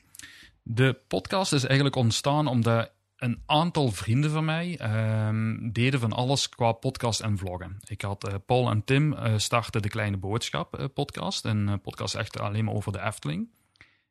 de 0.64 1.00
podcast 1.08 1.54
is 1.54 1.64
eigenlijk 1.64 1.96
ontstaan 1.96 2.48
omdat 2.48 2.92
een 3.24 3.42
aantal 3.46 3.92
vrienden 3.92 4.32
van 4.32 4.46
mij 4.46 4.80
um, 5.28 5.72
deden 5.72 6.00
van 6.00 6.14
alles 6.14 6.50
qua 6.50 6.72
podcast 6.72 7.22
en 7.22 7.38
vloggen. 7.38 7.78
Ik 7.88 8.02
had 8.02 8.28
uh, 8.28 8.36
Paul 8.46 8.70
en 8.70 8.84
Tim 8.84 9.14
uh, 9.14 9.38
starten 9.38 9.82
de 9.82 9.90
Kleine 9.90 10.18
Boodschap 10.18 10.80
uh, 10.80 10.86
podcast. 10.94 11.46
Een 11.46 11.82
podcast 11.82 12.16
echt 12.16 12.40
alleen 12.40 12.66
maar 12.66 12.74
over 12.74 12.92
de 12.92 13.02
Efteling. 13.02 13.50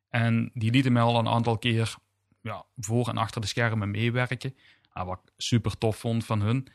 En 0.09 0.51
die 0.53 0.71
lieten 0.71 0.93
mij 0.93 1.01
al 1.01 1.19
een 1.19 1.27
aantal 1.27 1.57
keer 1.57 1.95
ja, 2.41 2.65
voor 2.77 3.07
en 3.07 3.17
achter 3.17 3.41
de 3.41 3.47
schermen 3.47 3.91
meewerken. 3.91 4.55
Uh, 4.93 5.05
wat 5.05 5.19
ik 5.23 5.31
super 5.37 5.77
tof 5.77 5.97
vond 5.97 6.25
van 6.25 6.41
hun. 6.41 6.67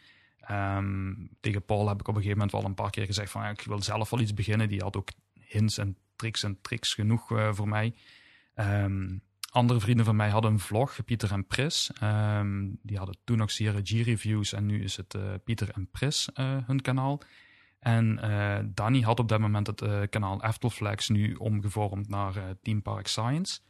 Um, 0.50 1.30
tegen 1.40 1.64
Paul 1.64 1.88
heb 1.88 2.00
ik 2.00 2.08
op 2.08 2.14
een 2.14 2.22
gegeven 2.22 2.38
moment 2.38 2.52
wel 2.52 2.64
een 2.64 2.74
paar 2.74 2.90
keer 2.90 3.06
gezegd 3.06 3.30
van 3.30 3.44
ik 3.44 3.60
wil 3.60 3.82
zelf 3.82 4.10
wel 4.10 4.20
iets 4.20 4.34
beginnen. 4.34 4.68
Die 4.68 4.80
had 4.80 4.96
ook 4.96 5.10
hints 5.34 5.78
en 5.78 5.96
tricks 6.16 6.42
en 6.42 6.58
tricks 6.60 6.94
genoeg 6.94 7.26
voor 7.50 7.68
mij. 7.68 7.94
Um, 8.54 9.22
andere 9.50 9.80
vrienden 9.80 10.04
van 10.04 10.16
mij 10.16 10.28
hadden 10.28 10.52
een 10.52 10.58
vlog, 10.58 11.04
Pieter 11.04 11.32
en 11.32 11.46
Pris. 11.46 11.90
Um, 12.02 12.78
die 12.82 12.96
hadden 12.96 13.16
toen 13.24 13.36
nog 13.36 13.50
CRG-reviews 13.50 14.52
en 14.52 14.66
nu 14.66 14.82
is 14.82 14.96
het 14.96 15.14
uh, 15.14 15.22
Pieter 15.44 15.70
en 15.70 15.90
Pris 15.90 16.28
uh, 16.34 16.56
hun 16.66 16.80
kanaal. 16.80 17.20
En 17.78 18.20
uh, 18.24 18.58
Danny 18.64 19.00
had 19.00 19.18
op 19.18 19.28
dat 19.28 19.40
moment 19.40 19.66
het 19.66 20.08
kanaal 20.10 20.42
Eftelflex 20.42 21.08
nu 21.08 21.34
omgevormd 21.34 22.08
naar 22.08 22.34
Team 22.62 22.82
Park 22.82 23.06
Science. 23.06 23.60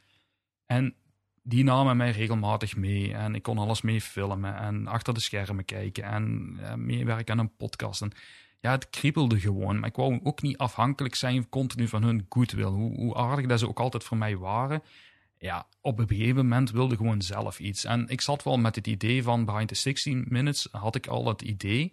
En 0.67 0.95
die 1.43 1.65
namen 1.65 1.97
mij 1.97 2.11
regelmatig 2.11 2.77
mee 2.77 3.15
en 3.15 3.35
ik 3.35 3.43
kon 3.43 3.59
alles 3.59 3.83
mee 3.83 4.01
filmen 4.01 4.57
en 4.57 4.87
achter 4.87 5.15
de 5.15 5.21
schermen 5.21 5.65
kijken 5.65 6.05
en 6.05 6.57
meewerken 6.87 7.33
aan 7.35 7.41
een 7.41 7.57
podcast. 7.57 8.03
En 8.03 8.13
ja, 8.61 8.71
het 8.71 8.91
kriebelde 8.91 9.41
gewoon. 9.41 9.79
Maar 9.79 9.89
ik 9.89 9.97
wou 9.97 10.21
ook 10.23 10.43
niet 10.43 10.59
afhankelijk 10.59 11.15
zijn 11.15 11.49
continu 11.49 11.89
van 11.89 12.03
hun 12.03 12.27
goodwill. 12.29 12.65
Hoe, 12.65 12.95
hoe 12.97 13.15
aardig 13.15 13.47
dat 13.47 13.59
ze 13.59 13.69
ook 13.69 13.81
altijd 13.81 14.05
voor 14.05 14.17
mij 14.17 14.37
waren 14.37 14.83
ja, 15.39 15.67
op 15.81 15.99
een 15.99 16.09
gegeven 16.09 16.37
moment 16.37 16.71
wilde 16.71 16.97
gewoon 16.97 17.23
zelf 17.23 17.59
iets. 17.59 17.85
En 17.85 18.09
ik 18.09 18.21
zat 18.21 18.43
wel 18.43 18.59
met 18.59 18.75
het 18.75 18.87
idee 18.87 19.23
van 19.23 19.45
Behind 19.45 19.69
the 19.69 19.75
16 19.75 20.25
Minutes, 20.29 20.69
had 20.71 20.95
ik 20.95 21.07
al 21.07 21.27
het 21.27 21.43
idee. 21.43 21.93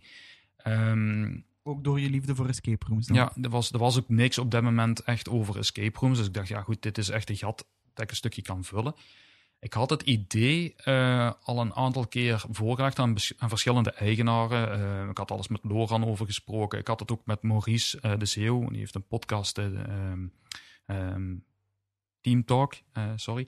Um, 0.68 1.46
ook 1.64 1.84
door 1.84 2.00
je 2.00 2.10
liefde 2.10 2.36
voor 2.36 2.48
escape 2.48 2.86
rooms 2.88 3.08
dan? 3.08 3.16
Ja, 3.16 3.32
er 3.42 3.50
was, 3.50 3.72
er 3.72 3.80
was 3.80 3.98
ook 3.98 4.10
niks 4.10 4.38
op 4.38 4.52
dat 4.52 4.64
moment 4.64 5.04
echt 5.04 5.30
over 5.30 5.58
escape 5.58 6.00
rooms. 6.00 6.18
Dus 6.18 6.28
ik 6.28 6.34
dacht, 6.34 6.48
ja 6.48 6.62
goed, 6.62 6.82
dit 6.82 6.98
is 6.98 7.10
echt 7.10 7.30
een 7.30 7.36
gat 7.36 7.66
dat 7.94 8.04
ik 8.04 8.10
een 8.10 8.16
stukje 8.16 8.42
kan 8.42 8.64
vullen. 8.64 8.96
Ik 9.60 9.74
had 9.74 9.90
het 9.90 10.02
idee 10.02 10.76
uh, 10.86 11.32
al 11.44 11.60
een 11.60 11.74
aantal 11.74 12.08
keer 12.08 12.44
voorgelegd 12.50 13.00
aan, 13.00 13.16
aan 13.38 13.50
verschillende 13.50 13.92
eigenaren. 13.92 14.80
Uh, 14.80 15.10
ik 15.10 15.18
had 15.18 15.32
alles 15.32 15.48
met 15.48 15.64
Loran 15.64 16.06
over 16.06 16.26
gesproken. 16.26 16.80
Ik 16.80 16.88
had 16.88 17.00
het 17.00 17.12
ook 17.12 17.26
met 17.26 17.42
Maurice 17.42 18.00
uh, 18.02 18.14
de 18.18 18.26
Zeeuw. 18.26 18.70
Die 18.70 18.80
heeft 18.80 18.96
een 18.96 19.08
podcast... 19.08 19.58
Um, 19.58 20.32
um, 20.88 21.44
Team 22.26 22.46
Talk, 22.46 22.74
uh, 22.94 23.04
sorry. 23.16 23.48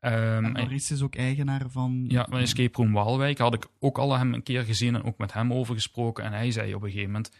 Um, 0.00 0.44
en 0.44 0.52
Maurice 0.52 0.94
is 0.94 1.02
ook 1.02 1.14
eigenaar 1.14 1.70
van... 1.70 2.04
Ja, 2.08 2.26
van 2.30 2.38
Escape 2.38 2.76
Room 2.76 2.92
Waalwijk 2.92 3.38
had 3.38 3.54
ik 3.54 3.66
ook 3.78 3.98
al 3.98 4.16
hem 4.16 4.34
een 4.34 4.42
keer 4.42 4.62
gezien 4.62 4.94
en 4.94 5.04
ook 5.04 5.18
met 5.18 5.32
hem 5.32 5.52
over 5.52 5.74
gesproken. 5.74 6.24
En 6.24 6.32
hij 6.32 6.50
zei 6.50 6.74
op 6.74 6.82
een 6.82 6.88
gegeven 6.88 7.12
moment, 7.12 7.30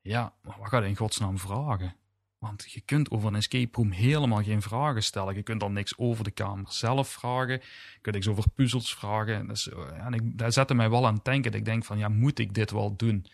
ja, 0.00 0.32
maar 0.42 0.56
wat 0.58 0.68
ga 0.68 0.78
je 0.78 0.88
in 0.88 0.96
godsnaam 0.96 1.38
vragen? 1.38 1.94
Want 2.38 2.72
je 2.72 2.80
kunt 2.80 3.10
over 3.10 3.28
een 3.28 3.34
escape 3.34 3.68
room 3.72 3.90
helemaal 3.90 4.42
geen 4.42 4.62
vragen 4.62 5.02
stellen. 5.02 5.34
Je 5.34 5.42
kunt 5.42 5.60
dan 5.60 5.72
niks 5.72 5.98
over 5.98 6.24
de 6.24 6.30
kamer 6.30 6.66
zelf 6.68 7.08
vragen. 7.08 7.52
Je 7.94 7.98
kunt 8.00 8.14
niks 8.14 8.28
over 8.28 8.44
puzzels 8.54 8.94
vragen. 8.94 9.46
Dus, 9.46 9.68
en 10.04 10.12
ik, 10.12 10.38
dat 10.38 10.52
zette 10.52 10.74
mij 10.74 10.90
wel 10.90 11.06
aan 11.06 11.14
het 11.14 11.24
denken. 11.24 11.50
Dat 11.50 11.60
ik 11.60 11.66
denk 11.66 11.84
van, 11.84 11.98
ja, 11.98 12.08
moet 12.08 12.38
ik 12.38 12.54
dit 12.54 12.70
wel 12.70 12.96
doen? 12.96 13.26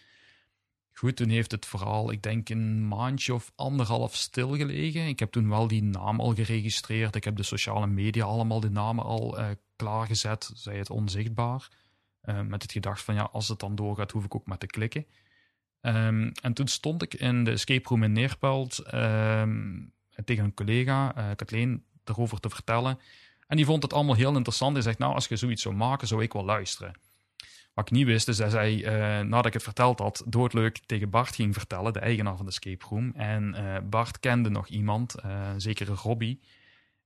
Goed, 0.96 1.16
toen 1.16 1.28
heeft 1.28 1.50
het 1.50 1.66
verhaal, 1.66 2.10
ik 2.10 2.22
denk, 2.22 2.48
een 2.48 2.88
maandje 2.88 3.34
of 3.34 3.52
anderhalf 3.54 4.14
stilgelegen. 4.14 5.06
Ik 5.06 5.18
heb 5.18 5.32
toen 5.32 5.48
wel 5.48 5.68
die 5.68 5.82
naam 5.82 6.20
al 6.20 6.34
geregistreerd. 6.34 7.14
Ik 7.14 7.24
heb 7.24 7.36
de 7.36 7.42
sociale 7.42 7.86
media 7.86 8.24
allemaal 8.24 8.60
de 8.60 8.70
namen 8.70 9.04
al 9.04 9.38
uh, 9.38 9.46
klaargezet, 9.76 10.50
zij 10.54 10.76
het 10.76 10.90
onzichtbaar. 10.90 11.68
Uh, 12.24 12.40
met 12.40 12.62
het 12.62 12.72
gedacht 12.72 13.02
van, 13.02 13.14
ja, 13.14 13.28
als 13.32 13.48
het 13.48 13.58
dan 13.58 13.74
doorgaat, 13.74 14.10
hoef 14.10 14.24
ik 14.24 14.34
ook 14.34 14.46
maar 14.46 14.58
te 14.58 14.66
klikken. 14.66 15.06
Um, 15.80 16.32
en 16.42 16.52
toen 16.52 16.68
stond 16.68 17.02
ik 17.02 17.14
in 17.14 17.44
de 17.44 17.50
escape 17.50 17.88
room 17.88 18.02
in 18.02 18.12
Neerpelt 18.12 18.94
um, 18.94 19.92
tegen 20.24 20.44
een 20.44 20.54
collega, 20.54 21.18
uh, 21.18 21.24
Kathleen, 21.36 21.84
erover 22.04 22.40
te 22.40 22.48
vertellen. 22.48 22.98
En 23.46 23.56
die 23.56 23.66
vond 23.66 23.82
het 23.82 23.92
allemaal 23.92 24.14
heel 24.14 24.36
interessant. 24.36 24.72
Hij 24.72 24.82
zegt, 24.82 24.98
nou, 24.98 25.14
als 25.14 25.26
je 25.26 25.36
zoiets 25.36 25.62
zou 25.62 25.74
maken, 25.74 26.08
zou 26.08 26.22
ik 26.22 26.32
wel 26.32 26.44
luisteren. 26.44 26.94
Wat 27.74 27.86
ik 27.86 27.92
niet 27.92 28.06
wist, 28.06 28.28
is 28.28 28.36
dat 28.36 28.50
zij, 28.50 28.74
uh, 28.74 29.26
nadat 29.26 29.46
ik 29.46 29.52
het 29.52 29.62
verteld 29.62 29.98
had, 29.98 30.24
doodleuk 30.26 30.78
tegen 30.78 31.10
Bart 31.10 31.34
ging 31.34 31.54
vertellen, 31.54 31.92
de 31.92 31.98
eigenaar 31.98 32.36
van 32.36 32.44
de 32.44 32.50
escape 32.50 32.84
room. 32.88 33.12
En 33.14 33.54
uh, 33.58 33.76
Bart 33.90 34.20
kende 34.20 34.50
nog 34.50 34.68
iemand, 34.68 35.14
uh, 35.24 35.50
zeker 35.56 35.86
Robbie. 35.86 36.40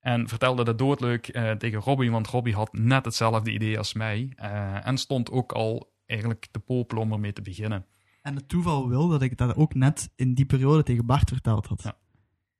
En 0.00 0.28
vertelde 0.28 0.64
dat 0.64 0.78
doodleuk 0.78 1.24
tegen 1.58 1.80
Robbie, 1.80 2.10
want 2.10 2.26
Robbie 2.26 2.54
had 2.54 2.72
net 2.72 3.04
hetzelfde 3.04 3.52
idee 3.52 3.78
als 3.78 3.92
mij. 3.92 4.32
en 4.82 4.98
stond 4.98 5.30
ook 5.30 5.52
al 5.52 5.92
eigenlijk 6.06 6.46
te 6.50 6.58
popelen 6.58 7.02
om 7.02 7.12
ermee 7.12 7.32
te 7.32 7.42
beginnen. 7.42 7.86
En 8.22 8.34
het 8.34 8.48
toeval 8.48 8.88
wil 8.88 9.08
dat 9.08 9.22
ik 9.22 9.36
dat 9.36 9.56
ook 9.56 9.74
net 9.74 10.10
in 10.16 10.34
die 10.34 10.46
periode 10.46 10.82
tegen 10.82 11.06
Bart 11.06 11.28
verteld 11.28 11.66
had. 11.66 11.82
Ja. 11.82 11.96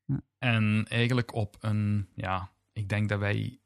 Ja. 0.05 0.21
En 0.39 0.87
eigenlijk 0.89 1.35
op 1.35 1.57
een, 1.61 2.09
ja, 2.15 2.51
ik 2.73 2.89
denk 2.89 3.09
dat 3.09 3.19
wij 3.19 3.59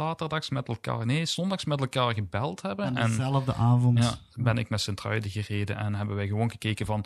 zaterdags 0.00 0.50
met 0.50 0.68
elkaar, 0.68 1.06
nee, 1.06 1.26
zondags 1.26 1.64
met 1.64 1.80
elkaar 1.80 2.14
gebeld 2.14 2.62
hebben. 2.62 2.96
En 2.96 3.08
dezelfde 3.08 3.54
avond. 3.54 3.98
Ja, 3.98 4.18
ben 4.34 4.58
ik 4.58 4.68
naar 4.68 4.78
Sint-Truiden 4.78 5.30
gereden 5.30 5.76
en 5.76 5.94
hebben 5.94 6.16
wij 6.16 6.26
gewoon 6.26 6.50
gekeken 6.50 6.86
van 6.86 7.04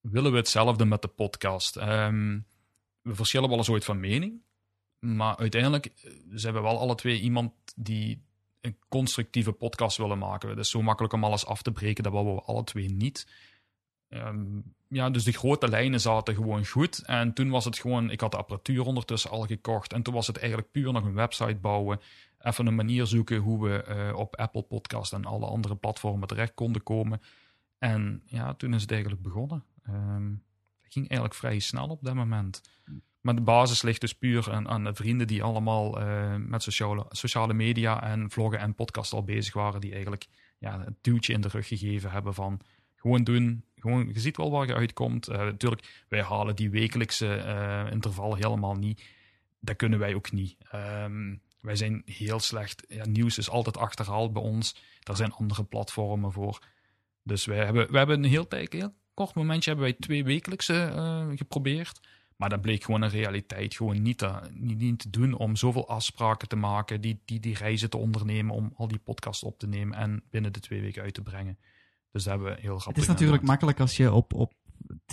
willen 0.00 0.30
we 0.30 0.36
hetzelfde 0.36 0.84
met 0.84 1.02
de 1.02 1.08
podcast. 1.08 1.76
Ehm, 1.76 2.38
we 3.02 3.14
verschillen 3.14 3.48
wel 3.48 3.58
eens 3.58 3.68
ooit 3.68 3.84
van 3.84 4.00
mening. 4.00 4.42
Maar 4.98 5.36
uiteindelijk 5.36 5.86
eh, 5.86 6.12
zijn 6.30 6.54
we 6.54 6.60
wel 6.60 6.78
alle 6.78 6.94
twee 6.94 7.20
iemand 7.20 7.52
die 7.76 8.22
een 8.60 8.76
constructieve 8.88 9.52
podcast 9.52 9.96
willen 9.96 10.18
maken. 10.18 10.48
Het 10.48 10.58
is 10.58 10.70
zo 10.70 10.82
makkelijk 10.82 11.14
om 11.14 11.24
alles 11.24 11.46
af 11.46 11.62
te 11.62 11.72
breken, 11.72 12.02
dat 12.02 12.12
willen 12.12 12.34
we 12.34 12.42
alle 12.42 12.64
twee 12.64 12.88
niet. 12.88 13.26
Ehm, 14.14 14.60
ja, 14.88 15.10
dus 15.10 15.24
de 15.24 15.32
grote 15.32 15.68
lijnen 15.68 16.00
zaten 16.00 16.34
gewoon 16.34 16.66
goed. 16.66 17.02
En 17.02 17.32
toen 17.32 17.50
was 17.50 17.64
het 17.64 17.78
gewoon, 17.78 18.10
ik 18.10 18.20
had 18.20 18.30
de 18.30 18.36
apparatuur 18.36 18.84
ondertussen 18.84 19.30
al 19.30 19.46
gekocht. 19.46 19.92
En 19.92 20.02
toen 20.02 20.14
was 20.14 20.26
het 20.26 20.38
eigenlijk 20.38 20.70
puur 20.70 20.92
nog 20.92 21.04
een 21.04 21.14
website 21.14 21.56
bouwen. 21.56 22.00
Even 22.38 22.66
een 22.66 22.74
manier 22.74 23.06
zoeken 23.06 23.36
hoe 23.36 23.68
we 23.68 23.84
uh, 23.88 24.18
op 24.18 24.36
Apple 24.36 24.62
Podcast 24.62 25.12
en 25.12 25.24
alle 25.24 25.46
andere 25.46 25.76
platformen 25.76 26.28
terecht 26.28 26.54
konden 26.54 26.82
komen. 26.82 27.22
En 27.78 28.22
ja, 28.26 28.54
toen 28.54 28.74
is 28.74 28.82
het 28.82 28.90
eigenlijk 28.90 29.22
begonnen. 29.22 29.64
Het 30.82 30.92
ging 30.92 31.08
eigenlijk 31.08 31.34
vrij 31.34 31.58
snel 31.58 31.88
op 31.88 32.02
dat 32.02 32.14
moment. 32.14 32.62
Maar 33.20 33.34
de 33.34 33.40
basis 33.40 33.82
ligt 33.82 34.00
dus 34.00 34.14
puur 34.14 34.52
aan, 34.52 34.68
aan 34.68 34.84
de 34.84 34.94
vrienden 34.94 35.26
die 35.26 35.42
allemaal 35.42 36.00
uh, 36.00 36.34
met 36.36 36.62
sociale, 36.62 37.06
sociale 37.08 37.54
media 37.54 38.02
en 38.02 38.30
vloggen 38.30 38.58
en 38.58 38.74
podcast 38.74 39.12
al 39.12 39.24
bezig 39.24 39.54
waren. 39.54 39.80
Die 39.80 39.92
eigenlijk 39.92 40.26
ja, 40.58 40.86
een 40.86 40.96
duwtje 41.00 41.32
in 41.32 41.40
de 41.40 41.48
rug 41.48 41.68
gegeven 41.68 42.10
hebben 42.10 42.34
van 42.34 42.60
gewoon 42.94 43.24
doen. 43.24 43.64
Gewoon, 43.84 44.10
je 44.12 44.20
ziet 44.20 44.36
wel 44.36 44.50
waar 44.50 44.66
je 44.66 44.74
uitkomt. 44.74 45.28
Uh, 45.28 45.36
natuurlijk, 45.36 46.04
wij 46.08 46.22
halen 46.22 46.56
die 46.56 46.70
wekelijkse 46.70 47.26
uh, 47.26 47.92
interval 47.92 48.34
helemaal 48.34 48.74
niet. 48.74 49.02
Dat 49.60 49.76
kunnen 49.76 49.98
wij 49.98 50.14
ook 50.14 50.32
niet. 50.32 50.56
Um, 50.74 51.40
wij 51.60 51.76
zijn 51.76 52.02
heel 52.04 52.40
slecht. 52.40 52.84
Ja, 52.88 53.06
nieuws 53.06 53.38
is 53.38 53.50
altijd 53.50 53.76
achterhaald 53.76 54.32
bij 54.32 54.42
ons. 54.42 54.76
Daar 55.00 55.16
zijn 55.16 55.32
andere 55.32 55.64
platformen 55.64 56.32
voor. 56.32 56.58
Dus 57.22 57.44
wij 57.44 57.64
hebben, 57.64 57.90
we 57.90 57.98
hebben 57.98 58.24
een 58.24 58.30
heel, 58.30 58.48
tijd, 58.48 58.72
heel 58.72 58.94
kort 59.14 59.34
momentje 59.34 59.70
hebben 59.70 59.88
wij 59.88 59.98
twee 60.00 60.24
wekelijkse 60.24 60.92
uh, 60.94 61.26
geprobeerd. 61.36 62.00
Maar 62.36 62.48
dat 62.48 62.60
bleek 62.60 62.84
gewoon 62.84 63.02
een 63.02 63.10
realiteit. 63.10 63.74
Gewoon 63.74 64.02
niet 64.02 64.18
te, 64.18 64.40
niet 64.52 64.98
te 64.98 65.10
doen 65.10 65.34
om 65.34 65.56
zoveel 65.56 65.88
afspraken 65.88 66.48
te 66.48 66.56
maken, 66.56 67.00
die, 67.00 67.20
die, 67.24 67.40
die 67.40 67.54
reizen 67.54 67.90
te 67.90 67.96
ondernemen 67.96 68.54
om 68.54 68.72
al 68.76 68.88
die 68.88 68.98
podcasts 68.98 69.42
op 69.42 69.58
te 69.58 69.66
nemen 69.66 69.98
en 69.98 70.22
binnen 70.30 70.52
de 70.52 70.60
twee 70.60 70.80
weken 70.80 71.02
uit 71.02 71.14
te 71.14 71.22
brengen. 71.22 71.58
Dus 72.14 72.24
hebben 72.24 72.46
we 72.46 72.60
heel 72.60 72.78
grappig. 72.78 73.02
Het 73.02 73.02
is 73.02 73.06
natuurlijk 73.06 73.42
makkelijk 73.42 73.80
als 73.80 73.96
je 73.96 74.12
op, 74.12 74.34
op 74.34 74.52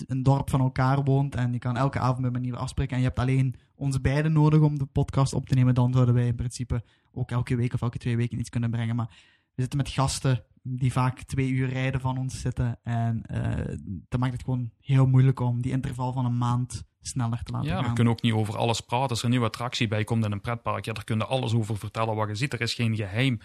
een 0.07 0.23
dorp 0.23 0.49
van 0.49 0.59
elkaar 0.59 1.03
woont 1.03 1.35
en 1.35 1.53
je 1.53 1.59
kan 1.59 1.77
elke 1.77 1.99
avond 1.99 2.19
met 2.19 2.31
manier 2.31 2.55
afspreken 2.55 2.93
en 2.93 3.01
je 3.01 3.07
hebt 3.07 3.19
alleen 3.19 3.55
ons 3.75 4.01
beiden 4.01 4.33
nodig 4.33 4.61
om 4.61 4.77
de 4.77 4.85
podcast 4.85 5.33
op 5.33 5.47
te 5.47 5.55
nemen, 5.55 5.73
dan 5.73 5.93
zouden 5.93 6.13
wij 6.13 6.27
in 6.27 6.35
principe 6.35 6.83
ook 7.11 7.31
elke 7.31 7.55
week 7.55 7.73
of 7.73 7.81
elke 7.81 7.97
twee 7.97 8.17
weken 8.17 8.39
iets 8.39 8.49
kunnen 8.49 8.71
brengen. 8.71 8.95
Maar 8.95 9.07
we 9.55 9.61
zitten 9.61 9.77
met 9.77 9.89
gasten 9.89 10.43
die 10.63 10.91
vaak 10.91 11.21
twee 11.21 11.49
uur 11.49 11.69
rijden 11.69 12.01
van 12.01 12.17
ons 12.17 12.41
zitten 12.41 12.79
en 12.83 13.23
uh, 13.31 13.75
dat 14.09 14.19
maakt 14.19 14.33
het 14.33 14.43
gewoon 14.43 14.71
heel 14.79 15.05
moeilijk 15.05 15.39
om 15.39 15.61
die 15.61 15.71
interval 15.71 16.13
van 16.13 16.25
een 16.25 16.37
maand 16.37 16.83
sneller 17.01 17.43
te 17.43 17.51
laten 17.51 17.67
ja, 17.67 17.73
gaan. 17.73 17.83
Ja, 17.83 17.89
we 17.89 17.95
kunnen 17.95 18.13
ook 18.13 18.21
niet 18.21 18.33
over 18.33 18.57
alles 18.57 18.81
praten. 18.81 19.09
Als 19.09 19.19
er 19.19 19.25
een 19.25 19.31
nieuwe 19.31 19.45
attractie 19.45 19.87
bij 19.87 20.03
komt 20.03 20.25
in 20.25 20.31
een 20.31 20.41
pretpark, 20.41 20.85
ja, 20.85 20.93
daar 20.93 21.03
kunnen 21.03 21.27
alles 21.27 21.53
over 21.53 21.77
vertellen 21.77 22.15
wat 22.15 22.27
je 22.27 22.35
ziet. 22.35 22.53
Er 22.53 22.61
is 22.61 22.73
geen 22.73 22.95
geheim. 22.95 23.39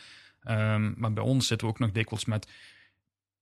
Um, 0.49 0.95
maar 0.97 1.13
bij 1.13 1.25
ons 1.25 1.47
zitten 1.47 1.67
we 1.67 1.73
ook 1.73 1.79
nog 1.79 1.93
dikwijls 1.93 2.25
met 2.25 2.49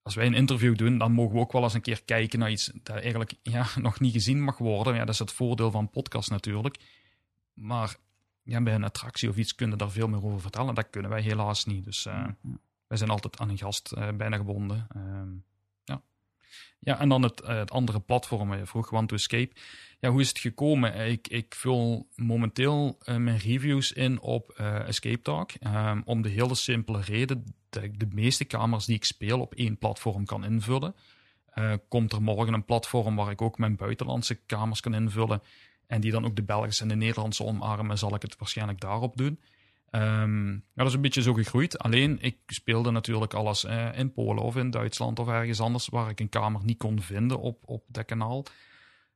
als 0.05 0.15
wij 0.15 0.27
een 0.27 0.35
interview 0.35 0.77
doen, 0.77 0.99
dan 0.99 1.13
mogen 1.13 1.35
we 1.35 1.41
ook 1.41 1.53
wel 1.53 1.63
eens 1.63 1.75
een 1.75 1.81
keer 1.81 2.03
kijken 2.05 2.39
naar 2.39 2.51
iets 2.51 2.71
dat 2.83 2.97
eigenlijk 2.97 3.35
ja, 3.43 3.67
nog 3.81 4.01
niet 4.01 4.13
gezien 4.13 4.43
mag 4.43 4.59
worden. 4.59 4.95
Ja, 4.95 5.05
dat 5.05 5.15
is 5.15 5.19
het 5.19 5.33
voordeel 5.33 5.71
van 5.71 5.91
podcast 5.91 6.31
natuurlijk. 6.31 6.79
Maar 7.53 7.97
ja, 8.43 8.63
bij 8.63 8.75
een 8.75 8.85
attractie 8.85 9.29
of 9.29 9.37
iets 9.37 9.55
kunnen 9.55 9.79
daar 9.79 9.91
veel 9.91 10.09
meer 10.09 10.25
over 10.25 10.41
vertellen. 10.41 10.75
Dat 10.75 10.91
kunnen 10.91 11.11
wij 11.11 11.23
helaas 11.23 11.65
niet. 11.65 11.85
Dus 11.85 12.07
uh, 12.07 12.27
wij 12.87 12.99
zijn 12.99 13.11
altijd 13.11 13.39
aan 13.39 13.49
een 13.49 13.59
gast 13.59 13.95
uh, 13.99 14.09
bijna 14.17 14.37
gebonden. 14.37 14.87
Uh, 14.97 15.03
ja. 16.85 17.01
en 17.01 17.09
dan 17.09 17.22
het, 17.22 17.43
uh, 17.43 17.49
het 17.49 17.70
andere 17.70 18.01
platform 18.01 18.55
je 18.55 18.66
vroeg, 18.66 18.91
Want 18.91 19.09
to 19.09 19.14
Escape. 19.14 19.53
Ja, 20.01 20.11
hoe 20.11 20.20
is 20.20 20.28
het 20.28 20.39
gekomen? 20.39 20.95
Ik, 21.11 21.28
ik 21.28 21.55
vul 21.55 22.09
momenteel 22.14 22.99
mijn 23.05 23.39
reviews 23.39 23.93
in 23.93 24.20
op 24.20 24.51
Escape 24.87 25.22
Talk. 25.22 25.51
Um, 25.66 26.03
om 26.05 26.22
de 26.22 26.28
hele 26.28 26.55
simpele 26.55 27.01
reden 27.01 27.45
dat 27.70 27.82
ik 27.82 28.01
de 28.01 28.09
meeste 28.12 28.45
kamers 28.45 28.85
die 28.85 28.97
ik 28.97 29.05
speel 29.05 29.41
op 29.41 29.55
één 29.55 29.78
platform 29.78 30.24
kan 30.24 30.45
invullen. 30.45 30.95
Uh, 31.55 31.72
komt 31.89 32.12
er 32.12 32.22
morgen 32.22 32.55
een 32.55 32.64
platform 32.64 33.16
waar 33.16 33.30
ik 33.30 33.43
ook 33.43 33.59
mijn 33.59 33.76
buitenlandse 33.76 34.35
kamers 34.35 34.80
kan 34.80 34.95
invullen. 34.95 35.43
En 35.87 36.01
die 36.01 36.11
dan 36.11 36.24
ook 36.24 36.37
de 36.37 36.43
Belgische 36.43 36.82
en 36.82 36.89
de 36.89 36.97
Nederlandse 36.97 37.45
omarmen, 37.45 37.99
zal 37.99 38.14
ik 38.14 38.22
het 38.22 38.39
waarschijnlijk 38.39 38.80
daarop 38.80 39.16
doen. 39.16 39.41
Um, 39.95 40.65
dat 40.75 40.87
is 40.87 40.95
een 40.95 41.01
beetje 41.01 41.23
zo 41.23 41.35
gegroeid. 41.35 41.79
Alleen, 41.79 42.19
ik 42.21 42.37
speelde 42.47 42.91
natuurlijk 42.91 43.35
alles 43.35 43.65
in 43.95 44.13
Polen 44.13 44.43
of 44.43 44.57
in 44.57 44.71
Duitsland 44.71 45.19
of 45.19 45.29
ergens 45.29 45.61
anders 45.61 45.89
waar 45.89 46.11
ik 46.11 46.21
een 46.21 46.29
kamer 46.29 46.61
niet 46.65 46.79
kon 46.79 47.01
vinden 47.01 47.41
op, 47.41 47.63
op 47.65 47.85
dat 47.87 48.05
kanaal. 48.05 48.45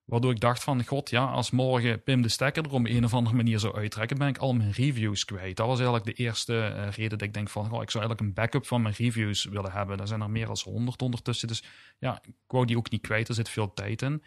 Waardoor 0.05 0.31
ik 0.31 0.41
dacht 0.41 0.63
van, 0.63 0.85
god 0.85 1.11
ja, 1.11 1.25
als 1.25 1.51
morgen 1.51 2.03
Pim 2.03 2.23
de 2.23 2.29
Stekker 2.29 2.65
er 2.65 2.73
op 2.73 2.87
een 2.87 3.05
of 3.05 3.15
andere 3.15 3.37
manier 3.37 3.59
zou 3.59 3.77
uittrekken, 3.77 4.19
ben 4.19 4.29
ik 4.29 4.39
al 4.39 4.55
mijn 4.55 4.73
reviews 4.73 5.25
kwijt. 5.25 5.57
Dat 5.57 5.67
was 5.67 5.77
eigenlijk 5.77 6.07
de 6.07 6.23
eerste 6.25 6.75
uh, 6.77 6.91
reden 6.91 7.19
dat 7.19 7.29
ik 7.29 7.35
denk 7.35 7.49
van, 7.49 7.65
ik 7.65 7.71
zou 7.71 8.05
eigenlijk 8.05 8.21
een 8.21 8.33
backup 8.33 8.67
van 8.67 8.83
mijn 8.83 8.95
reviews 8.99 9.45
willen 9.45 9.73
hebben. 9.73 9.97
Daar 9.97 10.07
zijn 10.07 10.21
er 10.21 10.31
meer 10.31 10.47
dan 10.47 10.59
honderd 10.65 11.03
ondertussen, 11.03 11.49
dus 11.49 11.65
ja, 11.99 12.23
ik 12.23 12.35
wou 12.47 12.67
die 12.67 12.77
ook 12.77 12.91
niet 12.91 13.01
kwijt, 13.01 13.29
er 13.29 13.35
zit 13.35 13.49
veel 13.49 13.75
tijd 13.75 14.03
in. 14.03 14.23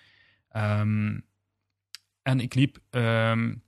Um, 0.56 1.26
en 2.22 2.40
ik 2.40 2.54
liep 2.54 2.80
um, 2.90 3.64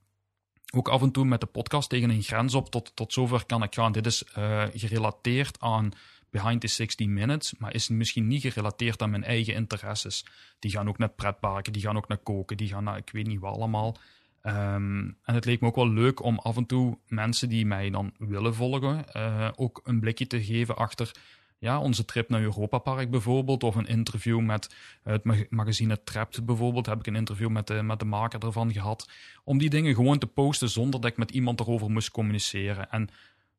ook 0.76 0.88
af 0.88 1.02
en 1.02 1.12
toe 1.12 1.26
met 1.26 1.40
de 1.42 1.46
podcast 1.46 1.90
tegen 1.90 2.10
een 2.10 2.22
grens 2.22 2.54
op, 2.54 2.70
tot, 2.70 2.92
tot 2.96 3.14
zover 3.14 3.46
kan 3.46 3.64
ik 3.64 3.74
gaan. 3.74 3.92
Dit 3.92 4.06
is 4.06 4.24
uh, 4.38 4.64
gerelateerd 4.74 5.60
aan 5.60 5.92
Behind 6.30 6.62
the 6.62 6.68
60 6.68 7.08
Minutes, 7.08 7.54
maar 7.58 7.74
is 7.74 7.90
misschien 7.90 8.28
niet 8.28 8.42
gerelateerd 8.42 9.02
aan 9.02 9.10
mijn 9.10 9.24
eigen 9.24 9.54
interesses. 9.54 10.26
Die 10.60 10.72
gaan 10.72 10.88
ook 10.88 10.98
naar 10.98 11.10
pretparken, 11.10 11.74
die 11.74 11.82
gaan 11.82 11.98
ook 11.98 12.08
naar 12.08 12.18
koken, 12.18 12.58
die 12.58 12.68
gaan 12.68 12.84
naar 12.84 12.98
ik 12.98 13.10
weet 13.12 13.28
niet 13.28 13.40
wat 13.40 13.56
allemaal. 13.56 13.98
Um, 14.44 15.18
en 15.24 15.34
het 15.36 15.46
leek 15.46 15.62
me 15.62 15.68
ook 15.68 15.76
wel 15.76 15.90
leuk 15.90 16.24
om 16.24 16.40
af 16.40 16.58
en 16.58 16.66
toe 16.66 16.98
mensen 17.08 17.50
die 17.50 17.66
mij 17.66 17.90
dan 17.90 18.14
willen 18.18 18.56
volgen, 18.56 19.06
uh, 19.14 19.50
ook 19.56 19.82
een 19.84 20.00
blikje 20.00 20.28
te 20.28 20.44
geven 20.44 20.76
achter 20.76 21.12
ja, 21.64 21.80
onze 21.80 22.06
trip 22.06 22.30
naar 22.30 22.42
Europa 22.42 22.78
Park 22.78 23.10
bijvoorbeeld, 23.10 23.64
of 23.64 23.76
een 23.76 23.88
interview 23.88 24.40
met 24.40 24.76
het 25.04 25.50
magazine 25.50 26.04
Trapped 26.04 26.46
bijvoorbeeld, 26.46 26.86
heb 26.86 27.00
ik 27.00 27.08
een 27.08 27.16
interview 27.16 27.50
met 27.50 27.68
de, 27.68 27.82
met 27.84 28.00
de 28.00 28.06
maker 28.06 28.46
ervan 28.46 28.74
gehad, 28.74 29.10
om 29.44 29.58
die 29.58 29.70
dingen 29.70 29.96
gewoon 29.96 30.18
te 30.18 30.28
posten 30.28 30.70
zonder 30.70 31.02
dat 31.02 31.12
ik 31.12 31.18
met 31.18 31.32
iemand 31.32 31.60
erover 31.60 31.92
moest 31.92 32.12
communiceren. 32.12 32.92
En 32.92 33.10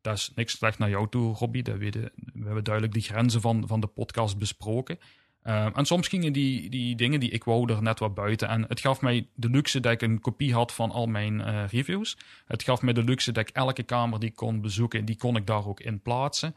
dat 0.00 0.16
is 0.16 0.32
niks 0.34 0.52
slecht 0.56 0.78
naar 0.78 0.88
jou 0.88 1.08
toe, 1.08 1.34
Robbie. 1.34 1.62
Weten, 1.62 2.10
we 2.14 2.44
hebben 2.44 2.64
duidelijk 2.64 2.94
die 2.94 3.02
grenzen 3.02 3.40
van, 3.40 3.66
van 3.66 3.80
de 3.80 3.86
podcast 3.86 4.38
besproken. 4.38 4.98
Uh, 5.44 5.78
en 5.78 5.84
soms 5.84 6.08
gingen 6.08 6.32
die, 6.32 6.70
die 6.70 6.96
dingen 6.96 7.20
die 7.20 7.30
ik 7.30 7.44
wou 7.44 7.72
er 7.72 7.82
net 7.82 7.98
wat 7.98 8.14
buiten. 8.14 8.48
En 8.48 8.64
het 8.68 8.80
gaf 8.80 9.00
mij 9.00 9.28
de 9.34 9.50
luxe 9.50 9.80
dat 9.80 9.92
ik 9.92 10.02
een 10.02 10.20
kopie 10.20 10.54
had 10.54 10.72
van 10.72 10.90
al 10.90 11.06
mijn 11.06 11.34
uh, 11.40 11.64
reviews. 11.70 12.16
Het 12.46 12.62
gaf 12.62 12.82
mij 12.82 12.92
de 12.92 13.04
luxe 13.04 13.32
dat 13.32 13.48
ik 13.48 13.56
elke 13.56 13.82
kamer 13.82 14.20
die 14.20 14.28
ik 14.28 14.36
kon 14.36 14.60
bezoeken, 14.60 15.04
die 15.04 15.16
kon 15.16 15.36
ik 15.36 15.46
daar 15.46 15.66
ook 15.66 15.80
in 15.80 16.00
plaatsen. 16.00 16.54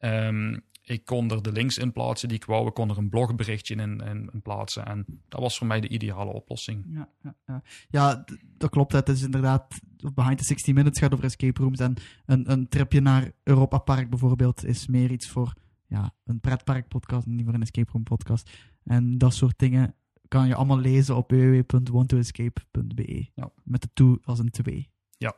Um, 0.00 0.62
ik 0.88 1.04
kon 1.04 1.30
er 1.30 1.42
de 1.42 1.52
links 1.52 1.78
in 1.78 1.92
plaatsen 1.92 2.28
die 2.28 2.36
ik 2.36 2.44
wou. 2.44 2.66
Ik 2.66 2.74
kon 2.74 2.90
er 2.90 2.98
een 2.98 3.08
blogberichtje 3.08 3.74
in, 3.74 4.00
in, 4.00 4.30
in, 4.32 4.42
plaatsen. 4.42 4.86
En 4.86 5.04
dat 5.28 5.40
was 5.40 5.58
voor 5.58 5.66
mij 5.66 5.80
de 5.80 5.88
ideale 5.88 6.32
oplossing. 6.32 6.84
Ja, 6.88 7.08
ja, 7.22 7.34
ja. 7.46 7.62
ja 7.88 8.24
dat 8.56 8.70
klopt. 8.70 8.92
Het 8.92 9.08
is 9.08 9.22
inderdaad... 9.22 9.80
Behind 10.14 10.38
the 10.38 10.44
60 10.44 10.74
Minutes 10.74 10.98
gaat 10.98 11.12
over 11.12 11.24
escape 11.24 11.62
rooms. 11.62 11.78
En 11.78 11.94
een, 12.26 12.50
een 12.50 12.68
tripje 12.68 13.00
naar 13.00 13.32
Europa 13.42 13.78
Park 13.78 14.10
bijvoorbeeld 14.10 14.64
is 14.64 14.86
meer 14.86 15.10
iets 15.10 15.28
voor 15.28 15.54
ja, 15.86 16.14
een 16.24 16.40
pretpark 16.40 16.88
podcast 16.88 17.26
en 17.26 17.34
niet 17.34 17.44
voor 17.44 17.54
een 17.54 17.62
escape 17.62 17.90
room 17.92 18.02
podcast. 18.02 18.50
En 18.84 19.18
dat 19.18 19.34
soort 19.34 19.58
dingen 19.58 19.94
kan 20.28 20.46
je 20.46 20.54
allemaal 20.54 20.78
lezen 20.78 21.16
op 21.16 21.30
www.wantoescape.be. 21.30 23.30
Ja. 23.34 23.50
Met 23.62 23.82
de 23.82 23.88
toe 23.92 24.18
als 24.22 24.38
een 24.38 24.50
2. 24.50 24.90
Ja. 25.18 25.36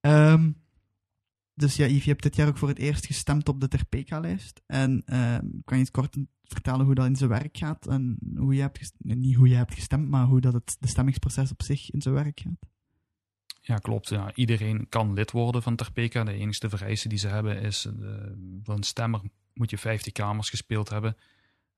um, 0.00 0.56
dus 1.60 1.76
ja, 1.76 1.86
Yves, 1.86 2.04
je 2.04 2.10
hebt 2.10 2.22
dit 2.22 2.36
jaar 2.36 2.48
ook 2.48 2.58
voor 2.58 2.68
het 2.68 2.78
eerst 2.78 3.06
gestemd 3.06 3.48
op 3.48 3.60
de 3.60 3.68
Terpeka-lijst. 3.68 4.62
En 4.66 5.02
uh, 5.06 5.38
kan 5.38 5.62
je 5.64 5.74
eens 5.74 5.90
kort 5.90 6.16
vertellen 6.42 6.84
hoe 6.84 6.94
dat 6.94 7.06
in 7.06 7.16
zijn 7.16 7.30
werk 7.30 7.56
gaat? 7.56 7.86
En 7.86 8.18
hoe 8.36 8.54
je 8.54 8.60
hebt 8.60 8.92
niet 8.98 9.34
hoe 9.34 9.48
je 9.48 9.54
hebt 9.54 9.74
gestemd, 9.74 10.08
maar 10.08 10.24
hoe 10.24 10.40
dat 10.40 10.52
het 10.52 10.76
de 10.80 10.88
stemmingsproces 10.88 11.50
op 11.50 11.62
zich 11.62 11.90
in 11.90 12.02
zijn 12.02 12.14
werk 12.14 12.40
gaat? 12.40 12.68
Ja, 13.60 13.76
klopt. 13.76 14.08
Ja. 14.08 14.34
Iedereen 14.34 14.88
kan 14.88 15.12
lid 15.12 15.30
worden 15.30 15.62
van 15.62 15.76
Terpeka. 15.76 16.24
De 16.24 16.32
enige 16.32 16.68
vereiste 16.68 17.08
die 17.08 17.18
ze 17.18 17.28
hebben 17.28 17.60
is, 17.60 17.86
uh, 17.86 18.10
voor 18.62 18.74
een 18.74 18.82
stemmer 18.82 19.20
moet 19.54 19.70
je 19.70 19.78
50 19.78 20.12
kamers 20.12 20.50
gespeeld 20.50 20.88
hebben. 20.88 21.16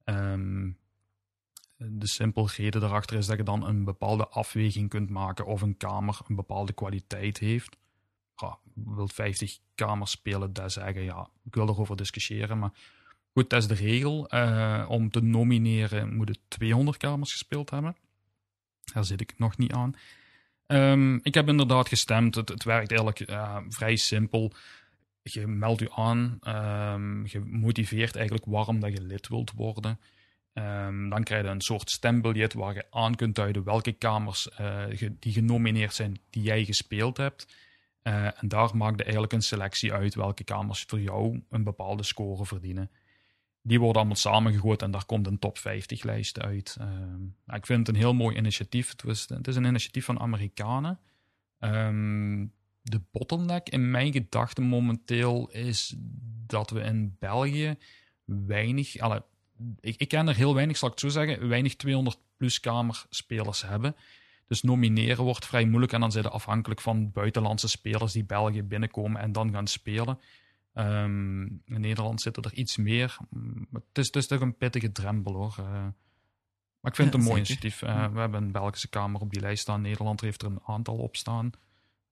Um, 0.04 0.78
de 1.76 2.06
simpele 2.06 2.48
reden 2.56 2.80
daarachter 2.80 3.16
is 3.16 3.26
dat 3.26 3.36
je 3.36 3.42
dan 3.42 3.66
een 3.66 3.84
bepaalde 3.84 4.28
afweging 4.28 4.88
kunt 4.88 5.10
maken 5.10 5.46
of 5.46 5.62
een 5.62 5.76
kamer 5.76 6.20
een 6.26 6.34
bepaalde 6.34 6.72
kwaliteit 6.72 7.38
heeft 7.38 7.76
ja, 8.36 8.58
wil 8.74 9.08
50 9.08 9.58
kamers 9.74 10.10
spelen, 10.10 10.52
dat 10.52 10.72
zeggen, 10.72 11.02
ja, 11.02 11.28
ik 11.44 11.54
wil 11.54 11.68
erover 11.68 11.96
discussiëren. 11.96 12.58
Maar 12.58 12.72
goed, 13.32 13.50
dat 13.50 13.62
is 13.62 13.68
de 13.68 13.74
regel. 13.74 14.34
Uh, 14.34 14.86
om 14.88 15.10
te 15.10 15.22
nomineren 15.22 16.16
moet 16.16 16.28
het 16.28 16.40
200 16.48 16.96
kamers 16.96 17.32
gespeeld 17.32 17.70
hebben. 17.70 17.96
Daar 18.92 19.04
zit 19.04 19.20
ik 19.20 19.34
nog 19.36 19.56
niet 19.56 19.72
aan. 19.72 19.94
Um, 20.66 21.20
ik 21.22 21.34
heb 21.34 21.48
inderdaad 21.48 21.88
gestemd. 21.88 22.34
Het, 22.34 22.48
het 22.48 22.64
werkt 22.64 22.90
eigenlijk 22.90 23.30
uh, 23.30 23.56
vrij 23.68 23.96
simpel. 23.96 24.52
Je 25.22 25.46
meldt 25.46 25.80
je 25.80 25.92
aan. 25.92 26.38
Um, 26.94 27.26
je 27.26 27.40
motiveert 27.40 28.16
eigenlijk 28.16 28.46
waarom 28.48 28.80
dat 28.80 28.92
je 28.92 29.02
lid 29.02 29.28
wilt 29.28 29.52
worden. 29.52 29.98
Ehm, 30.52 31.08
dan 31.08 31.22
krijg 31.22 31.44
je 31.44 31.50
een 31.50 31.60
soort 31.60 31.90
stembiljet 31.90 32.52
waar 32.52 32.74
je 32.74 32.86
aan 32.90 33.14
kunt 33.14 33.34
duiden 33.34 33.64
welke 33.64 33.92
kamers 33.92 34.48
eh, 34.48 34.84
die 35.18 35.32
genomineerd 35.32 35.94
zijn 35.94 36.20
die 36.30 36.42
jij 36.42 36.64
gespeeld 36.64 37.16
hebt. 37.16 37.54
Eh, 38.02 38.42
en 38.42 38.48
daar 38.48 38.76
maakt 38.76 38.96
je 38.96 39.02
eigenlijk 39.02 39.32
een 39.32 39.42
selectie 39.42 39.92
uit 39.92 40.14
welke 40.14 40.44
kamers 40.44 40.82
voor 40.82 41.00
jou 41.00 41.42
een 41.50 41.64
bepaalde 41.64 42.02
score 42.02 42.46
verdienen. 42.46 42.90
Die 43.62 43.78
worden 43.78 43.96
allemaal 43.96 44.16
samengegooid 44.16 44.82
en 44.82 44.90
daar 44.90 45.04
komt 45.04 45.26
een 45.26 45.38
top 45.38 45.58
50 45.58 46.02
lijst 46.02 46.40
uit. 46.40 46.76
Ehm, 46.80 47.20
nou, 47.44 47.58
ik 47.58 47.66
vind 47.66 47.86
het 47.86 47.88
een 47.88 48.02
heel 48.02 48.14
mooi 48.14 48.36
initiatief. 48.36 48.90
Het, 48.90 49.02
was, 49.02 49.28
het 49.28 49.48
is 49.48 49.56
een 49.56 49.64
initiatief 49.64 50.04
van 50.04 50.20
Amerikanen. 50.20 50.98
Ehm, 51.58 52.46
de 52.82 53.00
bottleneck 53.10 53.68
in 53.68 53.90
mijn 53.90 54.12
gedachten 54.12 54.64
momenteel 54.64 55.50
is 55.50 55.94
dat 56.46 56.70
we 56.70 56.80
in 56.80 57.16
België 57.18 57.76
weinig, 58.24 58.98
alle, 58.98 59.24
ik, 59.80 59.96
ik 59.96 60.08
ken 60.08 60.28
er 60.28 60.36
heel 60.36 60.54
weinig, 60.54 60.76
zal 60.76 60.88
ik 60.88 60.94
het 60.94 61.12
zo 61.12 61.20
zeggen, 61.20 61.48
weinig 61.48 61.76
200 61.76 62.18
plus 62.36 62.60
kamerspelers 62.60 63.62
hebben. 63.62 63.96
Dus 64.52 64.62
nomineren 64.62 65.24
wordt 65.24 65.46
vrij 65.46 65.64
moeilijk 65.64 65.92
en 65.92 66.00
dan 66.00 66.12
zijn 66.12 66.24
ze 66.24 66.30
afhankelijk 66.30 66.80
van 66.80 67.12
buitenlandse 67.12 67.68
spelers 67.68 68.12
die 68.12 68.24
België 68.24 68.62
binnenkomen 68.62 69.20
en 69.20 69.32
dan 69.32 69.52
gaan 69.52 69.66
spelen. 69.66 70.18
Ehm, 70.72 71.42
in 71.42 71.80
Nederland 71.80 72.20
zitten 72.20 72.42
er 72.42 72.52
iets 72.54 72.76
meer. 72.76 73.16
Maar 73.70 73.80
het 73.88 73.98
is, 73.98 74.06
het 74.06 74.16
is 74.16 74.26
toch 74.26 74.40
een 74.40 74.56
pittige 74.56 74.92
drempel 74.92 75.32
hoor. 75.32 75.54
Eh, 75.58 75.64
maar 76.80 76.90
ik 76.90 76.94
vind 76.94 76.96
Ja, 76.96 77.04
het 77.04 77.14
een 77.14 77.22
mooi 77.22 77.36
initiatief. 77.36 77.82
Eh, 77.82 77.88
Ja. 77.88 78.12
We 78.12 78.20
hebben 78.20 78.42
een 78.42 78.52
Belgische 78.52 78.88
kamer 78.88 79.20
op 79.20 79.30
die 79.30 79.40
lijst 79.40 79.62
staan. 79.62 79.80
Nederland 79.80 80.20
heeft 80.20 80.42
er 80.42 80.48
een 80.48 80.62
aantal 80.64 80.96
op 80.96 81.16
staan. 81.16 81.50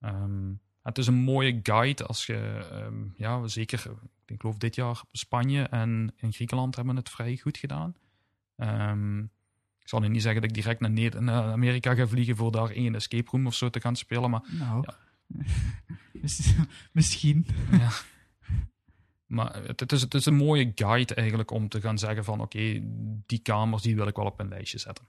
Ehm, 0.00 0.52
het 0.82 0.98
is 0.98 1.06
een 1.06 1.22
mooie 1.22 1.60
guide 1.62 2.06
als 2.06 2.26
je, 2.26 2.66
ehm, 2.70 3.04
ja, 3.16 3.46
zeker, 3.46 3.90
ik 4.26 4.40
geloof 4.40 4.56
dit 4.56 4.74
jaar 4.74 5.02
Spanje 5.12 5.62
en 5.62 6.12
in 6.16 6.32
Griekenland 6.32 6.76
hebben 6.76 6.96
het 6.96 7.10
vrij 7.10 7.36
goed 7.36 7.58
gedaan. 7.58 7.94
Zal 9.90 10.00
nu 10.00 10.08
niet 10.08 10.22
zeggen 10.22 10.40
dat 10.40 10.50
ik 10.50 10.56
direct 10.56 10.80
naar, 10.80 10.90
Neder- 10.90 11.22
naar 11.22 11.52
Amerika 11.52 11.94
ga 11.94 12.06
vliegen 12.06 12.36
voor 12.36 12.52
daar 12.52 12.70
één 12.70 12.94
escape 12.94 13.30
room 13.30 13.46
of 13.46 13.54
zo 13.54 13.70
te 13.70 13.80
gaan 13.80 13.96
spelen, 13.96 14.30
maar 14.30 14.42
Nou, 14.50 14.84
Ja. 14.86 14.96
Mis- 16.22 16.54
misschien. 16.92 17.46
Ja. 17.70 17.90
Maar 19.26 19.62
het, 19.62 19.80
het, 19.80 19.92
is, 19.92 20.00
het 20.00 20.14
is 20.14 20.26
een 20.26 20.34
mooie 20.34 20.72
guide 20.74 21.14
eigenlijk 21.14 21.50
om 21.50 21.68
te 21.68 21.80
gaan 21.80 21.98
zeggen 21.98 22.24
van 22.24 22.40
oké, 22.40 22.80
die 23.26 23.38
kamers 23.38 23.82
die 23.82 23.94
wil 23.96 24.06
ik 24.06 24.16
wel 24.16 24.26
op 24.26 24.40
een 24.40 24.48
lijstje 24.48 24.78
zetten. 24.78 25.08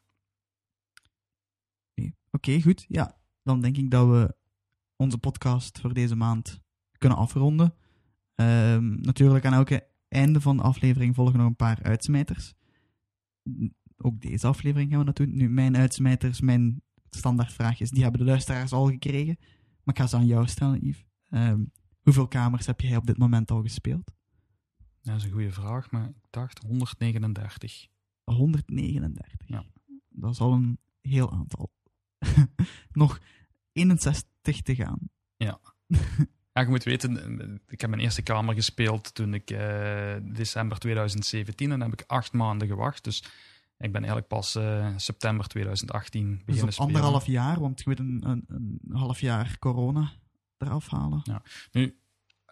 Oké, 2.32 2.62
goed. 2.62 2.86
Ja, 2.88 3.18
dan 3.44 3.62
denk 3.62 3.78
ik 3.78 3.92
dat 3.92 4.08
we 4.08 4.36
onze 4.96 5.18
podcast 5.18 5.80
voor 5.80 5.94
deze 5.94 6.16
maand 6.16 6.62
kunnen 6.98 7.18
afronden. 7.18 7.76
Ehm, 8.36 9.02
natuurlijk 9.02 9.46
aan 9.46 9.54
elke 9.54 9.88
einde 10.08 10.42
van 10.42 10.58
de 10.58 10.64
aflevering 10.64 11.16
volgen 11.16 11.38
nog 11.38 11.48
een 11.48 11.56
paar 11.56 11.84
uitsmijters. 11.84 12.54
Ook 14.04 14.22
deze 14.22 14.48
aflevering 14.48 14.90
gaan 14.90 15.00
we 15.00 15.06
dat 15.06 15.16
doen. 15.16 15.36
Nu, 15.36 15.50
mijn 15.50 15.78
uitsmijters, 15.78 16.42
mijn 16.42 16.82
standaardvraagjes, 17.10 17.90
die 17.90 18.04
hebben 18.04 18.20
de 18.20 18.28
luisteraars 18.28 18.72
al 18.72 18.88
gekregen. 18.88 19.38
Maar 19.84 19.96
ik 19.96 20.02
ga 20.02 20.08
ze 20.08 20.16
aan 20.16 20.26
jou 20.26 20.48
stellen, 20.48 20.86
Yves. 20.86 21.06
Ehm, 21.30 21.64
hoeveel 22.02 22.28
kamers 22.28 22.66
heb 22.66 22.82
jij 22.82 22.96
op 22.96 23.06
dit 23.06 23.18
moment 23.18 23.52
al 23.52 23.62
gespeeld? 23.62 24.12
Dat 25.02 25.16
is 25.16 25.24
een 25.24 25.32
goede 25.32 25.52
vraag, 25.52 25.92
maar 25.92 26.08
ik 26.08 26.28
dacht 26.30 26.62
139. 26.62 27.88
139. 28.24 29.38
Ja. 29.46 29.66
Dat 30.10 30.32
is 30.32 30.40
al 30.40 30.54
een 30.54 30.80
heel 31.02 31.32
aantal. 31.32 31.72
nog 32.92 33.20
61 33.72 34.62
te 34.62 34.76
gaan. 34.76 35.10
Ja, 36.54 36.62
je 36.62 36.68
moet 36.68 36.84
weten, 36.84 37.40
eh, 37.40 37.56
ik 37.68 37.82
heb 37.82 37.90
mijn 37.90 38.02
eerste 38.02 38.22
kamer 38.22 38.56
gespeeld 38.56 39.16
toen 39.16 39.34
ik 39.34 39.52
eh, 39.52 40.16
december 40.24 40.80
2017 40.80 41.72
en 41.72 41.80
dan 41.80 41.90
heb 41.90 42.02
ik 42.02 42.08
acht 42.08 42.34
maanden 42.34 42.68
gewacht. 42.68 43.04
Dus 43.04 43.24
ik 43.82 43.92
ben 43.92 44.02
eigenlijk 44.02 44.28
pas 44.28 44.56
eh, 44.56 44.88
september 44.96 45.48
2018 45.48 46.28
Dus 46.30 46.38
beginnen 46.46 46.64
op 46.68 46.72
spelen. 46.74 46.88
anderhalf 46.96 47.26
jaar, 47.26 47.60
want 47.60 47.80
je 47.80 47.84
moet 47.90 48.00
een, 48.00 48.22
een, 48.26 48.46
een 48.48 48.96
half 48.96 49.20
jaar 49.20 49.56
corona 49.60 50.12
eraf 50.58 50.88
halen. 50.90 51.42
Nu, 51.72 51.96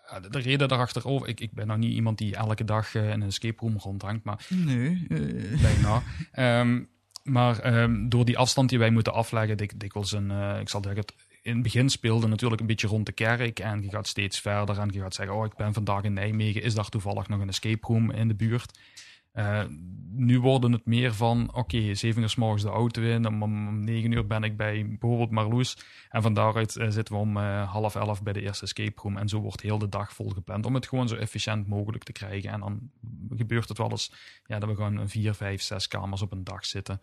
eh, 0.09 0.17
de 0.30 0.39
reden 0.39 0.67
daarachter 0.67 1.07
over, 1.07 1.27
ik, 1.27 1.39
ik 1.39 1.51
ben 1.53 1.67
nou 1.67 1.80
niet 1.80 1.93
iemand 1.93 2.17
die 2.17 2.36
elke 2.36 2.63
dag 2.63 2.95
eh, 2.95 3.03
in 3.09 3.21
een 3.21 3.27
escape 3.27 3.59
room 3.65 3.77
rondhangt, 3.77 4.23
maar 4.23 4.45
Nee. 4.49 5.05
eh, 5.09 5.61
bijna. 5.61 6.03
Ehm, 6.32 6.84
maar 7.23 7.59
ehm, 7.59 8.09
door 8.09 8.25
die 8.25 8.38
afstand 8.38 8.69
die 8.69 8.80
wij 8.80 8.89
moeten 8.91 9.13
afleggen, 9.13 9.57
dik, 9.57 9.80
dikwijls 9.80 10.11
een, 10.11 10.32
ik 10.59 10.69
zal 10.69 10.82
zeggen, 10.84 11.01
het, 11.01 11.13
in 11.41 11.53
het 11.53 11.63
begin 11.63 11.89
speelde 11.89 12.27
natuurlijk 12.27 12.61
een 12.61 12.67
beetje 12.67 12.88
rond 12.88 13.05
de 13.05 13.11
kerk 13.11 13.59
en 13.59 13.82
je 13.82 13.89
gaat 13.89 14.07
steeds 14.07 14.39
verder 14.39 14.77
en 14.80 14.89
je 14.91 14.99
gaat 14.99 15.13
zeggen, 15.13 15.36
oh 15.36 15.45
ik 15.45 15.55
ben 15.55 15.73
vandaag 15.73 16.03
in 16.03 16.13
Nijmegen, 16.13 16.61
is 16.61 16.73
daar 16.75 16.89
toevallig 16.89 17.27
nog 17.27 17.39
een 17.39 17.47
escape 17.47 17.88
room 17.88 18.11
in 18.11 18.27
de 18.27 18.36
buurt? 18.36 18.80
Eh, 19.32 19.63
nu 20.11 20.39
worden 20.39 20.71
het 20.71 20.86
meer 20.86 21.13
van, 21.13 21.53
oké, 21.53 21.93
zeven 21.93 22.21
uur 22.21 22.30
s 22.30 22.36
morgens 22.36 22.63
de 22.63 22.69
auto 22.69 23.01
in, 23.01 23.27
om, 23.27 23.43
om, 23.43 23.67
om 23.67 23.84
negen 23.84 24.11
uur 24.11 24.27
ben 24.27 24.43
ik 24.43 24.57
bij 24.57 24.88
bijvoorbeeld 24.88 25.32
Marloes 25.32 25.77
en 26.09 26.21
van 26.21 26.34
daaruit 26.34 26.75
eh, 26.75 26.89
zitten 26.89 27.13
we 27.13 27.19
om 27.19 27.38
eh, 27.38 27.71
half 27.71 27.95
elf 27.95 28.23
bij 28.23 28.34
de 28.34 28.41
eerste 28.41 28.63
escape 28.63 29.01
room 29.01 29.17
en 29.17 29.30
zo 29.30 29.39
wordt 29.39 29.61
heel 29.61 29.77
de 29.77 29.89
dag 29.89 30.13
vol 30.13 30.30
gepland 30.30 30.65
om 30.65 30.73
het 30.73 30.88
gewoon 30.88 31.07
zo 31.07 31.15
efficiënt 31.15 31.67
mogelijk 31.67 32.03
te 32.03 32.11
krijgen 32.11 32.51
en 32.51 32.59
dan 32.59 32.91
gebeurt 33.30 33.69
het 33.69 33.77
wel 33.77 33.89
eens 33.89 34.11
ja, 34.45 34.59
dat 34.59 34.69
we 34.69 34.75
gewoon 34.75 34.97
een 34.97 35.09
vier, 35.09 35.34
vijf, 35.34 35.61
zes 35.61 35.88
kamers 35.88 36.21
op 36.21 36.32
een 36.32 36.43
dag 36.43 36.65
zitten. 36.65 37.01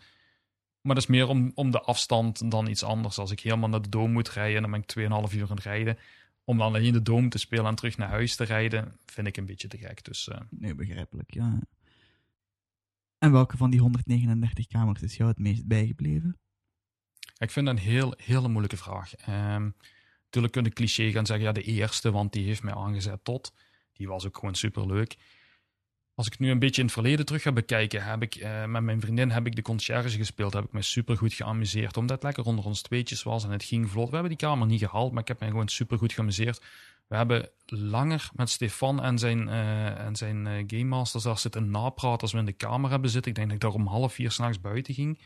Maar 0.80 0.94
dat 0.94 1.04
is 1.04 1.10
meer 1.10 1.28
om, 1.28 1.52
om 1.54 1.70
de 1.70 1.80
afstand 1.80 2.50
dan 2.50 2.68
iets 2.68 2.82
anders. 2.82 3.18
Als 3.18 3.30
ik 3.30 3.40
helemaal 3.40 3.68
naar 3.68 3.82
de 3.82 3.88
Doom 3.88 4.12
moet 4.12 4.30
rijden, 4.30 4.62
dan 4.62 4.70
ben 4.70 4.80
ik 4.80 4.94
2,5 5.30 5.36
uur 5.36 5.42
aan 5.42 5.56
het 5.56 5.64
rijden. 5.64 5.98
Om 6.44 6.58
dan 6.58 6.66
alleen 6.66 6.92
de 6.92 7.02
Doom 7.02 7.28
te 7.28 7.38
spelen 7.38 7.66
en 7.66 7.74
terug 7.74 7.96
naar 7.96 8.08
huis 8.08 8.36
te 8.36 8.44
rijden, 8.44 8.96
vind 9.06 9.26
ik 9.26 9.36
een 9.36 9.46
beetje 9.46 9.68
te 9.68 9.78
gek. 9.78 10.04
Dus 10.04 10.30
nee, 10.50 10.74
begrijpelijk, 10.74 11.34
ja. 11.34 11.58
En 13.18 13.32
welke 13.32 13.56
van 13.56 13.70
die 13.70 13.80
139 13.80 14.66
kamers 14.66 15.02
is 15.02 15.16
jou 15.16 15.28
het 15.28 15.38
meest 15.38 15.66
bijgebleven? 15.66 16.38
ik 17.38 17.50
vind 17.50 17.66
dat 17.66 17.76
een 17.76 17.82
heel, 17.82 18.14
hele 18.16 18.48
moeilijke 18.48 18.76
vraag. 18.76 19.14
Ehm, 19.14 19.70
natuurlijk 20.24 20.52
kun 20.52 20.64
je 20.64 20.70
cliché 20.70 21.10
gaan 21.10 21.26
zeggen, 21.26 21.46
ja, 21.46 21.52
de 21.52 21.62
eerste, 21.62 22.10
want 22.10 22.32
die 22.32 22.46
heeft 22.46 22.62
mij 22.62 22.74
aangezet 22.74 23.24
tot. 23.24 23.52
Die 23.92 24.08
was 24.08 24.26
ook 24.26 24.38
gewoon 24.38 24.54
superleuk. 24.54 25.16
Als 26.14 26.26
ik 26.26 26.38
nu 26.38 26.50
een 26.50 26.58
beetje 26.58 26.80
in 26.80 26.86
het 26.86 26.94
verleden 26.94 27.26
terug 27.26 27.42
ga 27.42 27.52
bekijken, 27.52 28.04
heb 28.04 28.22
ik 28.22 28.34
eh, 28.34 28.64
met 28.64 28.82
mijn 28.82 29.00
vriendin 29.00 29.30
heb 29.30 29.46
ik 29.46 29.56
de 29.56 29.62
conciërge 29.62 30.16
gespeeld. 30.16 30.52
Heb 30.52 30.64
ik 30.64 30.72
me 30.72 30.82
super 30.82 31.16
goed 31.16 31.34
geamuseerd, 31.34 31.96
omdat 31.96 32.16
het 32.16 32.24
lekker 32.24 32.44
onder 32.44 32.64
ons 32.64 32.82
tweetjes 32.82 33.22
was 33.22 33.44
en 33.44 33.50
het 33.50 33.64
ging 33.64 33.90
vlot. 33.90 34.08
We 34.08 34.12
hebben 34.12 34.36
die 34.36 34.48
kamer 34.48 34.66
niet 34.66 34.80
gehaald, 34.80 35.12
maar 35.12 35.22
ik 35.22 35.28
heb 35.28 35.40
me 35.40 35.46
gewoon 35.46 35.68
super 35.68 35.98
goed 35.98 36.12
geamuseerd. 36.12 36.62
We 37.06 37.16
hebben 37.16 37.48
langer 37.66 38.30
met 38.34 38.50
Stefan 38.50 39.02
en 39.02 39.18
zijn, 39.18 39.48
eh, 39.48 39.98
en 39.98 40.16
zijn 40.16 40.46
eh, 40.46 40.64
Game 40.66 40.84
Masters 40.84 41.24
daar 41.24 41.38
zitten 41.38 41.70
napraten 41.70 42.20
als 42.20 42.32
we 42.32 42.38
in 42.38 42.44
de 42.44 42.52
kamer 42.52 42.90
hebben 42.90 43.10
zitten. 43.10 43.30
Ik 43.30 43.36
denk 43.36 43.46
dat 43.46 43.56
ik 43.56 43.62
daar 43.62 43.80
om 43.80 43.86
half 43.86 44.12
vier 44.12 44.30
s'nachts 44.30 44.60
buiten 44.60 44.94
ging. 44.94 45.20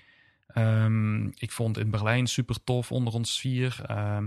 Ehm, 0.46 1.26
ik 1.26 1.50
vond 1.50 1.78
in 1.78 1.90
Berlijn 1.90 2.26
super 2.26 2.64
tof 2.64 2.92
onder 2.92 3.12
ons 3.12 3.40
vier. 3.40 3.80
Ehm, 3.86 4.26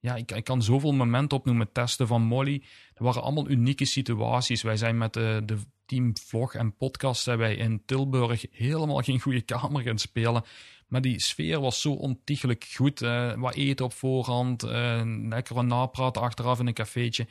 ja, 0.00 0.14
ik, 0.14 0.30
ik 0.30 0.44
kan 0.44 0.62
zoveel 0.62 0.92
momenten 0.92 1.38
opnoemen. 1.38 1.72
Testen 1.72 2.06
van 2.06 2.22
Molly. 2.22 2.58
Dat 2.94 3.06
waren 3.06 3.22
allemaal 3.22 3.48
unieke 3.48 3.84
situaties. 3.84 4.62
Wij 4.62 4.76
zijn 4.76 4.98
met 4.98 5.12
de, 5.12 5.42
de 5.44 5.58
team 5.92 6.16
vlog 6.16 6.54
en 6.54 6.76
podcast 6.76 7.22
zijn 7.22 7.38
wij 7.38 7.54
in 7.54 7.82
Tilburg 7.84 8.46
helemaal 8.50 9.00
geen 9.00 9.20
goede 9.20 9.40
kamer 9.40 9.82
gaan 9.82 9.98
spelen. 9.98 10.44
Maar 10.88 11.00
die 11.00 11.20
sfeer 11.20 11.60
was 11.60 11.80
zo 11.80 11.92
ontiegelijk 11.92 12.64
goed. 12.74 13.02
eh, 13.02 13.32
wat 13.34 13.54
eten 13.54 13.84
op 13.84 13.92
voorhand, 13.92 14.62
eh, 14.62 15.02
lekker 15.04 15.54
wat 15.54 15.64
napraten 15.64 16.22
achteraf 16.22 16.60
in 16.60 16.66
een 16.66 16.74
cafeetje. 16.74 17.26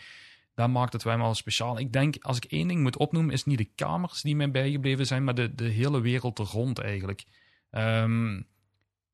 Dat 0.56 0.70
maakt 0.70 0.94
het 0.94 1.04
wel 1.04 1.34
speciaal. 1.34 1.80
Ik 1.80 1.94
denk, 1.94 2.16
als 2.20 2.38
ik 2.38 2.46
één 2.46 2.68
ding 2.68 2.82
moet 2.82 2.98
opnoemen, 2.98 3.34
is 3.34 3.46
niet 3.46 3.58
de 3.58 3.70
kamers 3.76 4.22
die 4.22 4.36
mij 4.36 4.52
bijgebleven 4.52 5.06
zijn, 5.06 5.24
maar 5.24 5.36
de, 5.36 5.56
de 5.56 5.68
hele 5.68 6.02
wereld 6.02 6.40
er 6.40 6.46
rond 6.46 6.80
eigenlijk. 6.80 7.24
Ehm, 7.70 8.42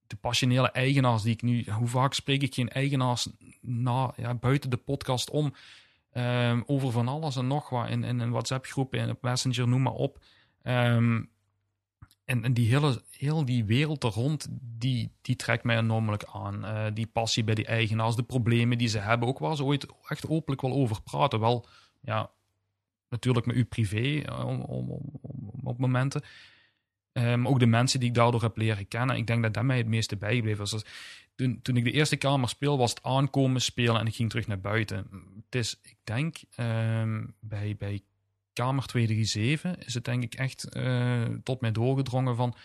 de 0.07 0.15
passionele 0.15 0.71
eigenaars 0.71 1.21
die 1.21 1.33
ik 1.33 1.41
nu... 1.41 1.65
Hoe 1.71 1.87
vaak 1.87 2.13
spreek 2.13 2.41
ik 2.41 2.53
geen 2.53 2.69
eigenaars 2.69 3.29
na, 3.61 4.13
ja, 4.17 4.33
buiten 4.33 4.69
de 4.69 4.77
podcast 4.77 5.29
om... 5.29 5.53
ehm, 6.11 6.61
over 6.65 6.91
van 6.91 7.07
alles 7.07 7.35
en 7.35 7.47
nog 7.47 7.69
wat 7.69 7.89
in, 7.89 8.03
in 8.03 8.19
een 8.19 8.31
WhatsApp-groep, 8.31 8.93
in 8.93 9.09
op 9.09 9.21
Messenger, 9.21 9.67
noem 9.67 9.81
maar 9.81 9.93
op. 9.93 10.19
Ehm, 10.61 11.21
en, 12.25 12.43
en 12.43 12.53
die 12.53 12.69
hele, 12.69 13.01
heel 13.11 13.45
die 13.45 13.65
wereld 13.65 14.03
er 14.03 14.09
rond, 14.09 14.47
die, 14.61 15.11
die 15.21 15.35
trekt 15.35 15.63
mij 15.63 15.77
enormelijk 15.77 16.23
aan. 16.23 16.65
Eh, 16.65 16.85
die 16.93 17.07
passie 17.07 17.43
bij 17.43 17.55
die 17.55 17.65
eigenaars, 17.65 18.15
de 18.15 18.23
problemen 18.23 18.77
die 18.77 18.87
ze 18.87 18.99
hebben, 18.99 19.27
ook 19.27 19.39
waar 19.39 19.55
ze 19.55 19.63
ooit 19.63 19.87
echt 20.07 20.27
openlijk 20.27 20.61
wel 20.61 20.73
over 20.73 21.01
praten. 21.01 21.39
Wel, 21.39 21.67
ja, 22.01 22.31
natuurlijk 23.09 23.45
met 23.45 23.55
u 23.55 23.65
privé 23.65 24.21
eh, 24.21 24.45
om, 24.45 24.61
om, 24.61 24.89
om, 25.21 25.51
op 25.63 25.77
momenten. 25.77 26.21
Maar 27.13 27.45
ook 27.45 27.59
de 27.59 27.65
mensen 27.65 27.99
die 27.99 28.09
ik 28.09 28.15
daardoor 28.15 28.41
heb 28.41 28.57
leren 28.57 28.87
kennen. 28.87 29.15
Ik 29.15 29.27
denk 29.27 29.43
dat 29.43 29.53
dat 29.53 29.63
mij 29.63 29.77
het 29.77 29.87
meeste 29.87 30.17
bijgebleven 30.17 30.63
is. 30.63 30.69
Dus 30.69 30.85
toen, 31.37 31.59
toen 31.61 31.77
ik 31.77 31.83
de 31.83 31.91
eerste 31.91 32.15
kamer 32.15 32.49
speel, 32.49 32.77
was 32.77 32.89
het 32.89 33.03
aankomen 33.03 33.61
spelen 33.61 33.99
en 33.99 34.07
ik 34.07 34.15
ging 34.15 34.29
terug 34.29 34.47
naar 34.47 34.59
buiten. 34.59 35.07
Het 35.49 35.55
is, 35.55 35.79
ik 35.81 35.97
denk, 36.03 36.37
ehm, 36.55 37.25
bij, 37.39 37.75
bij 37.77 38.01
kamer 38.53 38.85
237 38.85 39.85
is 39.85 39.93
het 39.93 40.05
denk 40.05 40.23
ik 40.23 40.33
echt 40.35 40.69
eh, 40.69 41.23
tot 41.43 41.61
mij 41.61 41.71
doorgedrongen 41.71 42.35
van... 42.35 42.55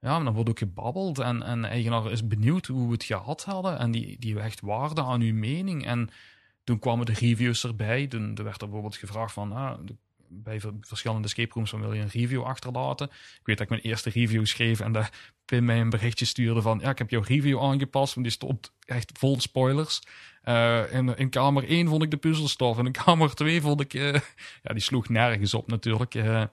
Ja, 0.00 0.14
maar 0.16 0.24
dan 0.24 0.34
wordt 0.34 0.48
ook 0.50 0.58
gebabbeld 0.58 1.18
en, 1.18 1.42
en 1.42 1.62
de 1.62 1.68
eigenaar 1.68 2.10
is 2.10 2.26
benieuwd 2.26 2.66
hoe 2.66 2.86
we 2.86 2.92
het 2.92 3.04
gehad 3.04 3.44
hadden. 3.44 3.78
En 3.78 3.90
die, 3.90 4.18
die 4.18 4.38
hecht 4.38 4.60
waarde 4.60 5.02
aan 5.02 5.20
uw 5.20 5.34
mening. 5.34 5.86
En 5.86 6.10
toen 6.64 6.78
kwamen 6.78 7.06
de 7.06 7.12
reviews 7.12 7.64
erbij. 7.64 8.06
Toen, 8.06 8.34
toen 8.34 8.44
werd 8.44 8.60
er 8.60 8.66
bijvoorbeeld 8.66 8.96
gevraagd 8.96 9.32
van... 9.32 9.52
Ah, 9.52 9.78
de- 9.84 9.96
bij 10.32 10.60
ver- 10.60 10.74
verschillende 10.80 11.26
escape 11.28 11.54
rooms 11.54 11.70
van 11.70 11.80
wil 11.80 11.92
je 11.92 12.02
een 12.02 12.08
review 12.08 12.42
achterlaten. 12.42 13.06
Ik 13.10 13.40
weet 13.42 13.56
dat 13.56 13.60
ik 13.60 13.68
mijn 13.68 13.82
eerste 13.82 14.10
review 14.10 14.46
schreef 14.46 14.80
en 14.80 14.92
dat 14.92 15.10
Pim 15.44 15.64
mij 15.64 15.80
een 15.80 15.90
berichtje 15.90 16.24
stuurde 16.24 16.62
van 16.62 16.78
ja, 16.82 16.90
ik 16.90 16.98
heb 16.98 17.10
jouw 17.10 17.22
review 17.22 17.60
aangepast, 17.60 18.14
want 18.14 18.26
die 18.26 18.34
stond 18.34 18.72
echt 18.84 19.18
vol 19.18 19.40
spoilers. 19.40 20.00
Eh, 20.40 20.92
in, 20.92 21.16
in 21.16 21.30
kamer 21.30 21.68
1 21.68 21.88
vond 21.88 22.02
ik 22.02 22.10
de 22.10 22.16
puzzelstof 22.16 22.78
en 22.78 22.86
in 22.86 22.92
kamer 22.92 23.34
2 23.34 23.60
vond 23.60 23.80
ik, 23.80 23.94
eh, 23.94 24.12
ja, 24.62 24.72
die 24.72 24.82
sloeg 24.82 25.08
nergens 25.08 25.54
op 25.54 25.66
natuurlijk. 25.66 26.14
Eh, 26.14 26.44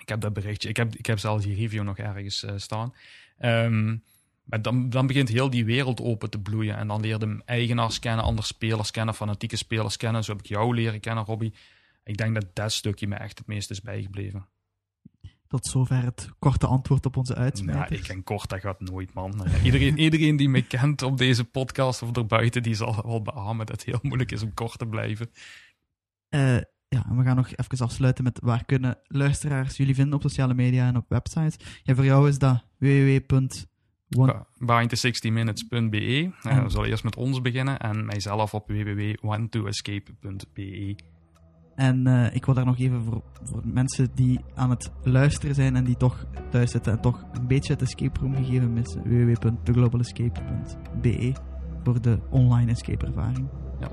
ik 0.00 0.08
heb 0.08 0.20
dat 0.20 0.32
berichtje, 0.32 0.68
ik 0.68 0.76
heb, 0.76 0.94
ik 0.94 1.06
heb 1.06 1.18
zelfs 1.18 1.44
die 1.44 1.56
review 1.56 1.82
nog 1.82 1.98
ergens 1.98 2.46
staan. 2.56 2.94
Ehm, 3.38 3.96
maar 4.44 4.62
dan, 4.62 4.90
dan 4.90 5.06
begint 5.06 5.28
heel 5.28 5.50
die 5.50 5.64
wereld 5.64 6.00
open 6.00 6.30
te 6.30 6.40
bloeien. 6.40 6.76
En 6.76 6.88
dan 6.88 7.00
leer 7.00 7.18
je 7.18 7.42
eigenaars 7.44 7.98
kennen, 7.98 8.24
andere 8.24 8.46
spelers 8.46 8.90
kennen, 8.90 9.14
fanatieke 9.14 9.56
spelers 9.56 9.96
kennen. 9.96 10.24
Zo 10.24 10.32
heb 10.32 10.40
ik 10.40 10.46
jou 10.46 10.74
leren 10.74 11.00
kennen, 11.00 11.24
Robbie. 11.24 11.54
Ik 12.04 12.16
denk 12.16 12.34
dat 12.34 12.46
dat 12.52 12.72
stukje 12.72 13.06
me 13.06 13.14
echt 13.14 13.38
het 13.38 13.46
meest 13.46 13.70
is 13.70 13.82
bijgebleven. 13.82 14.46
Tot 15.48 15.66
zover 15.66 16.02
het 16.02 16.28
korte 16.38 16.66
antwoord 16.66 17.06
op 17.06 17.16
onze 17.16 17.32
Nou, 17.32 17.44
uitsmijter. 17.44 17.96
ik 17.96 18.02
ken 18.02 18.22
kort, 18.22 18.48
dat 18.48 18.60
gaat 18.60 18.80
nooit, 18.80 19.14
man. 19.14 19.44
Eh, 19.44 19.64
iedereen, 19.64 19.98
iedereen 19.98 20.36
die 20.36 20.48
me 20.48 20.62
kent 20.62 21.02
op 21.02 21.18
deze 21.18 21.44
podcast 21.44 22.02
of 22.02 22.16
erbuiten, 22.16 22.62
die 22.62 22.74
zal 22.74 23.02
wel 23.06 23.22
beamen 23.22 23.66
dat 23.66 23.76
het 23.76 23.84
heel 23.84 23.98
moeilijk 24.02 24.32
is 24.32 24.42
om 24.42 24.54
kort 24.54 24.78
te 24.78 24.86
blijven. 24.86 25.30
Eh, 26.28 26.56
ja, 26.88 27.06
en 27.08 27.16
we 27.16 27.22
gaan 27.22 27.36
nog 27.36 27.48
even 27.56 27.86
afsluiten 27.86 28.24
met 28.24 28.38
waar 28.42 28.64
kunnen 28.64 28.98
luisteraars 29.04 29.76
jullie 29.76 29.94
vinden 29.94 30.14
op 30.14 30.22
sociale 30.22 30.54
media 30.54 30.86
en 30.86 30.96
op 30.96 31.04
websites. 31.08 31.56
Ja, 31.82 31.94
voor 31.94 32.04
jou 32.04 32.28
is 32.28 32.38
dat 32.38 32.64
www. 32.78 33.18
Behind60minutes.be. 34.58 36.30
Eh, 36.42 36.56
En- 36.56 36.62
we 36.64 36.70
zullen 36.70 36.88
eerst 36.88 37.04
met 37.04 37.16
ons 37.16 37.40
beginnen 37.40 37.78
en 37.78 38.04
mijzelf 38.04 38.54
op 38.54 38.68
www.one2escape.be. 38.68 40.96
En 41.76 42.06
eh, 42.06 42.34
ik 42.34 42.44
wil 42.44 42.54
daar 42.54 42.64
nog 42.64 42.78
even 42.78 43.04
voor, 43.04 43.22
voor 43.42 43.62
mensen 43.64 44.08
die 44.14 44.40
aan 44.54 44.70
het 44.70 44.90
luisteren 45.02 45.54
zijn 45.54 45.76
en 45.76 45.84
die 45.84 45.96
toch 45.96 46.26
thuis 46.50 46.70
zitten 46.70 46.92
en 46.92 47.00
toch 47.00 47.24
een 47.32 47.46
beetje 47.46 47.72
het 47.72 47.82
escape 47.82 48.20
room 48.20 48.34
gegeven 48.34 48.72
missen. 48.72 49.02
www.theglobalescape.be 49.02 51.34
voor 51.82 52.02
de 52.02 52.18
online 52.30 52.70
escape 52.70 53.06
ervaring. 53.06 53.48
Ja. 53.80 53.88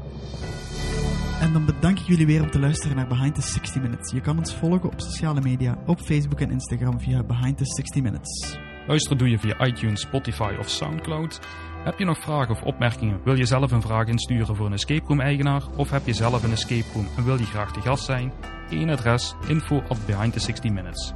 En 1.42 1.54
dan 1.54 1.66
bedank 1.66 2.00
ik 2.00 2.06
jullie 2.06 2.26
weer 2.26 2.42
om 2.42 2.52
te 2.52 2.60
luisteren 2.60 2.96
naar 2.96 3.08
Behind 3.08 3.36
the 3.36 3.42
60 3.42 3.82
Minutes. 3.82 4.12
Je 4.12 4.22
kan 4.22 4.38
ons 4.38 4.56
volgen 4.56 4.92
op 4.92 5.02
sociale 5.02 5.42
media, 5.42 5.78
op 5.86 6.00
Facebook 6.00 6.40
en 6.40 6.52
Instagram 6.52 7.00
via 7.00 7.24
Behind 7.24 7.58
the 7.58 7.66
60 7.66 8.02
Minutes. 8.02 8.58
Luisteren 8.88 9.18
doe 9.18 9.30
je 9.30 9.40
via 9.40 9.66
iTunes, 9.66 10.02
Spotify 10.02 10.56
of 10.60 10.70
Soundcloud. 10.70 11.40
Heb 11.84 12.00
je 12.00 12.06
nog 12.06 12.18
vragen 12.18 12.56
of 12.56 12.64
opmerkingen? 12.64 13.20
Wil 13.24 13.36
je 13.36 13.46
zelf 13.46 13.72
een 13.72 13.82
vraag 13.82 14.08
insturen 14.08 14.56
voor 14.56 14.66
een 14.66 14.74
escape 14.74 15.08
room 15.08 15.20
eigenaar? 15.20 15.64
Of 15.76 15.90
heb 15.90 16.06
je 16.06 16.14
zelf 16.14 16.44
een 16.44 16.52
escape 16.52 16.86
room 16.94 17.08
en 17.18 17.24
wil 17.24 17.38
je 17.38 17.46
graag 17.46 17.74
te 17.74 17.82
gast 17.82 18.04
zijn? 18.04 18.32
Eén 18.70 18.90
adres, 18.90 19.36
info 19.48 19.84
at 19.88 20.06
behind 20.06 20.34
the 20.34 20.40
60 20.40 20.72
minutes. 20.72 21.14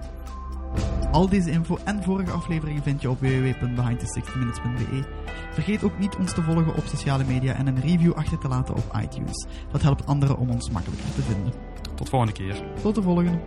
Al 1.11 1.29
deze 1.29 1.51
info 1.51 1.77
en 1.83 2.03
vorige 2.03 2.31
afleveringen 2.31 2.83
vind 2.83 3.01
je 3.01 3.09
op 3.09 3.19
www.behindthe60minutes.be. 3.19 5.03
Vergeet 5.51 5.83
ook 5.83 5.99
niet 5.99 6.15
ons 6.15 6.33
te 6.33 6.41
volgen 6.41 6.75
op 6.75 6.85
sociale 6.85 7.23
media 7.23 7.53
en 7.53 7.67
een 7.67 7.81
review 7.81 8.13
achter 8.13 8.37
te 8.37 8.47
laten 8.47 8.75
op 8.75 8.99
iTunes. 9.01 9.45
Dat 9.71 9.81
helpt 9.81 10.05
anderen 10.05 10.37
om 10.37 10.49
ons 10.49 10.69
makkelijker 10.69 11.13
te 11.15 11.21
vinden. 11.21 11.53
Tot 11.95 12.09
volgende 12.09 12.33
keer. 12.33 12.63
Tot 12.81 12.95
de 12.95 13.01
volgende. 13.01 13.39